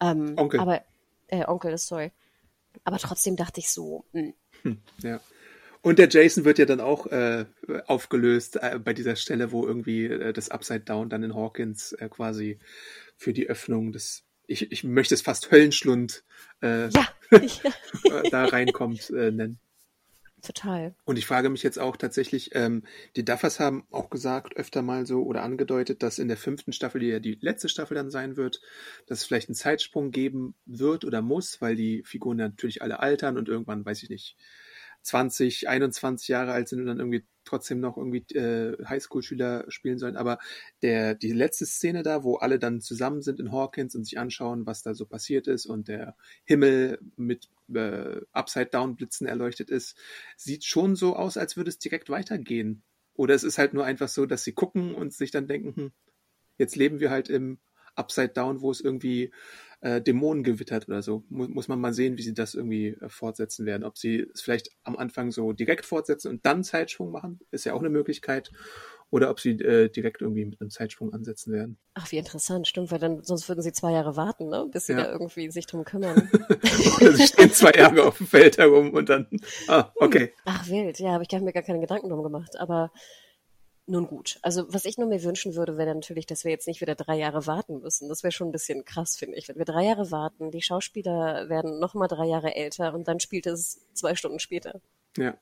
Ähm, 0.00 0.34
Onkel. 0.36 0.60
Aber, 0.60 0.82
äh, 1.28 1.46
Onkel, 1.46 1.78
sorry. 1.78 2.10
Aber 2.82 2.98
trotzdem 2.98 3.36
dachte 3.36 3.60
ich 3.60 3.70
so, 3.70 4.04
mh. 4.12 4.32
Hm, 4.62 4.80
ja. 5.02 5.20
Und 5.80 5.98
der 5.98 6.08
Jason 6.08 6.46
wird 6.46 6.58
ja 6.58 6.64
dann 6.64 6.80
auch 6.80 7.06
äh, 7.08 7.44
aufgelöst 7.86 8.56
äh, 8.56 8.78
bei 8.82 8.94
dieser 8.94 9.16
Stelle, 9.16 9.52
wo 9.52 9.66
irgendwie 9.66 10.06
äh, 10.06 10.32
das 10.32 10.48
Upside 10.48 10.80
Down 10.80 11.10
dann 11.10 11.22
in 11.22 11.34
Hawkins 11.34 11.92
äh, 11.92 12.08
quasi 12.08 12.58
für 13.16 13.34
die 13.34 13.48
Öffnung 13.48 13.92
des 13.92 14.24
ich, 14.46 14.70
ich 14.72 14.84
möchte 14.84 15.14
es 15.14 15.22
fast 15.22 15.50
Höllenschlund 15.50 16.24
äh, 16.62 16.88
ja. 16.88 17.08
da 18.30 18.44
reinkommt, 18.44 19.10
äh, 19.10 19.30
nennen. 19.30 19.58
Total. 20.44 20.94
Und 21.04 21.18
ich 21.18 21.24
frage 21.24 21.48
mich 21.48 21.62
jetzt 21.62 21.78
auch 21.78 21.96
tatsächlich, 21.96 22.50
ähm, 22.54 22.82
die 23.16 23.24
Duffers 23.24 23.60
haben 23.60 23.86
auch 23.90 24.10
gesagt, 24.10 24.56
öfter 24.56 24.82
mal 24.82 25.06
so 25.06 25.22
oder 25.22 25.42
angedeutet, 25.42 26.02
dass 26.02 26.18
in 26.18 26.28
der 26.28 26.36
fünften 26.36 26.74
Staffel, 26.74 27.00
die 27.00 27.06
ja 27.06 27.18
die 27.18 27.38
letzte 27.40 27.70
Staffel 27.70 27.94
dann 27.94 28.10
sein 28.10 28.36
wird, 28.36 28.60
dass 29.06 29.20
es 29.20 29.24
vielleicht 29.24 29.48
einen 29.48 29.54
Zeitsprung 29.54 30.10
geben 30.10 30.54
wird 30.66 31.06
oder 31.06 31.22
muss, 31.22 31.62
weil 31.62 31.76
die 31.76 32.02
Figuren 32.04 32.36
natürlich 32.36 32.82
alle 32.82 33.00
altern 33.00 33.38
und 33.38 33.48
irgendwann, 33.48 33.86
weiß 33.86 34.02
ich 34.02 34.10
nicht, 34.10 34.36
20, 35.04 35.68
21 35.68 36.28
Jahre 36.28 36.52
alt 36.52 36.68
sind 36.68 36.80
und 36.80 36.86
dann 36.86 36.98
irgendwie 36.98 37.26
trotzdem 37.44 37.78
noch 37.78 37.98
irgendwie 37.98 38.24
äh, 38.34 38.82
Highschool-Schüler 38.84 39.66
spielen 39.68 39.98
sollen. 39.98 40.16
Aber 40.16 40.38
der, 40.82 41.14
die 41.14 41.32
letzte 41.32 41.66
Szene 41.66 42.02
da, 42.02 42.24
wo 42.24 42.36
alle 42.36 42.58
dann 42.58 42.80
zusammen 42.80 43.20
sind 43.20 43.38
in 43.38 43.52
Hawkins 43.52 43.94
und 43.94 44.04
sich 44.04 44.18
anschauen, 44.18 44.66
was 44.66 44.82
da 44.82 44.94
so 44.94 45.04
passiert 45.04 45.46
ist 45.46 45.66
und 45.66 45.88
der 45.88 46.16
Himmel 46.44 46.98
mit 47.16 47.50
äh, 47.72 48.20
Upside-Down-Blitzen 48.32 49.26
erleuchtet 49.26 49.70
ist, 49.70 49.96
sieht 50.36 50.64
schon 50.64 50.96
so 50.96 51.16
aus, 51.16 51.36
als 51.36 51.56
würde 51.56 51.68
es 51.68 51.78
direkt 51.78 52.08
weitergehen. 52.08 52.82
Oder 53.14 53.34
es 53.34 53.44
ist 53.44 53.58
halt 53.58 53.74
nur 53.74 53.84
einfach 53.84 54.08
so, 54.08 54.26
dass 54.26 54.42
sie 54.42 54.52
gucken 54.52 54.94
und 54.94 55.12
sich 55.12 55.30
dann 55.30 55.46
denken, 55.46 55.76
hm, 55.76 55.92
jetzt 56.56 56.76
leben 56.76 56.98
wir 56.98 57.10
halt 57.10 57.28
im 57.28 57.58
Upside 57.94 58.30
Down, 58.30 58.60
wo 58.60 58.70
es 58.70 58.80
irgendwie 58.80 59.32
äh, 59.84 60.00
Dämonen 60.00 60.42
gewittert 60.42 60.88
oder 60.88 61.02
so. 61.02 61.24
Mu 61.28 61.46
muss 61.46 61.68
man 61.68 61.78
mal 61.78 61.92
sehen, 61.92 62.16
wie 62.16 62.22
sie 62.22 62.32
das 62.32 62.54
irgendwie 62.54 62.96
äh, 63.00 63.08
fortsetzen 63.10 63.66
werden. 63.66 63.84
Ob 63.84 63.98
sie 63.98 64.26
es 64.32 64.40
vielleicht 64.40 64.70
am 64.82 64.96
Anfang 64.96 65.30
so 65.30 65.52
direkt 65.52 65.84
fortsetzen 65.84 66.28
und 66.30 66.46
dann 66.46 66.64
Zeitsprung 66.64 67.12
machen, 67.12 67.40
ist 67.50 67.66
ja 67.66 67.74
auch 67.74 67.80
eine 67.80 67.90
Möglichkeit. 67.90 68.50
Oder 69.10 69.28
ob 69.30 69.38
sie 69.38 69.50
äh, 69.50 69.90
direkt 69.90 70.22
irgendwie 70.22 70.46
mit 70.46 70.60
einem 70.60 70.70
Zeitsprung 70.70 71.12
ansetzen 71.12 71.52
werden. 71.52 71.76
Ach, 71.92 72.10
wie 72.10 72.16
interessant, 72.16 72.66
stimmt, 72.66 72.90
weil 72.90 72.98
dann 72.98 73.22
sonst 73.22 73.46
würden 73.48 73.60
sie 73.60 73.72
zwei 73.72 73.92
Jahre 73.92 74.16
warten, 74.16 74.48
ne? 74.48 74.66
bis 74.72 74.86
sie 74.86 74.94
ja. 74.94 75.02
da 75.04 75.12
irgendwie 75.12 75.50
sich 75.50 75.66
drum 75.66 75.84
kümmern. 75.84 76.30
Oder 77.00 77.12
sie 77.12 77.26
stehen 77.26 77.52
zwei 77.52 77.72
Jahre 77.72 78.04
auf 78.04 78.16
dem 78.16 78.26
Feld 78.26 78.56
herum 78.56 78.94
und 78.94 79.10
dann, 79.10 79.28
ah, 79.68 79.92
okay. 79.96 80.32
Ach, 80.46 80.66
wild, 80.66 80.98
ja, 80.98 81.10
aber 81.14 81.24
ich 81.28 81.34
habe 81.34 81.44
mir 81.44 81.52
gar 81.52 81.62
keine 81.62 81.80
Gedanken 81.80 82.08
drum 82.08 82.22
gemacht. 82.22 82.58
Aber 82.58 82.90
nun 83.86 84.06
gut. 84.06 84.38
Also 84.42 84.72
was 84.72 84.84
ich 84.84 84.96
nur 84.96 85.08
mir 85.08 85.22
wünschen 85.22 85.54
würde, 85.54 85.76
wäre 85.76 85.94
natürlich, 85.94 86.26
dass 86.26 86.44
wir 86.44 86.50
jetzt 86.50 86.66
nicht 86.66 86.80
wieder 86.80 86.94
drei 86.94 87.16
Jahre 87.16 87.46
warten 87.46 87.80
müssen. 87.80 88.08
Das 88.08 88.22
wäre 88.22 88.32
schon 88.32 88.48
ein 88.48 88.52
bisschen 88.52 88.84
krass, 88.84 89.16
finde 89.16 89.36
ich. 89.36 89.48
Wenn 89.48 89.58
wir 89.58 89.64
drei 89.64 89.84
Jahre 89.84 90.10
warten, 90.10 90.50
die 90.50 90.62
Schauspieler 90.62 91.48
werden 91.48 91.78
noch 91.80 91.94
mal 91.94 92.08
drei 92.08 92.26
Jahre 92.26 92.54
älter 92.54 92.94
und 92.94 93.08
dann 93.08 93.20
spielt 93.20 93.46
es 93.46 93.80
zwei 93.92 94.14
Stunden 94.14 94.38
später. 94.38 94.80
Ja. 95.16 95.36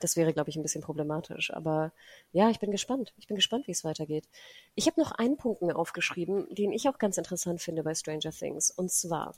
Das 0.00 0.16
wäre, 0.16 0.34
glaube 0.34 0.50
ich, 0.50 0.56
ein 0.56 0.62
bisschen 0.62 0.82
problematisch. 0.82 1.52
Aber 1.52 1.92
ja, 2.32 2.50
ich 2.50 2.60
bin 2.60 2.70
gespannt. 2.70 3.14
Ich 3.16 3.26
bin 3.26 3.36
gespannt, 3.36 3.66
wie 3.66 3.72
es 3.72 3.84
weitergeht. 3.84 4.28
Ich 4.74 4.86
habe 4.86 5.00
noch 5.00 5.12
einen 5.12 5.36
Punkt 5.38 5.62
mir 5.62 5.76
aufgeschrieben, 5.76 6.46
den 6.54 6.72
ich 6.72 6.88
auch 6.88 6.98
ganz 6.98 7.16
interessant 7.16 7.62
finde 7.62 7.82
bei 7.82 7.94
Stranger 7.94 8.30
Things. 8.30 8.70
Und 8.70 8.92
zwar, 8.92 9.34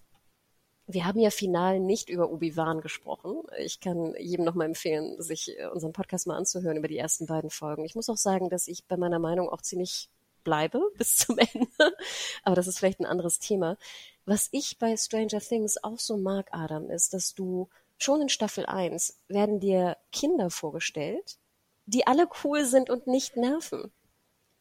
wir 0.86 1.04
haben 1.04 1.18
ja 1.18 1.30
final 1.30 1.80
nicht 1.80 2.08
über 2.08 2.30
Obi-Wan 2.30 2.80
gesprochen. 2.80 3.42
Ich 3.58 3.80
kann 3.80 4.14
jedem 4.18 4.44
nochmal 4.44 4.68
empfehlen, 4.68 5.20
sich 5.20 5.58
äh, 5.58 5.66
unseren 5.66 5.92
Podcast 5.92 6.26
mal 6.26 6.36
anzuhören 6.36 6.76
über 6.76 6.88
die 6.88 6.98
ersten 6.98 7.26
beiden 7.26 7.50
Folgen. 7.50 7.84
Ich 7.84 7.94
muss 7.94 8.08
auch 8.08 8.16
sagen, 8.16 8.50
dass 8.50 8.68
ich 8.68 8.86
bei 8.86 8.96
meiner 8.96 9.18
Meinung 9.18 9.48
auch 9.48 9.62
ziemlich 9.62 10.10
bleibe 10.44 10.80
bis 10.98 11.16
zum 11.16 11.38
Ende. 11.38 11.96
Aber 12.44 12.54
das 12.54 12.68
ist 12.68 12.78
vielleicht 12.78 13.00
ein 13.00 13.06
anderes 13.06 13.38
Thema. 13.38 13.76
Was 14.24 14.48
ich 14.52 14.78
bei 14.78 14.96
Stranger 14.96 15.40
Things 15.40 15.82
auch 15.82 15.98
so 15.98 16.16
mag, 16.16 16.48
Adam, 16.52 16.88
ist, 16.90 17.14
dass 17.14 17.34
du 17.34 17.68
schon 17.98 18.22
in 18.22 18.28
Staffel 18.28 18.66
1 18.66 19.18
werden 19.28 19.58
dir 19.58 19.96
Kinder 20.12 20.50
vorgestellt, 20.50 21.38
die 21.86 22.06
alle 22.06 22.28
cool 22.44 22.64
sind 22.64 22.90
und 22.90 23.06
nicht 23.06 23.36
nerven 23.36 23.92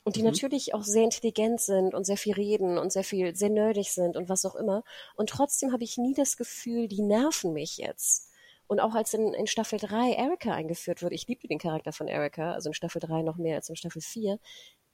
und 0.05 0.15
die 0.15 0.21
mhm. 0.21 0.27
natürlich 0.27 0.73
auch 0.75 0.83
sehr 0.83 1.03
intelligent 1.03 1.59
sind 1.59 1.95
und 1.95 2.05
sehr 2.05 2.15
viel 2.15 2.35
reden 2.35 2.77
und 2.77 2.93
sehr 2.93 3.03
viel, 3.03 3.35
sehr 3.35 3.49
nerdig 3.49 3.91
sind 3.91 4.15
und 4.15 4.29
was 4.29 4.45
auch 4.45 4.55
immer. 4.55 4.83
Und 5.15 5.29
trotzdem 5.31 5.73
habe 5.73 5.83
ich 5.83 5.97
nie 5.97 6.13
das 6.13 6.37
Gefühl, 6.37 6.87
die 6.87 7.01
nerven 7.01 7.53
mich 7.53 7.77
jetzt. 7.77 8.29
Und 8.67 8.79
auch 8.79 8.93
als 8.93 9.15
in, 9.15 9.33
in 9.33 9.47
Staffel 9.47 9.79
3 9.79 10.13
Erika 10.13 10.53
eingeführt 10.53 11.01
wird, 11.01 11.11
ich 11.11 11.27
liebe 11.27 11.47
den 11.47 11.57
Charakter 11.57 11.91
von 11.91 12.07
Erika, 12.07 12.53
also 12.53 12.69
in 12.69 12.75
Staffel 12.75 12.99
3 12.99 13.23
noch 13.23 13.37
mehr 13.37 13.55
als 13.55 13.67
in 13.67 13.75
Staffel 13.75 14.01
4, 14.01 14.39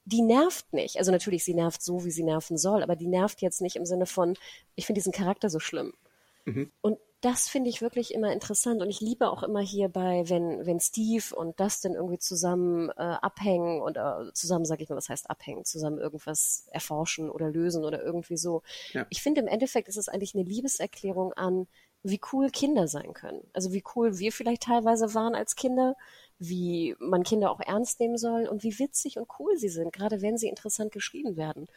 die 0.06 0.22
nervt 0.22 0.72
nicht. 0.72 0.98
Also 0.98 1.12
natürlich, 1.12 1.44
sie 1.44 1.54
nervt 1.54 1.82
so, 1.82 2.06
wie 2.06 2.10
sie 2.10 2.24
nerven 2.24 2.56
soll, 2.56 2.82
aber 2.82 2.96
die 2.96 3.06
nervt 3.06 3.42
jetzt 3.42 3.60
nicht 3.60 3.76
im 3.76 3.84
Sinne 3.84 4.06
von, 4.06 4.36
ich 4.76 4.86
finde 4.86 4.98
diesen 4.98 5.12
Charakter 5.12 5.50
so 5.50 5.60
schlimm. 5.60 5.92
Mhm. 6.46 6.72
Und 6.80 6.98
das 7.22 7.48
finde 7.48 7.70
ich 7.70 7.80
wirklich 7.80 8.12
immer 8.12 8.32
interessant 8.32 8.82
und 8.82 8.90
ich 8.90 9.00
liebe 9.00 9.30
auch 9.30 9.44
immer 9.44 9.60
hier 9.60 9.88
bei, 9.88 10.28
wenn, 10.28 10.66
wenn 10.66 10.80
Steve 10.80 11.34
und 11.34 11.58
Dustin 11.60 11.94
irgendwie 11.94 12.18
zusammen 12.18 12.90
äh, 12.90 12.94
abhängen 13.02 13.80
und 13.80 13.96
äh, 13.96 14.32
zusammen, 14.34 14.64
sage 14.64 14.82
ich 14.82 14.88
mal, 14.88 14.96
was 14.96 15.08
heißt 15.08 15.30
abhängen, 15.30 15.64
zusammen 15.64 15.98
irgendwas 15.98 16.66
erforschen 16.72 17.30
oder 17.30 17.48
lösen 17.48 17.84
oder 17.84 18.02
irgendwie 18.02 18.36
so. 18.36 18.62
Ja. 18.92 19.06
Ich 19.08 19.22
finde 19.22 19.40
im 19.40 19.46
Endeffekt 19.46 19.86
ist 19.86 19.96
es 19.96 20.08
eigentlich 20.08 20.34
eine 20.34 20.42
Liebeserklärung 20.42 21.32
an, 21.34 21.68
wie 22.02 22.20
cool 22.32 22.50
Kinder 22.50 22.88
sein 22.88 23.12
können. 23.14 23.46
Also 23.52 23.72
wie 23.72 23.84
cool 23.94 24.18
wir 24.18 24.32
vielleicht 24.32 24.64
teilweise 24.64 25.14
waren 25.14 25.36
als 25.36 25.54
Kinder, 25.54 25.94
wie 26.40 26.96
man 26.98 27.22
Kinder 27.22 27.52
auch 27.52 27.60
ernst 27.60 28.00
nehmen 28.00 28.18
soll 28.18 28.48
und 28.48 28.64
wie 28.64 28.80
witzig 28.80 29.18
und 29.18 29.28
cool 29.38 29.56
sie 29.56 29.68
sind, 29.68 29.92
gerade 29.92 30.22
wenn 30.22 30.36
sie 30.36 30.48
interessant 30.48 30.90
geschrieben 30.90 31.36
werden. 31.36 31.68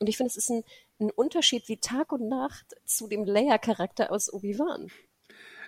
Und 0.00 0.08
ich 0.08 0.16
finde, 0.16 0.28
es 0.28 0.36
ist 0.36 0.50
ein, 0.50 0.64
ein 1.00 1.10
Unterschied 1.10 1.68
wie 1.68 1.78
Tag 1.78 2.12
und 2.12 2.28
Nacht 2.28 2.74
zu 2.84 3.08
dem 3.08 3.24
Leia-Charakter 3.24 4.10
aus 4.10 4.32
Obi-Wan. 4.32 4.90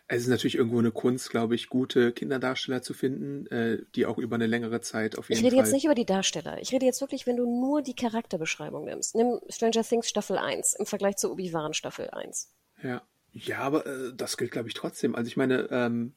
Es 0.08 0.22
ist 0.22 0.28
natürlich 0.28 0.54
irgendwo 0.54 0.78
eine 0.78 0.92
Kunst, 0.92 1.30
glaube 1.30 1.56
ich, 1.56 1.68
gute 1.68 2.12
Kinderdarsteller 2.12 2.80
zu 2.80 2.94
finden, 2.94 3.46
äh, 3.48 3.82
die 3.96 4.06
auch 4.06 4.18
über 4.18 4.36
eine 4.36 4.46
längere 4.46 4.80
Zeit 4.80 5.18
auf 5.18 5.28
jeden 5.28 5.40
Fall. 5.40 5.46
Ich 5.46 5.52
rede 5.52 5.56
Fall 5.56 5.64
jetzt 5.64 5.72
nicht 5.72 5.84
über 5.84 5.96
die 5.96 6.06
Darsteller. 6.06 6.60
Ich 6.60 6.72
rede 6.72 6.86
jetzt 6.86 7.00
wirklich, 7.00 7.26
wenn 7.26 7.36
du 7.36 7.44
nur 7.44 7.82
die 7.82 7.94
Charakterbeschreibung 7.94 8.84
nimmst. 8.84 9.16
Nimm 9.16 9.40
Stranger 9.48 9.82
Things 9.82 10.08
Staffel 10.08 10.38
1 10.38 10.74
im 10.74 10.86
Vergleich 10.86 11.16
zu 11.16 11.32
Obi-Wan 11.32 11.74
Staffel 11.74 12.10
1. 12.10 12.52
Ja. 12.82 13.02
Ja, 13.32 13.58
aber 13.58 13.84
äh, 13.84 14.14
das 14.14 14.36
gilt, 14.36 14.52
glaube 14.52 14.68
ich, 14.68 14.74
trotzdem. 14.74 15.14
Also 15.14 15.28
ich 15.28 15.36
meine, 15.36 15.68
ähm, 15.70 16.14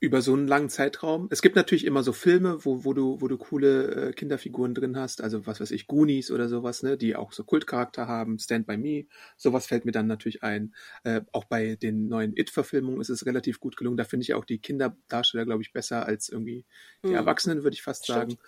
über 0.00 0.22
so 0.22 0.32
einen 0.32 0.46
langen 0.46 0.68
Zeitraum. 0.68 1.26
Es 1.30 1.42
gibt 1.42 1.56
natürlich 1.56 1.84
immer 1.84 2.04
so 2.04 2.12
Filme, 2.12 2.64
wo, 2.64 2.84
wo 2.84 2.92
du, 2.92 3.20
wo 3.20 3.26
du 3.26 3.36
coole 3.36 4.10
äh, 4.10 4.12
Kinderfiguren 4.12 4.72
drin 4.72 4.96
hast, 4.96 5.20
also 5.20 5.46
was 5.46 5.60
weiß 5.60 5.72
ich, 5.72 5.88
Goonies 5.88 6.30
oder 6.30 6.48
sowas, 6.48 6.84
ne, 6.84 6.96
die 6.96 7.16
auch 7.16 7.32
so 7.32 7.42
Kultcharakter 7.42 8.06
haben, 8.06 8.38
Stand 8.38 8.66
by 8.66 8.76
Me, 8.76 9.06
sowas 9.36 9.66
fällt 9.66 9.84
mir 9.84 9.92
dann 9.92 10.06
natürlich 10.06 10.44
ein. 10.44 10.72
Äh, 11.02 11.22
auch 11.32 11.44
bei 11.44 11.74
den 11.74 12.06
neuen 12.06 12.36
It-Verfilmungen 12.36 13.00
ist 13.00 13.08
es 13.08 13.26
relativ 13.26 13.58
gut 13.58 13.76
gelungen. 13.76 13.96
Da 13.96 14.04
finde 14.04 14.22
ich 14.22 14.34
auch 14.34 14.44
die 14.44 14.58
Kinderdarsteller, 14.58 15.44
glaube 15.44 15.62
ich, 15.62 15.72
besser 15.72 16.06
als 16.06 16.28
irgendwie 16.28 16.64
die 17.02 17.08
mhm. 17.08 17.14
Erwachsenen, 17.16 17.64
würde 17.64 17.74
ich 17.74 17.82
fast 17.82 18.04
Stimmt. 18.04 18.18
sagen. 18.18 18.38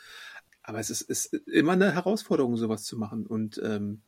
Aber 0.62 0.78
es 0.78 0.90
ist, 0.90 1.02
ist 1.02 1.34
immer 1.48 1.72
eine 1.72 1.92
Herausforderung, 1.94 2.56
sowas 2.56 2.84
zu 2.84 2.96
machen. 2.96 3.26
Und 3.26 3.60
ähm, 3.64 4.02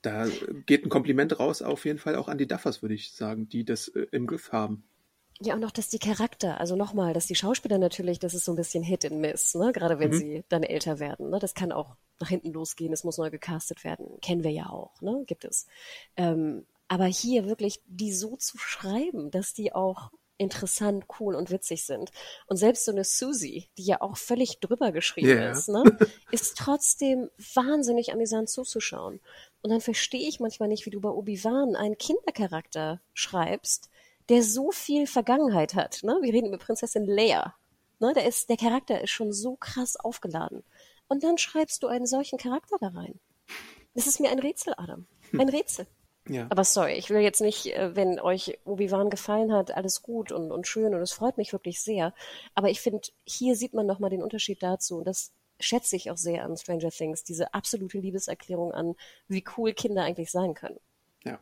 da 0.00 0.28
geht 0.66 0.84
ein 0.84 0.90
Kompliment 0.90 1.40
raus 1.40 1.60
auf 1.60 1.84
jeden 1.86 1.98
Fall 1.98 2.14
auch 2.14 2.28
an 2.28 2.38
die 2.38 2.46
Duffers, 2.46 2.82
würde 2.82 2.94
ich 2.94 3.12
sagen, 3.12 3.48
die 3.48 3.64
das 3.64 3.88
äh, 3.88 4.06
im 4.12 4.28
Griff 4.28 4.52
haben. 4.52 4.84
Ja, 5.44 5.54
und 5.54 5.60
noch, 5.60 5.70
dass 5.70 5.88
die 5.88 5.98
Charakter, 5.98 6.60
also 6.60 6.76
nochmal, 6.76 7.14
dass 7.14 7.26
die 7.26 7.34
Schauspieler 7.34 7.78
natürlich, 7.78 8.18
das 8.18 8.34
ist 8.34 8.44
so 8.44 8.52
ein 8.52 8.56
bisschen 8.56 8.82
Hit 8.82 9.04
and 9.04 9.20
Miss, 9.20 9.54
ne? 9.54 9.72
gerade 9.72 9.98
wenn 9.98 10.10
mhm. 10.10 10.18
sie 10.18 10.44
dann 10.48 10.62
älter 10.62 11.00
werden. 11.00 11.30
Ne? 11.30 11.38
Das 11.38 11.54
kann 11.54 11.72
auch 11.72 11.96
nach 12.20 12.28
hinten 12.28 12.52
losgehen, 12.52 12.92
es 12.92 13.04
muss 13.04 13.18
neu 13.18 13.30
gecastet 13.30 13.82
werden. 13.82 14.20
Kennen 14.20 14.44
wir 14.44 14.52
ja 14.52 14.70
auch, 14.70 15.00
ne? 15.00 15.24
gibt 15.26 15.44
es. 15.44 15.66
Ähm, 16.16 16.66
aber 16.88 17.06
hier 17.06 17.46
wirklich 17.46 17.80
die 17.86 18.12
so 18.12 18.36
zu 18.36 18.58
schreiben, 18.58 19.30
dass 19.30 19.54
die 19.54 19.74
auch 19.74 20.10
interessant, 20.38 21.06
cool 21.20 21.34
und 21.34 21.50
witzig 21.50 21.84
sind. 21.84 22.10
Und 22.46 22.56
selbst 22.56 22.84
so 22.84 22.92
eine 22.92 23.04
Susie, 23.04 23.68
die 23.78 23.84
ja 23.84 24.00
auch 24.00 24.16
völlig 24.16 24.60
drüber 24.60 24.92
geschrieben 24.92 25.28
yeah. 25.28 25.52
ist, 25.52 25.68
ne, 25.68 25.84
ist 26.30 26.56
trotzdem 26.58 27.30
wahnsinnig 27.54 28.12
amüsant 28.12 28.50
zuzuschauen. 28.50 29.20
Und 29.62 29.70
dann 29.70 29.80
verstehe 29.80 30.28
ich 30.28 30.40
manchmal 30.40 30.68
nicht, 30.68 30.84
wie 30.84 30.90
du 30.90 31.00
bei 31.00 31.08
Obi-Wan 31.08 31.76
einen 31.76 31.96
Kindercharakter 31.96 33.00
schreibst, 33.14 33.88
der 34.32 34.42
so 34.42 34.70
viel 34.70 35.06
Vergangenheit 35.06 35.74
hat. 35.74 36.00
Ne? 36.02 36.18
Wir 36.22 36.32
reden 36.32 36.46
über 36.46 36.56
Prinzessin 36.56 37.04
Leia. 37.04 37.54
Ne? 38.00 38.14
Der, 38.14 38.26
ist, 38.26 38.48
der 38.48 38.56
Charakter 38.56 39.02
ist 39.02 39.10
schon 39.10 39.30
so 39.30 39.56
krass 39.56 39.94
aufgeladen. 39.96 40.64
Und 41.06 41.22
dann 41.22 41.36
schreibst 41.36 41.82
du 41.82 41.86
einen 41.86 42.06
solchen 42.06 42.38
Charakter 42.38 42.76
da 42.80 42.88
rein. 42.88 43.20
Das 43.94 44.06
ist 44.06 44.20
mir 44.20 44.30
ein 44.30 44.38
Rätsel, 44.38 44.72
Adam. 44.78 45.06
Ein 45.38 45.50
Rätsel. 45.50 45.86
Ja. 46.26 46.46
Aber 46.48 46.64
sorry, 46.64 46.94
ich 46.94 47.10
will 47.10 47.20
jetzt 47.20 47.42
nicht, 47.42 47.76
äh, 47.76 47.94
wenn 47.94 48.18
euch 48.20 48.58
Obi-Wan 48.64 49.10
gefallen 49.10 49.52
hat, 49.52 49.76
alles 49.76 50.00
gut 50.00 50.32
und, 50.32 50.50
und 50.50 50.66
schön 50.66 50.94
und 50.94 51.02
es 51.02 51.12
freut 51.12 51.36
mich 51.36 51.52
wirklich 51.52 51.82
sehr. 51.82 52.14
Aber 52.54 52.70
ich 52.70 52.80
finde, 52.80 53.02
hier 53.26 53.54
sieht 53.54 53.74
man 53.74 53.84
nochmal 53.84 54.08
den 54.08 54.22
Unterschied 54.22 54.62
dazu. 54.62 54.96
Und 54.96 55.04
das 55.04 55.32
schätze 55.60 55.94
ich 55.94 56.10
auch 56.10 56.16
sehr 56.16 56.42
an 56.46 56.56
Stranger 56.56 56.90
Things, 56.90 57.22
diese 57.22 57.52
absolute 57.52 57.98
Liebeserklärung 57.98 58.72
an, 58.72 58.94
wie 59.28 59.44
cool 59.58 59.74
Kinder 59.74 60.04
eigentlich 60.04 60.30
sein 60.30 60.54
können. 60.54 60.80
Ja. 61.22 61.38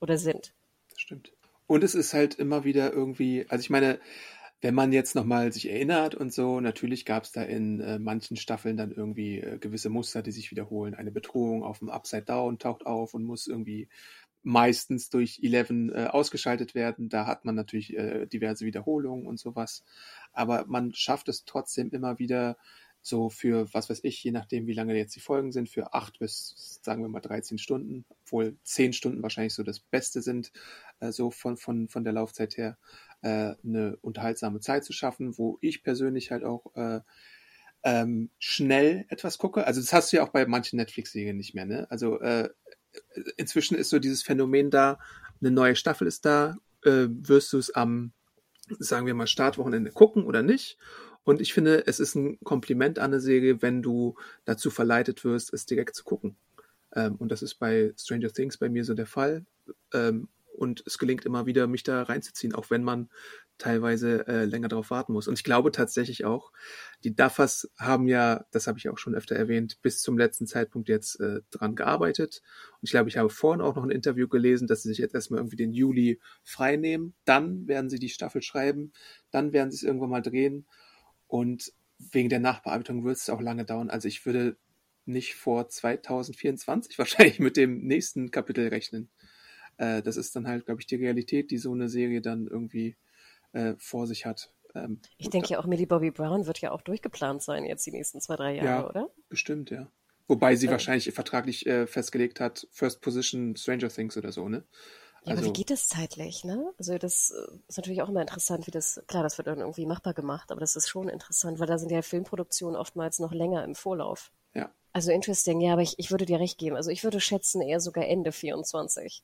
Oder 0.00 0.18
sind. 0.18 0.54
Das 0.90 1.00
stimmt. 1.00 1.32
Und 1.68 1.84
es 1.84 1.94
ist 1.94 2.14
halt 2.14 2.34
immer 2.34 2.64
wieder 2.64 2.92
irgendwie, 2.92 3.46
also 3.48 3.60
ich 3.60 3.70
meine, 3.70 4.00
wenn 4.60 4.74
man 4.74 4.90
jetzt 4.90 5.14
nochmal 5.14 5.52
sich 5.52 5.70
erinnert 5.70 6.14
und 6.14 6.32
so, 6.32 6.60
natürlich 6.60 7.04
gab 7.04 7.24
es 7.24 7.32
da 7.32 7.42
in 7.42 7.80
äh, 7.80 7.98
manchen 7.98 8.36
Staffeln 8.38 8.76
dann 8.76 8.90
irgendwie 8.90 9.38
äh, 9.38 9.58
gewisse 9.58 9.90
Muster, 9.90 10.22
die 10.22 10.32
sich 10.32 10.50
wiederholen. 10.50 10.94
Eine 10.94 11.12
Bedrohung 11.12 11.62
auf 11.62 11.78
dem 11.80 11.90
Upside 11.90 12.22
Down 12.22 12.58
taucht 12.58 12.86
auf 12.86 13.14
und 13.14 13.22
muss 13.24 13.46
irgendwie 13.46 13.88
meistens 14.42 15.10
durch 15.10 15.40
Eleven 15.42 15.92
äh, 15.92 16.06
ausgeschaltet 16.06 16.74
werden. 16.74 17.10
Da 17.10 17.26
hat 17.26 17.44
man 17.44 17.54
natürlich 17.54 17.94
äh, 17.96 18.26
diverse 18.26 18.64
Wiederholungen 18.64 19.26
und 19.26 19.38
sowas. 19.38 19.84
Aber 20.32 20.64
man 20.68 20.94
schafft 20.94 21.28
es 21.28 21.44
trotzdem 21.44 21.90
immer 21.90 22.18
wieder, 22.18 22.56
so 23.02 23.30
für, 23.30 23.72
was 23.72 23.88
weiß 23.88 24.00
ich, 24.02 24.22
je 24.22 24.32
nachdem, 24.32 24.66
wie 24.66 24.74
lange 24.74 24.96
jetzt 24.96 25.16
die 25.16 25.20
Folgen 25.20 25.52
sind, 25.52 25.68
für 25.68 25.94
acht 25.94 26.18
bis, 26.18 26.80
sagen 26.82 27.02
wir 27.02 27.08
mal, 27.08 27.20
13 27.20 27.58
Stunden, 27.58 28.04
obwohl 28.08 28.56
zehn 28.64 28.92
Stunden 28.92 29.22
wahrscheinlich 29.22 29.54
so 29.54 29.62
das 29.62 29.80
Beste 29.80 30.22
sind, 30.22 30.52
äh, 31.00 31.12
so 31.12 31.30
von, 31.30 31.56
von, 31.56 31.88
von 31.88 32.04
der 32.04 32.12
Laufzeit 32.12 32.56
her, 32.56 32.76
äh, 33.22 33.54
eine 33.64 33.96
unterhaltsame 34.02 34.60
Zeit 34.60 34.84
zu 34.84 34.92
schaffen, 34.92 35.38
wo 35.38 35.58
ich 35.60 35.82
persönlich 35.82 36.30
halt 36.30 36.44
auch 36.44 36.74
äh, 36.74 37.00
ähm, 37.84 38.30
schnell 38.38 39.06
etwas 39.08 39.38
gucke. 39.38 39.66
Also 39.66 39.80
das 39.80 39.92
hast 39.92 40.12
du 40.12 40.16
ja 40.16 40.24
auch 40.24 40.30
bei 40.30 40.46
manchen 40.46 40.76
Netflix-Serien 40.76 41.36
nicht 41.36 41.54
mehr, 41.54 41.64
ne? 41.64 41.86
Also 41.90 42.20
äh, 42.20 42.48
inzwischen 43.36 43.76
ist 43.76 43.90
so 43.90 43.98
dieses 43.98 44.22
Phänomen 44.22 44.70
da, 44.70 44.98
eine 45.40 45.50
neue 45.50 45.76
Staffel 45.76 46.06
ist 46.06 46.24
da, 46.24 46.56
äh, 46.84 47.06
wirst 47.08 47.52
du 47.52 47.58
es 47.58 47.74
am, 47.74 48.12
sagen 48.78 49.06
wir 49.06 49.14
mal, 49.14 49.26
Startwochenende 49.26 49.92
gucken 49.92 50.24
oder 50.24 50.42
nicht? 50.42 50.78
Und 51.28 51.42
ich 51.42 51.52
finde, 51.52 51.86
es 51.86 52.00
ist 52.00 52.14
ein 52.14 52.38
Kompliment 52.42 52.98
an 52.98 53.12
eine 53.12 53.20
Serie, 53.20 53.60
wenn 53.60 53.82
du 53.82 54.16
dazu 54.46 54.70
verleitet 54.70 55.24
wirst, 55.24 55.52
es 55.52 55.66
direkt 55.66 55.94
zu 55.94 56.02
gucken. 56.02 56.38
Ähm, 56.94 57.16
und 57.16 57.30
das 57.30 57.42
ist 57.42 57.56
bei 57.56 57.92
Stranger 57.98 58.32
Things 58.32 58.56
bei 58.56 58.70
mir 58.70 58.82
so 58.82 58.94
der 58.94 59.04
Fall. 59.04 59.44
Ähm, 59.92 60.28
und 60.56 60.82
es 60.86 60.96
gelingt 60.96 61.26
immer 61.26 61.44
wieder, 61.44 61.66
mich 61.66 61.82
da 61.82 62.02
reinzuziehen, 62.02 62.54
auch 62.54 62.70
wenn 62.70 62.82
man 62.82 63.10
teilweise 63.58 64.26
äh, 64.26 64.46
länger 64.46 64.68
darauf 64.68 64.90
warten 64.90 65.12
muss. 65.12 65.28
Und 65.28 65.34
ich 65.34 65.44
glaube 65.44 65.70
tatsächlich 65.70 66.24
auch, 66.24 66.50
die 67.04 67.14
Duffers 67.14 67.70
haben 67.76 68.08
ja, 68.08 68.46
das 68.50 68.66
habe 68.66 68.78
ich 68.78 68.88
auch 68.88 68.96
schon 68.96 69.14
öfter 69.14 69.36
erwähnt, 69.36 69.82
bis 69.82 70.00
zum 70.00 70.16
letzten 70.16 70.46
Zeitpunkt 70.46 70.88
jetzt 70.88 71.20
äh, 71.20 71.42
dran 71.50 71.76
gearbeitet. 71.76 72.40
Und 72.80 72.84
ich 72.84 72.90
glaube, 72.90 73.10
ich 73.10 73.18
habe 73.18 73.28
vorhin 73.28 73.60
auch 73.60 73.76
noch 73.76 73.84
ein 73.84 73.90
Interview 73.90 74.28
gelesen, 74.28 74.66
dass 74.66 74.82
sie 74.82 74.88
sich 74.88 74.98
jetzt 74.98 75.14
erstmal 75.14 75.40
irgendwie 75.40 75.56
den 75.56 75.74
Juli 75.74 76.20
frei 76.42 76.76
nehmen. 76.76 77.12
Dann 77.26 77.68
werden 77.68 77.90
sie 77.90 77.98
die 77.98 78.08
Staffel 78.08 78.40
schreiben, 78.40 78.94
dann 79.30 79.52
werden 79.52 79.70
sie 79.70 79.76
es 79.76 79.82
irgendwann 79.82 80.08
mal 80.08 80.22
drehen. 80.22 80.64
Und 81.28 81.72
wegen 81.98 82.28
der 82.28 82.40
Nachbearbeitung 82.40 83.04
wird 83.04 83.16
es 83.16 83.30
auch 83.30 83.40
lange 83.40 83.64
dauern. 83.64 83.90
Also 83.90 84.08
ich 84.08 84.26
würde 84.26 84.56
nicht 85.04 85.34
vor 85.34 85.68
2024 85.68 86.98
wahrscheinlich 86.98 87.38
mit 87.38 87.56
dem 87.56 87.86
nächsten 87.86 88.30
Kapitel 88.30 88.68
rechnen. 88.68 89.10
Äh, 89.76 90.02
das 90.02 90.16
ist 90.16 90.34
dann 90.34 90.48
halt, 90.48 90.66
glaube 90.66 90.80
ich, 90.80 90.86
die 90.86 90.96
Realität, 90.96 91.50
die 91.50 91.58
so 91.58 91.72
eine 91.72 91.88
Serie 91.88 92.20
dann 92.20 92.46
irgendwie 92.46 92.96
äh, 93.52 93.74
vor 93.78 94.06
sich 94.06 94.26
hat. 94.26 94.52
Ähm, 94.74 95.00
ich 95.16 95.30
denke 95.30 95.48
ja 95.50 95.58
auch, 95.58 95.66
Millie 95.66 95.86
Bobby 95.86 96.10
Brown 96.10 96.46
wird 96.46 96.60
ja 96.60 96.72
auch 96.72 96.82
durchgeplant 96.82 97.42
sein 97.42 97.64
jetzt 97.64 97.86
die 97.86 97.92
nächsten 97.92 98.20
zwei, 98.20 98.36
drei 98.36 98.56
Jahre, 98.56 98.66
ja, 98.66 98.88
oder? 98.88 99.10
Bestimmt, 99.28 99.70
ja. 99.70 99.90
Wobei 100.26 100.56
sie 100.56 100.66
äh, 100.66 100.70
wahrscheinlich 100.70 101.10
vertraglich 101.12 101.66
äh, 101.66 101.86
festgelegt 101.86 102.40
hat, 102.40 102.66
First 102.70 103.00
Position 103.00 103.56
Stranger 103.56 103.88
Things 103.88 104.16
oder 104.16 104.32
so, 104.32 104.48
ne? 104.48 104.64
Ja, 105.28 105.34
also, 105.34 105.46
aber 105.46 105.54
wie 105.54 105.58
geht 105.58 105.70
das 105.70 105.88
zeitlich, 105.88 106.44
ne? 106.44 106.72
Also 106.78 106.96
das 106.98 107.30
äh, 107.30 107.58
ist 107.68 107.76
natürlich 107.76 108.02
auch 108.02 108.08
immer 108.08 108.22
interessant, 108.22 108.66
wie 108.66 108.70
das, 108.70 109.02
klar, 109.06 109.22
das 109.22 109.38
wird 109.38 109.46
dann 109.46 109.60
irgendwie 109.60 109.86
machbar 109.86 110.14
gemacht, 110.14 110.50
aber 110.50 110.60
das 110.60 110.76
ist 110.76 110.88
schon 110.88 111.08
interessant, 111.08 111.60
weil 111.60 111.66
da 111.66 111.78
sind 111.78 111.90
ja 111.90 112.02
Filmproduktionen 112.02 112.76
oftmals 112.76 113.18
noch 113.18 113.32
länger 113.32 113.64
im 113.64 113.74
Vorlauf. 113.74 114.32
Ja. 114.54 114.70
Also 114.92 115.12
interesting, 115.12 115.60
ja, 115.60 115.74
aber 115.74 115.82
ich, 115.82 115.98
ich 115.98 116.10
würde 116.10 116.24
dir 116.24 116.40
recht 116.40 116.58
geben. 116.58 116.76
Also 116.76 116.90
ich 116.90 117.04
würde 117.04 117.20
schätzen 117.20 117.60
eher 117.60 117.80
sogar 117.80 118.06
Ende 118.06 118.32
24 118.32 119.22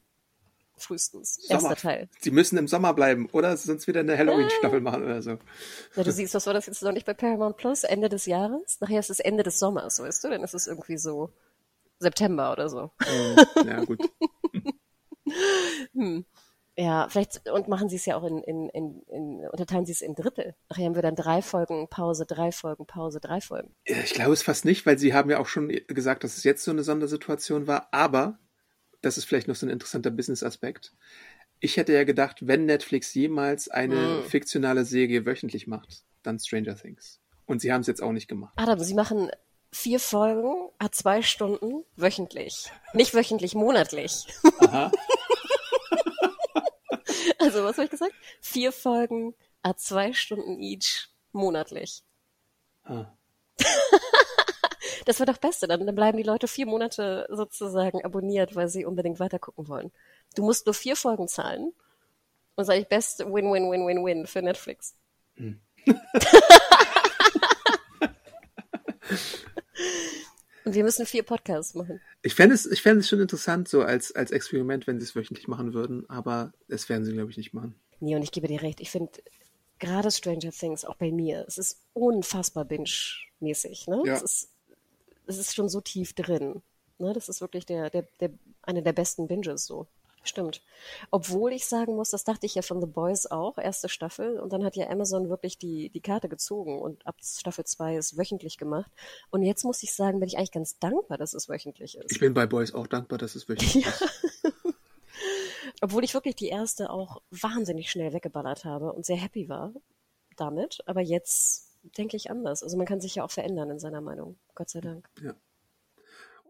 frühestens. 0.77 1.37
Sommer. 1.37 1.61
Erster 1.61 1.77
Teil. 1.77 2.09
Sie 2.21 2.31
müssen 2.31 2.59
im 2.59 2.69
Sommer 2.69 2.95
bleiben, 2.95 3.29
oder? 3.33 3.57
Sonst 3.57 3.87
wieder 3.87 4.01
eine 4.01 4.19
Halloween-Staffel 4.19 4.81
machen 4.81 5.05
oder 5.05 5.23
so. 5.23 5.39
Ja, 5.95 6.03
du 6.03 6.13
siehst, 6.13 6.35
was 6.35 6.47
war 6.47 6.55
das 6.55 6.67
jetzt 6.67 6.83
noch 6.83 6.93
nicht 6.93 7.07
bei 7.07 7.15
Paramount 7.15 7.57
Plus? 7.57 7.85
Ende 7.85 8.09
des 8.09 8.27
Jahres? 8.27 8.81
Nachher 8.81 9.01
ist 9.01 9.11
es 9.11 9.21
Ende 9.21 9.43
des 9.43 9.59
Sommers, 9.59 10.01
weißt 10.01 10.25
du? 10.25 10.31
Dann 10.31 10.43
ist 10.43 10.55
es 10.55 10.67
irgendwie 10.67 10.99
so 10.99 11.31
September 11.99 12.53
oder 12.53 12.69
so. 12.69 12.91
Hm, 13.03 13.37
ja, 13.67 13.85
gut. 13.85 14.01
hm. 15.95 16.25
Ja, 16.77 17.09
vielleicht, 17.09 17.49
und 17.49 17.69
machen 17.69 17.89
sie 17.89 17.97
es 17.97 18.05
ja 18.05 18.17
auch 18.17 18.25
in, 18.25 18.43
in, 18.43 18.69
in, 18.71 19.03
in 19.03 19.49
unterteilen 19.49 19.87
sie 19.87 19.93
es 19.93 20.01
in 20.01 20.17
Drittel. 20.17 20.57
Nachher 20.69 20.87
haben 20.87 20.97
wir 20.97 21.03
dann 21.03 21.15
drei 21.15 21.41
Folgen 21.41 21.89
Pause, 21.89 22.27
drei 22.27 22.51
Folgen 22.51 22.85
Pause, 22.87 23.21
drei 23.21 23.41
Folgen. 23.41 23.73
Ich 23.85 24.15
glaube 24.15 24.33
es 24.33 24.43
fast 24.43 24.65
nicht, 24.65 24.85
weil 24.85 24.99
sie 24.99 25.15
haben 25.15 25.31
ja 25.31 25.39
auch 25.39 25.47
schon 25.47 25.69
gesagt, 25.69 26.25
dass 26.25 26.37
es 26.37 26.43
jetzt 26.43 26.65
so 26.65 26.73
eine 26.73 26.83
Sondersituation 26.83 27.69
war, 27.69 27.89
aber 27.93 28.41
das 29.03 29.19
ist 29.19 29.25
vielleicht 29.25 29.47
noch 29.47 29.55
so 29.55 29.67
ein 29.67 29.71
interessanter 29.71 30.11
Business-Aspekt. 30.11 30.93
Ich 31.61 31.77
hätte 31.77 31.93
ja 31.93 32.03
gedacht, 32.03 32.39
wenn 32.47 32.67
Netflix 32.67 33.15
jemals 33.15 33.69
eine 33.69 34.17
hm. 34.19 34.25
fiktionale 34.25 34.85
Serie 34.85 35.27
wöchentlich 35.27 35.69
macht, 35.69 36.03
dann 36.25 36.41
Stranger 36.41 36.75
Things. 36.75 37.21
Und 37.47 37.61
sie 37.61 37.73
haben 37.73 37.83
es 37.83 37.87
jetzt 37.87 38.03
auch 38.03 38.13
nicht 38.13 38.27
gemacht. 38.27 38.55
Adam, 38.57 38.81
sie 38.81 38.95
machen 38.95 39.31
vier 39.71 40.01
Folgen, 40.01 40.71
hat 40.81 40.95
zwei 40.95 41.23
Stunden 41.23 41.85
wöchentlich. 41.97 42.73
Nicht 42.95 43.15
wöchentlich, 43.15 43.55
monatlich. 43.55 44.27
Aha. 44.61 44.91
also, 47.45 47.65
was 47.65 47.77
habe 47.77 47.85
ich 47.85 47.91
gesagt? 47.91 48.15
Vier 48.41 48.73
Folgen, 48.73 49.35
hat 49.63 49.81
zwei 49.81 50.13
Stunden 50.13 50.59
each, 50.61 51.09
monatlich. 51.33 52.03
Ah. 52.85 53.07
Das 55.07 55.19
war 55.19 55.27
doch 55.27 55.37
Beste. 55.37 55.69
Dann, 55.69 55.85
dann 55.85 55.95
bleiben 55.95 56.17
die 56.17 56.25
Leute 56.25 56.49
vier 56.49 56.65
Monate 56.65 57.27
sozusagen 57.29 58.03
abonniert, 58.05 58.57
weil 58.57 58.69
sie 58.69 58.87
unbedingt 58.87 59.21
weitergucken 59.21 59.69
wollen. 59.69 59.93
Du 60.35 60.43
musst 60.43 60.65
nur 60.65 60.73
vier 60.73 60.97
Folgen 60.97 61.29
zahlen. 61.29 61.75
Und 62.57 62.65
sage 62.65 62.81
ich, 62.81 62.89
best 62.89 63.21
Win-Win-Win-Win-Win 63.21 64.27
für 64.27 64.41
Netflix. 64.41 64.97
Hm. 65.37 65.61
Und 70.65 70.75
wir 70.75 70.85
müssen 70.85 71.05
vier 71.07 71.23
Podcasts 71.23 71.75
machen. 71.75 72.01
Ich 72.23 72.35
fände 72.35 72.55
es, 72.55 72.65
ich 72.67 72.83
fände 72.83 73.01
es 73.01 73.09
schon 73.09 73.21
interessant, 73.21 73.69
so 73.69 73.83
als, 73.83 74.13
als 74.13 74.31
Experiment, 74.31 74.87
wenn 74.87 74.99
sie 74.99 75.05
es 75.05 75.15
wöchentlich 75.15 75.47
machen 75.49 75.75
würden, 75.75 76.09
aber 76.09 76.53
das 76.69 76.89
werden 76.89 77.05
sie, 77.05 77.13
glaube 77.13 77.31
ich, 77.31 77.37
nicht 77.37 77.53
machen. 77.53 77.75
Nee, 78.01 78.17
und 78.17 78.23
ich 78.23 78.33
gebe 78.33 78.49
dir 78.49 78.63
recht. 78.63 78.81
Ich 78.81 78.91
finde, 78.91 79.13
gerade 79.79 80.11
Stranger 80.11 80.51
Things, 80.51 80.85
auch 80.85 80.97
bei 80.97 81.13
mir, 81.13 81.45
es 81.47 81.59
ist 81.59 81.81
unfassbar 81.93 82.65
binge-mäßig. 82.65 83.87
Ne? 83.89 84.03
Ja. 84.07 84.15
Es 84.15 84.23
ist 84.23 84.49
es 85.27 85.39
ist 85.39 85.55
schon 85.55 85.69
so 85.69 85.81
tief 85.81 86.13
drin. 86.15 86.63
Ne? 86.99 87.13
Das 87.13 87.29
ist 87.29 87.41
wirklich 87.41 87.67
der, 87.67 87.91
der, 87.91 88.07
der, 88.21 88.31
eine 88.63 88.83
der 88.83 88.93
besten 88.93 89.27
Binges 89.27 89.67
so. 89.67 89.87
Stimmt. 90.25 90.63
Obwohl 91.11 91.53
ich 91.53 91.67
sagen 91.67 91.95
muss, 91.97 92.11
das 92.11 92.25
dachte 92.25 92.47
ich 92.47 92.55
ja 92.55 92.63
von 92.63 92.81
The 92.81 92.87
Boys 92.87 93.27
auch, 93.27 93.59
erste 93.59 93.91
Staffel. 93.91 94.41
Und 94.41 94.53
dann 94.55 94.65
hat 94.65 94.75
ja 94.75 94.89
Amazon 94.89 95.29
wirklich 95.29 95.59
die, 95.59 95.91
die 95.91 96.01
Karte 96.01 96.31
gezogen 96.31 96.81
und 96.81 97.07
ab 97.07 97.17
Staffel 97.23 97.65
2 97.65 97.97
ist 97.97 98.17
wöchentlich 98.17 98.57
gemacht. 98.57 98.91
Und 99.31 99.43
jetzt 99.43 99.65
muss 99.65 99.83
ich 99.83 99.93
sagen, 99.93 100.21
bin 100.21 100.29
ich 100.29 100.39
eigentlich 100.39 100.53
ganz 100.53 100.79
dankbar, 100.79 101.19
dass 101.19 101.35
es 101.35 101.49
wöchentlich 101.49 101.99
ist. 101.99 102.11
Ich 102.11 102.21
bin 102.21 102.33
bei 102.33 102.47
Boys 102.47 102.75
auch 102.75 102.87
dankbar, 102.87 103.19
dass 103.19 103.35
es 103.35 103.49
wöchentlich 103.49 103.85
ja. 103.85 103.91
ist. 103.91 104.05
Obwohl 105.83 106.05
ich 106.05 106.15
wirklich 106.15 106.37
die 106.37 106.49
erste 106.49 106.91
auch 106.91 107.21
wahnsinnig 107.31 107.91
schnell 107.91 108.15
weggeballert 108.15 108.65
habe 108.65 108.93
und 108.93 109.05
sehr 109.05 109.17
happy 109.17 109.51
war 109.51 109.73
damit. 110.37 110.79
Aber 110.87 111.03
jetzt 111.03 111.71
denke 111.99 112.17
ich 112.17 112.31
anders. 112.31 112.63
Also 112.63 112.79
man 112.79 112.87
kann 112.87 113.01
sich 113.03 113.17
ja 113.17 113.25
auch 113.25 113.31
verändern 113.31 113.71
in 113.71 113.79
seiner 113.79 114.01
Meinung. 114.01 114.39
Gott 114.55 114.71
sei 114.71 114.81
Dank. 114.81 115.09
Ja. 115.23 115.35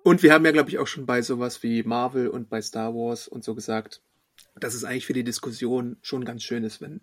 Und 0.04 0.22
wir 0.22 0.34
haben 0.34 0.44
ja, 0.44 0.52
glaube 0.52 0.68
ich, 0.68 0.78
auch 0.78 0.86
schon 0.86 1.06
bei 1.06 1.22
sowas 1.22 1.62
wie 1.62 1.82
Marvel 1.82 2.28
und 2.28 2.50
bei 2.50 2.60
Star 2.60 2.94
Wars 2.94 3.26
und 3.26 3.42
so 3.42 3.54
gesagt, 3.54 4.02
dass 4.54 4.74
es 4.74 4.84
eigentlich 4.84 5.06
für 5.06 5.14
die 5.14 5.24
Diskussion 5.24 5.96
schon 6.02 6.26
ganz 6.26 6.42
schön 6.42 6.62
ist, 6.62 6.82
wenn 6.82 7.00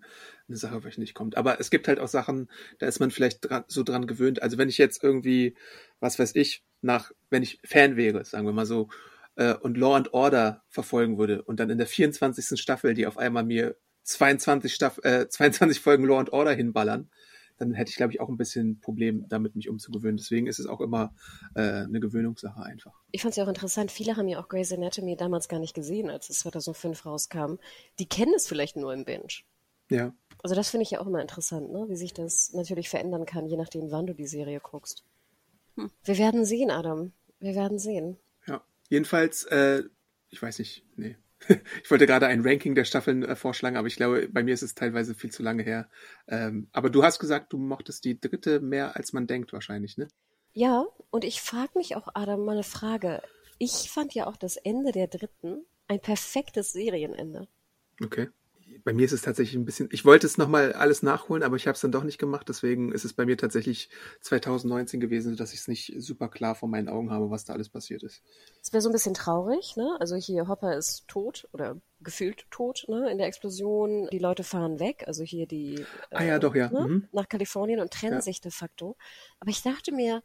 eine 0.47 0.55
Sache 0.55 0.83
wöchentlich 0.83 1.15
kommt. 1.15 1.35
Aber 1.35 1.59
es 1.59 1.71
gibt 1.71 1.87
halt 1.87 1.99
auch 1.99 2.07
Sachen, 2.07 2.47
da 2.77 2.85
ist 2.85 2.99
man 2.99 3.09
vielleicht 3.09 3.49
dran, 3.49 3.63
so 3.67 3.81
dran 3.81 4.05
gewöhnt. 4.05 4.43
Also 4.43 4.59
wenn 4.59 4.69
ich 4.69 4.77
jetzt 4.77 5.03
irgendwie, 5.03 5.55
was 5.99 6.19
weiß 6.19 6.35
ich, 6.35 6.63
nach, 6.81 7.11
wenn 7.31 7.41
ich 7.41 7.59
Fan 7.63 7.97
wäre, 7.97 8.23
sagen 8.23 8.45
wir 8.45 8.53
mal 8.53 8.67
so, 8.67 8.87
äh, 9.35 9.55
und 9.55 9.77
Law 9.77 9.95
and 9.95 10.13
Order 10.13 10.63
verfolgen 10.69 11.17
würde 11.17 11.41
und 11.41 11.59
dann 11.59 11.71
in 11.71 11.79
der 11.79 11.87
24. 11.87 12.61
Staffel, 12.61 12.93
die 12.93 13.07
auf 13.07 13.17
einmal 13.17 13.43
mir 13.43 13.77
22, 14.03 14.75
Staff 14.75 14.99
äh, 15.03 15.27
22 15.27 15.79
Folgen 15.79 16.05
Law 16.05 16.19
and 16.19 16.33
Order 16.33 16.53
hinballern, 16.53 17.09
dann 17.61 17.73
hätte 17.73 17.89
ich, 17.89 17.95
glaube 17.95 18.11
ich, 18.11 18.19
auch 18.19 18.27
ein 18.27 18.37
bisschen 18.37 18.79
Problem 18.81 19.27
damit, 19.29 19.55
mich 19.55 19.69
umzugewöhnen. 19.69 20.17
Deswegen 20.17 20.47
ist 20.47 20.59
es 20.59 20.65
auch 20.65 20.81
immer 20.81 21.13
äh, 21.53 21.61
eine 21.61 21.99
Gewöhnungssache 21.99 22.61
einfach. 22.63 22.93
Ich 23.11 23.21
fand 23.21 23.31
es 23.31 23.37
ja 23.37 23.43
auch 23.43 23.49
interessant, 23.49 23.91
viele 23.91 24.17
haben 24.17 24.27
ja 24.27 24.41
auch 24.41 24.49
Grey's 24.49 24.73
Anatomy 24.73 25.15
damals 25.15 25.47
gar 25.47 25.59
nicht 25.59 25.75
gesehen, 25.75 26.09
als 26.09 26.29
es 26.29 26.39
2005 26.39 27.05
rauskam. 27.05 27.55
Die 27.99 28.07
kennen 28.07 28.33
es 28.35 28.47
vielleicht 28.47 28.77
nur 28.77 28.93
im 28.93 29.05
Binge. 29.05 29.27
Ja. 29.89 30.13
Also 30.41 30.55
das 30.55 30.71
finde 30.71 30.83
ich 30.83 30.91
ja 30.91 31.01
auch 31.01 31.07
immer 31.07 31.21
interessant, 31.21 31.71
ne? 31.71 31.85
wie 31.87 31.95
sich 31.95 32.13
das 32.13 32.51
natürlich 32.53 32.89
verändern 32.89 33.25
kann, 33.25 33.45
je 33.45 33.57
nachdem, 33.57 33.91
wann 33.91 34.07
du 34.07 34.15
die 34.15 34.25
Serie 34.25 34.59
guckst. 34.59 35.03
Hm. 35.75 35.91
Wir 36.03 36.17
werden 36.17 36.45
sehen, 36.45 36.71
Adam. 36.71 37.11
Wir 37.39 37.53
werden 37.53 37.77
sehen. 37.77 38.17
Ja, 38.47 38.63
jedenfalls, 38.89 39.43
äh, 39.45 39.83
ich 40.29 40.41
weiß 40.41 40.57
nicht, 40.59 40.83
nee, 40.95 41.15
ich 41.47 41.89
wollte 41.91 42.05
gerade 42.07 42.27
ein 42.27 42.41
Ranking 42.41 42.75
der 42.75 42.85
Staffeln 42.85 43.23
äh, 43.23 43.35
vorschlagen, 43.35 43.77
aber 43.77 43.87
ich 43.87 43.95
glaube, 43.95 44.27
bei 44.31 44.43
mir 44.43 44.53
ist 44.53 44.61
es 44.61 44.75
teilweise 44.75 45.15
viel 45.15 45.31
zu 45.31 45.43
lange 45.43 45.63
her. 45.63 45.89
Ähm, 46.27 46.67
aber 46.71 46.89
du 46.89 47.03
hast 47.03 47.19
gesagt, 47.19 47.53
du 47.53 47.57
mochtest 47.57 48.05
die 48.05 48.19
dritte 48.19 48.59
mehr, 48.59 48.95
als 48.95 49.13
man 49.13 49.27
denkt 49.27 49.53
wahrscheinlich, 49.53 49.97
ne? 49.97 50.07
Ja, 50.53 50.85
und 51.09 51.23
ich 51.23 51.41
frage 51.41 51.71
mich 51.75 51.95
auch, 51.95 52.09
Adam, 52.13 52.43
mal 52.43 52.53
eine 52.53 52.63
Frage. 52.63 53.21
Ich 53.57 53.89
fand 53.89 54.13
ja 54.13 54.27
auch 54.27 54.37
das 54.37 54.57
Ende 54.57 54.91
der 54.91 55.07
dritten 55.07 55.65
ein 55.87 55.99
perfektes 55.99 56.73
Serienende. 56.73 57.47
Okay. 58.03 58.29
Bei 58.83 58.93
mir 58.93 59.05
ist 59.05 59.11
es 59.11 59.21
tatsächlich 59.21 59.55
ein 59.55 59.65
bisschen, 59.65 59.89
ich 59.91 60.05
wollte 60.05 60.25
es 60.27 60.37
nochmal 60.37 60.73
alles 60.73 61.03
nachholen, 61.03 61.43
aber 61.43 61.55
ich 61.55 61.67
habe 61.67 61.75
es 61.75 61.81
dann 61.81 61.91
doch 61.91 62.03
nicht 62.03 62.17
gemacht. 62.17 62.47
Deswegen 62.49 62.91
ist 62.91 63.05
es 63.05 63.13
bei 63.13 63.25
mir 63.25 63.37
tatsächlich 63.37 63.89
2019 64.21 64.99
gewesen, 64.99 65.35
dass 65.35 65.53
ich 65.53 65.59
es 65.59 65.67
nicht 65.67 65.93
super 65.97 66.29
klar 66.29 66.55
vor 66.55 66.69
meinen 66.69 66.89
Augen 66.89 67.11
habe, 67.11 67.29
was 67.29 67.45
da 67.45 67.53
alles 67.53 67.69
passiert 67.69 68.03
ist. 68.03 68.21
Es 68.61 68.73
wäre 68.73 68.81
so 68.81 68.89
ein 68.89 68.93
bisschen 68.93 69.13
traurig, 69.13 69.75
ne? 69.77 69.97
Also 69.99 70.15
hier 70.15 70.47
Hopper 70.47 70.77
ist 70.77 71.07
tot 71.07 71.47
oder 71.53 71.79
gefühlt 72.01 72.45
tot, 72.51 72.85
ne? 72.87 73.11
In 73.11 73.17
der 73.17 73.27
Explosion. 73.27 74.07
Die 74.11 74.19
Leute 74.19 74.43
fahren 74.43 74.79
weg, 74.79 75.03
also 75.07 75.23
hier 75.23 75.45
die. 75.47 75.85
Ah 76.09 76.23
ja, 76.23 76.39
doch, 76.39 76.55
ja. 76.55 76.69
Ne? 76.71 76.87
Mhm. 76.87 77.07
Nach 77.11 77.29
Kalifornien 77.29 77.79
und 77.79 77.91
trennen 77.91 78.15
Ja. 78.15 78.21
sich 78.21 78.41
de 78.41 78.51
facto. 78.51 78.95
Aber 79.39 79.51
ich 79.51 79.61
dachte 79.61 79.91
mir, 79.91 80.23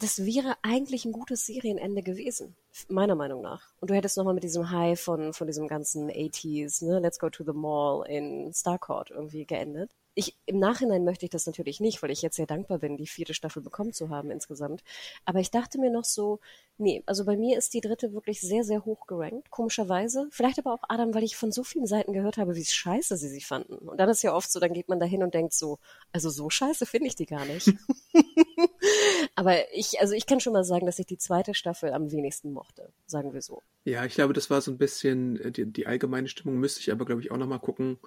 das 0.00 0.24
wäre 0.24 0.56
eigentlich 0.62 1.04
ein 1.04 1.12
gutes 1.12 1.46
Serienende 1.46 2.02
gewesen, 2.02 2.56
meiner 2.88 3.14
Meinung 3.14 3.42
nach. 3.42 3.62
Und 3.80 3.90
du 3.90 3.94
hättest 3.94 4.16
nochmal 4.16 4.34
mit 4.34 4.42
diesem 4.42 4.70
High 4.70 4.98
von, 4.98 5.34
von 5.34 5.46
diesem 5.46 5.68
ganzen 5.68 6.10
80s, 6.10 6.84
ne, 6.84 6.98
Let's 7.00 7.18
Go 7.18 7.28
to 7.28 7.44
the 7.44 7.52
Mall 7.52 8.06
in 8.08 8.52
Starcourt 8.54 9.10
irgendwie 9.10 9.44
geendet. 9.44 9.90
Ich, 10.14 10.36
im 10.46 10.58
Nachhinein 10.58 11.04
möchte 11.04 11.24
ich 11.24 11.30
das 11.30 11.46
natürlich 11.46 11.80
nicht, 11.80 12.02
weil 12.02 12.10
ich 12.10 12.20
jetzt 12.20 12.36
sehr 12.36 12.46
dankbar 12.46 12.78
bin, 12.78 12.96
die 12.96 13.06
vierte 13.06 13.32
Staffel 13.32 13.62
bekommen 13.62 13.92
zu 13.92 14.10
haben 14.10 14.30
insgesamt. 14.30 14.82
Aber 15.24 15.38
ich 15.38 15.50
dachte 15.50 15.78
mir 15.78 15.90
noch 15.90 16.04
so, 16.04 16.40
nee, 16.78 17.02
also 17.06 17.24
bei 17.24 17.36
mir 17.36 17.56
ist 17.58 17.74
die 17.74 17.80
dritte 17.80 18.12
wirklich 18.12 18.40
sehr, 18.40 18.64
sehr 18.64 18.84
hoch 18.84 19.06
gerankt, 19.06 19.50
komischerweise. 19.50 20.26
Vielleicht 20.30 20.58
aber 20.58 20.74
auch 20.74 20.82
Adam, 20.88 21.14
weil 21.14 21.22
ich 21.22 21.36
von 21.36 21.52
so 21.52 21.62
vielen 21.62 21.86
Seiten 21.86 22.12
gehört 22.12 22.38
habe, 22.38 22.56
wie 22.56 22.64
scheiße 22.64 23.16
sie 23.16 23.28
sie 23.28 23.40
fanden. 23.40 23.88
Und 23.88 23.98
dann 23.98 24.08
ist 24.08 24.22
ja 24.22 24.34
oft 24.34 24.50
so, 24.50 24.58
dann 24.58 24.72
geht 24.72 24.88
man 24.88 24.98
da 24.98 25.06
hin 25.06 25.22
und 25.22 25.34
denkt 25.34 25.52
so, 25.52 25.78
also 26.12 26.30
so 26.30 26.50
scheiße 26.50 26.86
finde 26.86 27.06
ich 27.06 27.14
die 27.14 27.26
gar 27.26 27.44
nicht. 27.44 27.72
Aber 29.34 29.56
ich, 29.72 30.00
also 30.00 30.14
ich 30.14 30.26
kann 30.26 30.40
schon 30.40 30.52
mal 30.52 30.64
sagen, 30.64 30.86
dass 30.86 30.98
ich 30.98 31.06
die 31.06 31.18
zweite 31.18 31.54
Staffel 31.54 31.92
am 31.92 32.10
wenigsten 32.10 32.52
mochte, 32.52 32.92
sagen 33.06 33.32
wir 33.32 33.42
so. 33.42 33.62
Ja, 33.84 34.04
ich 34.04 34.14
glaube, 34.14 34.32
das 34.32 34.50
war 34.50 34.60
so 34.60 34.70
ein 34.70 34.78
bisschen 34.78 35.40
äh, 35.40 35.52
die, 35.52 35.66
die 35.66 35.86
allgemeine 35.86 36.28
Stimmung, 36.28 36.58
müsste 36.58 36.80
ich 36.80 36.90
aber, 36.90 37.04
glaube 37.04 37.20
ich, 37.20 37.30
auch 37.30 37.36
nochmal 37.36 37.60
gucken. 37.60 37.98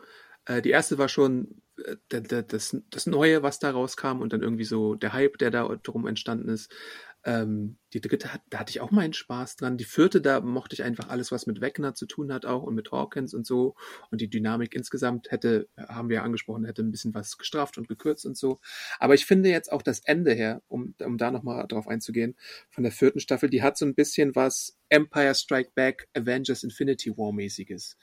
Äh, 0.46 0.62
die 0.62 0.72
erste 0.72 0.98
war 0.98 1.10
schon 1.10 1.62
äh, 2.10 2.22
das, 2.22 2.76
das 2.90 3.06
Neue, 3.06 3.44
was 3.44 3.60
da 3.60 3.72
rauskam 3.72 4.22
und 4.22 4.34
dann 4.34 4.42
irgendwie 4.42 4.66
so 4.66 4.96
der 4.96 5.14
Hype, 5.14 5.38
der 5.38 5.52
da 5.52 5.68
drum 5.84 6.08
entstanden 6.08 6.50
ist. 6.50 6.72
Ähm, 7.26 7.78
die 7.94 8.02
dritte, 8.02 8.34
hat, 8.34 8.42
da 8.50 8.60
hatte 8.60 8.72
ich 8.72 8.82
auch 8.82 8.92
meinen 8.92 9.14
Spaß 9.14 9.56
dran. 9.56 9.78
Die 9.78 9.86
vierte, 9.86 10.22
da 10.22 10.42
mochte 10.42 10.74
ich 10.74 10.84
einfach 10.84 11.10
alles, 11.10 11.32
was 11.32 11.46
mit 11.46 11.62
Wegner 11.62 11.94
zu 11.94 12.06
tun 12.06 12.34
hat 12.34 12.46
auch 12.46 12.64
und 12.64 12.76
mit 12.76 12.92
Hawkins 12.92 13.34
und 13.34 13.46
so. 13.46 13.76
Und 14.12 14.22
die 14.22 14.30
Dynamik 14.30 14.76
insgesamt 14.76 15.32
hätte, 15.32 15.70
haben 15.78 16.10
wir 16.10 16.18
ja 16.18 16.24
angesprochen, 16.24 16.66
hätte 16.66 16.82
ein 16.82 16.92
bisschen 16.92 17.14
was 17.14 17.38
gestrafft 17.38 17.78
und 17.78 17.88
gekürzt 17.88 18.26
und 18.26 18.36
so. 18.36 18.60
Aber 19.00 19.14
ich 19.14 19.26
finde 19.26 19.50
jetzt 19.50 19.72
auch 19.72 19.82
das 19.82 20.00
Ende 20.00 20.34
her, 20.34 20.62
um, 20.68 20.96
um 21.00 21.18
da 21.18 21.32
nochmal 21.32 21.66
drauf 21.68 21.88
einzugehen, 21.88 22.36
von 22.70 22.84
der 22.84 22.92
vierten 22.92 23.20
Staffel, 23.20 23.50
die 23.50 23.64
hat 23.64 23.78
so 23.78 23.86
ein 23.86 23.96
bisschen 23.96 24.36
was 24.36 24.78
Empire 24.90 25.36
Strike 25.36 25.72
Back, 25.76 26.10
Avengers 26.14 26.64
Infinity 26.64 27.18
War 27.18 27.32
mäßiges. 27.32 27.98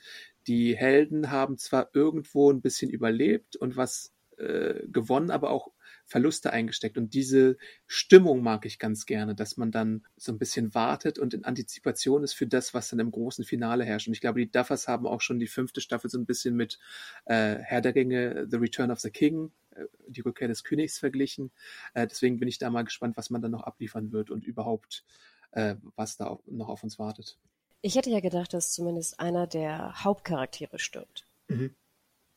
Die 0.47 0.77
Helden 0.77 1.31
haben 1.31 1.59
zwar 1.59 1.91
irgendwo 1.93 2.51
ein 2.51 2.63
bisschen 2.63 2.91
überlebt 2.91 3.57
und 3.57 3.77
was 3.77 4.13
äh, 4.39 4.87
gewonnen, 4.89 5.31
aber 5.31 5.51
auch 5.51 5.71
Verluste 6.11 6.53
eingesteckt. 6.53 6.99
Und 6.99 7.15
diese 7.15 7.57
Stimmung 7.87 8.43
mag 8.43 8.67
ich 8.67 8.81
ganz 8.81 9.07
gerne, 9.07 9.37
dass 9.37 9.57
man 9.57 9.71
dann 9.71 10.05
so 10.17 10.33
ein 10.33 10.39
bisschen 10.39 10.75
wartet 10.75 11.21
und 11.21 11.35
in 11.35 11.45
Antizipation 11.45 12.25
ist 12.25 12.33
für 12.33 12.49
das, 12.49 12.75
was 12.75 12.89
dann 12.89 12.99
im 12.99 13.13
großen 13.13 13.45
Finale 13.45 13.85
herrscht. 13.85 14.09
Und 14.09 14.15
ich 14.15 14.21
glaube, 14.21 14.41
die 14.41 14.51
Duffers 14.51 14.89
haben 14.89 15.07
auch 15.07 15.21
schon 15.21 15.39
die 15.39 15.47
fünfte 15.47 15.81
Staffel 15.81 16.11
so 16.11 16.19
ein 16.19 16.27
bisschen 16.27 16.57
mit 16.57 16.81
äh, 17.27 17.59
Herr 17.59 17.81
der 17.81 17.95
Ringe, 17.95 18.49
The 18.51 18.57
Return 18.57 18.91
of 18.91 18.99
the 18.99 19.11
King, 19.11 19.53
äh, 19.71 19.85
die 20.09 20.21
Rückkehr 20.23 20.49
des 20.49 20.65
Königs 20.65 20.99
verglichen. 20.99 21.53
Äh, 21.95 22.09
deswegen 22.09 22.41
bin 22.41 22.49
ich 22.49 22.59
da 22.59 22.71
mal 22.71 22.83
gespannt, 22.83 23.17
was 23.17 23.31
man 23.31 23.41
dann 23.41 23.53
noch 23.53 23.63
abliefern 23.63 24.11
wird 24.11 24.31
und 24.31 24.45
überhaupt, 24.45 25.05
äh, 25.53 25.77
was 25.95 26.17
da 26.17 26.27
auf, 26.27 26.41
noch 26.47 26.69
auf 26.69 26.83
uns 26.83 26.99
wartet. 26.99 27.39
Ich 27.83 27.95
hätte 27.95 28.11
ja 28.11 28.19
gedacht, 28.19 28.53
dass 28.53 28.73
zumindest 28.73 29.21
einer 29.21 29.47
der 29.47 30.03
Hauptcharaktere 30.03 30.81
stirbt. 30.81 31.25
Mhm. 31.47 31.77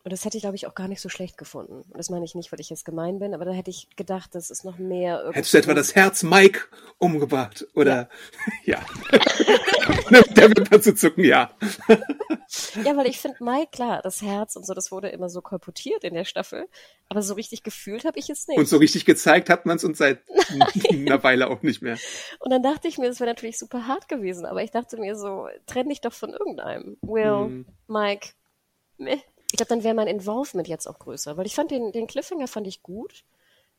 Und 0.05 0.11
das 0.11 0.25
hätte 0.25 0.35
ich, 0.37 0.43
glaube 0.43 0.57
ich, 0.57 0.67
auch 0.67 0.75
gar 0.75 0.89
nicht 0.89 0.99
so 1.01 1.07
schlecht 1.07 1.37
gefunden. 1.37 1.83
Und 1.87 1.97
das 1.97 2.09
meine 2.09 2.25
ich 2.25 2.35
nicht, 2.35 2.51
weil 2.51 2.59
ich 2.59 2.69
jetzt 2.69 2.83
gemein 2.83 3.19
bin, 3.19 3.33
aber 3.33 3.45
da 3.45 3.51
hätte 3.51 3.69
ich 3.69 3.87
gedacht, 3.95 4.35
dass 4.35 4.49
es 4.49 4.65
noch 4.65 4.77
mehr 4.77 5.19
irgendwie. 5.19 5.37
Hättest 5.37 5.53
du 5.53 5.57
etwa 5.59 5.73
das 5.73 5.95
Herz 5.95 6.23
Mike 6.23 6.61
umgebracht? 6.97 7.65
Oder 7.73 8.09
ja. 8.65 8.79
Der 10.35 10.49
wird 10.49 10.71
dazu 10.71 10.93
zucken, 10.93 11.23
ja. 11.23 11.51
Ja, 12.83 12.95
weil 12.97 13.07
ich 13.07 13.19
finde, 13.19 13.43
Mike, 13.43 13.69
klar, 13.71 14.01
das 14.01 14.21
Herz 14.21 14.55
und 14.55 14.65
so, 14.65 14.73
das 14.73 14.91
wurde 14.91 15.09
immer 15.09 15.29
so 15.29 15.41
kolportiert 15.41 16.03
in 16.03 16.13
der 16.13 16.25
Staffel. 16.25 16.67
Aber 17.09 17.21
so 17.21 17.33
richtig 17.33 17.63
gefühlt 17.63 18.05
habe 18.05 18.19
ich 18.19 18.29
es 18.29 18.47
nicht. 18.47 18.57
Und 18.57 18.67
so 18.67 18.77
richtig 18.77 19.05
gezeigt 19.05 19.49
hat 19.49 19.65
man 19.65 19.77
es 19.77 19.83
uns 19.83 19.97
seit 19.97 20.19
einer 20.91 21.23
Weile 21.23 21.49
auch 21.49 21.61
nicht 21.61 21.81
mehr. 21.81 21.97
Und 22.39 22.51
dann 22.51 22.63
dachte 22.63 22.87
ich 22.87 22.97
mir, 22.97 23.07
das 23.07 23.19
wäre 23.19 23.29
natürlich 23.29 23.57
super 23.57 23.87
hart 23.87 24.07
gewesen, 24.09 24.45
aber 24.45 24.63
ich 24.63 24.71
dachte 24.71 24.97
mir 24.97 25.15
so, 25.15 25.47
trenn 25.65 25.89
dich 25.89 26.01
doch 26.01 26.13
von 26.13 26.31
irgendeinem. 26.31 26.97
Will, 27.01 27.23
Mhm. 27.23 27.65
Mike, 27.87 28.29
meh. 28.97 29.19
Ich 29.53 29.57
glaube, 29.57 29.69
dann 29.69 29.83
wäre 29.83 29.93
mein 29.93 30.07
Involvement 30.07 30.67
jetzt 30.67 30.87
auch 30.87 30.97
größer, 30.97 31.37
weil 31.37 31.45
ich 31.45 31.53
fand 31.53 31.69
den, 31.69 31.91
den 31.91 32.07
Cliffhanger 32.07 32.47
fand 32.47 32.65
ich 32.65 32.81
gut. 32.81 33.23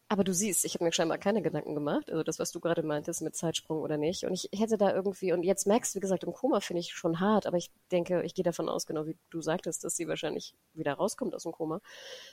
Aber 0.07 0.23
du 0.23 0.33
siehst, 0.33 0.65
ich 0.65 0.75
habe 0.75 0.85
mir 0.85 0.93
scheinbar 0.93 1.19
keine 1.19 1.43
Gedanken 1.43 1.75
gemacht. 1.75 2.13
Also 2.13 2.23
das, 2.23 2.39
was 2.39 2.53
du 2.53 2.61
gerade 2.61 2.85
meintest 2.85 3.23
mit 3.23 3.35
Zeitsprung 3.35 3.81
oder 3.81 3.97
nicht. 3.97 4.23
Und 4.23 4.35
ich 4.35 4.49
hätte 4.57 4.79
da 4.79 4.95
irgendwie, 4.95 5.33
und 5.33 5.43
jetzt 5.43 5.67
Max, 5.67 5.97
wie 5.97 5.99
gesagt, 5.99 6.23
im 6.23 6.33
Koma 6.33 6.61
finde 6.61 6.79
ich 6.79 6.95
schon 6.95 7.19
hart, 7.19 7.47
aber 7.47 7.57
ich 7.57 7.73
denke, 7.91 8.23
ich 8.23 8.35
gehe 8.35 8.45
davon 8.45 8.69
aus, 8.69 8.87
genau 8.87 9.05
wie 9.07 9.17
du 9.31 9.41
sagtest, 9.41 9.83
dass 9.83 9.97
sie 9.97 10.07
wahrscheinlich 10.07 10.55
wieder 10.75 10.93
rauskommt 10.93 11.35
aus 11.35 11.43
dem 11.43 11.51
Koma. 11.51 11.81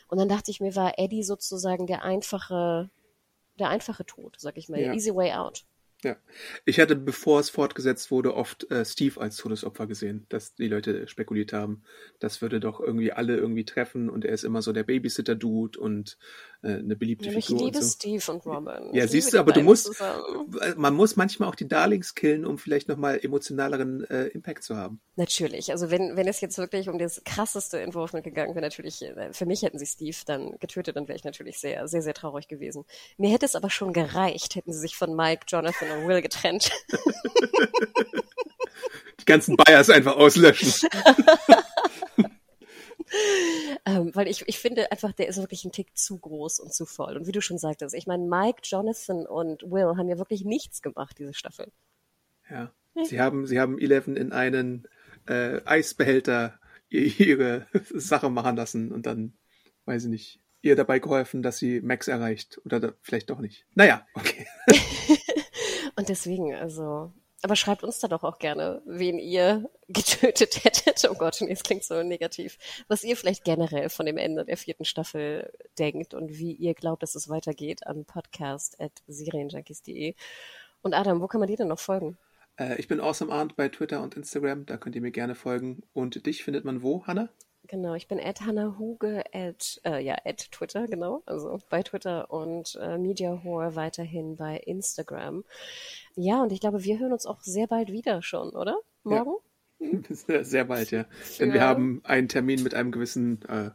Und 0.07 0.19
dann 0.19 0.29
dachte 0.29 0.51
ich 0.51 0.61
mir, 0.61 0.75
war 0.75 0.99
Eddie 0.99 1.23
sozusagen 1.23 1.87
der 1.87 2.03
einfache, 2.03 2.91
der 3.57 3.69
einfache 3.69 4.05
Tod, 4.05 4.35
sag 4.37 4.55
ich 4.57 4.69
mal, 4.69 4.79
Ja. 4.79 4.93
easy 4.93 5.15
way 5.15 5.31
out. 5.31 5.65
Ja. 6.03 6.15
Ich 6.65 6.79
hatte, 6.79 6.95
bevor 6.95 7.39
es 7.39 7.51
fortgesetzt 7.51 8.09
wurde, 8.09 8.33
oft 8.33 8.69
äh, 8.71 8.83
Steve 8.85 9.21
als 9.21 9.37
Todesopfer 9.37 9.85
gesehen, 9.85 10.25
dass 10.29 10.55
die 10.55 10.67
Leute 10.67 11.07
spekuliert 11.07 11.53
haben, 11.53 11.83
das 12.19 12.41
würde 12.41 12.59
doch 12.59 12.79
irgendwie 12.79 13.11
alle 13.11 13.37
irgendwie 13.37 13.65
treffen 13.65 14.09
und 14.09 14.25
er 14.25 14.33
ist 14.33 14.43
immer 14.43 14.63
so 14.63 14.73
der 14.73 14.83
Babysitter-Dude 14.83 15.79
und 15.79 16.17
äh, 16.63 16.73
eine 16.73 16.95
beliebte 16.95 17.25
Ja, 17.25 17.31
aber 17.31 17.39
ich 17.39 17.45
Figur 17.45 17.65
liebe 17.65 17.77
und 17.77 17.83
so. 17.83 17.91
Steve 17.91 18.31
und 18.31 18.45
Robin. 18.47 18.93
Ja, 18.93 19.03
Ich 19.05 19.11
siehst 19.11 19.33
du, 19.33 19.39
aber 19.39 19.51
du 19.51 19.61
musst, 19.61 19.85
zusammen. 19.85 20.55
man 20.75 20.95
muss 20.95 21.15
manchmal 21.15 21.49
auch 21.49 21.55
die 21.55 21.67
Darlings 21.67 22.15
killen, 22.15 22.45
um 22.45 22.57
vielleicht 22.57 22.87
nochmal 22.87 23.19
emotionaleren 23.21 24.03
äh, 24.05 24.27
Impact 24.27 24.63
zu 24.63 24.75
haben. 24.75 25.01
Natürlich. 25.17 25.71
Also 25.71 25.91
wenn, 25.91 26.15
wenn 26.15 26.27
es 26.27 26.41
jetzt 26.41 26.57
wirklich 26.57 26.89
um 26.89 26.97
das 26.97 27.21
krasseste 27.23 27.77
Involvement 27.77 28.23
gegangen 28.23 28.55
wäre, 28.55 28.65
natürlich, 28.65 29.03
äh, 29.03 29.31
für 29.33 29.45
mich 29.45 29.61
hätten 29.61 29.77
sie 29.77 29.85
Steve 29.85 30.17
dann 30.25 30.57
getötet, 30.59 30.95
dann 30.95 31.07
wäre 31.07 31.15
ich 31.15 31.23
natürlich 31.23 31.59
sehr, 31.59 31.87
sehr, 31.87 32.01
sehr 32.01 32.15
traurig 32.15 32.47
gewesen. 32.47 32.85
Mir 33.17 33.29
hätte 33.29 33.45
es 33.45 33.55
aber 33.55 33.69
schon 33.69 33.93
gereicht, 33.93 34.55
hätten 34.55 34.73
sie 34.73 34.79
sich 34.79 34.95
von 34.95 35.15
Mike, 35.15 35.45
Jonathan 35.47 35.90
und 35.97 36.07
Will 36.07 36.21
getrennt. 36.21 36.71
Die 39.19 39.25
ganzen 39.25 39.55
Bias 39.57 39.89
einfach 39.89 40.15
auslöschen. 40.15 40.89
ähm, 43.85 44.11
weil 44.13 44.27
ich, 44.27 44.47
ich 44.47 44.57
finde 44.59 44.91
einfach, 44.91 45.11
der 45.13 45.27
ist 45.27 45.37
wirklich 45.37 45.65
ein 45.65 45.71
Tick 45.71 45.97
zu 45.97 46.17
groß 46.17 46.59
und 46.59 46.73
zu 46.73 46.85
voll. 46.85 47.17
Und 47.17 47.27
wie 47.27 47.31
du 47.31 47.41
schon 47.41 47.57
sagtest, 47.57 47.93
ich 47.95 48.07
meine, 48.07 48.23
Mike, 48.23 48.61
Jonathan 48.63 49.25
und 49.25 49.63
Will 49.63 49.97
haben 49.97 50.09
ja 50.09 50.17
wirklich 50.17 50.43
nichts 50.43 50.81
gemacht, 50.81 51.17
diese 51.19 51.33
Staffel. 51.33 51.71
Ja. 52.49 52.71
Sie 53.03 53.21
haben, 53.21 53.47
sie 53.47 53.59
haben 53.59 53.79
Eleven 53.79 54.17
in 54.17 54.31
einen 54.33 54.87
äh, 55.27 55.61
Eisbehälter 55.65 56.59
ihre 56.89 57.67
Sache 57.93 58.29
machen 58.29 58.55
lassen 58.57 58.91
und 58.91 59.05
dann, 59.05 59.33
weiß 59.85 60.03
ich 60.05 60.09
nicht, 60.09 60.41
ihr 60.61 60.75
dabei 60.75 60.99
geholfen, 60.99 61.41
dass 61.41 61.57
sie 61.57 61.81
Max 61.81 62.07
erreicht. 62.07 62.59
Oder 62.65 62.79
da, 62.79 62.93
vielleicht 63.01 63.29
doch 63.29 63.39
nicht. 63.39 63.65
Naja, 63.75 64.05
okay. 64.13 64.45
Und 66.01 66.09
deswegen, 66.09 66.53
also, 66.55 67.13
aber 67.43 67.55
schreibt 67.55 67.83
uns 67.83 67.99
da 67.99 68.07
doch 68.07 68.23
auch 68.23 68.39
gerne, 68.39 68.81
wen 68.87 69.19
ihr 69.19 69.69
getötet 69.87 70.65
hättet. 70.65 71.07
Oh 71.07 71.13
Gott, 71.13 71.37
nee, 71.41 71.51
es 71.51 71.61
klingt 71.61 71.83
so 71.83 72.01
negativ. 72.01 72.57
Was 72.87 73.03
ihr 73.03 73.15
vielleicht 73.15 73.43
generell 73.43 73.89
von 73.89 74.07
dem 74.07 74.17
Ende 74.17 74.43
der 74.43 74.57
vierten 74.57 74.83
Staffel 74.83 75.53
denkt 75.77 76.15
und 76.15 76.39
wie 76.39 76.53
ihr 76.53 76.73
glaubt, 76.73 77.03
dass 77.03 77.13
es 77.13 77.29
weitergeht 77.29 77.85
an 77.85 78.05
podcast.serienjunkies.de. 78.05 80.15
Und 80.81 80.95
Adam, 80.95 81.21
wo 81.21 81.27
kann 81.27 81.39
man 81.39 81.49
dir 81.49 81.57
denn 81.57 81.67
noch 81.67 81.77
folgen? 81.77 82.17
Äh, 82.57 82.79
ich 82.79 82.87
bin 82.87 82.99
Awesome 82.99 83.31
Arndt 83.31 83.55
bei 83.55 83.69
Twitter 83.69 84.01
und 84.01 84.15
Instagram. 84.15 84.65
Da 84.65 84.77
könnt 84.77 84.95
ihr 84.95 85.03
mir 85.03 85.11
gerne 85.11 85.35
folgen. 85.35 85.83
Und 85.93 86.25
dich 86.25 86.43
findet 86.43 86.65
man 86.65 86.81
wo, 86.81 87.05
Hanna? 87.05 87.29
Genau, 87.71 87.93
ich 87.95 88.09
bin 88.09 88.19
at 88.19 88.41
Hannah 88.41 88.75
Huge 88.77 89.23
at, 89.33 89.79
äh, 89.85 90.03
ja, 90.03 90.17
at 90.25 90.51
Twitter, 90.51 90.87
genau, 90.87 91.23
also 91.25 91.57
bei 91.69 91.81
Twitter 91.81 92.29
und 92.29 92.77
äh, 92.81 92.97
Media 92.97 93.45
Whore 93.45 93.77
weiterhin 93.77 94.35
bei 94.35 94.57
Instagram. 94.57 95.45
Ja, 96.15 96.41
und 96.43 96.51
ich 96.51 96.59
glaube, 96.59 96.83
wir 96.83 96.99
hören 96.99 97.13
uns 97.13 97.25
auch 97.25 97.39
sehr 97.41 97.67
bald 97.67 97.89
wieder 97.89 98.21
schon, 98.23 98.49
oder? 98.49 98.77
Morgen? 99.03 99.37
Sehr, 100.09 100.45
sehr 100.45 100.65
bald, 100.65 100.91
ja. 100.91 101.05
Denn 101.39 101.53
wir 101.53 101.61
Ja. 101.61 101.67
haben 101.67 102.01
einen 102.03 102.27
Termin 102.27 102.61
mit 102.61 102.75
einem 102.75 102.91
gewissen 102.91 103.41
äh, 103.47 103.71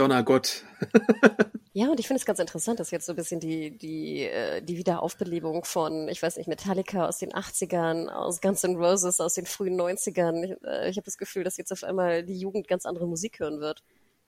Donnergott. 0.00 0.64
Ja, 1.72 1.88
und 1.88 2.00
ich 2.00 2.08
finde 2.08 2.18
es 2.18 2.26
ganz 2.26 2.40
interessant, 2.40 2.80
dass 2.80 2.90
jetzt 2.90 3.06
so 3.06 3.12
ein 3.12 3.16
bisschen 3.16 3.38
die, 3.38 3.70
die, 3.78 4.24
äh, 4.24 4.60
die 4.60 4.76
Wiederaufbelebung 4.76 5.64
von, 5.64 6.08
ich 6.08 6.20
weiß 6.20 6.36
nicht, 6.36 6.48
Metallica 6.48 7.06
aus 7.06 7.18
den 7.18 7.30
80ern, 7.30 8.08
aus 8.08 8.40
Guns 8.40 8.64
N' 8.64 8.74
Roses 8.74 9.20
aus 9.20 9.34
den 9.34 9.46
frühen 9.46 9.80
90ern. 9.80 10.42
Ich, 10.42 10.64
äh, 10.64 10.90
ich 10.90 10.96
habe 10.96 11.04
das 11.04 11.16
Gefühl, 11.16 11.44
dass 11.44 11.58
jetzt 11.58 11.70
auf 11.70 11.84
einmal 11.84 12.24
die 12.24 12.38
Jugend 12.38 12.66
ganz 12.66 12.86
andere 12.86 13.06
Musik 13.06 13.38
hören 13.38 13.60
wird. 13.60 13.84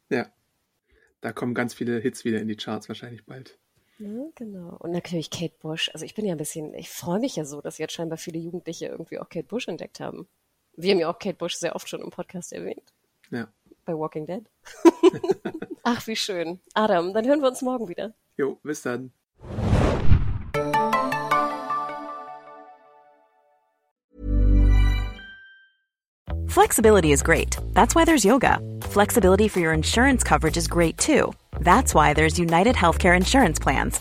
Ja. 0.08 0.30
Da 1.20 1.32
kommen 1.32 1.52
ganz 1.52 1.74
viele 1.74 1.98
Hits 1.98 2.24
wieder 2.24 2.40
in 2.40 2.46
die 2.46 2.56
Charts 2.56 2.88
wahrscheinlich 2.88 3.26
bald. 3.26 3.58
Ja, 3.98 4.24
genau. 4.36 4.76
Und 4.78 4.92
natürlich 4.92 5.30
Kate 5.30 5.54
Bush. 5.60 5.90
Also 5.92 6.04
ich 6.04 6.14
bin 6.14 6.24
ja 6.24 6.32
ein 6.32 6.38
bisschen, 6.38 6.74
ich 6.74 6.90
freue 6.90 7.18
mich 7.18 7.34
ja 7.34 7.44
so, 7.44 7.60
dass 7.60 7.78
jetzt 7.78 7.92
scheinbar 7.92 8.18
viele 8.18 8.38
Jugendliche 8.38 8.86
irgendwie 8.86 9.18
auch 9.18 9.28
Kate 9.28 9.48
Bush 9.48 9.66
entdeckt 9.66 9.98
haben. 9.98 10.28
Wir 10.76 10.92
haben 10.92 11.00
ja 11.00 11.10
auch 11.12 11.18
Kate 11.18 11.36
Bush 11.36 11.54
sehr 11.54 11.74
oft 11.74 11.88
schon 11.88 12.02
im 12.02 12.10
Podcast 12.10 12.52
erwähnt. 12.52 12.92
Ja. 13.30 13.52
Bei 13.84 13.94
Walking 13.94 14.26
Dead. 14.26 14.44
Ach, 15.82 16.06
wie 16.06 16.16
schön. 16.16 16.60
Adam, 16.74 17.12
dann 17.12 17.26
hören 17.26 17.40
wir 17.40 17.48
uns 17.48 17.62
morgen 17.62 17.88
wieder. 17.88 18.14
Jo, 18.36 18.58
bis 18.62 18.82
dann. 18.82 19.12
Flexibility 26.52 27.12
is 27.12 27.22
great. 27.22 27.56
That's 27.72 27.94
why 27.94 28.04
there's 28.04 28.26
yoga. 28.26 28.58
Flexibility 28.82 29.48
for 29.48 29.60
your 29.60 29.72
insurance 29.72 30.22
coverage 30.22 30.58
is 30.58 30.68
great 30.68 30.98
too. 30.98 31.32
That's 31.60 31.94
why 31.94 32.12
there's 32.12 32.38
United 32.38 32.76
Healthcare 32.76 33.16
Insurance 33.16 33.58
Plans. 33.58 34.00